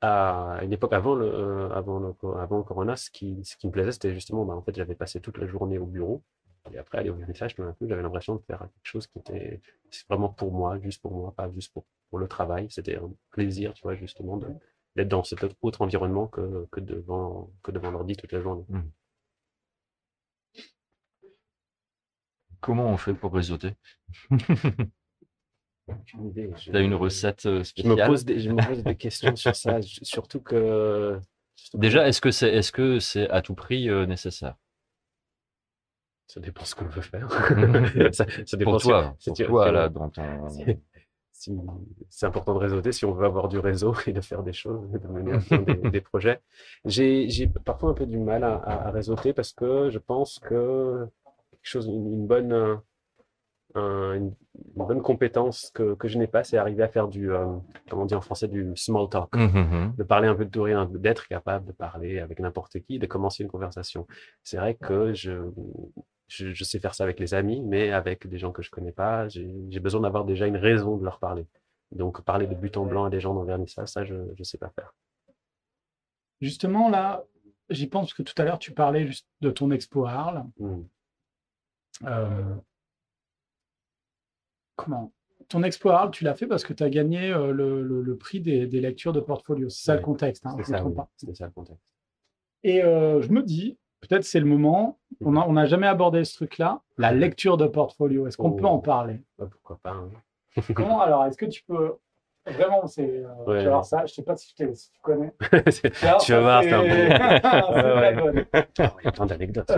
à 0.00 0.58
une 0.62 0.72
époque 0.72 0.92
avant 0.92 1.14
le 1.14 1.26
euh, 1.26 1.70
avant 1.70 1.98
le 2.00 2.14
avant 2.38 2.58
le 2.58 2.64
corona, 2.64 2.96
ce 2.96 3.10
qui 3.10 3.38
ce 3.44 3.56
qui 3.56 3.66
me 3.68 3.72
plaisait, 3.72 3.92
c'était 3.92 4.14
justement, 4.14 4.44
bah, 4.44 4.54
en 4.54 4.62
fait, 4.62 4.74
j'avais 4.74 4.94
passé 4.96 5.20
toute 5.20 5.38
la 5.38 5.46
journée 5.46 5.78
au 5.78 5.86
bureau 5.86 6.22
et 6.72 6.78
après 6.78 6.98
aller 6.98 7.10
au 7.10 7.14
vernissage, 7.14 7.54
tout 7.54 7.62
d'un 7.62 7.72
coup, 7.72 7.86
j'avais 7.88 8.02
l'impression 8.02 8.36
de 8.36 8.42
faire 8.42 8.58
quelque 8.60 8.70
chose 8.84 9.06
qui 9.06 9.18
était 9.18 9.60
vraiment 10.08 10.28
pour 10.28 10.52
moi, 10.52 10.78
juste 10.80 11.00
pour 11.02 11.12
moi, 11.12 11.32
pas 11.36 11.50
juste 11.52 11.72
pour 11.72 11.84
pour 12.10 12.18
le 12.18 12.28
travail. 12.28 12.66
C'était 12.70 12.96
un 12.96 13.10
plaisir, 13.30 13.72
tu 13.74 13.82
vois, 13.82 13.94
justement 13.94 14.36
de 14.36 14.48
d'être 14.96 15.08
dans 15.08 15.24
cet 15.24 15.44
autre 15.62 15.82
environnement 15.82 16.26
que 16.26 16.66
que 16.70 16.80
devant 16.80 17.50
que 17.62 17.70
devant 17.70 17.90
l'ordi 17.90 18.16
toute 18.16 18.32
la 18.32 18.40
journée. 18.40 18.64
Comment 22.60 22.86
on 22.86 22.96
fait 22.96 23.14
pour 23.14 23.32
réseauter? 23.34 23.74
Je- 26.06 26.70
T'as 26.70 26.80
une 26.80 26.94
recette 26.94 27.46
euh, 27.46 27.64
Je 27.64 27.82
me 27.82 27.94
spéciale? 27.94 28.08
pose 28.08 28.24
des, 28.24 28.38
je 28.38 28.50
me 28.50 28.56
pose 28.64 28.84
des 28.84 28.96
questions 28.96 29.34
sur 29.36 29.54
ça, 29.56 29.80
surtout 30.02 30.40
que. 30.40 31.18
surtout 31.56 31.78
que 31.78 31.82
Déjà, 31.82 32.06
est-ce 32.06 32.20
que 32.20 32.30
c'est 32.30 32.52
est-ce 32.52 32.72
que 32.72 32.98
c'est 33.00 33.28
à 33.30 33.42
tout 33.42 33.54
prix 33.54 33.88
euh, 33.88 34.06
nécessaire? 34.06 34.54
Ça 36.28 36.40
dépend 36.40 36.64
ce 36.64 36.74
qu'on 36.74 36.86
veut 36.86 37.02
faire. 37.02 37.28
ça, 38.14 38.24
ça 38.46 38.56
dépend 38.56 38.72
pour 38.72 38.80
toi, 38.80 39.16
pour 39.26 39.36
tu- 39.36 39.44
toi 39.44 39.70
là 39.72 39.88
dans 39.88 40.08
ton 40.08 40.48
si- 41.42 41.52
c'est 42.08 42.26
important 42.26 42.54
de 42.54 42.58
réseauter 42.58 42.92
si 42.92 43.04
on 43.04 43.12
veut 43.12 43.26
avoir 43.26 43.48
du 43.48 43.58
réseau 43.58 43.94
et 44.06 44.12
de 44.12 44.20
faire 44.20 44.42
des 44.42 44.52
choses, 44.52 44.80
de 44.90 45.08
mener 45.08 45.32
à 45.32 45.38
bien 45.38 45.58
des, 45.62 45.74
des 45.90 46.00
projets. 46.00 46.40
J'ai, 46.84 47.28
j'ai 47.28 47.46
parfois 47.48 47.90
un 47.90 47.94
peu 47.94 48.06
du 48.06 48.18
mal 48.18 48.44
à, 48.44 48.54
à, 48.56 48.90
réseauter 48.90 49.32
parce 49.32 49.52
que 49.52 49.90
je 49.90 49.98
pense 49.98 50.38
que 50.38 51.06
quelque 51.50 51.60
chose, 51.68 51.86
une, 51.86 52.06
une 52.06 52.26
bonne, 52.26 52.52
euh, 52.52 52.76
un- 53.74 54.14
une, 54.14 54.34
une 54.76 54.86
bonne 54.86 55.02
compétence 55.02 55.70
que, 55.74 55.94
que 55.94 56.08
je 56.08 56.18
n'ai 56.18 56.26
pas, 56.26 56.44
c'est 56.44 56.58
arriver 56.58 56.82
à 56.82 56.88
faire 56.88 57.08
du, 57.08 57.32
euh, 57.32 57.46
comment 57.88 58.02
on 58.02 58.06
dit 58.06 58.14
en 58.14 58.20
français, 58.20 58.48
du 58.48 58.72
small 58.76 59.08
talk. 59.08 59.34
Mhm. 59.34 59.94
de 59.96 60.02
parler 60.04 60.28
un 60.28 60.34
peu 60.34 60.44
de 60.44 60.50
tout 60.50 60.62
rien, 60.62 60.86
d'être 60.86 61.26
capable 61.28 61.66
de 61.66 61.72
parler 61.72 62.18
avec 62.18 62.38
n'importe 62.40 62.80
qui, 62.80 62.98
de 62.98 63.06
commencer 63.06 63.42
une 63.42 63.50
conversation. 63.50 64.06
C'est 64.42 64.58
vrai 64.58 64.74
que 64.74 65.14
je, 65.14 65.32
je, 66.34 66.52
je 66.52 66.64
sais 66.64 66.78
faire 66.80 66.94
ça 66.94 67.04
avec 67.04 67.20
les 67.20 67.34
amis, 67.34 67.60
mais 67.60 67.90
avec 67.92 68.26
des 68.26 68.38
gens 68.38 68.52
que 68.52 68.62
je 68.62 68.70
connais 68.70 68.92
pas, 68.92 69.28
j'ai 69.28 69.80
besoin 69.80 70.00
d'avoir 70.00 70.24
déjà 70.24 70.46
une 70.46 70.56
raison 70.56 70.96
de 70.96 71.04
leur 71.04 71.18
parler. 71.18 71.46
Donc, 71.90 72.22
parler 72.22 72.46
de 72.46 72.54
but 72.54 72.76
en 72.76 72.86
blanc 72.86 73.04
à 73.04 73.10
des 73.10 73.20
gens 73.20 73.34
dans 73.34 73.42
le 73.42 73.46
vernissage, 73.46 73.88
ça, 73.88 74.04
je 74.04 74.14
ne 74.14 74.44
sais 74.44 74.58
pas 74.58 74.70
faire. 74.70 74.94
Justement, 76.40 76.88
là, 76.88 77.24
j'y 77.68 77.86
pense 77.86 78.14
que 78.14 78.22
tout 78.22 78.34
à 78.40 78.44
l'heure, 78.44 78.58
tu 78.58 78.72
parlais 78.72 79.06
juste 79.06 79.28
de 79.42 79.50
ton 79.50 79.70
expo 79.70 80.06
à 80.06 80.12
Arles. 80.12 80.44
Hmm. 80.58 80.82
Euh, 82.04 82.54
comment? 84.76 85.12
Ton 85.48 85.62
expo 85.62 85.90
à 85.90 86.00
Arles, 86.00 86.10
tu 86.12 86.24
l'as 86.24 86.34
fait 86.34 86.46
parce 86.46 86.64
que 86.64 86.72
tu 86.72 86.82
as 86.82 86.88
gagné 86.90 87.30
euh, 87.30 87.52
le, 87.52 87.82
le- 87.82 88.02
le 88.02 88.16
prix 88.16 88.40
des, 88.40 88.66
des 88.66 88.80
lectures 88.80 89.12
de 89.12 89.20
portfolio. 89.20 89.68
C'est 89.68 89.84
ça 89.84 89.96
le 89.96 90.00
contexte, 90.02 90.46
hein, 90.46 90.52
C'est 90.52 90.72
oui. 90.72 91.36
ça 91.36 91.46
le 91.46 91.52
contexte. 91.52 91.84
Et 92.64 92.82
euh, 92.82 93.20
je 93.20 93.28
me 93.30 93.42
dis, 93.42 93.76
peut-être 94.02 94.24
c'est 94.24 94.40
le 94.40 94.46
moment, 94.46 94.98
on 95.24 95.32
n'a 95.32 95.46
on 95.48 95.52
n'a 95.54 95.64
jamais 95.66 95.86
abordé 95.86 96.24
ce 96.24 96.34
truc-là, 96.34 96.80
la 96.98 97.12
lecture 97.12 97.56
de 97.56 97.66
portfolio. 97.66 98.26
Est-ce 98.26 98.36
qu'on 98.36 98.50
Oh. 98.50 98.56
peut 98.56 98.66
en 98.66 98.78
parler? 98.78 99.22
Ouais, 99.38 99.46
pourquoi 99.50 99.78
pas. 99.82 99.92
hein. 99.92 100.10
Comment 100.74 101.00
alors? 101.00 101.24
Est-ce 101.24 101.36
que 101.38 101.46
tu 101.46 101.62
peux 101.64 101.94
vraiment 102.46 102.86
c'est 102.86 103.08
euh, 103.24 103.28
Ouais. 103.46 103.58
tu 103.60 103.64
vas 103.64 103.70
voir 103.70 103.84
ça 103.84 104.04
Je 104.04 104.12
sais 104.12 104.22
pas 104.22 104.36
si 104.36 104.54
tu, 104.54 104.68
si 104.74 104.90
tu 104.92 105.00
connais. 105.00 105.32
Alors, 106.02 106.20
Tu 106.20 106.32
vas 106.32 106.40
voir, 106.40 106.62
c'est 106.62 106.72
un 106.72 106.82
bonne. 108.20 108.44
Oh, 108.54 108.84
il 109.00 109.04
y 109.04 109.08
a 109.08 109.12
plein 109.12 109.26
d'anecdotes. 109.26 109.70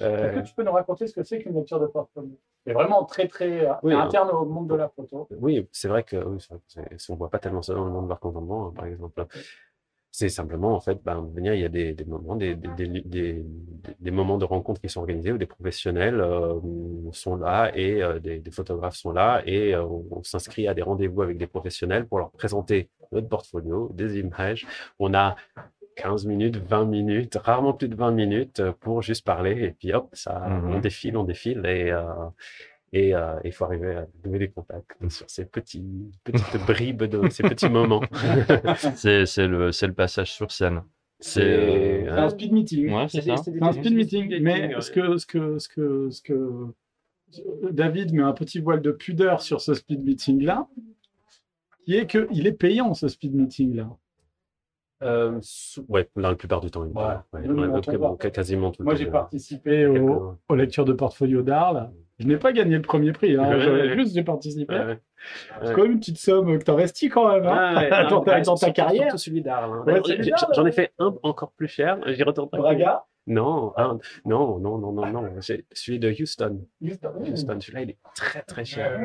Est-ce 0.00 0.34
que 0.40 0.46
tu 0.46 0.54
peux 0.54 0.62
nous 0.62 0.72
raconter 0.72 1.06
ce 1.08 1.12
que 1.14 1.22
c'est 1.24 1.38
qu'une 1.40 1.54
lecture 1.54 1.80
de 1.80 1.86
portfolio? 1.86 2.30
C'est 2.66 2.72
vraiment 2.72 3.04
très 3.04 3.26
très 3.26 3.66
euh, 3.66 3.72
Oui, 3.82 3.94
hein. 3.94 4.00
interne 4.00 4.30
au 4.30 4.44
monde 4.44 4.68
de 4.68 4.74
la 4.76 4.88
photo. 4.88 5.26
Oui, 5.38 5.66
c'est 5.72 5.88
vrai 5.88 6.02
que 6.04 6.16
oui, 6.16 6.38
on 7.08 7.14
voit 7.16 7.30
pas 7.30 7.38
tellement 7.38 7.62
ça 7.62 7.74
dans 7.74 7.84
le 7.84 7.90
monde 7.90 8.04
de 8.04 8.10
l'art 8.10 8.72
par 8.74 8.84
exemple. 8.86 9.26
C'est 10.10 10.30
simplement, 10.30 10.74
en 10.74 10.80
fait, 10.80 10.98
ben, 11.04 11.28
venir, 11.34 11.54
il 11.54 11.60
y 11.60 11.64
a 11.64 11.68
des, 11.68 11.92
des 11.92 12.04
moments, 12.04 12.34
des, 12.34 12.56
des, 12.56 14.10
moments 14.10 14.38
de 14.38 14.44
rencontre 14.44 14.80
qui 14.80 14.88
sont 14.88 15.00
organisés 15.00 15.32
où 15.32 15.38
des 15.38 15.46
professionnels 15.46 16.20
euh, 16.20 16.58
sont 17.12 17.36
là 17.36 17.70
et 17.74 18.02
euh, 18.02 18.18
des, 18.18 18.42
photographes 18.50 18.96
sont 18.96 19.12
là 19.12 19.42
et 19.44 19.74
euh, 19.74 19.84
on, 19.84 20.22
s'inscrit 20.22 20.66
à 20.66 20.74
des 20.74 20.82
rendez-vous 20.82 21.22
avec 21.22 21.36
des 21.36 21.46
professionnels 21.46 22.06
pour 22.06 22.18
leur 22.18 22.30
présenter 22.30 22.88
notre 23.12 23.28
portfolio, 23.28 23.90
des 23.92 24.18
images. 24.18 24.66
On 24.98 25.12
a 25.14 25.36
15 25.96 26.26
minutes, 26.26 26.56
20 26.56 26.86
minutes, 26.86 27.36
rarement 27.36 27.74
plus 27.74 27.88
de 27.88 27.94
20 27.94 28.10
minutes 28.12 28.62
pour 28.80 29.02
juste 29.02 29.26
parler 29.26 29.62
et 29.62 29.70
puis 29.72 29.92
hop, 29.92 30.08
ça, 30.14 30.42
on 30.64 30.78
défile, 30.78 31.16
on 31.16 31.24
défile 31.24 31.64
et, 31.66 31.92
et 32.92 33.14
euh, 33.14 33.38
il 33.44 33.52
faut 33.52 33.64
arriver 33.64 33.94
à 33.96 34.06
nouer 34.24 34.38
des 34.38 34.48
contacts 34.48 34.92
sur 35.10 35.28
ces 35.28 35.44
petits, 35.44 36.10
petites 36.24 36.56
bribes 36.66 37.04
de 37.04 37.28
ces 37.28 37.42
petits 37.42 37.68
moments. 37.68 38.02
C'est 38.94 39.26
c'est 39.26 39.46
le 39.46 39.72
c'est 39.72 39.86
le 39.86 39.92
passage 39.94 40.32
sur 40.32 40.50
scène. 40.50 40.82
C'est 41.20 41.40
C'est- 41.42 42.04
C'est 42.04 42.08
un 42.10 42.28
speed 42.30 42.52
meeting. 42.52 42.92
ouais, 42.94 43.08
c'est 43.08 43.22
ça. 43.22 43.36
C'est 43.36 43.62
un 43.62 43.72
speed 43.72 43.94
meeting. 43.94 44.40
Mais 44.42 44.80
ce 44.80 44.90
que, 44.90 45.16
ce 45.18 45.26
que, 45.26 45.58
ce 45.58 45.68
que, 45.68 46.08
ce 46.10 46.22
que 46.22 46.64
David 47.72 48.12
met 48.14 48.22
un 48.22 48.32
petit 48.32 48.60
voile 48.60 48.80
de 48.80 48.90
pudeur 48.92 49.42
sur 49.42 49.60
ce 49.60 49.74
speed 49.74 50.02
meeting 50.04 50.42
là, 50.44 50.66
qui 51.84 51.96
est 51.96 52.06
qu'il 52.06 52.46
est 52.46 52.52
payant 52.52 52.94
ce 52.94 53.08
speed 53.08 53.34
meeting 53.34 53.74
là. 53.76 53.90
Euh, 55.02 55.38
ouais, 55.88 56.08
dans 56.16 56.30
la 56.30 56.34
plupart 56.34 56.60
du 56.60 56.70
temps. 56.72 56.84
il 56.84 56.90
Ouais. 56.96 57.04
Ouais, 57.32 57.46
Nous, 57.46 57.54
ouais, 57.54 57.68
on 57.68 57.76
ok, 57.78 57.86
va- 57.88 57.98
bon, 57.98 58.16
quasiment 58.16 58.72
tout 58.72 58.82
le 58.82 58.84
Moi 58.86 58.94
j'ai 58.96 59.06
participé 59.06 59.86
au- 59.86 59.92
Quelques- 59.92 60.38
aux 60.48 60.54
lectures 60.56 60.84
de 60.84 60.92
portfolio 60.92 61.42
d'Arles. 61.42 61.90
Je 62.18 62.26
n'ai 62.26 62.36
pas 62.36 62.52
gagné 62.52 62.76
le 62.76 62.82
premier 62.82 63.12
prix, 63.12 63.36
hein. 63.36 63.48
Ouais, 63.48 63.60
J'aurais 63.60 63.80
ouais. 63.88 63.94
juste 63.96 64.14
j'ai 64.14 64.24
participé. 64.24 64.74
Ouais. 64.74 64.98
C'est 65.64 65.72
quand 65.74 65.82
même 65.82 65.92
une 65.92 65.98
petite 66.00 66.18
somme 66.18 66.58
que 66.58 66.64
tu 66.64 66.70
investis 66.70 67.10
quand 67.10 67.32
même 67.32 67.46
hein, 67.46 68.06
dans, 68.10 68.20
ta, 68.22 68.40
dans 68.40 68.56
ta 68.56 68.70
carrière. 68.70 69.04
Surtout 69.04 69.18
celui 69.18 69.42
d'Arles. 69.42 69.84
hein. 69.88 70.00
J'en 70.54 70.66
ai 70.66 70.72
fait 70.72 70.92
un 70.98 71.14
encore 71.22 71.52
plus 71.52 71.68
cher. 71.68 71.98
J'y 72.06 72.22
retourne 72.22 72.48
pas. 72.50 72.58
Braga? 72.58 73.04
Non, 73.30 73.74
non, 74.24 74.58
non, 74.58 74.78
non, 74.78 74.90
non, 74.92 75.06
non. 75.12 75.30
Celui 75.40 75.98
de 75.98 76.10
Houston. 76.10 76.64
Houston, 76.82 77.60
celui-là, 77.60 77.82
il 77.82 77.90
est 77.90 77.98
très, 78.16 78.40
très 78.40 78.64
cher. 78.64 78.98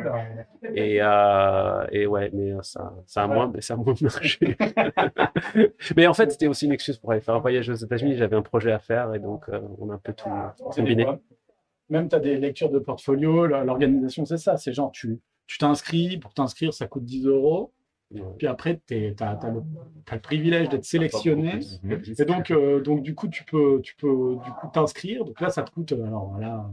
Et, 0.73 0.99
euh, 1.01 1.85
et 1.91 2.07
ouais, 2.07 2.29
mais 2.33 2.53
euh, 2.53 2.61
ça, 2.61 2.93
ça 3.05 3.23
a 3.23 3.27
moins, 3.27 3.51
ça 3.59 3.73
a 3.73 3.77
moins 3.77 3.95
marché. 3.99 4.55
mais 5.97 6.07
en 6.07 6.13
fait, 6.13 6.31
c'était 6.31 6.47
aussi 6.47 6.67
une 6.67 6.71
excuse 6.71 6.97
pour 6.97 7.11
aller 7.11 7.19
faire 7.19 7.35
un 7.35 7.39
voyage 7.39 7.69
aux 7.69 7.73
États-Unis. 7.73 8.15
J'avais 8.15 8.37
un 8.37 8.41
projet 8.41 8.71
à 8.71 8.79
faire 8.79 9.13
et 9.13 9.19
donc 9.19 9.43
euh, 9.49 9.59
on 9.79 9.89
a 9.89 9.95
un 9.95 10.01
peu 10.01 10.13
tout 10.13 10.29
combiné. 10.71 11.05
Même 11.89 12.09
tu 12.09 12.15
as 12.15 12.19
des 12.19 12.37
lectures 12.37 12.69
de 12.69 12.79
portfolio, 12.79 13.45
l'organisation 13.47 14.25
c'est 14.25 14.37
ça, 14.37 14.57
c'est 14.57 14.73
genre 14.73 14.91
tu 14.91 15.19
tu 15.45 15.57
t'inscris, 15.57 16.17
pour 16.17 16.33
t'inscrire 16.33 16.73
ça 16.73 16.87
coûte 16.87 17.03
10 17.03 17.27
euros, 17.27 17.71
puis 18.37 18.47
après 18.47 18.79
tu 18.87 19.13
as, 19.19 19.39
le, 19.51 20.19
privilège 20.21 20.69
d'être 20.69 20.85
sélectionné. 20.85 21.59
Et 22.17 22.25
donc, 22.25 22.51
euh, 22.51 22.79
donc 22.81 23.01
du 23.03 23.13
coup, 23.15 23.27
tu 23.27 23.43
peux, 23.43 23.81
tu 23.81 23.95
peux 23.95 24.35
du 24.43 24.51
coup 24.51 24.67
t'inscrire. 24.73 25.25
Donc 25.25 25.41
là, 25.41 25.49
ça 25.49 25.63
te 25.63 25.71
coûte 25.71 25.91
euh, 25.91 26.05
alors, 26.05 26.29
voilà, 26.29 26.69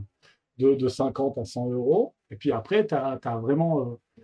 de, 0.58 0.74
de 0.74 0.88
50 0.88 1.38
à 1.38 1.44
100 1.44 1.70
euros. 1.70 2.14
Et 2.30 2.36
puis 2.36 2.52
après, 2.52 2.86
tu 2.86 2.94
as, 2.94 3.18
vraiment. 3.40 3.80
euh, 3.80 4.22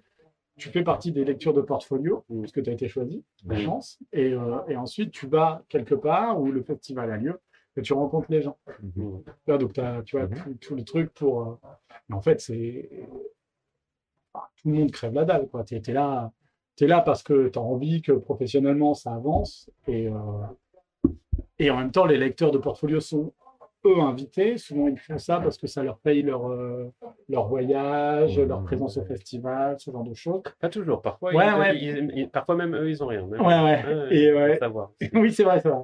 tu 0.59 0.71
fais 0.71 0.83
partie 0.83 1.13
des 1.13 1.25
lectures 1.25 1.53
de 1.53 1.61
portfolio, 1.61 2.25
Mm. 2.31 2.41
puisque 2.43 2.63
tu 2.63 2.71
as 2.71 2.73
été 2.73 2.89
choisi, 2.89 3.23
la 3.47 3.57
Mm. 3.57 3.61
chance. 3.61 3.99
Et, 4.13 4.33
euh, 4.33 4.59
et 4.69 4.77
ensuite, 4.77 5.11
tu 5.11 5.27
vas 5.27 5.63
quelque 5.69 5.95
part 5.95 6.41
où 6.41 6.51
le 6.51 6.63
festival 6.63 7.11
a 7.11 7.17
lieu 7.19 7.39
et 7.77 7.83
tu 7.83 7.93
rencontres 7.93 8.27
les 8.31 8.43
gens. 8.43 8.57
Mhm. 8.83 9.23
Là, 9.47 9.59
donc, 9.59 9.73
t'as- 9.75 10.03
tu 10.03 10.17
vois, 10.19 10.27
Mhm. 10.27 10.37
tout, 10.37 10.55
tout 10.61 10.75
le 10.77 10.83
truc 10.85 11.13
pour. 11.15 11.43
euh, 11.43 11.55
mais 12.09 12.17
en 12.17 12.21
fait, 12.23 12.41
c'est. 12.41 12.89
enfin, 14.33 14.47
tout 14.63 14.69
le 14.71 14.75
monde 14.75 14.91
crève 14.91 15.13
la 15.15 15.25
dalle, 15.25 15.49
quoi. 15.49 15.65
Tu 15.65 15.77
es, 15.77 15.93
là, 15.93 16.33
t'es 16.77 16.87
là 16.87 17.01
parce 17.01 17.23
que 17.23 17.49
tu 17.49 17.59
as 17.59 17.63
envie 17.63 18.03
que 18.03 18.13
professionnellement 18.13 18.95
ça 18.95 19.15
avance. 19.15 19.71
Et, 19.89 20.09
euh, 20.09 21.11
et 21.59 21.71
en 21.71 21.77
même 21.79 21.91
temps, 21.91 22.05
les 22.07 22.19
lecteurs 22.19 22.51
de 22.51 22.59
portfolio 22.59 23.01
sont 23.01 23.33
eux 23.87 24.01
invités. 24.01 24.59
Souvent, 24.59 24.89
ils 24.89 24.99
font 24.99 25.17
ça 25.19 25.41
parce 25.41 25.57
que 25.59 25.67
ça 25.67 25.83
leur 25.83 25.99
paye 25.99 26.23
leur, 26.23 26.51
euh, 26.51 26.93
leur 27.29 27.47
voyage, 27.47 28.39
leur 28.39 28.63
présence 28.65 28.97
au 28.99 29.05
festival, 29.05 29.77
ce 29.79 29.91
genre 29.91 30.03
de 30.05 30.13
choses. 30.15 30.43
Pas 30.61 30.69
toujours. 30.69 31.01
Parfois, 31.03 31.33
Ouais, 31.33 31.47
ils- 31.47 31.59
ouais. 31.59 31.77
ils- 31.79 32.13
ils- 32.19 32.29
parfois 32.29 32.57
même 32.57 32.75
eux, 32.75 32.91
ils 32.91 33.03
ont 33.03 33.07
rien. 33.07 33.25
Même. 33.27 33.41
Ouais, 33.41 33.63
ouais. 33.63 34.09
Et, 34.17 34.33
ouais. 34.33 34.59
savoir. 34.59 34.91
oui, 35.15 35.33
c'est 35.33 35.45
vrai, 35.45 35.61
c'est 35.61 35.69
vrai. 35.69 35.83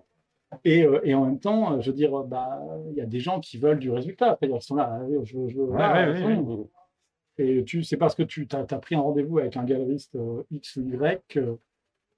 Et, 0.64 0.84
euh, 0.84 1.00
et 1.04 1.14
en 1.14 1.24
même 1.24 1.38
temps, 1.38 1.80
je 1.80 1.90
veux 1.90 1.96
dire, 1.96 2.24
bah, 2.24 2.60
il 2.90 2.96
y 2.96 3.00
a 3.00 3.06
des 3.06 3.20
gens 3.20 3.40
qui 3.40 3.58
veulent 3.58 3.78
du 3.78 3.90
résultat. 3.90 4.36
C'est-à-dire 4.38 4.58
qu'ils 4.58 4.66
sont 4.66 4.76
là, 4.76 5.00
je 5.24 5.36
ouais, 5.36 6.20
ils 6.20 6.40
ouais, 6.40 6.66
Et 7.38 7.64
tu, 7.64 7.82
c'est 7.82 7.96
parce 7.96 8.14
que 8.14 8.22
tu 8.22 8.46
as, 8.52 8.64
pris 8.78 8.94
un 8.94 9.00
rendez-vous 9.00 9.38
avec 9.38 9.56
un 9.56 9.64
galeriste 9.64 10.14
euh, 10.16 10.42
X 10.50 10.76
ou 10.76 10.88
Y 10.88 11.38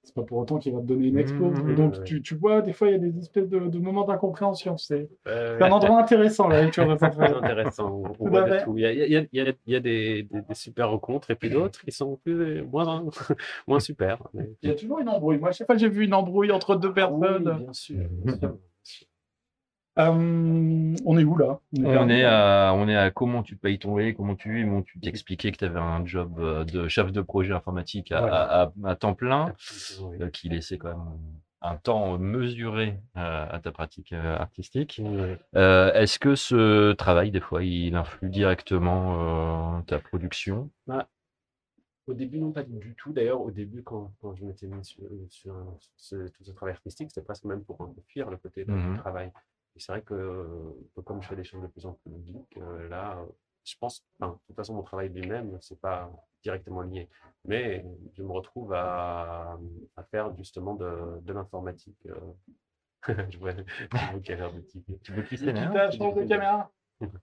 c'est 0.05 0.13
pas 0.15 0.21
pour 0.23 0.37
autant 0.37 0.57
qu'il 0.59 0.73
va 0.73 0.79
te 0.79 0.85
donner 0.85 1.07
une 1.07 1.17
expo. 1.17 1.45
Mmh, 1.49 1.69
Et 1.71 1.75
donc, 1.75 1.93
ouais. 1.95 2.03
tu, 2.03 2.21
tu 2.21 2.35
vois, 2.35 2.61
des 2.61 2.71
fois, 2.73 2.87
il 2.87 2.91
y 2.91 2.95
a 2.95 2.99
des 2.99 3.17
espèces 3.19 3.49
de, 3.49 3.59
de 3.59 3.79
moments 3.79 4.05
d'incompréhension. 4.05 4.77
C'est 4.77 5.09
Euh, 5.27 5.57
un 5.59 5.71
endroit 5.71 5.99
intéressant, 5.99 6.47
la 6.47 6.61
lecture 6.63 6.87
de 6.87 6.95
très 6.95 7.33
intéressant. 7.33 8.01
On, 8.05 8.13
Tout 8.13 8.25
voit 8.31 8.43
à 8.43 8.49
de 8.49 8.53
fait. 8.57 8.63
tout. 8.63 8.77
Il 8.77 8.81
y 8.81 8.85
a, 8.85 8.91
il 8.93 8.97
y 8.99 9.01
a- 9.17 9.25
il 9.31 9.37
y 9.37 9.41
a- 9.41 9.53
il 9.65 9.73
y 9.73 9.75
a 9.75 9.79
des, 9.79 10.23
des- 10.23 10.41
des 10.41 10.53
super 10.55 10.89
rencontres 10.91 11.31
et 11.31 11.35
puis 11.35 11.49
d'autres 11.49 11.81
qui 11.83 11.91
sont 11.91 12.17
plus, 12.23 12.61
moins, 12.63 13.03
moins 13.67 13.79
super. 13.79 14.19
Mais- 14.33 14.49
Il 14.61 14.69
y 14.69 14.71
a 14.71 14.75
toujours 14.75 14.99
une 14.99 15.09
embrouille. 15.09 15.37
Moi, 15.39 15.49
à 15.49 15.51
chaque 15.51 15.65
fois 15.67 15.75
que 15.75 15.81
j'ai 15.81 15.89
vu 15.89 16.05
une 16.05 16.13
embrouille 16.13 16.51
entre 16.51 16.75
deux 16.75 16.89
Oui, 16.89 16.93
personnes. 16.93 17.43
bien 17.57 17.73
sûr. 17.73 17.97
bien 18.23 18.37
sûr. 18.37 18.57
Euh, 19.97 20.95
on 21.05 21.17
est 21.17 21.23
où 21.23 21.37
là? 21.37 21.59
On 21.77 22.09
est, 22.09 22.23
à, 22.25 22.73
on 22.75 22.87
est 22.89 22.95
à 22.97 23.11
comment 23.11 23.43
tu 23.43 23.55
payes 23.55 23.79
ton 23.79 23.91
loyer, 23.91 24.13
comment 24.13 24.35
tu 24.35 24.53
vis. 24.53 24.65
Bon, 24.65 24.81
tu 24.81 24.99
t'expliquais 24.99 25.51
que 25.51 25.57
tu 25.57 25.65
avais 25.65 25.79
un 25.79 26.05
job 26.05 26.37
euh, 26.39 26.65
de 26.65 26.87
chef 26.89 27.11
de 27.13 27.21
projet 27.21 27.53
informatique 27.53 28.11
à, 28.11 28.23
Ouais. 28.23 28.29
à- 28.29 28.61
à- 28.63 28.73
à 28.91 28.95
temps 28.95 29.13
plein, 29.13 29.53
Oui. 30.01 30.17
euh, 30.21 30.29
qui 30.29 30.49
laissait 30.49 30.77
quand 30.77 30.89
même 30.89 31.17
un 31.61 31.77
temps 31.77 32.17
mesuré 32.17 32.99
euh, 33.17 33.47
à 33.49 33.59
ta 33.59 33.71
pratique 33.71 34.11
artistique. 34.13 35.01
Est-ce 35.53 36.19
que 36.19 36.35
ce 36.35 36.91
travail, 36.91 37.31
des 37.31 37.39
fois, 37.39 37.63
il 37.63 37.95
influe 37.95 38.29
directement 38.29 39.81
ta 39.87 39.99
production? 39.99 40.69
Au 42.07 42.13
début, 42.13 42.37
non, 42.37 42.51
pas 42.51 42.61
du 42.61 42.93
tout. 42.95 43.13
D'ailleurs, 43.13 43.41
au 43.41 43.49
début, 43.49 43.81
quand, 43.81 44.11
quand 44.21 44.35
je 44.35 44.43
m'étais 44.45 44.67
mis 44.67 44.85
sur, 44.85 45.05
tout 45.07 46.43
ce 46.43 46.51
travail 46.51 46.73
artistique, 46.75 47.09
c'était 47.09 47.25
presque 47.25 47.45
même 47.45 47.63
pour 47.63 47.77
fuir 48.09 48.29
le 48.29 48.37
côté 48.37 48.63
du 48.65 48.97
travail. 48.99 49.31
Et 49.75 49.79
c'est 49.79 49.91
vrai 49.91 50.01
que, 50.01 50.13
euh, 50.13 51.01
comme 51.03 51.21
je 51.21 51.27
fais 51.27 51.35
des 51.35 51.43
choses 51.43 51.61
de 51.61 51.67
plus 51.67 51.85
en 51.85 51.93
plus 51.93 52.11
publiques, 52.11 52.57
euh, 52.57 52.87
là, 52.89 53.17
je 53.65 53.75
pense, 53.79 54.05
enfin, 54.19 54.33
de 54.33 54.37
toute 54.47 54.55
façon, 54.55 54.73
mon 54.73 54.83
travail 54.83 55.09
lui-même, 55.09 55.57
c'est 55.61 55.79
pas 55.79 56.09
directement 56.43 56.81
lié. 56.81 57.09
Mais 57.45 57.85
je 58.13 58.23
me 58.23 58.31
retrouve 58.31 58.73
à, 58.73 59.57
à 59.97 60.03
faire 60.03 60.35
justement 60.37 60.75
de, 60.75 61.19
de 61.21 61.33
l'informatique. 61.33 61.97
euh. 62.07 62.15
je 63.29 63.37
vois 63.37 63.51
je 63.51 63.87
vois 63.91 63.99
a 64.01 64.35
l'air 64.35 64.51
de. 64.51 64.61
Tu 65.03 65.11
veux 65.11 65.21
qui 65.23 65.37
Nikita, 65.37 65.91
change 65.91 66.15
de 66.15 66.23
caméra? 66.27 66.71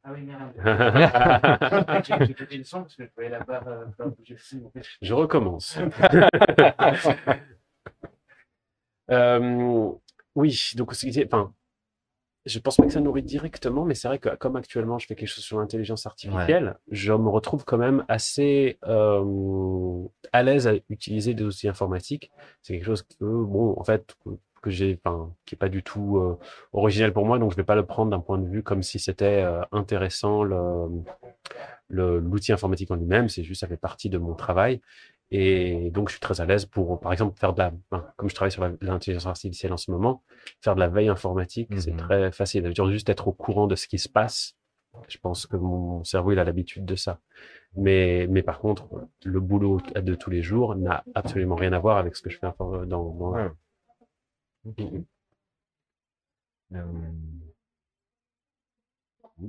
Ah 0.04 0.12
oui, 0.12 0.22
merde. 0.22 0.52
J'ai 2.26 2.34
coupé 2.34 2.56
le 2.58 2.64
son 2.64 2.82
parce 2.82 2.94
que 2.96 3.04
je 3.06 3.10
voyais 3.14 3.30
la 3.30 3.40
barre 3.40 3.66
euh, 3.68 3.86
bouger. 4.10 4.36
Je 5.00 5.14
recommence. 5.14 5.78
Euh, 9.10 9.90
oui, 10.34 10.70
donc 10.76 10.94
c'est- 10.94 11.26
enfin, 11.26 11.52
je 12.44 12.58
pense 12.58 12.76
pas 12.76 12.84
que 12.84 12.92
ça 12.92 13.00
nourrit 13.00 13.22
directement, 13.22 13.84
mais 13.84 13.94
c'est 13.94 14.08
vrai 14.08 14.18
que 14.18 14.28
comme 14.36 14.56
actuellement 14.56 14.98
je 14.98 15.06
fais 15.06 15.14
quelque 15.14 15.28
chose 15.28 15.44
sur 15.44 15.58
l'intelligence 15.60 16.06
artificielle, 16.06 16.76
je 16.90 17.12
me 17.12 17.28
retrouve 17.28 17.64
quand 17.64 17.78
même 17.78 18.04
assez 18.08 18.78
euh, 18.86 20.02
à 20.32 20.42
l'aise 20.42 20.66
à 20.66 20.72
utiliser 20.90 21.34
des 21.34 21.44
outils 21.44 21.68
informatiques. 21.68 22.30
C'est 22.62 22.74
quelque 22.74 22.86
chose 22.86 23.02
que, 23.02 23.24
bon, 23.24 23.74
en 23.78 23.84
fait, 23.84 24.16
que, 24.62 24.70
j'ai, 24.70 24.98
enfin, 25.04 25.32
qui 25.44 25.54
est 25.54 25.58
pas 25.58 25.68
du 25.68 25.82
tout 25.82 26.18
euh, 26.18 26.38
originel 26.72 27.12
pour 27.12 27.26
moi, 27.26 27.38
donc 27.38 27.50
je 27.52 27.56
vais 27.56 27.64
pas 27.64 27.74
le 27.76 27.84
prendre 27.86 28.10
d'un 28.10 28.20
point 28.20 28.38
de 28.38 28.46
vue 28.48 28.62
comme 28.62 28.82
si 28.82 28.98
c'était 28.98 29.42
euh, 29.44 29.60
intéressant 29.72 30.42
le- 30.44 30.88
l'outil 31.88 32.52
informatique 32.52 32.90
en 32.90 32.96
lui-même. 32.96 33.28
C'est 33.28 33.42
juste, 33.42 33.60
ça 33.60 33.66
fait 33.66 33.76
partie 33.76 34.08
de 34.08 34.18
mon 34.18 34.34
travail. 34.34 34.80
Et 35.34 35.90
donc, 35.92 36.08
je 36.10 36.14
suis 36.14 36.20
très 36.20 36.40
à 36.42 36.46
l'aise 36.46 36.66
pour, 36.66 37.00
par 37.00 37.10
exemple, 37.12 37.38
faire 37.38 37.54
de 37.54 37.58
la, 37.58 37.72
enfin, 37.90 38.06
comme 38.16 38.28
je 38.28 38.34
travaille 38.34 38.52
sur 38.52 38.68
l'intelligence 38.82 39.26
artificielle 39.26 39.72
en 39.72 39.78
ce 39.78 39.90
moment, 39.90 40.22
faire 40.60 40.74
de 40.74 40.80
la 40.80 40.88
veille 40.88 41.08
informatique, 41.08 41.70
c'est 41.78 41.92
Mhm. 41.92 41.96
très 41.96 42.32
facile. 42.32 42.64
Dire 42.72 42.90
juste 42.90 43.08
être 43.08 43.28
au 43.28 43.32
courant 43.32 43.66
de 43.66 43.74
ce 43.74 43.88
qui 43.88 43.98
se 43.98 44.10
passe. 44.10 44.56
Je 45.08 45.16
pense 45.18 45.46
que 45.46 45.56
mon 45.56 46.04
cerveau, 46.04 46.32
il 46.32 46.38
a 46.38 46.44
l'habitude 46.44 46.84
de 46.84 46.96
ça. 46.96 47.18
Mais, 47.76 48.26
mais 48.30 48.42
par 48.42 48.58
contre, 48.60 48.88
le 49.24 49.40
boulot 49.40 49.80
de 49.96 50.14
tous 50.14 50.30
les 50.30 50.42
jours 50.42 50.76
n'a 50.76 51.04
absolument 51.14 51.56
rien 51.56 51.72
à 51.72 51.78
voir 51.78 51.96
avec 51.98 52.16
ce 52.16 52.22
que 52.22 52.30
je 52.30 52.38
fais 52.38 52.46
infor- 52.46 52.86
dans, 52.86 53.10
dans 53.14 53.32
Ouais. 53.32 53.50
Euh, 56.74 56.82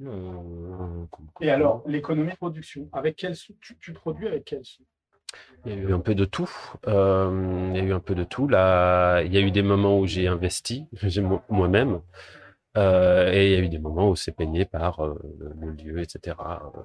euh, 0.05 1.05
Et 1.41 1.49
alors, 1.49 1.83
l'économie 1.87 2.31
de 2.31 2.37
production, 2.37 2.89
avec 2.93 3.15
quel 3.17 3.35
sou 3.35 3.53
tu, 3.61 3.77
tu 3.79 3.93
produis 3.93 4.27
avec 4.27 4.45
quel 4.45 4.63
sou? 4.65 4.83
Il 5.65 5.71
y 5.73 5.75
a 5.75 5.77
eu 5.77 5.93
un 5.93 5.99
peu 5.99 6.13
de 6.15 6.25
tout. 6.25 6.49
Euh, 6.87 7.69
il 7.73 7.77
y 7.77 7.79
a 7.79 7.83
eu 7.83 7.93
un 7.93 7.99
peu 7.99 8.15
de 8.15 8.23
tout. 8.23 8.47
Là, 8.47 9.21
il 9.21 9.33
y 9.33 9.37
a 9.37 9.41
eu 9.41 9.51
des 9.51 9.61
moments 9.63 9.97
où 9.99 10.05
j'ai 10.05 10.27
investi 10.27 10.87
moi-même. 11.49 12.01
Euh, 12.75 13.31
et 13.31 13.45
il 13.45 13.51
y 13.51 13.55
a 13.55 13.59
eu 13.59 13.69
des 13.69 13.77
moments 13.77 14.09
où 14.09 14.15
c'est 14.15 14.31
payé 14.31 14.65
par 14.65 14.99
euh, 15.05 15.13
le, 15.59 15.71
lieu, 15.71 15.99
etc. 16.01 16.35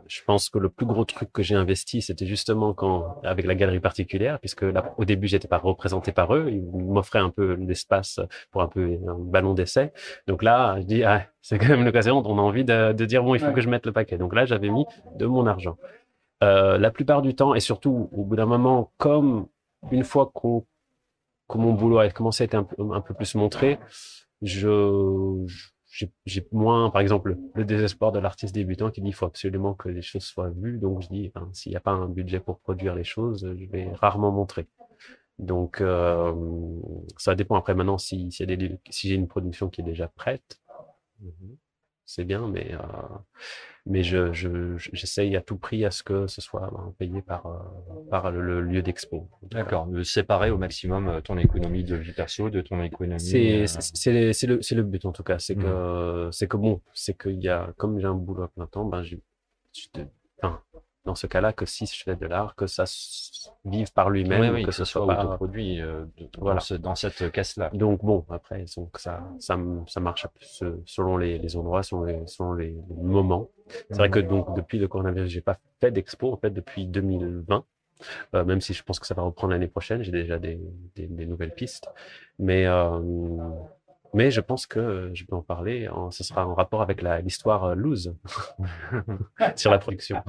Je 0.06 0.20
pense 0.26 0.50
que 0.50 0.58
le 0.58 0.68
plus 0.68 0.84
gros 0.84 1.06
truc 1.06 1.32
que 1.32 1.42
j'ai 1.42 1.54
investi, 1.54 2.02
c'était 2.02 2.26
justement 2.26 2.74
quand, 2.74 3.22
avec 3.24 3.46
la 3.46 3.54
galerie 3.54 3.80
particulière, 3.80 4.38
puisque 4.38 4.62
là, 4.62 4.92
au 4.98 5.06
début, 5.06 5.28
j'étais 5.28 5.48
pas 5.48 5.56
représenté 5.56 6.12
par 6.12 6.34
eux. 6.34 6.50
Ils 6.50 6.62
m'offraient 6.62 7.20
un 7.20 7.30
peu 7.30 7.54
l'espace 7.54 8.20
pour 8.50 8.60
un 8.60 8.68
peu 8.68 8.98
un 9.08 9.14
ballon 9.18 9.54
d'essai. 9.54 9.92
Donc 10.26 10.42
là, 10.42 10.76
je 10.78 10.82
dis, 10.84 11.04
ah, 11.04 11.26
c'est 11.40 11.58
quand 11.58 11.68
même 11.68 11.84
l'occasion. 11.86 12.22
On 12.22 12.38
a 12.38 12.42
envie 12.42 12.64
de, 12.64 12.92
de 12.92 13.04
dire, 13.06 13.22
bon, 13.24 13.34
il 13.34 13.40
faut 13.40 13.46
Ouais. 13.46 13.54
que 13.54 13.62
je 13.62 13.70
mette 13.70 13.86
le 13.86 13.92
paquet. 13.92 14.18
Donc 14.18 14.34
là, 14.34 14.44
j'avais 14.44 14.68
mis 14.68 14.84
de 15.16 15.24
mon 15.24 15.46
argent. 15.46 15.78
Euh, 16.44 16.78
la 16.78 16.90
plupart 16.90 17.22
du 17.22 17.34
temps, 17.34 17.54
et 17.54 17.60
surtout 17.60 18.08
au 18.12 18.24
bout 18.24 18.36
d'un 18.36 18.46
moment, 18.46 18.92
comme 18.98 19.48
une 19.90 20.04
fois 20.04 20.30
qu'on 20.32 20.66
que 21.48 21.58
mon 21.58 21.72
boulot 21.72 21.98
a 21.98 22.10
commencé 22.10 22.44
à 22.44 22.46
être 22.46 22.54
un 22.54 22.64
peu, 22.64 22.76
un 22.92 23.00
peu 23.00 23.14
plus 23.14 23.34
montré, 23.34 23.78
je 24.42 25.46
j'ai- 26.26 26.46
moins, 26.52 26.90
par 26.90 27.00
exemple, 27.00 27.36
le 27.54 27.64
désespoir 27.64 28.12
de 28.12 28.18
l'artiste 28.18 28.54
débutant 28.54 28.90
qui 28.90 29.00
dit 29.00 29.08
il 29.08 29.12
faut 29.14 29.26
absolument 29.26 29.74
que 29.74 29.88
les 29.88 30.02
choses 30.02 30.24
soient 30.24 30.50
vues. 30.50 30.78
Donc 30.78 31.02
je 31.02 31.08
dis, 31.08 31.30
ben, 31.34 31.48
s'il 31.52 31.70
n'y 31.72 31.76
a 31.76 31.80
pas 31.80 31.92
un 31.92 32.08
budget 32.08 32.40
pour 32.40 32.60
produire 32.60 32.94
les 32.94 33.04
choses, 33.04 33.48
je 33.58 33.64
vais 33.66 33.90
rarement 33.94 34.30
montrer. 34.30 34.66
Donc 35.38 35.80
euh, 35.80 36.34
ça 37.16 37.34
dépend 37.34 37.56
après 37.56 37.74
maintenant 37.74 37.98
si, 37.98 38.28
des, 38.40 38.78
si 38.90 39.08
j'ai 39.08 39.14
une 39.14 39.28
production 39.28 39.68
qui 39.70 39.80
est 39.80 39.84
déjà 39.84 40.08
prête, 40.08 40.60
mhm, 41.20 41.56
c'est 42.06 42.24
bien, 42.24 42.48
mais 42.48 42.74
euh, 42.74 42.78
mais 43.88 44.02
je, 44.02 44.32
je- 44.32 44.76
je- 44.76 44.90
j'essaye 44.92 45.34
à 45.36 45.40
tout 45.40 45.56
prix 45.56 45.84
à 45.84 45.90
ce 45.90 46.02
que 46.02 46.26
ce 46.26 46.40
soit 46.40 46.70
ben, 46.72 46.94
payé 46.98 47.22
par, 47.22 47.46
euh, 47.46 47.58
par 48.10 48.30
le, 48.30 48.40
le 48.40 48.60
lieu 48.60 48.82
d'expo. 48.82 49.28
D'accord, 49.50 49.86
de 49.86 50.02
séparer 50.02 50.50
au 50.50 50.58
maximum 50.58 51.08
euh, 51.08 51.20
ton 51.20 51.38
économie 51.38 51.84
de 51.84 51.96
vie 51.96 52.12
perso 52.12 52.50
de 52.50 52.60
ton 52.60 52.82
économie. 52.82 53.18
C'est 53.20 53.62
euh, 53.62 53.66
c'est- 54.32 54.46
le, 54.46 54.62
c'est 54.62 54.74
le 54.74 54.82
but 54.82 55.04
en 55.06 55.12
tout 55.12 55.22
cas. 55.24 55.38
C'est 55.38 55.56
que, 55.56 56.28
c'est 56.32 56.46
que 56.48 56.56
bon, 56.56 56.80
c'est 56.94 57.16
qu'il 57.20 57.42
y 57.42 57.48
a, 57.48 57.72
comme 57.76 57.98
j'ai 57.98 58.06
un 58.06 58.14
boulot 58.14 58.44
à 58.44 58.48
plein 58.48 58.66
temps, 58.66 58.84
ben, 58.84 59.02
te- 59.92 60.00
enfin, 60.42 60.60
dans 61.08 61.14
ce 61.14 61.26
cas-là, 61.26 61.54
que 61.54 61.64
si 61.64 61.86
je 61.86 62.02
fais 62.04 62.16
de 62.16 62.26
l'art, 62.26 62.54
que 62.54 62.66
ça 62.66 62.84
vive 63.64 63.90
par 63.94 64.10
lui-même, 64.10 64.40
oui, 64.42 64.48
oui, 64.56 64.62
que 64.66 64.72
ce 64.72 64.84
soit 64.84 65.06
pas. 65.06 65.24
autoproduit 65.24 65.80
euh, 65.80 66.04
de- 66.18 66.28
Voilà. 66.38 66.56
dans, 66.56 66.60
ce- 66.60 66.74
dans 66.74 66.94
cette 66.94 67.32
casse-là. 67.32 67.70
Donc 67.72 68.04
bon, 68.04 68.26
après, 68.28 68.64
donc 68.76 68.98
ça, 68.98 69.14
ça, 69.40 69.56
marche 70.00 70.26
se- 70.40 70.78
selon 70.84 71.16
les, 71.16 71.38
les 71.38 71.56
endroits, 71.56 71.82
selon 71.82 72.04
les, 72.04 72.20
selon 72.26 72.52
les 72.52 72.74
moments. 73.14 73.48
C'est 73.90 73.96
vrai 73.96 74.10
que 74.10 74.18
donc 74.20 74.54
depuis 74.54 74.78
le 74.78 74.86
coronavirus, 74.86 75.30
j'ai 75.30 75.40
pas 75.40 75.58
fait 75.80 75.90
d'expo 75.90 76.30
en 76.32 76.36
fait 76.36 76.50
depuis 76.50 76.86
2020. 76.86 77.64
Euh, 78.34 78.44
même 78.44 78.60
si 78.60 78.74
je 78.74 78.82
pense 78.84 79.00
que 79.00 79.06
ça 79.06 79.14
va 79.14 79.22
reprendre 79.22 79.52
l'année 79.54 79.66
prochaine, 79.66 80.02
j'ai 80.04 80.12
déjà 80.12 80.38
des, 80.38 80.60
des, 80.94 81.06
des 81.08 81.26
nouvelles 81.26 81.54
pistes. 81.54 81.88
Mais 82.38 82.66
euh, 82.66 83.00
mais 84.14 84.30
je 84.30 84.40
pense 84.40 84.66
que 84.66 85.10
je 85.14 85.24
peux 85.24 85.36
en 85.36 85.42
parler. 85.42 85.88
En, 85.88 86.10
ce 86.10 86.24
sera 86.24 86.46
en 86.46 86.54
rapport 86.54 86.82
avec 86.82 87.02
la 87.02 87.20
l'histoire 87.20 87.64
euh, 87.64 87.74
loose 87.74 88.14
sur 89.56 89.70
la 89.70 89.78
production. 89.78 90.22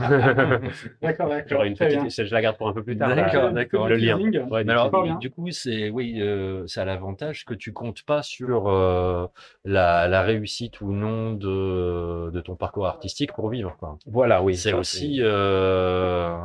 D'accord, 1.01 1.29
d'accord. 1.29 1.43
J'aurai 1.47 1.67
une 1.69 1.75
petite, 1.75 1.99
bien. 2.01 2.09
je, 2.09 2.33
la 2.33 2.41
garde 2.41 2.57
pour 2.57 2.67
un 2.67 2.73
peu 2.73 2.83
plus 2.83 2.97
tard. 2.97 3.15
D'accord, 3.15 3.51
d'accord. 3.51 3.87
Le 3.87 3.95
lien. 3.95 4.17
Ouais, 4.49 4.63
Mais 4.63 4.73
alors, 4.73 4.89
bien. 5.03 5.15
du 5.15 5.29
coup, 5.31 5.49
c'est 5.51 5.89
oui, 5.89 6.21
euh, 6.21 6.65
ça 6.67 6.81
a 6.81 6.85
l'avantage 6.85 7.45
que 7.45 7.53
tu 7.53 7.73
comptes 7.73 8.03
pas 8.03 8.21
sur 8.23 8.67
euh, 8.67 9.27
la, 9.65 10.07
la 10.07 10.21
réussite 10.21 10.81
ou 10.81 10.91
non 10.91 11.33
de, 11.33 12.29
de 12.31 12.41
ton 12.41 12.55
parcours 12.55 12.87
artistique 12.87 13.33
pour 13.33 13.49
vivre. 13.49 13.75
Quoi. 13.79 13.97
Voilà, 14.05 14.41
oui. 14.43 14.55
c'est 14.55 14.73
aussi, 14.73 15.17
euh, 15.21 16.37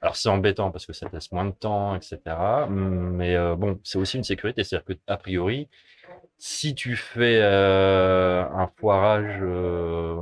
alors 0.00 0.16
c'est 0.16 0.28
embêtant 0.28 0.70
parce 0.70 0.86
que 0.86 0.92
ça 0.92 1.08
te 1.08 1.14
laisse 1.14 1.30
moins 1.32 1.44
de 1.44 1.52
temps, 1.52 1.94
etc. 1.94 2.18
Mais 2.68 3.36
euh, 3.36 3.54
bon, 3.56 3.78
c'est 3.84 3.98
aussi 3.98 4.16
une 4.16 4.24
sécurité, 4.24 4.64
c'est-à-dire 4.64 4.84
que 4.84 4.92
a 5.06 5.16
priori, 5.16 5.68
si 6.42 6.74
tu 6.74 6.96
fais 6.96 7.38
euh, 7.42 8.44
un 8.50 8.66
foirage 8.78 9.38
euh, 9.42 10.16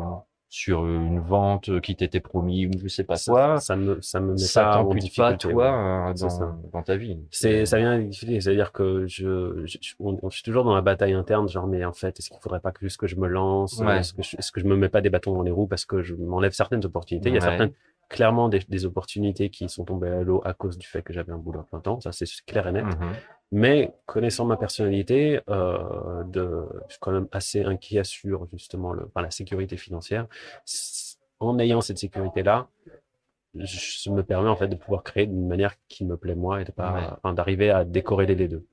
sur 0.50 0.84
une 0.86 1.20
vente 1.20 1.80
qui 1.80 1.94
t'était 1.94 2.18
promis 2.20 2.66
ou 2.66 2.70
je 2.82 2.88
sais 2.88 3.04
pas 3.04 3.14
ça, 3.16 3.30
quoi, 3.32 3.60
ça 3.60 3.76
me 3.76 4.00
ça 4.00 4.18
me 4.18 4.32
met 4.32 4.38
ça 4.38 4.64
pas 4.64 4.72
t'ampute 4.78 5.38
toi 5.38 6.06
ouais. 6.06 6.12
C'est 6.16 6.28
ça. 6.30 6.38
dans, 6.40 6.70
dans 6.72 6.82
ta 6.82 6.96
vie. 6.96 7.18
C'est, 7.30 7.66
ça 7.66 7.78
vient 7.78 7.92
avec 7.92 8.08
difficulté, 8.08 8.40
c'est-à-dire 8.40 8.72
que 8.72 9.06
je, 9.06 9.62
je, 9.66 9.78
je, 9.80 9.94
on- 10.00 10.18
je 10.28 10.34
suis 10.34 10.42
toujours 10.42 10.64
dans 10.64 10.74
la 10.74 10.80
bataille 10.80 11.12
interne, 11.12 11.48
genre, 11.48 11.66
mais 11.68 11.84
en 11.84 11.92
fait, 11.92 12.18
est-ce 12.18 12.30
qu'il 12.30 12.40
faudrait 12.40 12.60
pas 12.60 12.72
que 12.72 12.80
juste 12.80 12.96
que 12.98 13.06
je 13.06 13.16
me 13.16 13.28
lance, 13.28 13.78
Ouais. 13.78 13.98
est-ce 14.00 14.12
que 14.14 14.22
je, 14.22 14.36
est-ce 14.38 14.50
que 14.50 14.60
je 14.60 14.66
me 14.66 14.74
mets 14.76 14.88
pas 14.88 15.00
des 15.02 15.10
bâtons 15.10 15.34
dans 15.34 15.42
les 15.42 15.50
roues 15.52 15.68
parce 15.68 15.84
que 15.84 16.02
je 16.02 16.14
m'enlève 16.16 16.52
certaines 16.52 16.84
opportunités? 16.84 17.28
Il 17.28 17.34
y 17.34 17.38
a 17.38 17.40
Ouais. 17.42 17.46
certaines, 17.48 17.72
clairement, 18.08 18.48
des, 18.48 18.60
des 18.68 18.84
opportunités 18.86 19.50
qui 19.50 19.68
sont 19.68 19.84
tombées 19.84 20.08
à 20.08 20.22
l'eau 20.22 20.40
à 20.44 20.54
cause 20.54 20.78
du 20.78 20.86
fait 20.86 21.02
que 21.02 21.12
j'avais 21.12 21.32
un 21.32 21.38
boulot 21.38 21.60
à 21.60 21.64
plein 21.64 21.80
temps, 21.80 22.00
ça 22.00 22.12
c'est 22.12 22.26
clair 22.46 22.66
et 22.66 22.72
net. 22.72 22.84
Mhm. 22.84 23.12
Mais 23.50 23.94
connaissant 24.06 24.44
ma 24.44 24.56
personnalité, 24.56 25.40
euh, 25.48 26.22
de, 26.24 26.66
je 26.86 26.92
suis 26.92 27.00
quand 27.00 27.12
même 27.12 27.28
assez 27.32 27.62
inquiet 27.64 28.04
sur 28.04 28.46
justement 28.52 28.92
le, 28.92 29.06
enfin, 29.06 29.22
la 29.22 29.30
sécurité 29.30 29.76
financière. 29.76 30.26
En 31.40 31.58
ayant 31.58 31.80
cette 31.80 31.98
sécurité-là, 31.98 32.68
je 33.54 34.10
me 34.10 34.22
permets 34.22 34.50
en 34.50 34.56
fait 34.56 34.68
de 34.68 34.76
pouvoir 34.76 35.02
créer 35.02 35.26
d'une 35.26 35.46
manière 35.48 35.74
qui 35.88 36.04
me 36.04 36.16
plaît 36.16 36.34
moi 36.34 36.60
et 36.60 36.64
de 36.64 36.72
pas, 36.72 36.92
Ouais. 36.92 37.06
enfin, 37.16 37.32
d'arriver 37.32 37.70
à 37.70 37.84
décorréler 37.84 38.34
les 38.34 38.48
deux. 38.48 38.66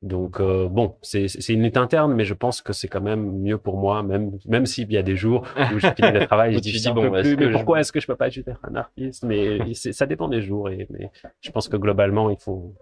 Donc 0.00 0.38
euh, 0.40 0.68
bon, 0.68 0.96
c'est 1.02 1.26
une 1.48 1.62
lutte 1.64 1.76
interne, 1.76 2.14
mais 2.14 2.24
je 2.24 2.34
pense 2.34 2.62
que 2.62 2.72
c'est 2.72 2.86
quand 2.86 3.00
même 3.00 3.40
mieux 3.40 3.58
pour 3.58 3.76
moi, 3.78 4.02
même 4.04 4.38
même 4.46 4.64
s'il 4.64 4.92
y 4.92 4.96
a 4.96 5.02
des 5.02 5.16
jours 5.16 5.44
où 5.74 5.78
je 5.80 5.88
finis 5.92 6.12
le 6.12 6.24
travail, 6.26 6.54
je 6.54 6.60
dis, 6.60 6.92
bon, 6.92 7.10
plus, 7.10 7.36
mais 7.36 7.46
je- 7.46 7.52
pourquoi 7.52 7.80
est-ce 7.80 7.90
que 7.90 7.98
je 7.98 8.06
peux 8.06 8.14
pas 8.14 8.28
juste 8.30 8.46
être 8.46 8.64
un 8.64 8.76
artiste? 8.76 9.24
Mais 9.24 9.74
ça 9.74 10.06
dépend 10.06 10.28
des 10.28 10.40
jours 10.40 10.70
et 10.70 10.86
mais 10.90 11.10
je 11.40 11.50
pense 11.50 11.68
que 11.68 11.76
globalement 11.76 12.30
il 12.30 12.38
faut 12.38 12.74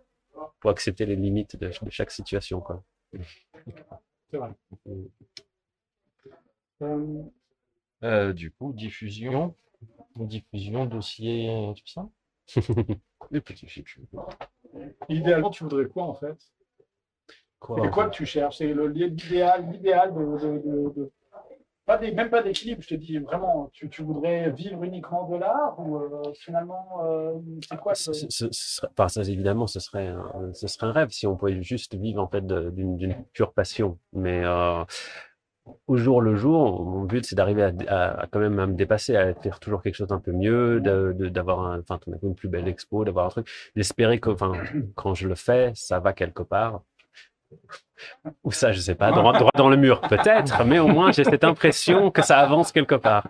faut 0.60 0.68
accepter 0.68 1.06
les 1.06 1.16
limites 1.16 1.56
de, 1.58 1.68
de 1.68 1.90
chaque 1.90 2.10
situation 2.10 2.60
quoi. 2.60 2.82
C'est 4.30 4.36
vrai. 4.36 4.50
Euh, 8.04 8.32
du 8.32 8.50
coup, 8.50 8.72
diffusion, 8.74 9.54
diffusion, 10.16 10.84
dossier, 10.84 11.72
tout 11.76 11.86
ça. 11.86 12.08
Les 13.30 13.40
petits 13.40 13.66
fichus. 13.66 14.02
idéalement, 15.08 15.50
tu 15.50 15.64
voudrais 15.64 15.86
quoi 15.86 16.04
en 16.04 16.14
fait? 16.14 16.36
C'est 17.84 17.90
quoi 17.90 18.04
que 18.08 18.14
tu 18.14 18.26
cherches 18.26 18.58
C'est 18.58 18.72
le- 18.72 18.88
l'idéal, 18.88 19.66
l'idéal 19.72 20.14
de, 20.14 20.20
de- 20.20 20.58
de- 20.58 20.94
de- 20.96 21.10
Pas 21.86 21.98
des, 21.98 22.10
même 22.10 22.30
pas 22.30 22.42
d'équilibre, 22.42 22.82
je 22.82 22.88
te 22.88 22.94
dis 22.96 23.18
vraiment, 23.18 23.70
tu, 23.72 23.88
tu 23.88 24.02
voudrais 24.02 24.50
vivre 24.50 24.82
uniquement 24.82 25.28
de 25.28 25.36
l'art 25.36 25.76
ou 25.78 25.96
euh, 25.98 26.32
finalement, 26.34 26.84
euh, 27.04 27.34
c'est 27.68 27.78
quoi 27.78 27.94
Ce- 27.94 28.10
le- 28.10 28.16
ce- 28.16 28.26
ce 28.28 28.76
serait- 28.76 28.88
enfin, 28.90 29.08
ça, 29.08 29.20
évidemment, 29.22 29.68
ce 29.68 29.78
serait, 29.78 30.08
un, 30.08 30.52
ce 30.52 30.66
serait 30.66 30.86
un 30.88 30.92
rêve 30.92 31.10
si 31.10 31.28
on 31.28 31.36
pouvait 31.36 31.62
juste 31.62 31.94
vivre 31.94 32.20
en 32.20 32.26
fait 32.26 32.44
d'une 32.44 33.14
pure 33.32 33.52
passion. 33.52 33.98
Mais 34.12 34.42
euh, 34.44 34.82
au 35.86 35.96
jour 35.96 36.20
le 36.22 36.34
jour, 36.34 36.84
mon 36.84 37.02
but 37.04 37.24
c'est 37.24 37.36
d'arriver 37.36 37.62
à, 37.62 37.72
à- 37.88 38.20
à 38.22 38.26
quand 38.26 38.40
même 38.40 38.58
à 38.58 38.66
me 38.66 38.74
dépasser, 38.74 39.14
à 39.16 39.32
faire 39.34 39.60
toujours 39.60 39.80
quelque 39.82 39.94
chose 39.94 40.08
d'un 40.08 40.18
peu 40.20 40.32
mieux, 40.32 40.80
d'avoir 40.80 41.78
enfin, 41.78 42.00
une 42.22 42.34
plus 42.34 42.48
belle 42.48 42.66
expo, 42.66 43.04
d'avoir 43.04 43.26
un 43.26 43.30
truc, 43.30 43.48
d'espérer 43.76 44.18
que, 44.18 44.30
enfin, 44.30 44.52
quand 44.96 45.14
je 45.14 45.28
le 45.28 45.34
fais, 45.36 45.70
ça 45.76 46.00
va 46.00 46.12
quelque 46.12 46.42
part. 46.42 46.82
Ou 48.44 48.52
ça, 48.52 48.72
je 48.72 48.80
sais 48.80 48.94
pas, 48.94 49.10
droit, 49.10 49.32
droit 49.32 49.50
dans 49.56 49.68
le 49.68 49.76
mur, 49.76 50.00
peut-être, 50.00 50.64
mais 50.64 50.78
au 50.78 50.88
moins 50.88 51.12
j'ai 51.12 51.24
cette 51.24 51.44
impression 51.44 52.10
que 52.10 52.22
ça 52.22 52.38
avance 52.38 52.72
quelque 52.72 52.94
part. 52.94 53.28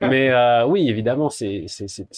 Mais 0.00 0.30
euh, 0.30 0.66
oui, 0.66 0.88
évidemment, 0.88 1.30
c'est 1.30 1.66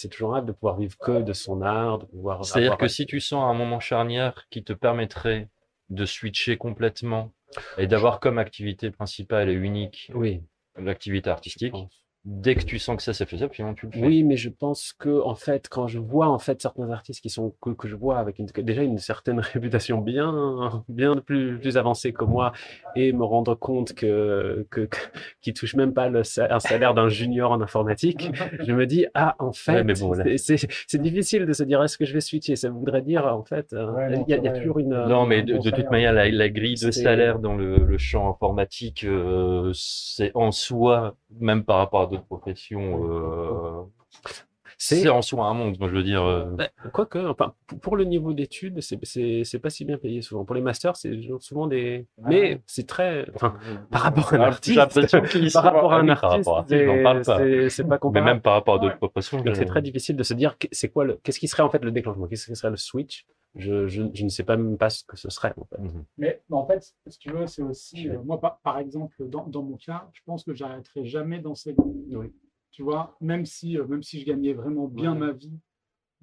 toujours 0.09 0.33
rêve 0.33 0.45
de 0.45 0.51
pouvoir 0.51 0.77
vivre 0.77 0.97
que 0.97 1.21
de 1.21 1.33
son 1.33 1.61
art, 1.61 1.99
de 1.99 2.05
pouvoir. 2.05 2.43
C'est-à-dire 2.45 2.77
que 2.77 2.87
si 2.87 3.05
tu 3.05 3.19
sens 3.19 3.43
un 3.43 3.53
moment 3.53 3.79
charnière 3.79 4.45
qui 4.49 4.63
te 4.63 4.73
permettrait 4.73 5.49
de 5.89 6.05
switcher 6.05 6.57
complètement 6.57 7.31
et 7.77 7.87
d'avoir 7.87 8.19
comme 8.19 8.37
activité 8.37 8.91
principale 8.91 9.49
et 9.49 9.53
unique 9.53 10.11
Oui, 10.13 10.41
l'activité 10.77 11.29
artistique. 11.29 11.73
Dès 12.25 12.55
que 12.55 12.63
tu 12.63 12.79
sens 12.79 12.97
que 12.97 13.03
ça 13.03 13.13
c'est 13.13 13.25
faisable, 13.25 13.53
finalement 13.53 13.75
tu 13.75 13.85
le 13.85 13.91
fais. 13.91 14.05
Oui, 14.05 14.23
mais 14.23 14.37
je 14.37 14.49
pense 14.49 14.93
que 14.93 15.21
en 15.23 15.35
fait, 15.35 15.67
quand 15.69 15.87
je 15.87 15.99
vois 15.99 16.27
en 16.27 16.37
fait 16.39 16.61
certains 16.61 16.89
artistes 16.91 17.21
qui 17.21 17.29
sont 17.29 17.53
que, 17.61 17.71
que 17.71 17.87
je 17.87 17.95
vois 17.95 18.19
avec 18.19 18.39
une, 18.39 18.45
déjà 18.47 18.83
une 18.83 18.97
certaine 18.97 19.39
réputation 19.53 19.99
bien 19.99 20.83
bien 20.89 21.15
plus 21.15 21.57
plus 21.59 21.77
avancée 21.77 22.11
que 22.13 22.25
moi 22.25 22.51
et 22.95 23.13
me 23.13 23.23
rendre 23.23 23.55
compte 23.55 23.93
que 23.93 24.67
que, 24.69 24.81
que 24.81 24.97
qui 25.41 25.53
touchent 25.53 25.75
même 25.75 25.93
pas 25.93 26.09
le, 26.09 26.21
un 26.51 26.59
salaire 26.59 26.93
d'un 26.93 27.09
junior 27.09 27.51
en 27.51 27.61
informatique, 27.61 28.29
je 28.61 28.73
me 28.73 28.85
dis 28.85 29.05
ah 29.13 29.35
en 29.39 29.51
fait 29.53 29.75
Ouais, 29.75 29.83
mais 29.83 29.93
bon, 29.93 30.13
là- 30.13 30.23
c'est- 30.37 30.57
c'est 30.57 30.67
c'est 30.87 31.01
difficile 31.01 31.45
de 31.45 31.53
se 31.53 31.63
dire 31.63 31.81
est-ce 31.83 31.97
que 31.97 32.05
je 32.05 32.13
vais 32.13 32.21
switcher? 32.21 32.55
Ça 32.55 32.69
voudrait 32.69 33.01
dire 33.01 33.25
en 33.25 33.43
fait 33.43 33.71
euh, 33.73 33.91
Ouais, 33.91 34.07
il 34.27 34.29
y 34.29 34.33
a, 34.33 34.35
c'est 34.35 34.39
il 34.39 34.43
y 34.43 34.47
a 34.47 34.51
vrai. 34.51 34.59
toujours 34.59 34.79
une 34.79 34.93
euh, 34.93 35.07
Non, 35.07 35.25
mais 35.25 35.41
de, 35.43 35.53
bon 35.55 35.61
de 35.63 35.69
toute 35.71 35.89
manière, 35.91 36.13
la, 36.13 36.29
la 36.29 36.49
grille 36.49 36.75
de 36.75 36.91
salaire 36.91 37.39
dans 37.39 37.55
le, 37.55 37.77
le 37.85 37.97
champ 37.97 38.29
informatique, 38.29 39.03
euh, 39.05 39.71
c'est 39.73 40.31
en 40.35 40.51
soi, 40.51 41.15
même 41.39 41.63
par 41.63 41.77
rapport 41.77 42.01
à 42.01 42.07
d'autres 42.09 42.25
professions, 42.25 43.09
euh, 43.09 43.83
c'est 44.77 45.09
en 45.09 45.21
soi 45.21 45.45
un 45.45 45.53
monde. 45.53 45.77
Moi, 45.79 45.89
je 45.89 45.95
veux 45.95 46.03
dire, 46.03 46.23
euh, 46.23 46.45
Ben, 46.55 46.69
Quoique, 46.93 47.19
enfin, 47.19 47.53
pour- 47.81 47.97
le 47.97 48.05
niveau 48.05 48.33
d'études, 48.33 48.79
c'est 48.81 49.59
pas 49.59 49.69
si 49.69 49.85
bien 49.85 49.97
payé 49.97 50.21
souvent. 50.21 50.45
Pour 50.45 50.55
les 50.55 50.61
masters, 50.61 50.95
c'est 50.95 51.11
souvent 51.41 51.67
des. 51.67 52.07
Mais 52.17 52.61
c'est 52.65 52.87
très. 52.87 53.25
Enfin, 53.35 53.55
par 53.91 54.01
rapport 54.03 54.33
à 54.33 54.37
un 54.37 54.41
Ah, 54.41 54.47
artiste, 54.47 55.53
par 55.53 55.63
rapport 55.63 55.91
à 55.93 55.97
ah 55.97 55.99
un 55.99 56.07
artiste, 56.09 56.49
c'est 56.69 57.83
pas. 57.83 57.89
pas 57.89 57.95
Mais 57.95 57.99
comparable. 57.99 58.25
même 58.31 58.41
par 58.41 58.53
rapport 58.53 58.75
à 58.75 58.79
d'autres 58.79 58.97
professions, 58.97 59.43
c'est 59.53 59.65
très 59.65 59.81
difficile 59.81 60.15
de 60.15 60.23
se 60.23 60.33
dire 60.33 60.55
c'est 60.71 60.89
quoi 60.89 61.03
le, 61.03 61.19
qu'est-ce 61.23 61.39
qui 61.39 61.47
serait 61.47 61.63
en 61.63 61.69
fait 61.69 61.83
le 61.83 61.91
déclenchement, 61.91 62.27
qu'est-ce 62.27 62.45
qui 62.45 62.55
serait 62.55 62.71
le 62.71 62.77
switch? 62.77 63.25
Je, 63.55 63.87
je, 63.87 64.03
je 64.13 64.23
ne 64.23 64.29
sais 64.29 64.43
pas 64.43 64.57
même 64.57 64.77
pas 64.77 64.89
ce 64.89 65.03
que 65.03 65.17
ce 65.17 65.29
serait 65.29 65.53
en 65.57 65.65
fait. 65.65 65.79
Mhm. 65.79 66.05
Mais 66.17 66.41
en 66.51 66.65
fait, 66.65 66.93
si 67.07 67.17
tu 67.19 67.31
veux, 67.31 67.47
c'est 67.47 67.63
aussi, 67.63 68.07
euh, 68.09 68.21
moi 68.23 68.39
par, 68.39 68.59
par 68.59 68.77
exemple, 68.77 69.27
dans, 69.27 69.45
dans 69.47 69.63
mon 69.63 69.75
cas, 69.75 70.07
je 70.13 70.21
pense 70.25 70.43
que 70.43 70.53
j'arrêterai 70.53 71.05
jamais 71.05 71.39
dans 71.39 71.53
Oui. 72.11 72.33
Tu 72.71 72.83
vois, 72.83 73.17
même 73.19 73.45
si, 73.45 73.77
euh, 73.77 73.85
même 73.87 74.03
si 74.03 74.19
je 74.19 74.25
gagnais 74.25 74.53
vraiment 74.53 74.87
bien 74.87 75.13
Ouais. 75.13 75.19
ma 75.19 75.31
vie, 75.31 75.51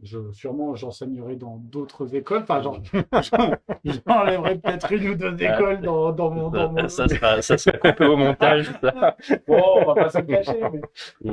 je, 0.02 0.30
sûrement 0.32 0.74
j'enseignerai 0.76 1.36
dans 1.36 1.56
d'autres 1.56 2.14
écoles. 2.14 2.42
Enfin, 2.42 2.62
genre, 2.62 2.78
j'enlèverai 3.84 4.58
peut-être 4.58 4.92
une 4.92 5.08
ou 5.08 5.14
deux 5.16 5.34
écoles 5.42 5.80
dans, 5.80 6.12
dans 6.12 6.30
mon. 6.30 6.50
Dans 6.50 6.70
mon... 6.72 6.88
Ça, 6.88 7.08
ça 7.08 7.16
sera, 7.16 7.42
ça 7.42 7.58
sera 7.58 7.78
coupé 7.78 8.04
au 8.06 8.16
montage. 8.16 8.70
ça. 8.80 9.16
Bon, 9.48 9.62
on 9.76 9.84
va 9.86 9.94
pas 9.94 10.10
se 10.10 10.18
le 10.18 10.24
cacher. 10.26 10.60
Mais, 10.70 10.80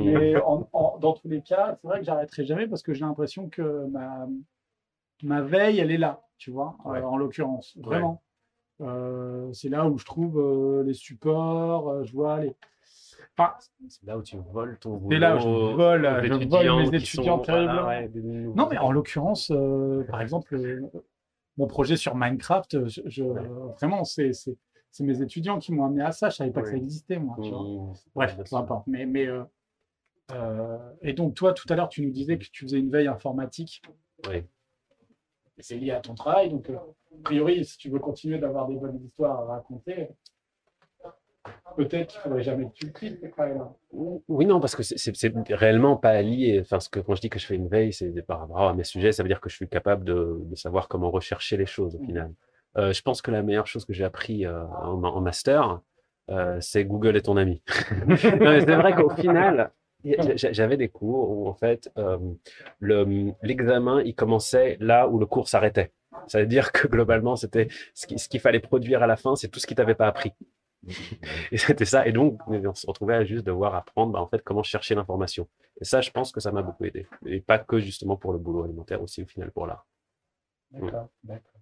Mm. 0.00 0.18
mais 0.18 0.36
en- 0.40 0.68
en- 0.72 0.98
dans 0.98 1.12
tous 1.12 1.28
les 1.28 1.42
cas, 1.42 1.76
c'est 1.80 1.86
vrai 1.86 2.00
que 2.00 2.04
j'arrêterai 2.06 2.44
jamais 2.44 2.66
parce 2.66 2.82
que 2.82 2.92
j'ai 2.94 3.04
l'impression 3.04 3.48
que 3.48 3.86
ma, 3.86 4.26
ma 5.24 5.42
veille, 5.42 5.78
elle 5.80 5.90
est 5.90 5.98
là, 5.98 6.22
tu 6.38 6.50
vois, 6.50 6.76
Ouais. 6.84 6.98
euh, 7.00 7.04
en 7.06 7.16
l'occurrence, 7.16 7.76
vraiment. 7.80 8.22
Euh, 8.80 9.52
c'est 9.52 9.68
là 9.68 9.86
où 9.88 9.98
je 9.98 10.04
trouve 10.04 10.38
euh, 10.38 10.82
les 10.84 10.94
supports, 10.94 12.04
je 12.04 12.12
vois 12.12 12.40
les. 12.40 12.54
Enfin, 13.36 13.54
C'est 13.88 14.04
là 14.06 14.16
où 14.18 14.22
tu 14.22 14.36
voles 14.52 14.78
ton 14.78 14.96
boulot. 14.96 15.10
c'est 15.12 15.18
là 15.20 15.36
où 15.36 15.40
je 15.40 15.48
vole, 15.48 16.02
je 16.22 16.48
vole 16.48 16.76
mes 16.90 16.96
étudiants 16.96 17.38
terriblement. 17.38 17.86
ouais, 17.86 18.08
des 18.08 18.20
Non, 18.22 18.68
mais 18.70 18.78
en 18.78 18.90
l'occurrence, 18.92 19.50
euh, 19.52 20.04
par 20.08 20.20
exemple, 20.20 20.54
euh, 20.56 20.82
mon 21.56 21.66
projet 21.66 21.96
sur 21.96 22.14
Minecraft, 22.16 22.86
je, 22.88 23.00
je- 23.06 23.22
Ouais. 23.24 23.42
vraiment, 23.78 24.04
c'est 24.04 24.32
mes 25.00 25.22
étudiants 25.22 25.58
qui 25.58 25.72
m'ont 25.72 25.84
amené 25.86 26.02
à 26.02 26.12
ça. 26.12 26.28
Je 26.30 26.36
savais 26.36 26.50
pas 26.50 26.62
que 26.62 26.68
ça 26.70 26.76
existait, 26.76 27.18
moi. 27.18 27.36
tu 27.42 27.50
vois. 27.50 27.62
Mm. 27.62 27.92
Bref, 28.14 28.36
peu 28.50 28.56
importe. 28.56 28.86
Mais, 28.86 29.06
mais, 29.06 29.26
Euh, 30.32 30.78
et 31.02 31.12
donc, 31.12 31.34
toi, 31.34 31.52
tout 31.52 31.66
à 31.68 31.76
l'heure, 31.76 31.88
tu 31.90 32.00
nous 32.02 32.10
disais 32.10 32.38
que 32.38 32.44
tu 32.50 32.64
faisais 32.64 32.78
une 32.78 32.90
veille 32.90 33.08
informatique. 33.08 33.82
Oui. 34.26 34.42
Et 35.58 35.62
c'est 35.62 35.76
lié 35.76 35.92
à 35.92 36.00
ton 36.00 36.14
travail. 36.14 36.50
Donc, 36.50 36.68
euh, 36.70 36.76
a 36.76 37.22
priori, 37.24 37.64
si 37.64 37.78
tu 37.78 37.88
veux 37.90 37.98
continuer 38.00 38.38
d'avoir 38.38 38.66
des 38.68 38.76
bonnes 38.76 39.00
histoires 39.04 39.40
à 39.40 39.44
raconter, 39.54 40.08
peut-être 41.76 42.08
qu'il 42.08 42.18
ne 42.18 42.22
faudrait 42.22 42.42
jamais 42.42 42.64
que 42.66 42.72
tu 42.74 42.86
le 42.86 42.92
quittes. 42.92 43.20
Oui, 44.28 44.46
non, 44.46 44.60
parce 44.60 44.74
que 44.76 44.82
c'est- 44.82 45.34
réellement 45.50 45.96
pas 45.96 46.20
lié. 46.22 46.58
Enfin, 46.60 46.80
ce 46.80 46.88
que, 46.88 47.00
quand 47.00 47.14
je 47.14 47.20
dis 47.20 47.30
que 47.30 47.38
je 47.38 47.46
fais 47.46 47.56
une 47.56 47.68
veille, 47.68 47.92
c'est 47.92 48.10
par 48.22 48.40
rapport 48.40 48.68
à 48.68 48.74
mes 48.74 48.84
sujets, 48.84 49.12
ça 49.12 49.22
veut 49.22 49.28
dire 49.28 49.40
que 49.40 49.48
je 49.48 49.56
suis 49.56 49.68
capable 49.68 50.04
de, 50.04 50.40
de 50.44 50.54
savoir 50.56 50.88
comment 50.88 51.10
rechercher 51.10 51.56
les 51.56 51.66
choses 51.66 51.96
au 51.96 52.00
final. 52.04 52.32
Euh, 52.76 52.92
je 52.92 53.02
pense 53.02 53.22
que 53.22 53.30
la 53.30 53.42
meilleure 53.42 53.66
chose 53.68 53.84
que 53.84 53.92
j'ai 53.92 54.04
appris 54.04 54.46
euh, 54.46 54.64
en, 54.66 54.96
ma- 54.96 55.08
en 55.10 55.20
master, 55.20 55.80
euh, 56.30 56.58
c'est 56.60 56.84
Google 56.84 57.16
est 57.16 57.22
ton 57.22 57.36
ami. 57.36 57.62
C'est 58.16 58.74
vrai 58.76 58.94
qu'au 58.94 59.10
final, 59.10 59.70
j'avais 60.34 60.76
des 60.76 60.88
cours 60.88 61.30
où 61.30 61.48
en 61.48 61.54
fait 61.54 61.90
euh, 61.96 62.18
le- 62.78 63.32
l'examen 63.42 64.02
il 64.02 64.14
commençait 64.14 64.76
là 64.80 65.08
où 65.08 65.18
le 65.18 65.26
cours 65.26 65.48
s'arrêtait. 65.48 65.92
Ça 66.28 66.40
veut 66.40 66.46
dire 66.46 66.72
que 66.72 66.86
globalement, 66.86 67.36
c'était 67.36 67.68
ce 67.94 68.06
qui- 68.06 68.18
ce 68.18 68.28
qu'il 68.28 68.40
fallait 68.40 68.60
produire 68.60 69.02
à 69.02 69.06
la 69.06 69.16
fin, 69.16 69.34
c'est 69.36 69.48
tout 69.48 69.60
ce 69.60 69.66
qui 69.66 69.74
t'avait 69.74 69.94
pas 69.94 70.06
appris. 70.06 70.32
Et 71.52 71.56
c'était 71.56 71.84
ça. 71.86 72.06
Et 72.06 72.12
donc, 72.12 72.38
on 72.46 72.74
se 72.74 72.86
retrouvait 72.86 73.14
à 73.14 73.24
juste 73.24 73.44
devoir 73.44 73.74
apprendre 73.74 74.12
bah, 74.12 74.20
en 74.20 74.26
fait, 74.28 74.42
comment 74.42 74.62
chercher 74.62 74.94
l'information. 74.94 75.48
Et 75.80 75.84
ça, 75.84 76.00
je 76.00 76.10
pense 76.10 76.30
que 76.32 76.40
ça 76.40 76.52
m'a 76.52 76.62
beaucoup 76.62 76.84
aidé. 76.84 77.06
Et 77.26 77.40
pas 77.40 77.58
que 77.58 77.78
justement 77.78 78.16
pour 78.16 78.32
le 78.32 78.38
boulot 78.38 78.64
alimentaire, 78.64 79.02
aussi 79.02 79.22
au 79.22 79.26
final 79.26 79.50
pour 79.50 79.66
l'art. 79.66 79.86
D'accord, 80.70 81.08
d'accord. 81.24 81.60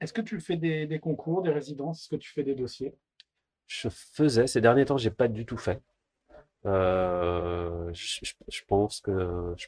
Est-ce 0.00 0.12
que 0.12 0.20
tu 0.20 0.40
fais 0.40 0.56
des, 0.56 0.86
des 0.86 0.98
concours, 0.98 1.42
des 1.42 1.50
résidences? 1.50 2.00
Est-ce 2.02 2.08
que 2.08 2.16
tu 2.16 2.30
fais 2.32 2.42
des 2.42 2.54
dossiers? 2.54 2.94
Je 3.66 3.88
faisais, 3.88 4.46
ces 4.46 4.60
derniers 4.60 4.84
temps, 4.84 4.98
j'ai 4.98 5.10
pas 5.10 5.28
du 5.28 5.46
tout 5.46 5.56
fait. 5.56 5.80
Euh, 6.64 7.90
je, 7.92 8.62
pense 8.68 9.00
que 9.00 9.54
je 9.56 9.66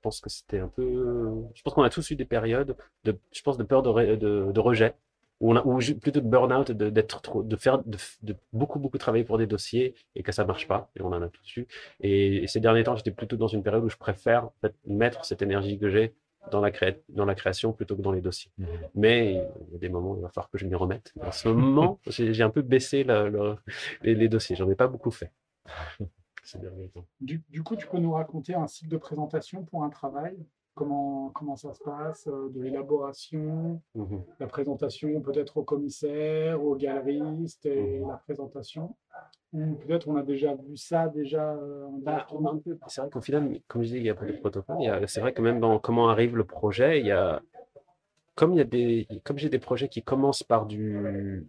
pense 0.00 0.20
que 0.20 0.30
c'était 0.30 0.58
un 0.58 0.68
peu, 0.68 1.44
je 1.54 1.62
pense 1.62 1.74
qu'on 1.74 1.82
a 1.82 1.90
tous 1.90 2.10
eu 2.10 2.16
des 2.16 2.24
périodes 2.24 2.74
de, 3.04 3.18
je 3.32 3.42
pense 3.42 3.58
de 3.58 3.64
peur 3.64 3.82
de, 3.82 4.16
de, 4.16 4.60
rejet 4.60 4.94
ou 5.40 5.52
plutôt 6.00 6.20
de 6.20 6.26
burn-out, 6.26 6.70
d'être 6.72 7.42
de 7.42 7.56
faire, 7.56 7.82
de, 7.84 8.34
beaucoup 8.54 8.78
beaucoup 8.78 8.96
travailler 8.96 9.24
pour 9.24 9.36
des 9.36 9.46
dossiers 9.46 9.94
et 10.14 10.22
que 10.22 10.32
ça 10.32 10.46
marche 10.46 10.66
pas 10.66 10.90
et 10.96 11.02
on 11.02 11.08
en 11.08 11.20
a 11.20 11.28
tous 11.28 11.56
eu. 11.58 11.66
Et, 12.00 12.46
ces 12.46 12.60
derniers 12.60 12.84
temps, 12.84 12.96
j'étais 12.96 13.10
plutôt 13.10 13.36
dans 13.36 13.48
une 13.48 13.62
période 13.62 13.84
où 13.84 13.90
je 13.90 13.98
préfère 13.98 14.48
mettre 14.86 15.26
cette 15.26 15.42
énergie 15.42 15.78
que 15.78 15.90
j'ai 15.90 16.14
dans 16.50 16.60
la 16.60 16.70
cré- 16.70 17.02
dans 17.08 17.24
la 17.24 17.34
création 17.34 17.72
plutôt 17.72 17.96
que 17.96 18.02
dans 18.02 18.12
les 18.12 18.20
dossiers. 18.20 18.50
Mais 18.94 19.34
il 19.68 19.72
y 19.72 19.76
a 19.76 19.78
des 19.78 19.88
moments 19.88 20.12
où 20.12 20.16
il 20.16 20.22
va 20.22 20.28
falloir 20.28 20.50
que 20.50 20.58
je 20.58 20.66
m'y 20.66 20.74
remette. 20.74 21.12
En 21.22 21.32
ce 21.32 21.48
moment, 21.48 22.00
j'ai 22.06 22.42
un 22.42 22.50
peu 22.50 22.62
baissé 22.62 23.02
le- 23.04 23.28
le- 23.28 23.56
les, 24.02 24.14
les 24.14 24.28
dossiers. 24.28 24.56
J'en 24.56 24.68
ai 24.70 24.74
pas 24.74 24.86
beaucoup 24.88 25.10
fait 25.10 25.32
ces 26.44 26.58
derniers 26.58 26.88
temps. 26.88 27.06
du, 27.20 27.42
du 27.48 27.62
coup, 27.62 27.76
tu 27.76 27.86
peux 27.86 27.98
nous 27.98 28.12
raconter 28.12 28.54
un 28.54 28.66
cycle 28.66 28.90
de 28.90 28.96
présentation 28.98 29.64
pour 29.64 29.82
un 29.84 29.90
travail? 29.90 30.36
Comment, 30.74 31.30
comment 31.34 31.56
ça 31.56 31.72
se 31.72 31.80
passe 31.82 32.26
euh, 32.26 32.48
De 32.50 32.60
l'élaboration, 32.62 33.80
Mhm. 33.94 34.22
la 34.40 34.46
présentation 34.46 35.20
peut-être 35.20 35.56
au 35.58 35.62
commissaire, 35.62 36.62
au 36.62 36.74
galeriste 36.74 37.66
et 37.66 38.00
Mhm. 38.00 38.08
la 38.08 38.16
présentation 38.16 38.96
peut-être 39.52 40.08
on 40.08 40.16
a 40.16 40.24
déjà 40.24 40.54
vu 40.56 40.76
ça 40.76 41.06
déjà 41.08 41.52
euh, 41.54 41.86
Bah, 42.02 42.26
C'est 42.88 43.00
vrai 43.02 43.10
qu'au 43.10 43.20
final, 43.20 43.60
comme 43.68 43.82
je 43.82 43.86
disais, 43.86 43.98
il 44.00 44.04
y 44.04 44.10
a 44.10 44.14
pas 44.16 44.26
de 44.26 44.32
protocole. 44.32 44.76
C'est 45.06 45.20
vrai 45.20 45.32
que 45.32 45.40
même 45.42 45.60
dans 45.60 45.78
comment 45.78 46.08
arrive 46.08 46.36
le 46.36 46.44
projet, 46.44 46.98
il 47.00 47.06
y 47.06 47.12
a 47.12 47.40
comme 48.34 48.52
il 48.52 48.58
y 48.58 48.60
a 48.60 48.64
des 48.64 49.06
comme 49.22 49.38
j'ai 49.38 49.48
des 49.48 49.60
projets 49.60 49.88
qui 49.88 50.02
commencent 50.02 50.42
par 50.42 50.66
du 50.66 51.46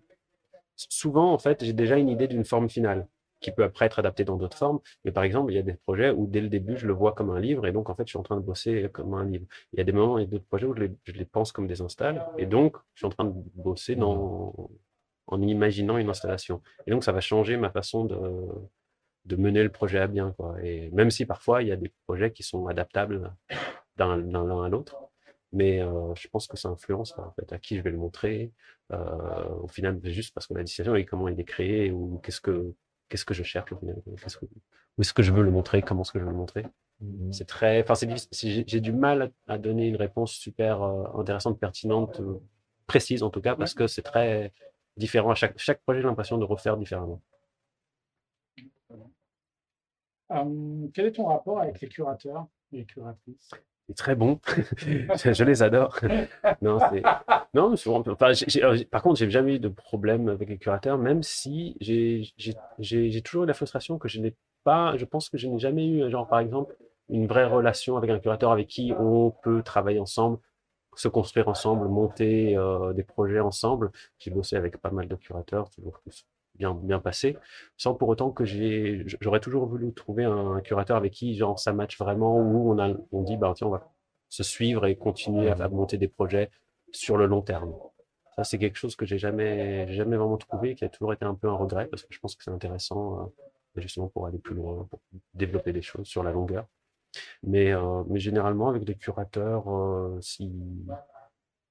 souvent 0.76 1.34
en 1.34 1.40
fait 1.40 1.64
j'ai 1.64 1.74
déjà 1.74 1.98
une 1.98 2.10
idée 2.10 2.28
d'une 2.28 2.46
forme 2.46 2.70
finale 2.70 3.08
qui 3.46 3.52
peut 3.52 3.64
après 3.64 3.86
être 3.86 4.00
adaptée 4.00 4.26
dans 4.26 4.38
d'autres 4.38 4.58
formes. 4.58 4.80
Mais 5.04 5.12
par 5.12 5.24
exemple, 5.24 5.52
il 5.52 5.56
y 5.56 5.60
a 5.60 5.62
des 5.62 5.76
projets 5.76 6.10
où 6.10 6.26
dès 6.28 6.42
le 6.42 6.50
début 6.50 6.78
je 6.78 6.88
le 6.88 6.94
vois 6.94 7.14
comme 7.14 7.30
un 7.30 7.40
livre 7.40 7.68
et 7.68 7.72
donc 7.72 7.90
en 7.90 7.96
fait 7.96 8.06
je 8.08 8.10
suis 8.10 8.18
en 8.18 8.24
train 8.24 8.38
de 8.38 8.42
bosser 8.42 8.90
comme 8.92 9.14
un 9.14 9.26
livre. 9.26 9.46
Il 9.72 9.78
y 9.78 9.82
a 9.82 9.84
des 9.84 9.92
moments 9.92 10.18
et 10.18 10.26
d'autres 10.26 10.46
projets 10.46 10.66
où 10.66 10.76
je 10.76 11.14
les, 11.14 11.26
pense 11.26 11.52
comme 11.52 11.68
des 11.68 11.82
installs 11.82 12.26
et 12.40 12.48
donc 12.48 12.76
je 12.96 13.00
suis 13.02 13.06
en 13.06 13.10
train 13.10 13.26
de 13.26 13.34
bosser 13.54 13.96
dans 13.96 14.54
en 15.28 15.42
imaginant 15.42 15.98
une 15.98 16.10
installation. 16.10 16.62
Et 16.88 16.92
donc 16.92 17.04
ça 17.04 17.12
va 17.12 17.22
changer 17.22 17.56
ma 17.58 17.70
façon 17.70 18.06
de 18.06 18.18
de 19.26 19.36
mener 19.36 19.64
le 19.64 19.70
projet 19.70 20.00
à 20.00 20.08
bien. 20.08 20.34
Quoi. 20.38 20.56
Et 20.64 20.90
même 20.92 21.12
si 21.12 21.26
parfois 21.26 21.62
il 21.62 21.68
y 21.70 21.72
a 21.72 21.76
des 21.76 21.92
projets 22.08 22.32
qui 22.32 22.44
sont 22.44 22.68
adaptables 22.68 23.32
d'un 23.98 24.18
l'un 24.18 24.64
à 24.64 24.70
l'autre, 24.70 24.96
mais 25.52 25.82
euh, 25.82 26.14
je 26.16 26.28
pense 26.28 26.48
que 26.48 26.58
ça 26.58 26.70
influence 26.70 27.18
en 27.18 27.32
fait, 27.34 27.54
à 27.54 27.60
qui 27.60 27.78
je 27.78 27.82
vais 27.82 27.92
le 27.92 27.98
montrer. 27.98 28.52
Euh, 28.92 29.46
au 29.64 29.68
final, 29.68 30.00
juste 30.04 30.34
parce 30.34 30.48
que 30.48 30.54
la 30.54 30.62
destination 30.62 30.96
et 30.96 31.06
comment 31.06 31.28
il 31.28 31.40
est 31.40 31.46
créé 31.46 31.92
ou 31.92 32.20
qu'est-ce 32.24 32.42
que 32.42 32.76
qu'est-ce 33.10 33.26
que 33.26 33.34
je 33.34 33.44
cherche 33.44 33.72
au 33.72 33.78
final, 33.78 34.02
qu'est-ce 34.22 34.38
que, 34.38 34.46
où 34.46 35.02
est-ce 35.02 35.14
que 35.14 35.24
je 35.24 35.32
veux 35.32 35.44
le 35.44 35.52
montrer, 35.52 35.82
comment 35.82 36.02
est-ce 36.02 36.12
que 36.12 36.20
je 36.20 36.26
veux 36.26 36.32
le 36.32 36.38
montrer. 36.38 36.66
C'est 37.32 37.46
très, 37.46 37.82
enfin 37.84 37.96
c'est 37.96 38.08
J'ai 38.32 38.64
j'ai 38.66 38.80
du 38.80 38.94
mal 38.94 39.32
à 39.48 39.58
donner 39.58 39.88
une 39.88 39.98
réponse 39.98 40.32
super 40.32 40.82
euh, 40.82 41.20
intéressante, 41.20 41.60
pertinente, 41.60 42.22
euh, 42.22 42.40
précise 42.88 43.22
en 43.22 43.30
tout 43.30 43.42
cas, 43.42 43.56
parce 43.56 43.74
que 43.74 43.88
c'est 43.88 44.02
très 44.02 44.54
différent. 44.96 45.32
À 45.32 45.36
chaque 45.36 45.58
chaque 45.58 45.82
projet, 45.82 46.02
j'ai 46.02 46.08
l'impression 46.08 46.38
de 46.38 46.46
refaire 46.46 46.78
différemment. 46.78 47.22
Euh, 50.32 50.88
quel 50.94 51.08
est 51.08 51.12
ton 51.12 51.26
rapport 51.26 51.60
avec 51.60 51.82
les 51.82 51.90
curateurs 51.90 52.48
et 52.72 52.78
les 52.78 52.86
curatrices? 52.86 53.52
C'est 53.88 53.96
très 53.96 54.16
bon. 54.16 54.40
je 54.78 55.34
je 55.34 55.44
les 55.44 55.62
adore. 55.62 56.00
non, 56.62 56.80
c'est 56.80 57.04
non, 57.54 57.76
souvent, 57.78 58.04
enfin, 58.08 58.32
alors, 58.62 58.76
par 58.92 59.02
contre, 59.02 59.20
j'ai 59.20 59.30
jamais 59.30 59.56
eu 59.56 59.60
de 59.60 59.70
problème 59.70 60.28
avec 60.28 60.50
les 60.50 60.58
curateurs, 60.58 60.98
même 60.98 61.24
si 61.24 61.78
j'ai 61.80 63.22
toujours 63.24 63.44
eu 63.44 63.48
la 63.48 63.54
frustration 63.54 63.98
que 63.98 64.08
je 64.10 64.20
n'ai 64.20 64.36
pas. 64.64 64.98
Je 64.98 65.06
pense 65.06 65.30
que 65.30 65.38
je 65.38 65.48
n'ai 65.48 65.60
jamais 65.60 65.88
eu, 65.88 66.10
genre 66.10 66.28
par 66.28 66.40
exemple, 66.40 66.76
une 67.10 67.28
vraie 67.28 67.46
relation 67.46 67.98
avec 67.98 68.10
un 68.10 68.20
curateur 68.20 68.52
avec 68.52 68.68
qui 68.68 68.94
on 69.00 69.32
peut 69.44 69.62
travailler 69.64 70.00
ensemble, 70.00 70.40
se 70.96 71.08
construire 71.08 71.48
ensemble, 71.48 71.88
monter 71.88 72.58
euh, 72.58 72.94
des 72.94 73.04
projets 73.04 73.40
ensemble. 73.40 73.92
J'ai 74.20 74.32
bossé 74.32 74.56
avec 74.56 74.78
pas 74.78 74.92
mal 74.92 75.08
de 75.08 75.16
curateurs, 75.16 75.70
toujours 75.70 76.02
tous 76.04 76.26
bien 76.58 76.74
bien 76.74 77.00
passé, 77.00 77.38
sans 77.78 77.94
pour 77.94 78.10
autant 78.10 78.32
que. 78.32 78.46
J'aurais 79.22 79.40
toujours 79.40 79.66
voulu 79.66 79.94
trouver 79.94 80.24
un 80.26 80.62
curateur 80.62 80.98
avec 80.98 81.14
qui 81.14 81.36
genre 81.36 81.60
ça 81.60 81.74
match 81.74 81.98
vraiment, 81.98 82.38
où 82.38 82.72
on 82.72 82.80
a 82.80 82.94
on 83.12 83.24
dit 83.24 83.38
bah 83.38 83.54
tiens 83.56 83.68
on 83.68 83.72
va 83.72 83.92
se 84.30 84.44
suivre 84.44 84.86
et 84.86 84.96
continuer 84.96 85.50
à, 85.50 85.70
monter 85.70 85.98
des 85.98 86.08
projets 86.08 86.50
sur 86.92 87.18
le 87.18 87.26
long 87.26 87.42
terme. 87.42 87.74
Ça, 88.36 88.44
c'est 88.44 88.58
quelque 88.58 88.76
chose 88.76 88.96
que 88.96 89.06
j'ai 89.06 89.18
jamais, 89.18 89.92
jamais 89.94 90.18
vraiment 90.18 90.38
trouvé, 90.38 90.76
qui 90.76 90.84
a 90.84 90.90
toujours 90.90 91.14
été 91.14 91.24
un 91.24 91.36
peu 91.36 91.48
un 91.48 91.54
regret, 91.54 91.88
parce 91.88 92.04
que 92.04 92.14
je 92.14 92.20
pense 92.20 92.36
que 92.36 92.44
c'est 92.44 92.52
intéressant, 92.52 93.32
euh, 93.78 93.82
justement, 93.82 94.10
pour 94.10 94.28
aller 94.28 94.40
plus 94.40 94.56
loin, 94.56 94.86
pour 94.90 95.00
développer 95.34 95.72
des 95.72 95.82
choses 95.82 96.08
sur 96.08 96.22
la 96.22 96.32
longueur. 96.32 96.66
Mais, 97.44 97.72
euh, 97.72 98.04
mais 98.10 98.20
généralement, 98.20 98.68
avec 98.68 98.84
des 98.84 98.96
curateurs, 98.96 99.70
euh, 99.70 100.20
si 100.22 100.52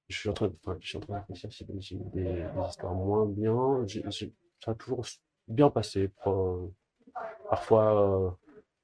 je 0.07 0.17
suis 0.17 0.29
en 0.29 0.33
train 0.33 0.47
de, 0.47 0.55
je 0.79 0.97
réfléchir 1.07 1.51
si 1.51 1.65
j'ai 1.79 1.97
des, 2.13 2.45
histoires 2.67 2.95
moins 2.95 3.25
bien, 3.25 3.85
j'ai- 3.85 4.33
ça 4.63 4.71
a 4.71 4.75
toujours 4.75 5.05
bien 5.47 5.69
passé. 5.69 6.09
Pas- 6.23 6.57
Parfois, 7.49 8.27
euh, 8.27 8.29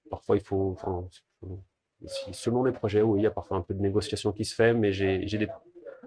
parfois 0.09 0.38
il 0.38 0.41
faut, 0.43 0.76
selon 2.32 2.63
les 2.63 2.72
projets, 2.72 3.01
oui, 3.01 3.19
il 3.19 3.24
y 3.24 3.28
a 3.28 3.32
parfois 3.32 3.57
un 3.57 3.61
peu 3.61 3.74
de 3.74 3.82
négociation 3.82 4.32
qui 4.32 4.45
se 4.45 4.55
fait, 4.55 4.74
mais 4.74 4.91
j'ai 4.91 5.47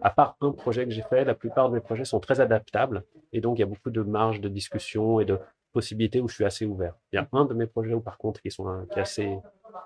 à 0.03 0.11
part 0.11 0.37
un 0.41 0.51
projet 0.53 0.85
que 0.85 0.91
j'ai 0.91 1.03
fait, 1.03 1.25
la 1.25 1.35
plupart 1.35 1.69
de 1.71 1.75
mes 1.75 1.81
projets 1.81 2.05
sont 2.05 2.21
très 2.21 2.41
adaptables 2.41 3.05
et 3.33 3.41
donc 3.41 3.59
il 3.59 3.61
y 3.61 3.63
a 3.63 3.67
beaucoup 3.67 3.91
de 3.91 4.03
marge 4.03 4.41
de 4.41 4.49
discussion 4.49 5.21
et 5.21 5.25
de 5.25 5.39
possibilités 5.73 6.21
où 6.21 6.29
je 6.29 6.35
suis 6.35 6.45
assez 6.45 6.67
ouvert. 6.67 6.95
Il 7.13 7.17
y 7.17 7.19
a 7.19 7.29
un 7.33 7.45
de 7.45 7.55
mes 7.55 7.67
projets 7.67 7.95
où 7.95 8.01
par 8.01 8.19
contre 8.19 8.41
qui 8.43 8.51
sont 8.51 8.87
est 8.97 8.99
assez 9.01 9.39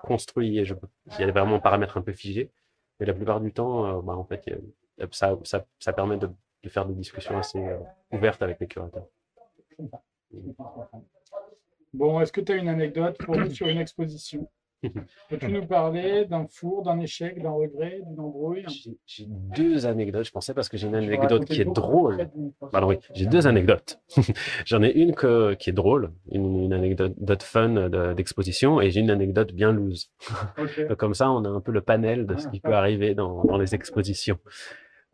construit 0.03 0.57
et 0.59 0.65
je, 0.65 0.73
il 1.19 1.25
y 1.25 1.29
a 1.29 1.31
vraiment 1.31 1.55
un 1.55 1.59
paramètre 1.59 1.97
un 1.97 2.01
peu 2.01 2.11
figé. 2.11 2.51
Mais 2.99 3.05
la 3.05 3.13
plupart 3.13 3.39
du 3.39 3.53
temps, 3.53 3.85
euh, 3.85 4.01
bah, 4.01 4.13
en 4.13 4.25
fait, 4.25 4.43
ça, 5.11 5.93
permet 5.93 6.17
de, 6.17 6.29
de 6.63 6.69
faire 6.69 6.85
des 6.85 6.93
discussions 6.93 7.37
assez 7.37 7.59
euh, 7.59 7.77
ouvertes 8.11 8.41
avec 8.41 8.59
les 8.59 8.67
curateurs. 8.67 9.05
Bon, 11.93 12.21
est-ce 12.21 12.31
que 12.31 12.41
tu 12.41 12.51
as 12.51 12.55
une 12.55 12.69
anecdote 12.69 13.17
pour 13.17 13.35
nous 13.37 13.49
sur 13.49 13.67
une 13.67 13.79
exposition? 13.79 14.47
Peux-tu 15.29 15.51
nous 15.51 15.65
parler 15.65 16.23
d'un 16.25 16.45
four, 16.47 16.83
d'un 16.83 16.99
échec, 17.01 17.41
d'un 17.41 17.51
regret, 17.51 17.99
d'une 18.07 18.19
embrouille? 18.19 18.63
J'ai 19.05 19.25
deux 19.27 19.85
anecdotes, 19.85 20.23
je 20.25 20.31
pensais 20.31 20.53
parce 20.53 20.69
que 20.69 20.77
j'ai 20.77 20.87
une 20.87 20.95
anecdote 20.95 21.43
qui 21.45 21.59
est 21.61 21.65
drôle. 21.65 22.29
Pardon, 22.71 22.87
oui, 22.87 22.99
j'ai 23.13 23.25
deux 23.25 23.45
anecdotes. 23.47 23.99
J'en 24.65 24.81
ai 24.81 24.91
une 24.91 25.13
que, 25.15 25.53
qui 25.55 25.69
est 25.71 25.73
drôle, 25.73 26.11
une, 26.31 26.63
une 26.63 26.73
anecdote 26.73 27.43
fun 27.43 27.89
de- 27.89 28.13
d'exposition, 28.13 28.79
et 28.79 28.89
j'ai 28.91 29.01
une 29.01 29.11
anecdote 29.11 29.51
bien 29.51 29.73
loose. 29.73 30.11
Comme 30.97 31.13
ça, 31.13 31.29
on 31.31 31.43
a 31.43 31.49
un 31.49 31.59
peu 31.59 31.73
le 31.73 31.81
panel 31.81 32.25
de 32.25 32.37
ce 32.37 32.47
qui 32.47 32.61
peut 32.61 32.73
arriver 32.73 33.15
dans, 33.15 33.43
dans 33.43 33.57
les 33.57 33.75
expositions. 33.75 34.37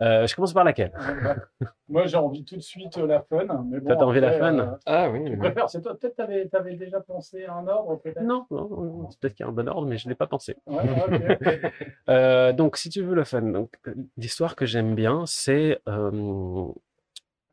Euh, 0.01 0.27
je 0.27 0.35
commence 0.35 0.53
par 0.53 0.63
laquelle? 0.65 0.91
Moi, 1.87 2.05
j'ai 2.07 2.17
envie 2.17 2.43
tout 2.43 2.55
de 2.57 2.61
suite 2.61 2.97
euh, 2.97 3.07
la 3.07 3.21
fun. 3.21 3.45
Mais 3.69 3.79
bon, 3.79 3.95
t'as 3.95 4.03
envie 4.03 4.19
la 4.19 4.33
fun? 4.33 4.57
euh, 4.59 4.75
Ah 4.85 5.09
oui. 5.09 5.23
Tu 5.29 5.37
préfères, 5.37 5.69
c'est 5.69 5.81
toi. 5.81 5.97
Peut-être 5.97 6.15
t'avais 6.15 6.49
avais 6.53 6.75
déjà 6.75 6.99
pensé 6.99 7.45
à 7.45 7.53
un 7.53 7.67
ordre, 7.67 7.95
peut-être? 8.01 8.21
Non, 8.21 8.45
non, 8.51 8.67
non, 8.67 9.09
c'est 9.09 9.19
peut-être 9.19 9.35
qu'il 9.35 9.45
y 9.45 9.47
a 9.47 9.49
un 9.49 9.53
bon 9.53 9.67
ordre, 9.69 9.87
mais 9.87 9.97
je 9.97 10.07
ne 10.07 10.11
l'ai 10.11 10.15
pas 10.15 10.27
pensé. 10.27 10.55
Ouais. 10.67 10.83
Euh, 12.09 12.53
donc, 12.53 12.77
si 12.77 12.89
tu 12.89 13.01
veux 13.01 13.15
le 13.15 13.23
fun, 13.23 13.41
donc, 13.41 13.71
l'histoire 14.17 14.55
que 14.55 14.65
j'aime 14.67 14.93
bien, 14.93 15.23
c'est 15.25 15.79
euh, 15.87 16.11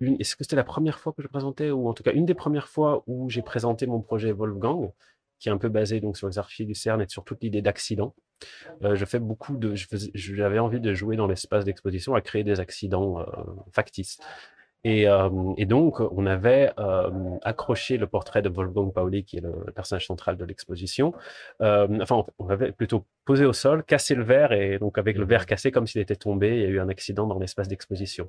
une, 0.01 0.17
est-ce 0.21 0.37
que 0.37 0.45
c'était 0.45 0.57
la 0.57 0.65
première 0.65 0.99
fois 0.99 1.13
que 1.13 1.23
je 1.23 1.29
présentais, 1.29 1.71
ou 1.71 1.89
en 1.89 1.95
tout 1.95 2.03
cas 2.03 2.13
une 2.13 2.27
des 2.27 2.35
premières 2.35 2.69
fois 2.69 3.03
où 3.07 3.31
j'ai 3.31 3.41
présenté 3.43 3.87
mon 3.87 4.01
projet 4.01 4.31
Wolfgang, 4.33 4.91
qui 5.43 5.49
est 5.49 5.53
un 5.53 5.59
peu 5.59 5.69
basé 5.69 6.01
donc 6.01 6.17
sur 6.17 6.29
les 6.29 6.39
archives 6.39 6.69
du 6.69 6.75
CERN 6.75 7.03
et 7.03 7.09
sur 7.09 7.25
toute 7.25 7.43
l'idée 7.43 7.63
d'accident. 7.63 8.15
Euh, 8.85 8.95
je 8.95 9.05
fais 9.05 9.19
beaucoup 9.19 9.57
de, 9.57 9.75
j'avais 10.15 10.61
envie 10.61 10.81
de 10.81 10.95
jouer 10.95 11.17
dans 11.17 11.27
l'espace 11.27 11.65
d'exposition 11.65 12.15
à 12.15 12.21
créer 12.21 12.45
des 12.45 12.61
accidents 12.61 13.21
euh, 13.21 13.25
factices. 13.73 14.19
Et, 14.85 15.09
euh, 15.09 15.29
et 15.57 15.67
donc, 15.67 16.01
on 16.01 16.27
avait 16.27 16.73
euh, 16.79 17.11
accroché 17.43 17.99
le 17.99 18.07
portrait 18.07 18.43
de 18.43 18.49
Wolfgang 18.49 18.93
Pauli, 18.93 19.25
qui 19.25 19.37
est 19.39 19.41
le, 19.41 19.53
le 19.67 19.73
personnage 19.73 20.07
central 20.07 20.37
de 20.37 20.45
l'exposition. 20.45 21.13
Euh, 21.61 21.87
enfin, 22.01 22.25
on 22.39 22.49
avait 22.49 22.73
plutôt 22.73 23.07
posé 23.25 23.45
au 23.45 23.53
sol, 23.53 23.85
cassé 23.85 24.15
le 24.15 24.25
verre, 24.25 24.53
et 24.53 24.79
donc 24.79 24.99
avec 24.99 25.17
le 25.17 25.25
verre 25.25 25.47
cassé, 25.47 25.71
comme 25.71 25.87
s'il 25.87 26.01
était 26.01 26.17
tombé, 26.17 26.57
il 26.57 26.63
y 26.63 26.67
a 26.67 26.69
eu 26.69 26.81
un 26.81 26.89
accident 26.89 27.27
dans 27.27 27.39
l'espace 27.39 27.69
d'exposition. 27.69 28.29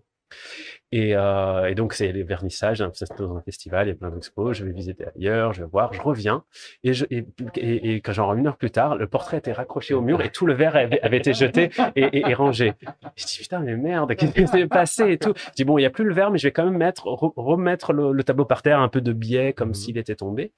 Et, 0.92 1.16
euh, 1.16 1.66
et 1.70 1.76
donc, 1.76 1.94
c'est 1.94 2.12
les 2.12 2.24
vernissages, 2.24 2.82
hein, 2.82 2.92
c'est 2.94 3.18
dans 3.18 3.36
un 3.36 3.42
festival, 3.42 3.88
il 3.88 3.90
y 3.90 3.94
a 3.94 3.96
plein 3.96 4.12
d'expos, 4.12 4.56
je 4.56 4.64
vais 4.66 4.72
visiter 4.72 5.06
ailleurs, 5.16 5.54
je 5.54 5.64
vais 5.64 5.70
voir, 5.70 5.92
je 5.94 6.02
reviens, 6.02 6.44
et, 6.84 6.94
je, 6.94 7.06
et, 7.10 7.26
et, 7.56 7.96
et 7.96 8.02
quand 8.02 8.14
genre 8.14 8.34
une 8.36 8.46
heure 8.48 8.58
plus 8.58 8.70
tard, 8.72 8.96
le 8.96 9.08
portrait 9.08 9.38
était 9.38 9.52
raccroché 9.54 9.94
au 9.96 10.02
mur 10.02 10.22
et 10.22 10.30
tout 10.30 10.46
le 10.46 10.54
verre 10.54 10.76
avait, 10.76 11.02
avait 11.02 11.18
été 11.18 11.34
jeté 11.34 11.70
et, 11.96 12.34
rangé. 12.36 12.74
Je 13.16 13.26
dis 13.26 13.38
putain 13.40 13.60
mais 13.60 13.76
merde, 13.76 14.16
qu'est-ce 14.16 14.34
qui 14.34 14.48
s'est 14.48 14.68
passé 14.68 15.12
et 15.14 15.18
tout? 15.18 15.34
Je 15.36 15.52
dis 15.56 15.64
bon, 15.64 15.78
il 15.78 15.82
y 15.82 15.86
a 15.86 15.90
plus 15.90 16.06
le 16.06 16.14
verre, 16.14 16.30
mais 16.32 16.38
je 16.38 16.48
vais 16.48 16.52
quand 16.52 16.66
même 16.66 16.78
mettre, 16.78 17.06
re- 17.06 17.34
remettre 17.36 17.92
le, 17.94 18.12
le 18.12 18.24
tableau 18.24 18.46
par 18.46 18.62
terre, 18.62 18.80
un 18.80 18.90
peu 18.90 19.02
de 19.02 19.14
biais 19.14 19.54
comme 19.54 19.70
Mhm. 19.70 19.74
s'il 19.76 19.98
était 19.98 20.16
tombé. 20.16 20.54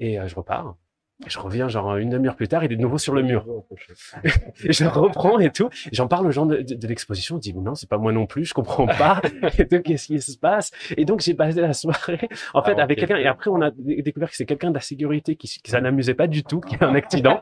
Et 0.00 0.18
euh, 0.18 0.26
je 0.26 0.34
repars. 0.34 0.76
Et 1.24 1.30
Je 1.30 1.38
reviens 1.38 1.68
genre 1.68 1.96
une 1.96 2.10
demi-heure 2.10 2.34
plus 2.36 2.48
tard, 2.48 2.64
il 2.64 2.72
est 2.72 2.76
de 2.76 2.80
nouveau 2.82 2.98
sur 2.98 3.14
le 3.14 3.22
mur. 3.22 3.44
Et 4.64 4.72
je 4.72 4.84
reprends 4.84 5.38
et 5.38 5.50
tout. 5.50 5.68
J'en 5.92 6.08
parle 6.08 6.26
aux 6.26 6.30
gens 6.30 6.46
de, 6.46 6.56
de, 6.56 6.74
de 6.74 6.86
l'exposition. 6.86 7.36
Je 7.36 7.40
dis, 7.40 7.54
non, 7.54 7.74
c'est 7.74 7.88
pas 7.88 7.98
moi 7.98 8.12
non 8.12 8.26
plus, 8.26 8.44
je 8.44 8.54
comprends 8.54 8.86
pas. 8.86 9.20
et 9.58 9.64
donc, 9.64 9.82
qu'est-ce 9.82 10.06
qui 10.08 10.20
se 10.20 10.36
passe? 10.36 10.70
Et 10.96 11.04
donc, 11.04 11.20
j'ai 11.20 11.34
passé 11.34 11.60
la 11.60 11.72
soirée, 11.72 12.28
en 12.54 12.62
fait, 12.62 12.74
Ah, 12.78 12.82
avec 12.82 12.98
ok. 12.98 13.06
quelqu'un. 13.06 13.16
Et 13.22 13.26
après, 13.26 13.50
on 13.50 13.60
a 13.62 13.70
dé- 13.70 14.02
découvert 14.02 14.30
que 14.30 14.36
c'est 14.36 14.46
quelqu'un 14.46 14.70
de 14.70 14.74
la 14.74 14.80
sécurité 14.80 15.36
qui, 15.36 15.46
qui 15.48 15.70
ça 15.70 15.80
n'amusait 15.80 16.14
pas 16.14 16.26
du 16.26 16.42
tout, 16.42 16.60
qui 16.60 16.76
a 16.80 16.86
un 16.86 16.94
accident. 16.94 17.40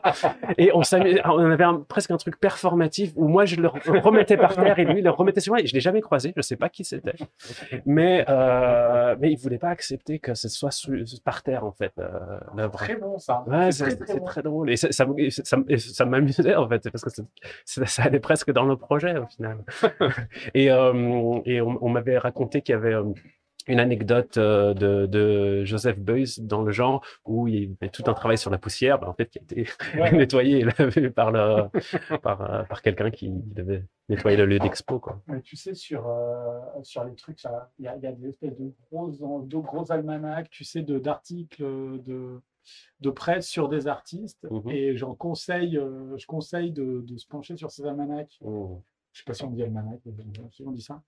Et 0.57 0.71
on 0.73 0.81
avait 0.81 1.63
un- 1.63 1.79
presque 1.87 2.11
un 2.11 2.17
truc 2.17 2.39
performatif 2.39 3.11
où 3.15 3.27
moi, 3.27 3.45
je 3.45 3.55
le 3.55 3.67
remettais 3.67 4.37
par 4.37 4.55
terre 4.55 4.77
et 4.79 4.85
lui, 4.85 4.99
il 4.99 5.03
le 5.03 5.09
remettait 5.09 5.41
sur 5.41 5.53
moi. 5.53 5.61
Et 5.61 5.67
je 5.67 5.73
l'ai 5.73 5.81
jamais 5.81 6.01
croisé. 6.01 6.33
Je 6.35 6.41
sais 6.41 6.55
pas 6.55 6.69
qui 6.69 6.83
c'était. 6.83 7.13
Mais, 7.85 8.25
euh, 8.29 9.15
mais 9.19 9.31
il 9.31 9.37
voulait 9.37 9.57
pas 9.57 9.69
accepter 9.69 10.19
que 10.19 10.33
ce 10.35 10.49
soit 10.49 10.69
par 11.23 11.43
terre, 11.43 11.65
en 11.65 11.71
fait, 11.71 11.93
euh. 11.99 12.09
Très 12.73 12.95
bon 12.95 13.17
ça. 13.17 13.43
Ouais, 13.47 13.70
C'est 13.71 14.05
c'est 14.05 14.19
très, 14.25 14.41
drôle. 14.41 14.69
Et 14.71 14.77
ça, 14.77 14.91
ça, 14.91 15.05
ça, 15.29 15.57
ça 15.77 16.05
m'amusait, 16.05 16.55
en 16.55 16.67
fait, 16.69 16.89
parce 16.89 17.03
que 17.03 17.21
ça 17.65 18.03
allait 18.03 18.19
presque 18.19 18.51
dans 18.51 18.65
le 18.65 18.75
projet, 18.77 19.17
au 19.17 19.27
final. 19.27 19.63
et 20.53 20.71
euh, 20.71 21.39
et 21.45 21.61
on, 21.61 21.77
on 21.83 21.89
m'avait 21.89 22.17
raconté 22.17 22.61
qu'il 22.61 22.73
y 22.73 22.75
avait 22.77 22.93
euh, 22.93 23.03
une 23.67 23.79
anecdote 23.79 24.37
euh, 24.37 24.73
de, 24.73 25.05
de 25.05 25.63
Joseph 25.65 25.99
Beuys 25.99 26.39
dans 26.39 26.63
le 26.63 26.71
genre 26.71 27.05
où 27.25 27.47
il 27.47 27.55
y 27.55 27.75
avait 27.79 27.91
tout 27.91 28.01
un 28.07 28.13
travail 28.13 28.37
sur 28.37 28.49
la 28.49 28.57
poussière, 28.57 28.99
ben, 28.99 29.07
en 29.07 29.13
fait, 29.13 29.27
qui 29.29 29.37
a 29.37 29.41
été 29.43 29.67
Ouais. 29.99 30.11
nettoyé 30.17 30.59
et 30.59 30.63
lavé 30.63 31.09
par, 31.11 31.31
le, 31.31 31.65
par, 32.23 32.41
euh, 32.41 32.63
par 32.63 32.81
quelqu'un 32.81 33.11
qui 33.11 33.29
devait 33.29 33.83
nettoyer 34.09 34.35
le 34.37 34.47
lieu 34.47 34.57
d'expo, 34.59 34.99
quoi. 34.99 35.21
Mais 35.27 35.41
tu 35.41 35.55
sais, 35.55 35.75
sur, 35.75 36.07
euh, 36.07 36.59
sur 36.81 37.03
les 37.03 37.13
trucs, 37.13 37.39
il 37.77 37.85
y 37.85 37.87
a, 37.87 37.95
y 37.97 38.07
a 38.07 38.11
des 38.11 38.29
espèces 38.29 38.57
de 38.57 38.73
gros, 38.91 39.09
de 39.11 39.57
gros 39.57 39.91
almanachs, 39.91 40.49
tu 40.49 40.63
sais, 40.63 40.81
de- 40.81 40.97
d'articles 40.99 41.61
de, 41.63 42.41
de 42.99 43.09
presse 43.09 43.47
sur 43.47 43.69
des 43.69 43.87
artistes. 43.87 44.47
Mhm. 44.49 44.69
Et 44.69 44.95
j'en 44.97 45.15
conseille, 45.15 45.77
euh, 45.77 46.17
je 46.17 46.25
conseille 46.25 46.71
de, 46.71 47.01
de 47.01 47.17
se 47.17 47.27
pencher 47.27 47.57
sur 47.57 47.71
ces 47.71 47.85
almanachs. 47.85 48.37
Mmh. 48.41 48.75
Je 49.13 49.19
sais 49.19 49.25
pas 49.25 49.33
si 49.33 49.43
on 49.43 49.49
dit 49.51 49.61
almanach, 49.61 49.99
si 50.51 50.63
on 50.65 50.71
dit 50.71 50.81
ça. 50.81 51.01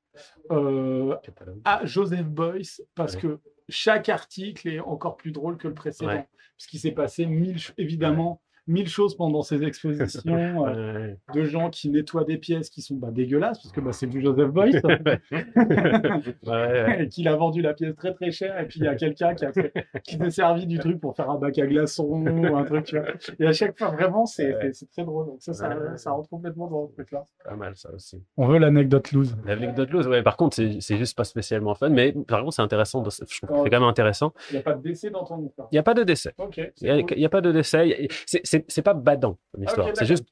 Euh, 0.51 1.16
à 1.64 1.86
Joseph 1.86 2.28
Beuys, 2.28 2.82
parce 2.95 3.16
Ouais. 3.16 3.22
que 3.22 3.39
chaque 3.70 4.10
article 4.10 4.68
est 4.68 4.80
encore 4.82 5.16
plus 5.16 5.32
drôle 5.32 5.58
que 5.58 5.70
le 5.70 5.74
précédent. 5.74 6.12
Ouais. 6.12 6.28
Parce 6.58 6.68
qu'il 6.68 6.80
s'est 6.82 6.91
passé 6.91 7.26
mille, 7.26 7.58
évidemment, 7.78 8.41
mille 8.68 8.88
choses 8.88 9.16
pendant 9.16 9.41
ces 9.41 9.64
expositions. 9.64 10.24
euh, 10.68 11.14
de 11.34 11.43
gens 11.43 11.70
qui 11.70 11.89
nettoient 11.89 12.24
des 12.24 12.38
pièces 12.38 12.70
qui 12.70 12.82
sont 12.82 12.95
bah, 12.95 13.09
dégueulasses, 13.11 13.59
parce 13.61 13.72
que 13.74 13.82
bah, 13.82 13.91
c'est 13.93 14.07
du 14.07 14.22
Joseph 14.22 14.49
ouais. 16.45 17.03
et 17.03 17.07
qu'il 17.09 17.28
a 17.28 17.36
vendu 17.36 17.61
la 17.61 17.74
pièce 17.74 17.95
très 17.95 18.14
très 18.14 18.32
cher, 18.32 18.59
et 18.59 18.66
puis 18.68 18.80
il 18.80 18.86
y 18.86 18.88
a 18.88 18.95
quelqu'un 18.95 19.34
qui, 19.36 19.45
a 19.45 19.51
fait- 19.51 19.74
qui 20.03 20.18
s'est 20.18 20.32
servi 20.32 20.66
du 20.68 20.80
truc 20.80 20.99
pour 20.99 21.16
faire 21.16 21.30
un 21.30 21.38
bac 21.38 21.57
à 21.59 21.66
glaçons 21.68 22.05
ou 22.26 22.55
un 22.55 22.64
truc, 22.64 22.86
tu 22.86 22.97
vois. 22.97 23.07
Et 23.39 23.45
à 23.47 23.53
chaque 23.53 23.78
fois, 23.78 23.89
vraiment, 23.89 24.26
c'est 24.26 24.55
très 24.91 25.03
drôle. 25.03 25.28
Donc 25.28 25.38
ça, 25.41 25.53
ça, 25.53 25.97
ça 25.97 26.11
rentre 26.11 26.30
complètement 26.30 26.68
dans 26.68 26.88
ce 26.88 26.93
truc-là. 26.93 27.24
Pas 27.43 27.55
mal, 27.55 27.76
ça 27.76 27.91
aussi. 27.93 28.22
On 28.38 28.47
veut 28.47 28.57
l'anecdote 28.57 29.11
loose. 29.11 29.36
L'anecdote 29.45 29.89
loose, 29.91 30.07
ouais. 30.07 30.24
Par 30.24 30.38
contre, 30.38 30.55
c'est 30.55 30.97
juste 30.97 31.18
pas 31.18 31.24
spécialement 31.24 31.76
fun, 31.76 31.89
mais 31.89 32.14
par 32.28 32.41
contre, 32.41 32.53
c'est 32.55 32.61
intéressant. 32.61 33.01
de- 33.01 33.09
Je 33.09 33.18
trouve 33.41 33.57
que 33.57 33.64
c'est 33.64 33.70
quand 33.70 33.80
même 33.80 33.89
intéressant. 33.89 34.34
Il 34.51 34.53
n'y 34.53 34.59
a 34.59 34.64
pas 34.64 34.74
de 34.74 34.82
décès 34.82 35.09
dans 35.09 35.24
ton 35.24 35.41
histoire. 35.45 35.68
Il 35.72 35.76
n'y 35.76 35.80
a 35.80 35.84
pas 35.84 35.93
de 35.93 36.03
décès. 36.03 36.34
Ok. 36.38 36.57
Il 36.82 36.84
n'y 36.84 36.89
a, 36.89 37.03
cool. 37.03 37.24
a 37.26 37.30
pas 37.30 37.41
de 37.41 37.51
décès. 37.51 38.07
C'est 38.26 38.53
c'est- 38.68 38.82
pas 38.82 38.93
badant, 38.93 39.38
comme 39.51 39.64
histoire. 39.64 39.88
C'est 39.93 40.06
juste 40.06 40.26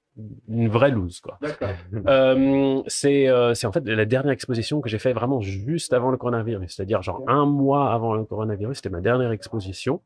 une 0.50 0.68
vraie 0.68 0.92
loose, 0.92 1.20
quoi. 1.22 1.40
Euh, 2.08 2.82
c'est 2.88 3.28
euh, 3.28 3.54
c'est 3.54 3.68
en 3.68 3.72
fait 3.72 3.88
la 3.88 4.06
dernière 4.06 4.32
exposition 4.32 4.82
que 4.82 4.90
j'ai 4.90 5.00
fait 5.00 5.14
vraiment 5.14 5.40
juste 5.42 5.94
avant 5.94 6.12
le 6.12 6.18
coronavirus, 6.18 6.74
c'est-à-dire 6.76 7.02
genre 7.02 7.24
un 7.28 7.46
mois 7.46 7.94
avant 7.94 8.14
le 8.16 8.24
coronavirus, 8.26 8.78
c'était 8.78 8.90
ma 8.90 9.02
dernière 9.02 9.32
exposition. 9.32 10.02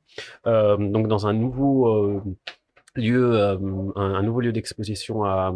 Euh, 0.47 0.77
donc 0.77 1.07
dans 1.07 1.25
un 1.27 1.33
nouveau 1.33 2.21
lieu, 2.95 3.33
euh, 3.35 3.57
un, 3.95 4.13
un 4.15 4.23
nouveau 4.23 4.41
lieu 4.41 4.51
d'exposition 4.53 5.23
à, 5.25 5.53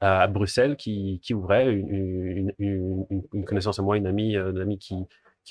à 0.00 0.26
Bruxelles 0.26 0.76
qui, 0.76 1.20
qui 1.22 1.32
ouvrait 1.34 1.72
une, 1.72 1.88
une, 1.88 2.52
une, 2.58 3.06
une- 3.10 3.22
une 3.32 3.44
connaissance 3.44 3.78
à 3.78 3.82
moi, 3.82 3.96
une 3.96 4.06
amie, 4.06 4.34
une 4.36 4.60
amie 4.60 4.78
qui 4.78 4.94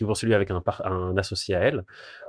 qui 0.06 0.16
celui 0.16 0.34
avec 0.34 0.50
un, 0.52 0.62
associé 1.18 1.56
à 1.56 1.60
elle, 1.60 1.84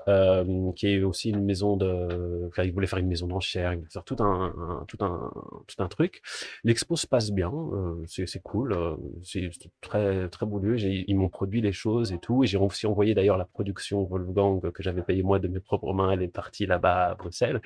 euh, 0.09 0.73
qui 0.77 0.89
est 0.89 1.03
aussi 1.03 1.31
une 1.31 1.45
maison 1.45 1.77
de, 1.77 2.47
enfin, 2.49 2.65
il 2.65 2.73
voulait 2.73 2.87
faire 2.87 2.99
une 2.99 3.07
maison 3.09 3.27
d'enchères, 3.27 3.73
il 3.73 3.79
voulait 3.79 3.91
faire 3.91 4.05
tout 4.05 4.17
un, 4.21 4.53
un- 4.59 4.85
tout 4.89 4.99
un, 5.05 5.31
tout 5.67 5.83
un 5.83 5.89
truc. 5.89 6.23
L'expo 6.65 6.97
se 6.97 7.07
passe 7.07 7.31
bien, 7.31 7.53
euh, 7.53 8.03
c'est 8.07 8.43
cool, 8.43 8.73
euh, 8.73 8.97
c'est 9.23 9.51
très 9.81 10.29
très 10.29 10.47
beau 10.47 10.59
lieu. 10.59 10.77
J'ai- 10.77 11.05
Ils 11.09 11.17
m'ont 11.17 11.29
produit 11.29 11.61
les 11.61 11.73
choses 11.73 12.13
et 12.13 12.19
tout, 12.19 12.45
et 12.45 12.47
j'ai 12.47 12.59
aussi 12.59 12.87
envoyé 12.87 13.15
d'ailleurs 13.15 13.37
la 13.39 13.45
production 13.45 14.03
Wolfgang 14.05 14.61
que 14.73 14.83
j'avais 14.83 15.03
payé 15.03 15.23
moi 15.23 15.39
de 15.39 15.49
mes 15.49 15.61
propres 15.61 15.93
mains. 15.93 16.11
Elle 16.13 16.23
est 16.23 16.29
partie 16.29 16.67
là-bas 16.67 17.09
à 17.11 17.15
Bruxelles, 17.15 17.61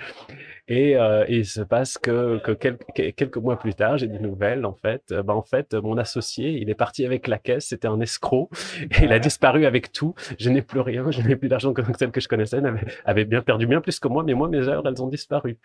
et, 0.69 0.97
euh, 0.97 1.25
et 1.29 1.39
il 1.39 1.47
se 1.47 1.61
passe 1.61 1.99
que, 1.99 2.39
que 2.39 2.53
quelques, 2.53 2.85
que- 2.95 3.11
quelques 3.11 3.37
mois 3.37 3.59
plus 3.59 3.75
tard, 3.75 3.99
j'ai 3.99 4.09
des 4.09 4.19
nouvelles 4.19 4.65
en 4.67 4.75
fait. 4.75 5.13
Bah, 5.25 5.35
en 5.35 5.43
fait, 5.43 5.75
mon 5.75 5.99
associé, 5.99 6.51
il 6.61 6.71
est 6.71 6.75
parti 6.75 7.05
avec 7.05 7.27
la 7.29 7.39
caisse, 7.39 7.67
c'était 7.67 7.89
un 7.89 8.01
escroc, 8.01 8.51
et 8.91 9.05
il 9.05 9.13
a 9.13 9.19
disparu 9.19 9.67
avec 9.67 9.93
tout. 9.95 10.15
Je 10.39 10.51
n'ai 10.51 10.61
plus 10.63 10.81
rien, 10.81 11.11
je 11.11 11.23
n'ai 11.23 11.37
plus 11.37 11.49
d'argent 11.49 11.73
que 11.73 11.81
celle 11.99 12.11
que 12.11 12.21
je 12.21 12.29
connaissais, 12.29 12.59
elle 12.59 12.67
avait, 12.67 12.87
avait 13.07 13.25
bien 13.25 13.41
perdu 13.41 13.67
bien 13.67 13.81
plus 13.81 13.99
que 14.01 14.09
moi, 14.09 14.23
mais 14.25 14.35
moi 14.35 14.49
mes 14.49 14.69
œuvres, 14.69 14.87
elles 14.89 15.03
ont 15.03 15.07
disparu. 15.09 15.57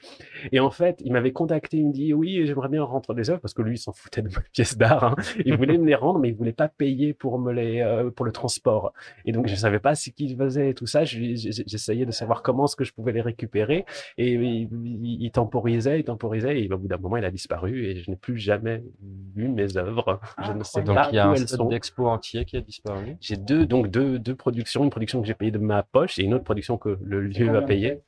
Et 0.53 0.59
en 0.61 0.71
fait, 0.71 1.01
il 1.03 1.11
m'avait 1.11 1.33
contacté, 1.33 1.77
il 1.77 1.87
me 1.87 1.91
dit 1.93 2.13
oui, 2.13 2.45
j'aimerais 2.45 2.69
bien 2.69 2.83
rendre 2.83 3.13
les 3.13 3.29
œuvres 3.29 3.41
parce 3.41 3.53
que 3.53 3.61
lui, 3.61 3.75
il 3.75 3.77
s'en 3.77 3.91
foutait 3.91 4.21
de 4.21 4.27
mes 4.29 4.33
pièces 4.53 4.77
d'art. 4.77 5.03
hein. 5.03 5.15
Il 5.45 5.57
voulait 5.57 5.77
me 5.77 5.85
les 5.85 5.95
rendre, 5.95 6.19
mais 6.19 6.29
il 6.29 6.35
voulait 6.35 6.53
pas 6.53 6.69
payer 6.69 7.13
pour 7.13 7.39
me 7.39 7.51
les 7.51 7.81
euh, 7.81 8.09
pour 8.11 8.25
le 8.25 8.31
transport. 8.31 8.93
Et 9.25 9.31
donc 9.33 9.47
je 9.47 9.55
savais 9.55 9.79
pas 9.79 9.95
ce 9.95 10.09
qu'il 10.11 10.37
faisait 10.37 10.69
et 10.69 10.73
tout 10.73 10.85
ça. 10.87 11.03
J'essayais 11.03 12.05
de 12.05 12.11
savoir 12.11 12.41
comment 12.43 12.65
est-ce 12.65 12.75
que 12.75 12.83
je 12.83 12.93
pouvais 12.93 13.11
les 13.11 13.21
récupérer. 13.21 13.85
Et 14.17 14.33
il, 14.33 14.69
il- 14.83 15.17
il 15.21 15.31
temporisait, 15.31 15.99
il 15.99 16.03
temporisait, 16.03 16.61
et 16.61 16.71
au 16.71 16.77
bout 16.77 16.87
d'un 16.87 16.97
moment, 16.97 17.17
il 17.17 17.25
a 17.25 17.31
disparu 17.31 17.85
et 17.87 17.95
je 17.97 18.09
n'ai 18.09 18.15
plus 18.17 18.37
jamais 18.37 18.83
vu 19.35 19.47
mes 19.49 19.75
œuvres. 19.77 20.19
Je 20.45 20.51
ne 20.53 20.63
sais 20.63 20.81
Donc 20.83 20.95
pas 20.95 21.09
il 21.11 21.15
y 21.15 21.19
a 21.19 21.27
où 21.27 21.31
un 21.31 21.35
elles 21.35 21.47
sont. 21.47 21.65
d'expo 21.65 22.07
entier 22.07 22.45
qui 22.45 22.57
a 22.57 22.61
disparu. 22.61 23.17
J'ai 23.21 23.35
deux 23.37 23.65
donc 23.65 23.89
deux 23.89 24.08
deux 24.17 24.35
productions, 24.35 24.83
une 24.83 24.89
production 24.89 25.21
que 25.21 25.27
j'ai 25.27 25.33
payée 25.33 25.51
de 25.51 25.59
ma 25.59 25.83
poche 25.83 26.19
et 26.19 26.23
une 26.23 26.33
autre 26.33 26.43
production 26.43 26.77
que 26.77 26.97
le 27.01 27.21
lieu 27.21 27.55
a 27.55 27.61
payée. 27.61 28.01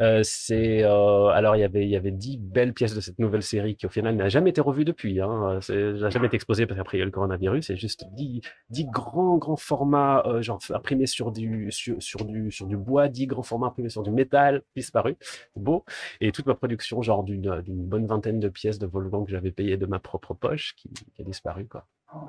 Euh, 0.00 0.20
c'est 0.22 0.82
euh, 0.84 1.28
alors 1.28 1.56
il 1.56 1.60
y 1.60 1.64
avait 1.64 1.84
il 1.84 1.90
y 1.90 1.96
avait 1.96 2.10
dix 2.10 2.38
belles 2.38 2.74
pièces 2.74 2.94
de 2.94 3.00
cette 3.00 3.18
nouvelle 3.18 3.42
série 3.42 3.76
qui 3.76 3.86
au 3.86 3.88
final 3.88 4.16
n'a 4.16 4.28
jamais 4.28 4.50
été 4.50 4.60
revue 4.60 4.84
depuis. 4.84 5.20
Hein. 5.20 5.60
N'a 5.68 6.10
jamais 6.10 6.26
été 6.26 6.36
exposée 6.36 6.66
parce 6.66 6.78
qu'après 6.78 6.98
il 6.98 7.00
y 7.00 7.02
a 7.02 7.04
eu 7.04 7.06
le 7.06 7.12
coronavirus. 7.12 7.66
C'est 7.66 7.76
juste 7.76 8.06
dix 8.12 8.40
dix 8.70 8.86
grands 8.86 9.36
grands 9.36 9.56
formats 9.56 10.22
euh, 10.26 10.42
genre 10.42 10.60
imprimés 10.70 11.06
sur 11.06 11.32
du 11.32 11.70
sur, 11.70 12.02
sur 12.02 12.24
du 12.24 12.50
sur 12.50 12.66
du 12.66 12.76
bois, 12.76 13.08
dix 13.08 13.26
grands 13.26 13.42
formats 13.42 13.68
imprimés 13.68 13.90
sur 13.90 14.02
du 14.02 14.10
métal 14.10 14.62
disparu. 14.76 15.16
C'est 15.20 15.62
beau. 15.62 15.84
Et 16.20 16.32
toute 16.32 16.46
ma 16.46 16.54
production 16.54 17.02
genre 17.02 17.24
d'une 17.24 17.62
d'une 17.62 17.86
bonne 17.86 18.06
vingtaine 18.06 18.40
de 18.40 18.48
pièces 18.48 18.78
de 18.78 18.86
Wolfgang 18.86 19.24
que 19.24 19.32
j'avais 19.32 19.52
payé 19.52 19.76
de 19.76 19.86
ma 19.86 19.98
propre 19.98 20.34
poche 20.34 20.74
qui, 20.76 20.88
qui 21.14 21.22
a 21.22 21.24
disparu 21.24 21.66
quoi. 21.66 21.86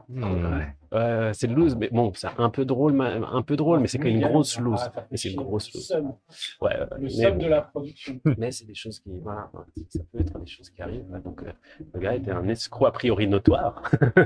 Ouais, 0.09 0.65
ouais, 0.91 1.31
c'est 1.33 1.47
loose, 1.47 1.75
mais 1.75 1.89
bon, 1.91 2.11
c'est 2.15 2.27
un 2.37 2.49
peu 2.49 2.65
drôle, 2.65 2.99
un 3.01 3.41
peu 3.41 3.55
drôle, 3.55 3.79
mais 3.79 3.87
c'est 3.87 3.97
quand 3.97 4.05
même 4.07 4.15
une 4.17 4.27
grosse 4.27 4.59
loose. 4.59 4.89
Mais 5.11 5.17
c'est 5.17 5.29
une 5.29 5.41
grosse 5.41 5.71
Le 5.73 5.79
loose. 5.79 6.13
Ouais, 6.61 6.77
Le 6.97 7.01
mais, 7.03 7.09
seum 7.09 7.37
de 7.37 7.47
la 7.47 7.61
production. 7.61 8.19
mais 8.37 8.51
c'est 8.51 8.65
des 8.65 8.73
choses 8.73 8.99
qui, 8.99 9.11
voilà, 9.19 9.49
ça 9.89 9.99
peut 10.11 10.19
être 10.19 10.39
des 10.39 10.47
choses 10.47 10.69
qui 10.69 10.81
arrivent. 10.81 11.05
Donc, 11.23 11.43
euh, 11.43 11.51
le 11.93 11.99
gars 11.99 12.15
était 12.15 12.31
un 12.31 12.47
escroc 12.49 12.87
a 12.87 12.91
priori 12.91 13.27
notoire, 13.27 13.81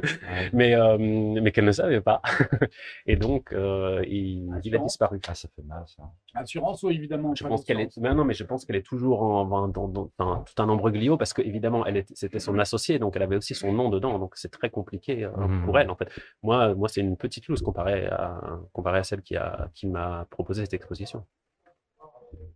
mais, 0.54 0.74
euh, 0.76 0.98
mais 0.98 1.52
qu'elle 1.52 1.66
ne 1.66 1.72
savait 1.72 2.02
pas. 2.02 2.22
Et 3.06 3.16
donc, 3.16 3.52
euh, 3.54 4.04
il, 4.08 4.50
il 4.64 4.76
a 4.76 4.80
disparu. 4.80 5.20
Ah, 5.28 5.36
ça 5.36 5.48
fait 5.56 5.64
mal 5.64 5.84
ça. 5.86 6.04
Assurance, 6.36 6.84
évidemment. 6.86 7.36
Je 7.36 7.46
pense 7.46 7.64
qu'elle 7.64 7.80
est, 7.80 7.96
mais 7.98 8.14
non, 8.16 8.26
mais 8.26 8.34
je 8.34 8.44
pense 8.44 8.66
qu'elle 8.66 8.76
est 8.78 8.86
toujours 8.86 9.22
en, 9.22 9.52
en- 9.52 9.68
dans, 9.68 9.88
dans- 9.88 10.10
dans 10.18 10.38
tout 10.44 10.62
un 10.64 10.68
embroglio 10.70 11.16
parce 11.18 11.34
que 11.34 11.42
évidemment, 11.44 11.86
elle 11.86 11.98
était- 11.98 12.16
c'était 12.16 12.40
son 12.40 12.58
associée, 12.58 12.98
donc 12.98 13.16
elle 13.16 13.22
avait 13.22 13.36
aussi 13.36 13.54
son 13.54 13.72
nom 13.72 13.90
dedans, 13.90 14.18
donc 14.18 14.34
c'est 14.36 14.50
très 14.52 14.70
compliqué. 14.72 15.28
Euh, 15.50 15.66
pour 15.66 15.80
elle, 15.80 15.90
en 15.90 15.96
fait. 15.96 16.10
Moi, 16.42 16.74
moi 16.76 16.90
c'est 16.90 17.02
une 17.02 17.18
petite 17.18 17.48
loose 17.48 17.62
comparée 17.62 18.08
à, 18.08 18.60
comparée 18.72 19.00
à 19.00 19.04
celle 19.04 19.22
qui, 19.22 19.36
a, 19.36 19.70
qui 19.74 19.88
m'a 19.88 20.26
proposé 20.30 20.64
cette 20.64 20.74
exposition. 20.74 21.26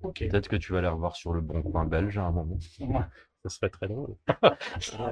Peut-être 0.02 0.48
que 0.48 0.56
tu 0.56 0.74
vas 0.74 0.82
les 0.82 0.88
revoir 0.88 1.16
sur 1.16 1.34
le 1.34 1.42
bon 1.42 1.62
coin 1.62 1.86
belge 1.86 2.18
à 2.18 2.24
un 2.24 2.32
moment. 2.32 2.58
Ça 3.44 3.50
serait 3.50 3.70
très 3.70 3.88
drôle. 3.88 4.16
Ah 5.00 5.12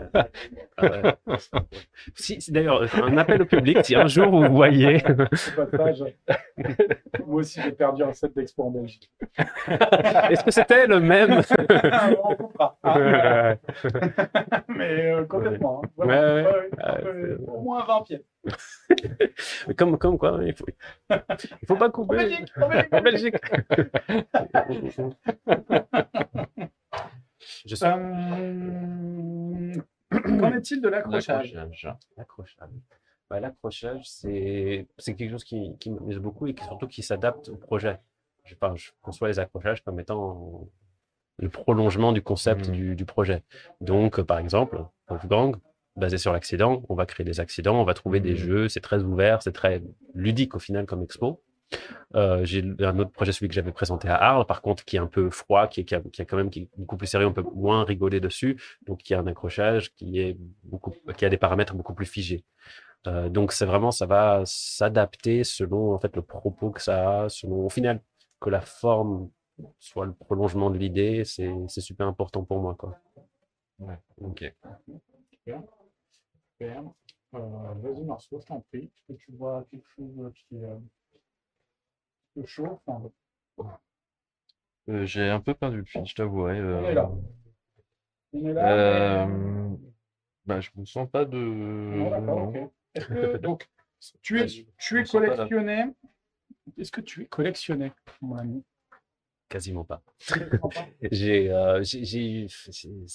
ouais. 0.81 1.15
Si, 2.15 2.41
si, 2.41 2.51
D'ailleurs, 2.51 2.83
un 3.03 3.17
appel 3.17 3.41
au 3.41 3.45
public, 3.45 3.79
si 3.83 3.95
un 3.95 4.07
jour 4.07 4.29
vous 4.29 4.53
voyez. 4.53 4.97
Moi 7.25 7.41
aussi, 7.41 7.61
j'ai 7.61 7.71
perdu 7.71 8.03
un 8.03 8.13
set 8.13 8.33
d'expo 8.35 8.63
en 8.63 8.71
Belgique. 8.71 9.09
Est-ce 10.29 10.43
que 10.43 10.51
c'était 10.51 10.85
le 10.87 10.99
même 10.99 11.41
On. 12.83 12.83
Ouais, 12.83 13.57
Mais 14.69 15.11
euh, 15.11 15.23
complètement. 15.25 15.81
hein. 15.83 15.87
Ouais. 15.97 16.07
Ouais. 16.07 16.69
Ah, 16.79 16.97
Euh, 17.05 17.37
au 17.47 17.61
moins 17.61 17.83
20 17.85 18.01
pieds. 18.03 18.23
Comme, 19.77 19.97
comme 19.97 20.17
quoi, 20.19 20.39
il 20.45 20.53
faut, 20.53 20.65
il 21.09 21.67
faut 21.67 21.75
pas 21.75 21.87
En 21.87 21.91
couper. 21.91 22.17
Belgique, 22.17 22.51
en 22.61 22.67
Belgique. 22.69 22.93
En 22.93 23.01
Belgique. 23.01 23.35
Je 27.65 27.75
Euh, 27.85 29.73
Qu'en 30.39 30.51
est-il 30.53 30.81
de 30.81 30.87
l'accrochage? 30.87 31.53
L'accrochage. 31.53 31.95
L'accrochage. 32.17 32.69
Bah, 33.29 33.39
l'accrochage, 33.39 34.07
c'est 34.07 34.87
c'est 34.97 35.15
quelque 35.15 35.31
chose 35.31 35.43
qui, 35.43 35.75
qui 35.79 35.89
m'amuse 35.89 36.19
beaucoup 36.19 36.47
et 36.47 36.53
qui, 36.53 36.63
surtout 36.63 36.87
qui 36.87 37.01
s'adapte 37.03 37.49
au 37.49 37.55
projet. 37.55 37.99
Je, 38.43 38.53
enfin, 38.53 38.75
je 38.75 38.91
conçois 39.01 39.27
les 39.29 39.39
accrochages 39.39 39.83
comme 39.83 39.99
étant 39.99 40.67
le 41.37 41.49
prolongement 41.49 42.11
du 42.13 42.21
concept 42.21 42.67
Mhm. 42.69 42.73
du, 42.75 42.95
du 42.95 43.05
projet. 43.05 43.43
Donc, 43.81 44.21
par 44.21 44.37
exemple, 44.39 44.83
Wolfgang, 45.09 45.55
basé 45.95 46.17
sur 46.17 46.31
l'accident, 46.33 46.83
on 46.87 46.95
va 46.95 47.05
créer 47.05 47.25
des 47.25 47.39
accidents, 47.39 47.79
on 47.81 47.83
va 47.83 47.93
trouver 47.95 48.19
des 48.19 48.31
Mhm. 48.31 48.37
jeux, 48.37 48.69
c'est 48.69 48.81
très 48.81 49.01
ouvert, 49.03 49.41
c'est 49.41 49.51
très 49.51 49.81
ludique 50.13 50.55
au 50.55 50.59
final 50.59 50.85
comme 50.85 51.01
expo. 51.01 51.41
Euh, 52.15 52.45
j'ai 52.45 52.63
un 52.79 52.99
autre 52.99 53.11
projet, 53.11 53.31
celui 53.31 53.47
que 53.47 53.53
j'avais 53.53 53.71
présenté 53.71 54.07
à 54.07 54.15
Arles, 54.15 54.45
par 54.45 54.61
contre, 54.61 54.85
qui 54.85 54.95
est 54.95 54.99
un 54.99 55.07
peu 55.07 55.29
froid, 55.29 55.67
qui 55.67 55.81
est, 55.81 55.85
qui 55.85 55.95
a, 55.95 56.01
qui 56.01 56.21
a 56.21 56.25
quand 56.25 56.37
même 56.37 56.49
qui 56.49 56.61
est 56.61 56.69
beaucoup 56.77 56.97
plus 56.97 57.07
sérieux, 57.07 57.27
on 57.27 57.33
peut 57.33 57.43
moins 57.53 57.83
rigoler 57.83 58.19
dessus, 58.19 58.61
donc 58.85 58.99
qui 58.99 59.13
a 59.13 59.19
un 59.19 59.27
accrochage 59.27 59.93
qui 59.93 60.19
est 60.19 60.37
beaucoup, 60.63 60.93
qui 61.17 61.25
a 61.25 61.29
des 61.29 61.37
paramètres 61.37 61.73
beaucoup 61.75 61.93
plus 61.93 62.05
figés. 62.05 62.45
Euh, 63.07 63.29
donc 63.29 63.51
c'est 63.51 63.65
vraiment, 63.65 63.91
ça 63.91 64.05
va 64.05 64.43
s'adapter 64.45 65.43
selon 65.43 65.93
en 65.93 65.99
fait 65.99 66.15
le 66.15 66.21
propos 66.21 66.71
que 66.71 66.81
ça 66.81 67.23
a, 67.23 67.29
selon 67.29 67.65
au 67.65 67.69
final 67.69 68.01
que 68.39 68.49
la 68.49 68.61
forme 68.61 69.29
soit 69.79 70.05
le 70.05 70.13
prolongement 70.13 70.69
de 70.69 70.77
l'idée, 70.77 71.23
c'est 71.23 71.53
c'est 71.67 71.81
super 71.81 72.07
important 72.07 72.43
pour 72.43 72.59
moi 72.59 72.75
quoi. 72.75 72.97
Ouais, 73.79 73.97
ok. 74.21 74.53
Super. 76.51 76.83
Euh, 77.35 77.39
Vas-y, 77.81 78.03
Marceau, 78.03 78.39
je 78.39 78.45
t'en 78.45 78.61
prie. 78.61 78.85
Est-ce 78.85 79.13
que 79.13 79.19
tu 79.19 79.31
vois 79.33 79.65
quelque 79.69 79.87
chose 79.95 80.31
qui 80.47 80.57
euh, 82.37 82.43
enfin, 82.85 83.11
Euh, 84.87 85.05
j'ai 85.05 85.29
un 85.29 85.39
peu 85.39 85.53
perdu 85.55 85.77
le 85.77 85.85
fil, 85.85 86.05
je 86.05 86.13
t'avouerai. 86.13 86.59
On 86.59 86.83
est 86.83 86.91
euh, 86.91 86.93
là. 86.93 87.11
On 88.33 88.47
est 88.47 88.53
là. 88.53 89.27
mais- 89.27 89.33
euh, 89.73 89.77
bah, 90.45 90.61
je 90.61 90.69
me 90.75 90.85
sens 90.85 91.09
pas 91.09 91.25
de. 91.25 91.37
Non, 91.37 92.09
d'accord, 92.11 92.49
ok. 92.49 92.71
Est-ce 92.93 93.05
que, 93.07 93.37
donc, 93.41 93.67
tu 94.21 94.39
es, 94.41 94.47
tu 94.77 94.99
es 94.99 95.03
collectionné. 95.05 95.85
Est-ce 96.77 96.91
que 96.91 97.01
tu 97.01 97.23
es 97.23 97.25
collectionné, 97.25 97.91
mon 98.21 98.37
ami? 98.37 98.63
Quasiment 99.55 99.85
pas. 99.85 100.01
J'ai, 101.13 101.49
euh, 101.49 101.81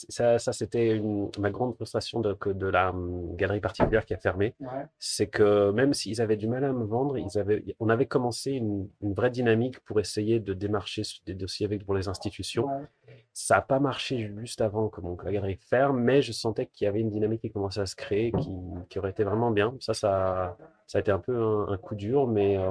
ça, 0.08 0.38
ça 0.38 0.52
c'était 0.54 0.98
ma 1.38 1.50
grande 1.50 1.74
frustration 1.74 2.20
de, 2.20 2.66
la 2.66 2.92
hum, 2.92 3.36
galerie 3.36 3.60
particulière 3.60 4.06
qui 4.06 4.14
a 4.14 4.16
fermé. 4.16 4.54
Ouais. 4.58 4.86
c'est 4.98 5.26
que 5.26 5.70
même 5.70 5.92
s'ils 5.92 6.22
avaient 6.22 6.38
du 6.38 6.48
mal 6.48 6.64
à 6.64 6.72
me 6.72 6.84
vendre, 6.84 7.18
ils 7.18 7.36
avaient, 7.38 7.62
on 7.78 7.90
avait 7.90 8.06
commencé 8.06 8.52
une, 8.52 8.88
une 9.02 9.12
vraie 9.12 9.28
dynamique 9.30 9.80
pour 9.80 10.00
essayer 10.00 10.40
de 10.40 10.54
démarcher 10.54 11.02
des 11.26 11.34
dossiers 11.34 11.66
avec 11.66 11.84
pour 11.84 11.94
les 11.94 12.08
institutions. 12.08 12.64
ouais. 12.64 12.86
Ça 13.34 13.56
n'a 13.56 13.60
pas 13.60 13.78
marché 13.78 14.32
juste 14.38 14.62
avant 14.62 14.88
que 14.88 15.02
mon- 15.02 15.18
la 15.22 15.32
galerie 15.32 15.58
ferme, 15.68 16.00
mais 16.00 16.22
je 16.22 16.32
sentais 16.32 16.64
qu'il 16.72 16.86
y 16.86 16.88
avait 16.88 17.00
une 17.00 17.10
dynamique 17.10 17.42
qui 17.42 17.50
commençait 17.50 17.80
à 17.82 17.86
se 17.86 17.96
créer, 17.96 18.32
qui, 18.32 18.50
qui 18.88 18.98
aurait 18.98 19.10
été 19.10 19.24
vraiment 19.24 19.50
bien. 19.50 19.74
Ça, 19.78 19.92
ça, 19.92 20.56
ça 20.86 20.96
a 20.96 21.00
été 21.02 21.10
un 21.10 21.18
peu 21.18 21.36
un, 21.36 21.68
un 21.68 21.76
coup 21.76 21.96
dur, 21.96 22.26
mais 22.26 22.56
euh, 22.56 22.70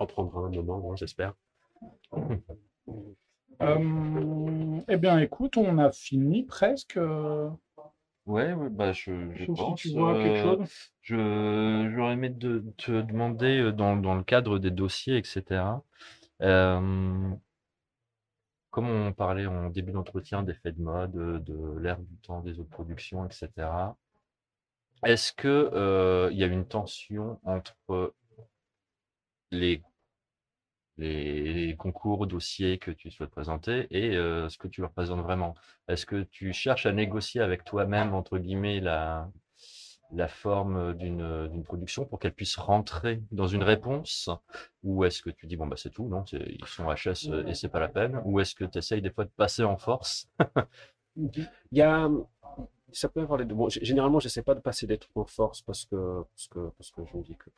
on 0.00 0.06
prendra 0.06 0.40
un 0.40 0.50
moment, 0.50 0.90
hein, 0.92 0.96
j'espère. 0.96 1.34
Euh, 3.60 4.80
eh 4.88 4.96
bien, 4.96 5.18
écoute, 5.18 5.56
on 5.56 5.78
a 5.78 5.90
fini 5.90 6.44
presque. 6.44 6.98
Ouais, 8.26 8.52
ouais, 8.52 8.68
bah, 8.68 8.92
je, 8.92 9.32
je 9.34 9.44
si 9.44 9.46
pense. 9.46 9.80
tu 9.80 9.90
vois 9.94 10.14
quelque 10.14 10.38
euh, 10.38 10.42
chose? 10.42 10.68
Je, 11.00 11.92
j'aurais 11.94 12.12
aimé 12.12 12.28
de, 12.28 12.62
te 12.76 13.00
demander 13.00 13.58
euh, 13.58 13.72
dans, 13.72 13.96
dans 13.96 14.14
le 14.14 14.22
cadre 14.22 14.58
des 14.58 14.70
dossiers, 14.70 15.16
etc. 15.16 15.82
euh, 16.42 17.30
comme 18.70 18.90
on 18.90 19.12
parlait 19.14 19.46
en 19.46 19.70
début 19.70 19.92
d'entretien 19.92 20.42
d'effets 20.42 20.72
de 20.72 20.82
mode, 20.82 21.16
euh, 21.16 21.38
de 21.40 21.78
l'ère 21.80 21.98
du 21.98 22.16
temps 22.18 22.40
des 22.42 22.60
autres 22.60 22.68
productions, 22.68 23.24
etc. 23.24 23.96
Est-ce 25.04 25.32
que 25.32 25.70
euh, 25.72 26.28
il 26.30 26.38
y 26.38 26.44
a 26.44 26.48
une 26.48 26.66
tension 26.66 27.40
entre 27.44 28.14
les, 29.50 29.82
les 30.98 31.76
concours, 31.76 32.26
dossiers 32.26 32.78
que 32.78 32.90
tu 32.90 33.10
souhaites 33.10 33.30
présenter 33.30 33.86
et 33.90 34.16
euh, 34.16 34.48
ce 34.48 34.58
que 34.58 34.68
tu 34.68 34.82
représentes 34.82 35.22
vraiment? 35.22 35.54
Est-ce 35.88 36.06
que 36.06 36.22
tu 36.24 36.52
cherches 36.52 36.86
à 36.86 36.92
négocier 36.92 37.40
avec 37.40 37.64
toi-même, 37.64 38.14
entre 38.14 38.38
guillemets, 38.38 38.80
la, 38.80 39.30
la 40.12 40.28
forme 40.28 40.94
d'une 40.94 41.62
production 41.64 42.04
pour 42.04 42.18
qu'elle 42.18 42.34
puisse 42.34 42.56
rentrer 42.56 43.22
dans 43.30 43.46
une 43.46 43.62
réponse? 43.62 44.28
Ou 44.82 45.04
est-ce 45.04 45.22
que 45.22 45.30
tu 45.30 45.46
dis, 45.46 45.56
bon, 45.56 45.66
bah, 45.66 45.76
c'est 45.76 45.90
tout, 45.90 46.08
non, 46.08 46.24
ils 46.32 46.64
sont 46.66 46.86
HS 46.86 47.30
euh, 47.30 47.46
et 47.46 47.54
c'est 47.54 47.68
pas 47.68 47.80
la 47.80 47.88
peine? 47.88 48.20
Ou 48.24 48.40
est-ce 48.40 48.54
que 48.54 48.64
tu 48.64 48.78
essayes 48.78 49.02
des 49.02 49.10
fois 49.10 49.24
de 49.24 49.30
passer 49.30 49.64
en 49.64 49.76
force? 49.76 50.28
Il 51.16 51.48
y 51.72 51.82
a, 51.82 52.08
ça 52.92 53.08
peut 53.08 53.20
avoir 53.20 53.38
les 53.38 53.44
deux. 53.44 53.54
Bon, 53.54 53.68
généralement, 53.68 54.18
j'essaie 54.20 54.42
pas 54.42 54.54
de 54.54 54.60
passer 54.60 54.86
des 54.86 54.98
trucs 54.98 55.16
en 55.16 55.24
force 55.26 55.60
parce 55.62 55.84
que, 55.84 56.22
parce 56.34 56.48
que, 56.48 56.70
parce 56.78 56.90
que 56.90 57.02
je 57.12 57.16
me 57.18 57.22
dis 57.22 57.36
que, 57.36 57.50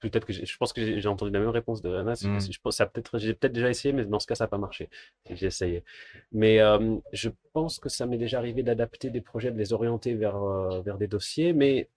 peut-être 0.00 0.26
que 0.26 0.32
j'ai- 0.32 0.46
je 0.46 0.56
pense 0.56 0.72
que 0.72 0.98
j'ai 1.00 1.08
entendu 1.08 1.30
la 1.32 1.40
même 1.40 1.48
réponse 1.50 1.82
de 1.82 1.94
Anna. 1.94 2.12
Mm. 2.12 2.40
c'est- 2.40 2.52
Je 2.52 2.60
pense, 2.60 2.76
ça 2.76 2.84
a 2.84 2.86
peut-être, 2.86 3.18
j'ai 3.18 3.34
peut-être 3.34 3.52
déjà 3.52 3.68
essayé, 3.70 3.92
mais 3.92 4.04
dans 4.04 4.20
ce 4.20 4.26
cas, 4.26 4.34
ça 4.34 4.44
n'a 4.44 4.48
pas 4.48 4.58
marché. 4.58 4.88
J'ai 5.30 5.46
essayé. 5.46 5.84
Mais 6.32 6.60
euh, 6.60 6.96
je 7.12 7.30
pense 7.52 7.78
que 7.78 7.88
ça 7.88 8.06
m'est 8.06 8.18
déjà 8.18 8.38
arrivé 8.38 8.62
d'adapter 8.62 9.10
des 9.10 9.20
projets, 9.20 9.50
de 9.50 9.58
les 9.58 9.72
orienter 9.72 10.14
vers, 10.14 10.36
euh, 10.42 10.80
vers 10.82 10.98
des 10.98 11.06
dossiers, 11.08 11.52
mais 11.52 11.88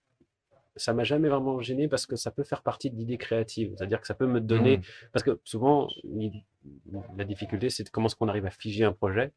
ça 0.76 0.92
m'a 0.92 1.02
jamais 1.04 1.28
vraiment 1.28 1.60
gêné 1.60 1.88
parce 1.88 2.06
que 2.06 2.14
ça 2.16 2.30
peut 2.30 2.44
faire 2.44 2.62
partie 2.62 2.88
de 2.90 2.96
l'idée 2.96 3.18
créative. 3.18 3.74
C'est-à-dire 3.76 4.00
que 4.00 4.06
ça 4.06 4.14
peut 4.14 4.26
me 4.28 4.40
donner, 4.40 4.76
Mhm. 4.76 4.82
parce 5.12 5.24
que 5.24 5.40
souvent, 5.42 5.88
la 7.16 7.24
difficulté, 7.24 7.70
c'est 7.70 7.88
comment 7.90 8.06
est-ce 8.06 8.16
qu'on 8.16 8.28
arrive 8.28 8.46
à 8.46 8.50
figer 8.50 8.84
un 8.84 8.92
projet, 8.92 9.32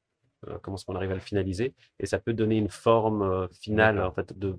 comment 0.61 0.75
est-ce 0.75 0.85
qu'on 0.85 0.95
arrive 0.95 1.11
à 1.11 1.15
le 1.15 1.19
finaliser, 1.21 1.73
et 1.99 2.05
ça 2.05 2.19
peut 2.19 2.33
donner 2.33 2.57
une 2.57 2.69
forme 2.69 3.21
euh, 3.21 3.47
finale, 3.61 4.01
en 4.01 4.11
fait, 4.11 4.37
de... 4.37 4.57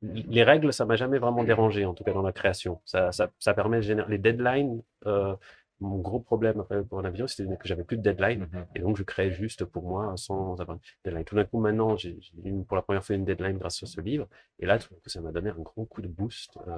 Les 0.00 0.44
règles, 0.44 0.72
ça 0.72 0.84
m'a 0.86 0.94
jamais 0.94 1.18
vraiment 1.18 1.42
dérangé, 1.42 1.84
en 1.84 1.92
tout 1.92 2.04
cas 2.04 2.12
dans 2.12 2.22
la 2.22 2.32
création. 2.32 2.80
Ça, 2.84 3.10
ça, 3.10 3.30
ça 3.40 3.52
permet 3.54 3.78
de 3.78 3.82
générer... 3.82 4.08
Les 4.08 4.18
deadlines, 4.18 4.80
euh, 5.06 5.34
mon 5.80 5.98
gros 5.98 6.20
problème 6.20 6.60
après 6.60 6.84
pour 6.84 7.02
l'avion, 7.02 7.26
c'était 7.26 7.56
que 7.56 7.66
j'avais 7.66 7.82
plus 7.84 7.96
de 7.96 8.02
deadline, 8.02 8.48
Mhm. 8.52 8.66
et 8.76 8.78
donc 8.80 8.96
je 8.96 9.02
créais 9.02 9.32
juste 9.32 9.64
pour 9.64 9.84
moi 9.84 10.12
sans 10.16 10.60
avoir 10.60 10.76
de 10.76 10.82
deadline. 11.04 11.24
Tout 11.24 11.34
d'un 11.34 11.44
coup, 11.44 11.58
maintenant, 11.58 11.96
j'ai 11.96 12.16
eu 12.44 12.62
pour 12.62 12.76
la 12.76 12.82
première 12.82 13.04
fois 13.04 13.16
une 13.16 13.24
deadline 13.24 13.58
grâce 13.58 13.82
à 13.82 13.86
ce 13.86 14.00
livre, 14.00 14.28
et 14.60 14.66
là, 14.66 14.78
tout 14.78 14.88
d'un 14.94 15.00
coup, 15.00 15.08
ça 15.08 15.20
m'a 15.20 15.32
donné 15.32 15.50
un 15.50 15.58
gros 15.58 15.84
coup 15.84 16.00
de 16.00 16.08
boost. 16.08 16.56
euh, 16.68 16.70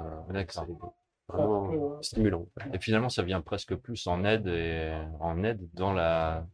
vraiment 1.28 2.02
stimulant. 2.02 2.46
Et 2.72 2.78
finalement, 2.78 3.08
ça 3.10 3.22
vient 3.22 3.40
presque 3.40 3.74
plus 3.76 4.06
en 4.06 4.24
aide 4.24 4.46
et 4.48 4.92
en 5.20 5.44
aide 5.44 5.60
dans 5.74 5.92
la 5.92 6.46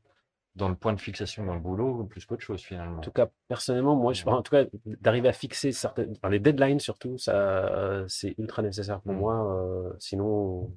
dans 0.56 0.68
le 0.68 0.74
point 0.74 0.92
de 0.94 1.00
fixation 1.00 1.44
dans 1.44 1.54
le 1.54 1.60
boulot 1.60 2.04
plus 2.04 2.24
qu'autre 2.26 2.42
chose 2.42 2.62
finalement. 2.62 2.98
En 2.98 3.00
tout 3.00 3.10
cas, 3.12 3.28
personnellement, 3.48 3.94
moi, 3.94 4.12
je, 4.14 4.26
en 4.26 4.42
tout 4.42 4.50
cas, 4.50 4.64
d'arriver 5.02 5.28
à 5.28 5.32
fixer 5.32 5.70
certaines, 5.70 6.12
enfin, 6.12 6.30
les 6.30 6.40
deadlines 6.40 6.80
surtout, 6.80 7.18
ça, 7.18 7.34
euh, 7.36 8.04
c'est 8.08 8.34
ultra 8.38 8.62
nécessaire 8.62 9.00
pour 9.00 9.12
Mm. 9.12 9.18
moi. 9.18 9.54
euh, 9.54 9.92
sinon, 9.98 10.70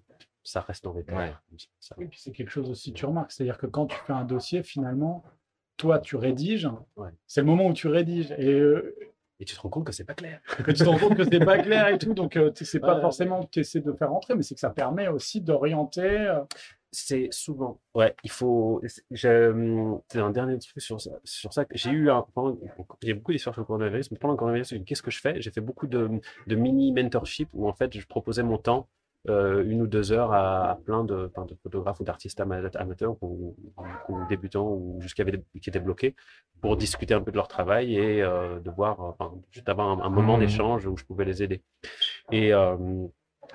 ça 0.44 0.62
reste 0.62 0.84
dans 0.84 0.94
les. 0.94 1.04
Ouais. 1.14 1.32
Ça- 1.80 1.96
Oui, 1.98 2.08
puis 2.08 2.20
c'est 2.20 2.32
quelque 2.32 2.52
chose 2.52 2.70
aussi, 2.70 2.94
tu 2.94 3.06
remarques. 3.06 3.32
C'est-à-dire 3.32 3.58
que 3.58 3.68
quand 3.68 3.88
tu 3.88 3.96
fais 4.06 4.14
un 4.14 4.26
dossier, 4.26 4.64
finalement, 4.64 5.24
toi, 5.78 6.00
tu 6.00 6.18
rédiges. 6.18 6.68
Ouais. 6.98 7.10
C'est 7.26 7.40
le 7.42 7.48
moment 7.48 7.68
où 7.68 7.74
tu 7.74 7.88
rédiges. 7.88 8.32
Et 8.38 8.54
euh, 8.54 8.96
Et 9.42 9.46
tu 9.46 9.56
te 9.56 9.62
rends 9.62 9.70
compte 9.70 9.86
que 9.86 9.94
c'est 9.94 10.04
pas 10.04 10.14
clair. 10.16 10.42
que 10.66 10.72
tu 10.72 10.84
te 10.84 10.90
rends 10.90 10.98
compte 10.98 11.16
que 11.16 11.24
c'est 11.24 11.40
pas 11.46 11.58
clair 11.60 11.88
et 11.88 11.98
tout. 11.98 12.14
Donc, 12.14 12.36
euh, 12.36 12.52
c'est 12.56 12.82
pas 12.82 12.96
Ouais. 12.96 13.02
forcément 13.02 13.44
que 13.44 13.50
tu 13.52 13.60
essaies 13.62 13.80
de 13.80 13.94
faire 13.94 14.10
rentrer, 14.10 14.36
mais 14.36 14.44
c'est 14.44 14.54
que 14.56 14.60
ça 14.60 14.70
permet 14.70 15.08
aussi 15.08 15.40
d'orienter. 15.40 16.42
C'est 16.92 17.28
souvent, 17.32 17.80
ouais, 17.94 18.16
il 18.24 18.32
faut. 18.32 18.82
C'est 19.14 20.20
un 20.20 20.30
dernier 20.32 20.58
truc 20.58 20.82
sur 20.82 21.00
ça. 21.00 21.12
Sur 21.24 21.54
ça 21.54 21.66
j'ai 21.72 21.92
eu 21.92 22.10
un. 22.10 22.26
pendant- 22.34 22.58
J'ai 23.04 23.14
beaucoup 23.14 23.32
d'histoires 23.32 23.54
sur 23.54 23.62
le 23.62 23.66
coronavirus, 23.68 24.10
mais 24.12 24.18
pendant 24.18 24.34
le 24.34 24.38
coronavirus, 24.38 24.74
qu'est-ce 24.86 25.04
que 25.04 25.12
je 25.12 25.20
fais? 25.20 25.40
J'ai 25.40 25.52
fait 25.52 25.62
beaucoup 25.62 25.86
de, 25.86 26.10
de 26.48 26.56
mini 26.56 26.92
mentorship 26.92 27.50
où 27.54 27.68
en 27.68 27.74
fait, 27.74 27.96
je 27.96 28.08
proposais 28.08 28.42
mon 28.42 28.58
temps 28.58 28.88
euh, 29.28 29.64
une 29.66 29.82
ou 29.84 29.88
deux 29.88 30.12
heures 30.12 30.32
à, 30.34 30.72
à 30.72 30.76
plein 30.76 31.04
de, 31.04 31.32
photographes 31.62 32.00
ou 32.00 32.04
d'artistes 32.04 32.40
ama- 32.40 32.70
amateurs 32.76 33.16
ou, 33.22 33.56
débutants 34.30 34.68
ou 34.72 34.98
juste 35.02 35.16
qui, 35.16 35.70
étaient 35.70 35.80
bloqués 35.80 36.16
pour 36.62 36.76
discuter 36.78 37.14
un 37.14 37.22
peu 37.22 37.32
de 37.32 37.36
leur 37.36 37.48
travail 37.48 37.96
et 37.96 38.22
euh, 38.24 38.60
de 38.60 38.70
voir, 38.72 39.00
enfin, 39.00 39.32
juste 39.52 39.70
avoir 39.70 39.90
un, 39.90 40.02
un 40.02 40.10
moment 40.10 40.36
Mhm. 40.38 40.40
d'échange 40.46 40.88
où 40.88 40.98
je 40.98 41.04
pouvais 41.06 41.26
les 41.26 41.44
aider. 41.44 41.62
Et, 42.32 42.54
euh, 42.54 42.76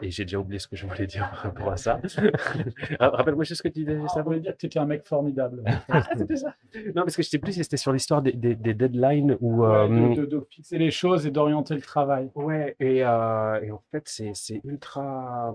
et 0.03 0.11
j'ai 0.11 0.25
déjà 0.25 0.39
oublié 0.39 0.59
ce 0.59 0.67
que 0.69 0.77
je 0.77 0.87
voulais 0.87 1.07
dire 1.07 1.29
par 1.31 1.39
rapport 1.41 1.71
à 1.73 1.77
ça. 1.77 2.01
Ah, 3.01 3.09
Rappelle-moi 3.11 3.45
juste 3.45 3.59
ce 3.63 3.69
que 3.69 3.73
tu 3.73 3.85
disais. 3.85 3.99
Ça 4.09 4.23
voulait 4.23 4.41
dire 4.41 4.53
que 4.53 4.59
tu 4.59 4.67
étais 4.67 4.79
un 4.79 4.87
mec 4.87 5.07
formidable. 5.07 5.63
C'était 6.17 6.37
ça. 6.37 6.55
Non, 6.95 7.03
parce 7.03 7.17
que 7.17 7.23
je 7.23 7.29
sais 7.29 7.39
plus 7.39 7.53
si 7.53 7.63
c'était 7.65 7.77
sur 7.77 7.93
l'histoire 7.93 8.23
des, 8.23 8.33
des, 8.33 8.55
des 8.55 8.75
deadlines 8.75 9.37
ou. 9.41 9.63
Ouais, 9.65 9.69
euh, 9.75 10.15
de, 10.15 10.21
de- 10.23 10.27
de 10.27 10.47
fixer 10.51 10.79
les 10.79 10.91
choses 10.91 11.27
et 11.27 11.31
d'orienter 11.31 11.75
le 11.75 11.81
travail. 11.83 12.31
Ouais, 12.35 12.77
et, 12.81 13.05
euh, 13.05 13.61
et 13.63 13.71
en 13.71 13.83
fait, 13.91 14.03
c'est 14.07 14.61
ultra. 14.65 15.55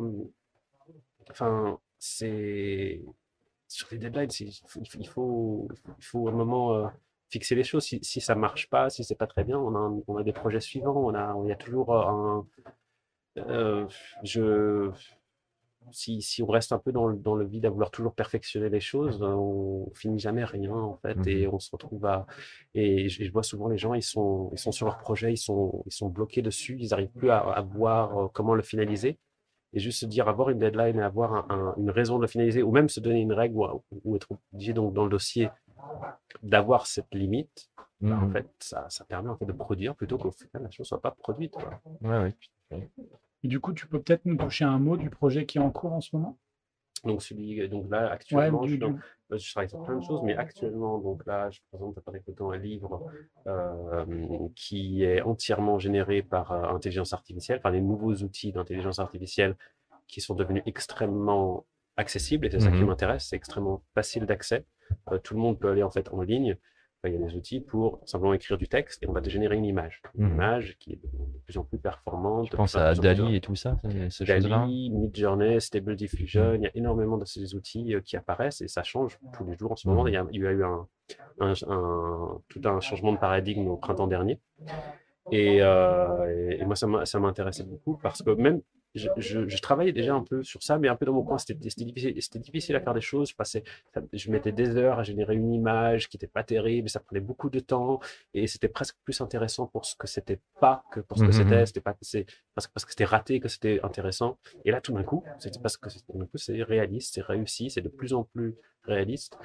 Enfin, 1.29 1.77
c'est. 1.97 3.01
Sur 3.67 3.87
les 3.91 3.99
deadlines, 3.99 4.29
il 4.39 4.51
faut, 4.67 4.79
il 4.99 5.07
faut, 5.07 5.67
il 5.99 6.03
faut 6.03 6.27
à 6.27 6.31
un 6.31 6.33
moment 6.35 6.73
euh, 6.73 6.87
fixer 7.29 7.53
les 7.53 7.63
choses. 7.63 7.83
Si, 7.83 7.99
si 8.01 8.19
ça 8.19 8.33
marche 8.33 8.67
pas, 8.69 8.89
si 8.89 9.03
c'est 9.03 9.13
pas 9.15 9.27
très 9.27 9.43
bien, 9.43 9.59
on 9.59 9.75
a, 9.75 9.79
un- 9.79 10.01
on 10.07 10.17
a 10.17 10.23
des 10.23 10.33
projets 10.33 10.59
suivants. 10.59 10.95
On 10.97 11.13
a, 11.13 11.35
il 11.43 11.49
y 11.49 11.51
a 11.51 11.55
toujours 11.55 11.95
un. 11.95 12.47
Euh, 13.47 13.85
je. 14.23 14.91
Si, 15.91 16.21
si 16.21 16.43
on 16.43 16.47
reste 16.47 16.71
un 16.71 16.77
peu 16.77 16.91
dans 16.91 17.07
le, 17.07 17.15
dans 17.17 17.33
le 17.33 17.45
vide 17.45 17.65
à 17.65 17.69
vouloir 17.71 17.89
toujours 17.89 18.13
perfectionner 18.13 18.69
les 18.69 18.79
choses, 18.81 19.23
euh, 19.23 19.27
on 19.27 19.89
finit 19.95 20.19
jamais 20.19 20.43
rien 20.43 20.71
en 20.73 20.97
fait, 20.97 21.17
et 21.25 21.47
on 21.47 21.57
se 21.57 21.71
retrouve 21.71 22.05
à, 22.05 22.27
et 22.75 23.09
je, 23.09 23.23
je 23.23 23.31
vois 23.31 23.41
souvent 23.41 23.69
les 23.69 23.77
gens, 23.79 23.95
ils 23.95 24.03
sont, 24.03 24.51
ils 24.53 24.59
sont 24.59 24.71
sur 24.71 24.85
leur 24.85 24.99
projet, 24.99 25.31
ils 25.33 25.37
sont, 25.37 25.81
ils 25.87 25.91
sont 25.91 26.09
bloqués 26.09 26.43
dessus, 26.43 26.77
ils 26.79 26.89
n'arrivent 26.89 27.09
plus 27.17 27.31
à, 27.31 27.39
à 27.39 27.61
voir 27.61 28.15
euh, 28.19 28.27
comment 28.31 28.53
le 28.53 28.61
finaliser. 28.61 29.17
Et 29.73 29.79
juste 29.79 29.99
se 30.01 30.05
dire, 30.05 30.27
avoir 30.27 30.49
une 30.51 30.59
deadline 30.59 30.99
et 30.99 31.01
avoir 31.01 31.33
un- 31.33 31.45
un- 31.49 31.75
une 31.77 31.89
raison 31.89 32.17
de 32.17 32.21
le 32.23 32.27
finaliser, 32.27 32.61
ou 32.61 32.71
même 32.71 32.89
se 32.89 32.99
donner 32.99 33.21
une 33.21 33.33
règle 33.33 33.55
ou, 33.57 33.81
ou 34.03 34.15
être 34.15 34.27
obligé 34.53 34.73
donc 34.73 34.93
dans 34.93 35.05
le 35.05 35.09
dossier 35.09 35.49
d'avoir 36.43 36.85
cette 36.87 37.13
limite, 37.15 37.69
bah, 38.01 38.17
en 38.17 38.25
Mhm. 38.27 38.31
fait, 38.33 38.47
ça, 38.59 38.85
ça 38.89 39.05
permet 39.05 39.29
en 39.29 39.37
fait 39.37 39.45
de 39.45 39.53
produire 39.53 39.95
plutôt 39.95 40.17
qu'au 40.19 40.31
final 40.31 40.63
la 40.63 40.69
chose 40.71 40.87
soit 40.87 41.01
pas 41.01 41.11
produite. 41.11 41.53
quoi. 41.53 41.81
Ouais, 42.01 42.33
ouais. 42.71 42.89
Et 43.43 43.47
du 43.47 43.59
coup, 43.59 43.73
tu 43.73 43.87
peux 43.87 44.01
peut-être 44.01 44.25
nous 44.25 44.35
toucher 44.35 44.65
un 44.65 44.79
mot 44.79 44.97
du 44.97 45.09
projet 45.09 45.45
qui 45.45 45.57
est 45.57 45.61
en 45.61 45.71
cours 45.71 45.93
en 45.93 46.01
ce 46.01 46.15
moment? 46.15 46.37
Donc, 47.05 47.21
celui, 47.21 47.67
donc 47.69 47.89
là, 47.89 48.01
Ouais, 48.05 48.11
actuellement, 48.11 48.63
je, 48.63 48.67
du, 48.67 48.71
suis 48.73 48.79
dans- 48.79 48.89
du- 48.89 48.99
Euh, 49.31 49.37
Je 49.37 49.51
travaille 49.51 49.69
sur 49.69 49.83
plein 49.83 49.95
de 49.97 50.03
choses, 50.03 50.21
mais 50.23 50.35
actuellement, 50.35 50.97
donc 50.97 51.25
là, 51.25 51.49
je 51.51 51.59
présente 51.71 51.97
à 51.97 52.01
Paris 52.01 52.19
un 52.39 52.57
livre 52.57 53.05
euh, 53.47 54.47
qui 54.55 55.03
est 55.03 55.21
entièrement 55.21 55.79
généré 55.79 56.21
par 56.23 56.51
euh, 56.51 56.63
intelligence 56.75 57.13
artificielle, 57.13 57.61
par 57.61 57.71
les 57.71 57.79
nouveaux 57.81 58.15
outils 58.15 58.51
d'intelligence 58.51 58.99
artificielle 58.99 59.55
qui 60.07 60.19
sont 60.19 60.35
devenus 60.35 60.63
extrêmement 60.65 61.65
accessibles, 61.95 62.47
et 62.47 62.49
c'est 62.51 62.59
ça 62.59 62.71
qui 62.71 62.81
Mhm. 62.81 62.87
m'intéresse, 62.87 63.27
c'est 63.29 63.35
extrêmement 63.35 63.83
facile 63.93 64.25
d'accès. 64.25 64.65
Euh, 65.11 65.19
tout 65.19 65.35
le 65.35 65.39
monde 65.39 65.59
peut 65.59 65.69
aller 65.69 65.83
en 65.83 65.91
fait 65.91 66.09
en 66.09 66.21
ligne. 66.21 66.57
Il 67.05 67.13
y 67.13 67.15
a 67.15 67.19
des 67.19 67.33
outils 67.33 67.61
pour 67.61 68.01
simplement 68.05 68.33
écrire 68.33 68.57
du 68.57 68.67
texte 68.67 69.01
et 69.01 69.07
on 69.07 69.13
va 69.13 69.21
te 69.21 69.29
générer 69.29 69.55
une 69.55 69.63
image. 69.63 70.01
Une 70.17 70.25
Mhm. 70.25 70.33
image 70.33 70.77
qui 70.79 70.91
est 70.93 70.95
de 71.01 71.07
plus 71.45 71.57
en 71.57 71.63
plus 71.63 71.77
performante. 71.77 72.47
Je 72.51 72.57
pense 72.57 72.75
à 72.75 72.91
plus- 72.91 72.99
Dali 72.99 73.35
et 73.37 73.39
tout 73.41 73.55
ça, 73.55 73.77
choses-là. 74.09 74.49
Dali, 74.59 74.89
Midjourney, 74.89 75.61
Stable 75.61 75.95
Diffusion, 75.95 76.55
il 76.55 76.61
y 76.63 76.65
a 76.67 76.71
énormément 76.75 77.17
de 77.17 77.23
ces 77.23 77.55
outils 77.55 77.95
euh, 77.95 78.01
qui 78.01 78.17
apparaissent 78.17 78.59
et 78.59 78.67
ça 78.67 78.83
change 78.83 79.17
tous 79.31 79.45
les 79.45 79.55
jours 79.57 79.71
en 79.71 79.75
ce 79.77 79.87
moment. 79.87 80.03
Mhm. 80.03 80.09
Il 80.09 80.13
y 80.13 80.17
a, 80.17 80.25
il 80.33 80.41
y 80.41 80.45
a 80.47 80.51
eu 80.51 80.63
un, 80.65 80.87
un- 81.39 81.53
un- 81.69 82.41
tout 82.49 82.61
un 82.65 82.81
changement 82.81 83.13
de 83.13 83.17
paradigme 83.17 83.67
au 83.69 83.77
printemps 83.77 84.07
dernier. 84.07 84.37
Et, 85.31 85.61
euh, 85.61 86.49
et- 86.49 86.59
et 86.61 86.65
moi, 86.65 86.75
ça 86.75 87.19
m'intéressait 87.19 87.63
beaucoup 87.63 87.97
parce 88.01 88.21
que 88.21 88.31
même, 88.31 88.61
je, 88.95 89.09
je- 89.17 89.47
je 89.47 89.57
travaillais 89.61 89.91
déjà 89.93 90.13
un 90.15 90.23
peu 90.23 90.43
sur 90.43 90.63
ça, 90.63 90.77
mais 90.79 90.87
un 90.87 90.95
peu 90.95 91.05
dans 91.05 91.13
mon 91.13 91.23
coin, 91.23 91.37
c'était 91.37 91.69
c'était 91.69 91.85
difficile, 91.85 92.21
c'était 92.21 92.39
difficile 92.39 92.75
à 92.75 92.81
faire 92.81 92.93
des 92.93 93.01
choses. 93.01 93.29
Je, 93.29 93.35
passais, 93.35 93.63
je 94.13 94.31
mettais 94.31 94.51
des 94.51 94.75
heures 94.77 94.99
à 94.99 95.03
générer 95.03 95.35
une 95.35 95.53
image 95.53 96.09
qui 96.09 96.17
n'était 96.17 96.27
pas 96.27 96.43
terrible, 96.43 96.89
ça 96.89 96.99
prenait 96.99 97.19
beaucoup 97.21 97.49
de 97.49 97.59
temps 97.59 97.99
et 98.33 98.47
c'était 98.47 98.67
presque 98.67 98.95
plus 99.03 99.19
intéressant 99.21 99.67
pour 99.67 99.85
ce 99.85 99.95
que 99.95 100.07
c'était 100.07 100.39
pas 100.59 100.83
que 100.91 100.99
pour 101.01 101.17
ce 101.17 101.23
que 101.23 101.31
Mhm. 101.31 101.33
c'était. 101.37 101.65
C'était 101.65 101.81
pas, 101.81 101.95
c'est 102.01 102.25
parce 102.55 102.67
que 102.67 102.73
parce 102.73 102.85
que 102.85 102.91
c'était 102.91 103.05
raté 103.05 103.39
que 103.39 103.47
c'était 103.47 103.79
intéressant. 103.83 104.37
Et 104.65 104.71
là, 104.71 104.81
tout 104.81 104.93
d'un 104.93 105.03
coup, 105.03 105.23
c'est 105.39 105.61
parce 105.61 105.77
que 105.77 105.89
c'est- 105.89 105.99
tout 106.05 106.17
d'un 106.17 106.25
coup, 106.25 106.37
c'est 106.37 106.61
réaliste, 106.63 107.13
c'est 107.15 107.21
réussi, 107.21 107.69
c'est 107.69 107.81
de 107.81 107.89
plus 107.89 108.13
en 108.13 108.23
plus 108.23 108.55
réaliste. 108.83 109.37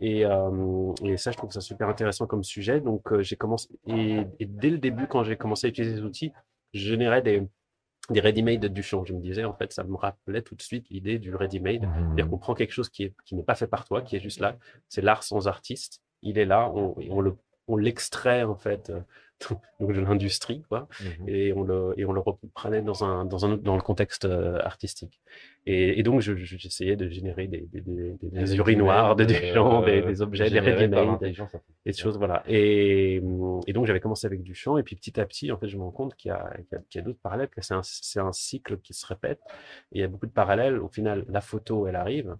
Et, 0.00 0.24
euh, 0.24 0.92
et 1.04 1.16
ça, 1.16 1.30
je 1.32 1.36
trouve 1.36 1.50
ça 1.50 1.60
super 1.60 1.88
intéressant 1.88 2.26
comme 2.26 2.44
sujet. 2.44 2.80
Donc, 2.80 3.12
euh, 3.12 3.22
j'ai 3.22 3.36
commencé, 3.36 3.68
et, 3.86 4.22
et 4.38 4.46
dès 4.46 4.70
le 4.70 4.78
début, 4.78 5.06
quand 5.08 5.24
j'ai 5.24 5.36
commencé 5.36 5.66
à 5.66 5.70
utiliser 5.70 5.96
ces 5.96 6.02
outils, 6.02 6.32
je 6.72 6.80
générais 6.90 7.22
des, 7.22 7.42
des 8.10 8.20
ready-made 8.20 8.66
du 8.66 8.82
champ. 8.82 9.04
Je 9.04 9.12
me 9.12 9.20
disais, 9.20 9.44
en 9.44 9.52
fait, 9.54 9.72
ça 9.72 9.84
me 9.84 9.94
rappelait 9.96 10.42
tout 10.42 10.54
de 10.54 10.62
suite 10.62 10.86
l'idée 10.90 11.18
du 11.18 11.34
ready-made. 11.34 11.82
C'est-à-dire 11.82 12.24
Mhm. 12.24 12.30
qu'on 12.30 12.38
prend 12.38 12.54
quelque 12.54 12.72
chose 12.72 12.88
qui 12.88 13.04
est, 13.04 13.14
qui 13.24 13.34
n'est 13.34 13.42
pas 13.42 13.54
fait 13.54 13.66
par 13.66 13.84
toi, 13.84 14.02
qui 14.02 14.16
est 14.16 14.20
juste 14.20 14.40
là. 14.40 14.56
C'est 14.88 15.02
l'art 15.02 15.22
sans 15.22 15.46
artiste. 15.48 16.00
Il 16.22 16.38
est 16.38 16.46
là, 16.46 16.70
on, 16.74 17.20
le, 17.20 17.36
on 17.68 17.76
l'extrait, 17.76 18.42
en 18.44 18.56
fait, 18.56 18.90
euh, 18.90 19.00
donc 19.80 19.92
de 19.92 20.00
l'industrie, 20.00 20.62
quoi 20.68 20.88
Mhm. 21.00 21.28
et 21.28 21.52
on 21.52 21.62
le, 21.62 21.94
et 21.96 22.04
on 22.04 22.12
le 22.12 22.20
reprenait 22.20 22.82
dans, 22.82 23.04
un, 23.04 23.24
dans, 23.24 23.44
un, 23.46 23.56
dans 23.56 23.76
le 23.76 23.82
contexte 23.82 24.24
euh, 24.24 24.58
artistique. 24.62 25.20
Et, 25.66 25.98
et 25.98 26.02
donc, 26.02 26.20
je- 26.20 26.34
je- 26.34 26.56
j'essayais 26.56 26.96
de 26.96 27.08
générer 27.08 27.46
des, 27.46 27.60
des, 27.72 27.80
des, 27.82 28.16
des, 28.22 28.56
urinoirs, 28.56 29.16
des, 29.16 29.26
des 29.26 29.34
gens, 29.54 29.82
des, 29.82 30.00
des 30.02 30.22
objets, 30.22 30.44
des 30.50 30.60
ready-made, 30.60 31.20
des 31.84 31.92
choses, 31.92 32.16
voilà. 32.18 32.42
Et, 32.48 33.16
et 33.66 33.72
donc, 33.72 33.86
j'avais 33.86 34.00
commencé 34.00 34.26
avec 34.26 34.42
Duchamp, 34.42 34.78
et 34.78 34.82
puis 34.82 34.96
petit 34.96 35.20
à 35.20 35.26
petit, 35.26 35.52
en 35.52 35.58
fait, 35.58 35.68
je 35.68 35.76
me 35.76 35.82
rends 35.82 35.90
compte 35.90 36.14
qu'il 36.16 36.30
y 36.30 36.32
a, 36.32 36.50
qu'il 36.56 36.66
y 36.72 36.74
a, 36.76 36.78
qu'il 36.88 36.98
y 37.00 37.02
a 37.02 37.04
d'autres 37.04 37.20
parallèles, 37.22 37.48
que 37.48 37.60
c'est 37.60 37.74
un, 37.74 37.82
c'est 37.84 38.20
un 38.20 38.32
cycle 38.32 38.78
qui 38.78 38.94
se 38.94 39.06
répète. 39.06 39.40
Et 39.92 39.98
il 39.98 40.00
y 40.00 40.04
a 40.04 40.08
beaucoup 40.08 40.26
de 40.26 40.32
parallèles. 40.32 40.78
Au 40.78 40.88
final, 40.88 41.24
la 41.28 41.40
photo, 41.40 41.86
elle 41.86 41.96
arrive. 41.96 42.34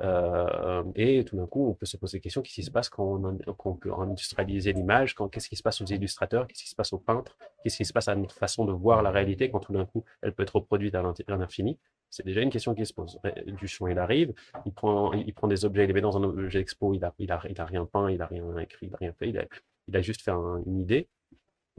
Euh, 0.00 0.82
et 0.94 1.24
tout 1.24 1.36
d'un 1.36 1.46
coup, 1.46 1.68
on 1.68 1.74
peut 1.74 1.86
se 1.86 1.96
poser 1.96 2.18
la 2.18 2.22
question 2.22 2.42
qu'est-ce 2.42 2.54
qui 2.54 2.62
se 2.62 2.70
passe 2.70 2.88
quand 2.88 3.20
on, 3.64 3.74
peut 3.74 3.92
industrialiser 3.92 4.72
l'image? 4.72 5.14
Qu'est-ce 5.32 5.48
qui 5.48 5.56
se 5.56 5.62
passe 5.62 5.80
aux 5.80 5.86
illustrateurs? 5.86 6.46
Qu'est-ce 6.46 6.62
qui 6.62 6.68
se 6.68 6.76
passe 6.76 6.92
aux 6.92 6.98
peintres? 6.98 7.36
Qu'est-ce 7.62 7.76
qui 7.76 7.84
se 7.84 7.92
passe 7.92 8.08
à 8.08 8.14
notre 8.14 8.34
façon 8.34 8.64
de 8.64 8.72
voir 8.72 9.02
la 9.02 9.10
réalité 9.10 9.50
quand 9.50 9.60
tout 9.60 9.72
d'un 9.72 9.86
coup, 9.86 10.04
elle 10.22 10.32
peut 10.32 10.42
être 10.42 10.56
reproduite 10.56 10.94
à 10.94 11.02
l'infini? 11.02 11.78
C'est 12.10 12.24
déjà 12.24 12.40
une 12.40 12.50
question 12.50 12.74
qui 12.74 12.86
se 12.86 12.94
pose. 12.94 13.18
Ré- 13.22 13.44
Duchamp, 13.46 13.86
il 13.88 13.98
arrive, 13.98 14.32
il 14.64 14.72
prend, 14.72 15.12
il 15.12 15.32
prend 15.34 15.46
des 15.46 15.64
objets, 15.64 15.84
il 15.84 15.88
les 15.88 15.92
met 15.92 16.00
dans 16.00 16.16
un 16.16 16.22
objet 16.22 16.60
expo, 16.60 16.94
il 16.94 17.04
a, 17.04 17.12
il 17.18 17.30
a, 17.30 17.40
il 17.48 17.60
a 17.60 17.64
rien 17.64 17.84
peint, 17.84 18.10
il 18.10 18.22
a 18.22 18.26
rien 18.26 18.56
écrit, 18.58 18.86
il 18.86 18.94
a 18.94 18.96
rien 18.98 19.12
fait, 19.12 19.28
il 19.28 19.96
a, 19.96 20.00
juste 20.00 20.22
fait 20.22 20.30
un- 20.30 20.62
une 20.64 20.80
idée. 20.80 21.08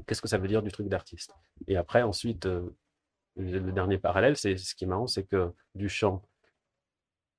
Qu'est-ce 0.05 0.21
que 0.21 0.27
ça 0.27 0.37
veut 0.37 0.47
dire 0.47 0.61
du 0.61 0.71
truc 0.71 0.87
d'artiste? 0.87 1.35
Et 1.67 1.77
après, 1.77 2.03
ensuite, 2.03 2.45
euh, 2.45 2.75
le 3.37 3.71
dernier 3.71 3.97
parallèle, 3.97 4.37
c'est 4.37 4.57
ce 4.57 4.75
qui 4.75 4.83
est 4.83 4.87
marrant, 4.87 5.07
c'est 5.07 5.23
que 5.23 5.51
Duchamp, 5.75 6.21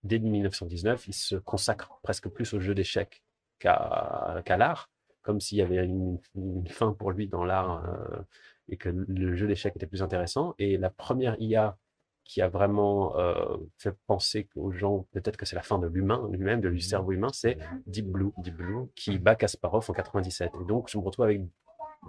dès 0.05 0.19
1919, 0.19 1.09
il 1.09 1.15
se 1.15 1.37
consacre 1.37 1.99
presque 2.03 2.29
plus 2.29 2.53
au 2.55 2.61
jeu 2.61 2.75
d'échecs 2.75 3.23
qu'à 3.59 4.57
l'art, 4.57 4.91
comme 5.23 5.41
s'il 5.41 5.59
y 5.59 5.63
avait 5.63 5.85
une, 5.85 6.19
une 6.35 6.67
fin 6.69 6.93
pour 6.93 7.11
lui 7.11 7.29
dans 7.29 7.45
l'art 7.45 7.85
euh, 7.85 8.23
et 8.69 8.77
que 8.77 8.89
le 8.89 9.35
jeu 9.35 9.47
d'échecs 9.47 9.77
était 9.77 9.87
plus 9.87 10.03
intéressant. 10.03 10.55
Et 10.59 10.79
la 10.79 10.91
première 10.91 11.37
IA 11.41 11.77
qui 12.25 12.41
a 12.43 12.49
vraiment 12.49 13.17
euh, 13.17 13.57
fait 13.77 13.97
penser 14.07 14.49
aux 14.55 14.71
gens, 14.71 15.07
peut-être 15.11 15.37
que 15.37 15.45
c'est 15.45 15.57
la 15.57 15.63
fin 15.63 15.81
de 15.81 15.89
l'humain 15.89 16.29
lui-même, 16.31 16.61
de 16.61 16.71
du 16.71 16.81
cerveau 16.81 17.11
humain, 17.11 17.31
c'est 17.33 17.59
Deep 17.87 18.07
Blue, 18.07 18.31
Deep 18.39 18.55
Blue, 18.55 18.87
qui 18.95 19.19
bat 19.19 19.35
Kasparov 19.35 19.91
en 19.91 19.93
97. 19.93 20.53
Et 20.61 20.65
donc, 20.65 20.89
je 20.89 20.97
me 20.97 21.03
retrouve 21.03 21.25
avec, 21.25 21.41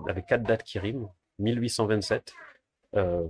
avec 0.08 0.28
quatre 0.28 0.44
dates 0.44 0.64
qui 0.64 0.78
riment. 0.78 1.10
1827, 1.40 2.34
euh, 2.98 3.28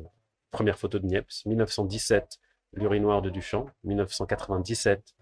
première 0.52 0.78
photo 0.78 1.00
de 1.00 1.06
Niepce. 1.06 1.46
1917, 1.46 2.40
l'urinoir 2.74 3.22
de 3.22 3.30
Duchamp. 3.30 3.66
1997, 3.84 5.16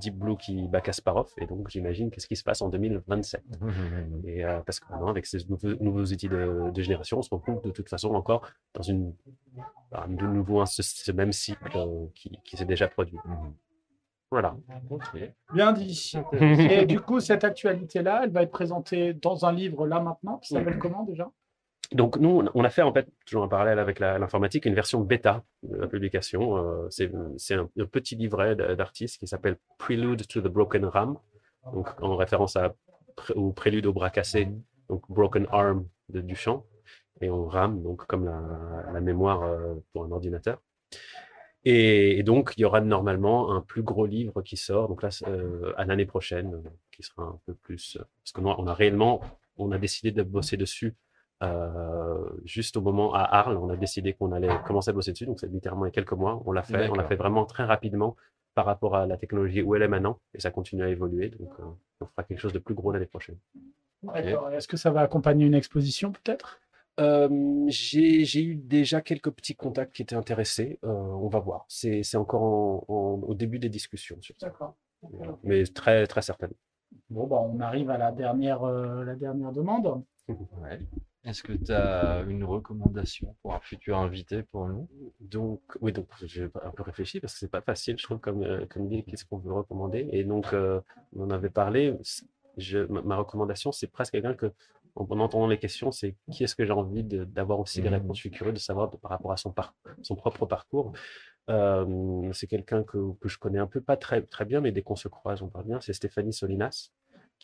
Deep 0.00 0.16
Blue 0.16 0.36
qui 0.36 0.66
bat 0.68 0.80
Kasparov. 0.80 1.30
Et 1.38 1.46
donc, 1.46 1.68
j'imagine 1.68 2.10
qu'est-ce 2.10 2.26
qui 2.26 2.36
se 2.36 2.42
passe 2.42 2.62
en 2.62 2.68
2027. 2.68 3.42
Mhm. 3.60 4.22
Et 4.26 4.44
euh, 4.44 4.60
parce 4.66 4.80
que 4.80 4.90
maintenant, 4.90 5.08
avec 5.08 5.26
ces 5.26 5.38
nouveaux, 5.48 5.74
nouveaux 5.80 6.04
outils 6.04 6.28
de, 6.28 6.70
de 6.70 6.82
génération, 6.82 7.18
on 7.18 7.22
se 7.22 7.30
retrouve 7.34 7.62
de 7.62 7.70
toute 7.70 7.88
façon 7.88 8.14
encore 8.14 8.48
dans 8.74 8.82
une, 8.82 9.14
bah, 9.90 10.06
de 10.08 10.26
nouveau 10.26 10.60
un- 10.60 10.66
ce, 10.66 10.82
ce 10.82 11.12
même 11.12 11.32
cycle 11.32 11.70
euh, 11.76 12.06
qui, 12.14 12.38
qui 12.44 12.56
s'est 12.56 12.64
déjà 12.64 12.88
produit. 12.88 13.18
Mhm. 13.24 13.54
Voilà. 14.30 14.56
Bien 15.52 15.72
dit. 15.72 16.12
Et 16.40 16.86
du 16.86 16.98
coup, 16.98 17.20
cette 17.20 17.44
actualité-là, 17.44 18.22
elle 18.24 18.30
va 18.30 18.42
être 18.42 18.50
présentée 18.50 19.14
dans 19.14 19.44
un 19.44 19.52
livre 19.52 19.86
là 19.86 20.00
maintenant, 20.00 20.38
qui 20.38 20.54
s'appelle 20.54 20.78
comment 20.78 21.04
déjà? 21.04 21.30
Donc 21.94 22.16
nous, 22.18 22.44
on- 22.54 22.64
a 22.64 22.70
fait 22.70 22.82
en 22.82 22.92
fait, 22.92 23.06
toujours 23.24 23.44
en 23.44 23.48
parallèle 23.48 23.78
avec 23.78 24.00
l'informatique, 24.00 24.66
une 24.66 24.74
version 24.74 25.00
bêta 25.00 25.44
de 25.62 25.76
la 25.76 25.86
publication. 25.86 26.56
Euh, 26.56 26.88
c'est 26.90 27.54
un, 27.54 27.68
petit 27.86 28.16
livret 28.16 28.56
d'artistes 28.56 29.20
qui 29.20 29.28
s'appelle 29.28 29.58
Prelude 29.78 30.26
to 30.26 30.40
the 30.40 30.48
Broken 30.48 30.84
Ram, 30.86 31.16
donc 31.72 31.88
en 32.02 32.16
référence 32.16 32.56
à, 32.56 32.74
au 33.36 33.52
prélude 33.52 33.86
au 33.86 33.92
bras 33.92 34.10
cassé, 34.10 34.48
donc 34.88 35.08
Broken 35.08 35.46
Arm 35.52 35.86
de 36.08 36.20
Duchamp, 36.20 36.66
et 37.20 37.30
on 37.30 37.46
RAM, 37.46 37.80
donc 37.80 38.04
comme 38.06 38.24
la, 38.24 39.00
mémoire 39.00 39.44
euh, 39.44 39.74
pour 39.92 40.04
un 40.04 40.10
ordinateur. 40.10 40.60
Et, 41.64 42.22
donc, 42.24 42.54
il 42.56 42.60
y 42.60 42.64
aura 42.64 42.80
normalement 42.80 43.54
un 43.54 43.62
plus 43.62 43.82
gros 43.82 44.04
livre 44.04 44.42
qui 44.42 44.56
sort, 44.56 44.88
donc 44.88 45.02
là, 45.02 45.08
euh, 45.28 45.72
à 45.76 45.84
l'année 45.84 46.04
prochaine, 46.04 46.60
qui 46.90 47.02
sera 47.02 47.22
un 47.22 47.40
peu 47.46 47.54
plus. 47.54 47.96
Parce 48.22 48.32
que 48.32 48.40
nous, 48.42 48.48
on 48.48 48.66
a 48.66 48.74
réellement, 48.74 49.20
on 49.56 49.72
a 49.72 49.78
décidé 49.78 50.10
de 50.10 50.22
bosser 50.22 50.58
dessus 50.58 50.94
euh, 51.52 52.18
juste 52.44 52.76
au 52.76 52.80
moment 52.80 53.14
à 53.14 53.20
Arles, 53.22 53.56
on 53.56 53.68
a 53.70 53.76
décidé 53.76 54.12
qu'on 54.12 54.32
allait 54.32 54.48
commencer 54.66 54.90
à 54.90 54.92
bosser 54.92 55.12
dessus. 55.12 55.26
Donc, 55.26 55.40
c'est 55.40 55.50
littéralement 55.50 55.84
il 55.84 55.88
y 55.88 55.92
a 55.92 55.92
quelques 55.92 56.12
mois. 56.12 56.42
On 56.46 56.52
l'a 56.52 56.62
fait. 56.62 56.88
On 56.90 56.94
l'a 56.94 57.04
fait 57.04 57.16
vraiment 57.16 57.44
très 57.44 57.64
rapidement 57.64 58.16
par 58.54 58.66
rapport 58.66 58.94
à 58.94 59.06
la 59.06 59.16
technologie 59.16 59.62
où 59.62 59.74
elle 59.74 59.82
est 59.82 59.88
maintenant. 59.88 60.18
Et 60.34 60.40
ça 60.40 60.50
continue 60.50 60.82
à 60.84 60.88
évoluer. 60.88 61.30
Donc, 61.30 61.50
euh, 61.60 61.64
on 62.00 62.06
fera 62.06 62.22
quelque 62.24 62.38
chose 62.38 62.52
de 62.52 62.58
plus 62.58 62.74
gros 62.74 62.92
l'année 62.92 63.06
prochaine. 63.06 63.36
D'accord. 64.02 64.50
Est-ce 64.50 64.68
que 64.68 64.76
ça 64.76 64.90
va 64.90 65.00
accompagner 65.00 65.46
une 65.46 65.54
exposition 65.54 66.12
peut-être? 66.12 66.60
Euh, 67.00 67.28
j'ai 67.68 68.42
eu 68.44 68.54
déjà 68.54 69.00
quelques 69.00 69.30
petits 69.30 69.56
contacts 69.56 69.92
qui 69.96 70.02
étaient 70.02 70.14
intéressés. 70.14 70.78
Euh, 70.84 70.88
on 70.88 71.28
va 71.28 71.40
voir. 71.40 71.64
C'est 71.68 72.02
encore 72.16 72.42
en- 72.42 72.84
en- 72.86 73.20
au 73.26 73.34
début 73.34 73.58
des 73.58 73.68
discussions. 73.68 74.16
sur 74.20 74.36
ça. 74.38 74.46
D'accord. 74.46 74.74
Mais 75.42 75.64
très, 75.64 76.06
très 76.06 76.22
certainement. 76.22 76.54
Bon, 77.10 77.26
bah, 77.26 77.38
on 77.40 77.58
arrive 77.60 77.90
à 77.90 77.98
la 77.98 78.12
dernière, 78.12 78.62
euh, 78.62 79.04
la 79.04 79.16
dernière 79.16 79.50
demande. 79.50 80.02
Ouais. 80.28 80.78
Est-ce 81.24 81.42
que 81.42 81.52
tu 81.54 81.72
as 81.72 82.22
une 82.28 82.44
recommandation 82.44 83.34
pour 83.40 83.54
un 83.54 83.60
futur 83.60 83.96
invité 83.98 84.42
pour 84.42 84.68
nous? 84.68 84.88
Donc, 85.20 85.60
oui, 85.80 85.92
donc 85.92 86.06
j'ai 86.22 86.44
un 86.62 86.70
peu 86.70 86.82
réfléchi 86.82 87.18
parce 87.18 87.32
que 87.32 87.38
c'est 87.38 87.50
pas 87.50 87.62
facile, 87.62 87.96
je 87.98 88.02
trouve, 88.04 88.18
comme, 88.18 88.42
euh, 88.42 88.66
comme 88.68 88.86
idée, 88.86 89.02
qu'est-ce 89.04 89.24
qu'on 89.24 89.38
veut 89.38 89.52
recommander? 89.52 90.06
Et 90.12 90.22
donc, 90.24 90.52
euh, 90.52 90.80
on 91.16 91.24
en 91.24 91.30
avait 91.30 91.48
parlé. 91.48 91.96
Je, 92.58 92.80
ma, 92.80 93.00
ma 93.02 93.16
recommandation, 93.16 93.72
c'est 93.72 93.86
presque 93.86 94.12
quelqu'un 94.12 94.34
que, 94.34 94.52
en, 94.96 95.06
en 95.08 95.18
entendant 95.20 95.46
les 95.46 95.58
questions, 95.58 95.90
c'est 95.90 96.14
qui 96.30 96.44
est-ce 96.44 96.54
que 96.54 96.64
j'ai 96.66 96.72
envie 96.72 97.02
de- 97.02 97.24
d'avoir 97.24 97.58
aussi 97.58 97.80
des 97.80 97.88
Mhm. 97.88 97.94
réponses? 97.94 98.18
Je 98.18 98.20
suis 98.20 98.30
curieux 98.30 98.52
de 98.52 98.58
savoir 98.58 98.90
de- 98.90 98.96
par 98.98 99.10
rapport 99.10 99.32
à 99.32 99.38
son, 99.38 99.50
par, 99.50 99.74
son 100.02 100.16
propre 100.16 100.44
parcours. 100.44 100.92
Euh, 101.50 102.30
c'est 102.32 102.46
quelqu'un 102.46 102.82
que, 102.84 103.12
que 103.20 103.28
je 103.28 103.38
connais 103.38 103.58
un 103.58 103.66
peu, 103.66 103.80
pas 103.80 103.96
très, 103.96 104.22
très 104.22 104.44
bien, 104.44 104.60
mais 104.60 104.72
dès 104.72 104.82
qu'on 104.82 104.96
se 104.96 105.08
croise, 105.08 105.42
on 105.42 105.48
parle 105.48 105.66
bien. 105.66 105.80
C'est 105.80 105.92
Stéphanie 105.92 106.32
Solinas, 106.32 106.90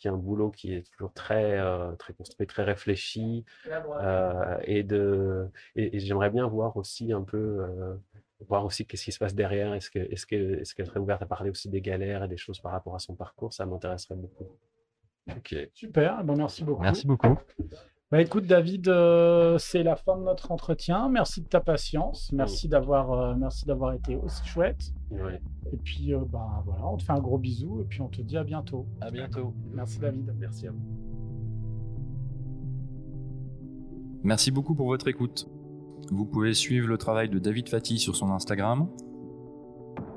qui 0.01 0.07
a 0.07 0.11
un 0.11 0.17
boulot 0.17 0.49
qui 0.49 0.73
est 0.73 0.91
toujours 0.91 1.13
très, 1.13 1.59
euh, 1.59 1.91
très 1.93 2.13
construit, 2.13 2.47
très 2.47 2.63
réfléchi. 2.63 3.45
Euh, 3.69 4.57
et 4.63 4.83
de 4.83 5.47
et, 5.75 5.95
et 5.95 5.99
j'aimerais 5.99 6.31
bien 6.31 6.47
voir 6.47 6.75
aussi 6.75 7.13
un 7.13 7.21
peu 7.21 7.37
euh, 7.37 7.95
voir 8.47 8.65
aussi 8.65 8.85
qu'est-ce 8.85 9.05
qui 9.05 9.11
se 9.11 9.19
passe 9.19 9.35
derrière 9.35 9.73
est-ce 9.75 9.91
que 9.91 9.99
est-ce 9.99 10.25
que 10.25 10.59
est-ce 10.59 10.73
qu'elle 10.73 10.87
serait 10.87 10.99
ouverte 10.99 11.21
à 11.21 11.27
parler 11.27 11.51
aussi 11.51 11.69
des 11.69 11.81
galères 11.81 12.23
et 12.23 12.27
des 12.27 12.37
choses 12.37 12.59
par 12.59 12.71
rapport 12.71 12.95
à 12.95 12.99
son 12.99 13.15
parcours? 13.15 13.53
Ça 13.53 13.65
m'intéresserait 13.65 14.15
beaucoup 14.15 14.47
Ok. 15.29 15.55
Super, 15.73 16.23
bon, 16.23 16.35
merci 16.35 16.63
beaucoup. 16.63 16.81
Merci 16.81 17.05
beaucoup. 17.05 17.37
Bah, 18.11 18.19
écoute, 18.19 18.45
David, 18.45 18.89
euh, 18.89 19.57
c'est 19.57 19.83
la 19.83 19.95
fin 19.95 20.17
de 20.17 20.23
notre 20.23 20.51
entretien. 20.51 21.07
Merci 21.07 21.41
de 21.41 21.47
ta 21.47 21.61
patience. 21.61 22.29
Merci 22.33 22.67
d'avoir 22.67 23.13
euh, 23.13 23.35
merci 23.35 23.65
d'avoir 23.65 23.93
été 23.93 24.17
aussi 24.17 24.45
chouette. 24.45 24.91
Et 25.71 25.77
puis, 25.77 26.13
euh, 26.13 26.19
bah, 26.29 26.61
voilà, 26.65 26.87
on 26.87 26.97
te 26.97 27.03
fait 27.03 27.13
un 27.13 27.21
gros 27.21 27.37
bisou 27.37 27.79
et 27.79 27.85
puis 27.85 28.01
on 28.01 28.09
te 28.09 28.21
dit 28.21 28.35
à 28.35 28.43
bientôt. 28.43 28.85
À 28.99 29.09
bientôt. 29.11 29.53
Merci, 29.73 29.99
David. 29.99 30.29
merci 30.37 30.67
à 30.67 30.71
vous 30.71 30.81
Merci 34.23 34.51
beaucoup 34.51 34.75
pour 34.75 34.87
votre 34.87 35.07
écoute. 35.07 35.47
Vous 36.11 36.25
pouvez 36.25 36.53
suivre 36.53 36.89
le 36.89 36.97
travail 36.97 37.29
de 37.29 37.39
David 37.39 37.69
Fati 37.69 37.97
sur 37.97 38.17
son 38.17 38.29
Instagram. 38.31 38.89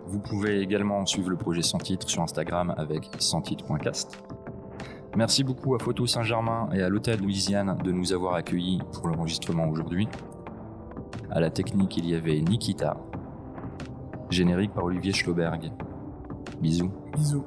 Vous 0.09 0.19
pouvez 0.19 0.61
également 0.61 1.07
suivre 1.07 1.31
le 1.31 1.37
projet 1.37 1.63
Sans 1.63 1.79
Titre 1.79 2.09
sur 2.09 2.23
Instagram 2.23 2.75
avec 2.77 3.09
santtitre.cast. 3.21 4.21
Merci 5.17 5.45
beaucoup 5.45 5.77
à 5.77 5.79
Photo 5.79 6.07
Saint-Germain 6.07 6.69
et 6.73 6.83
à 6.83 6.89
l'Hôtel 6.89 7.21
Louisiane 7.21 7.79
de 7.85 7.93
nous 7.93 8.13
avoir 8.13 8.35
accueillis 8.35 8.81
pour 8.93 9.07
l'enregistrement 9.07 9.69
aujourd'hui. 9.69 10.09
À 11.31 11.39
la 11.41 11.51
technique, 11.51 11.97
il 11.97 12.07
y 12.09 12.15
avait 12.15 12.41
Nikita. 12.41 12.97
Générique 14.31 14.73
par 14.73 14.85
Olivier 14.85 15.13
Schloberg. 15.13 15.71
Bisous. 16.61 16.91
Bisous. 17.17 17.45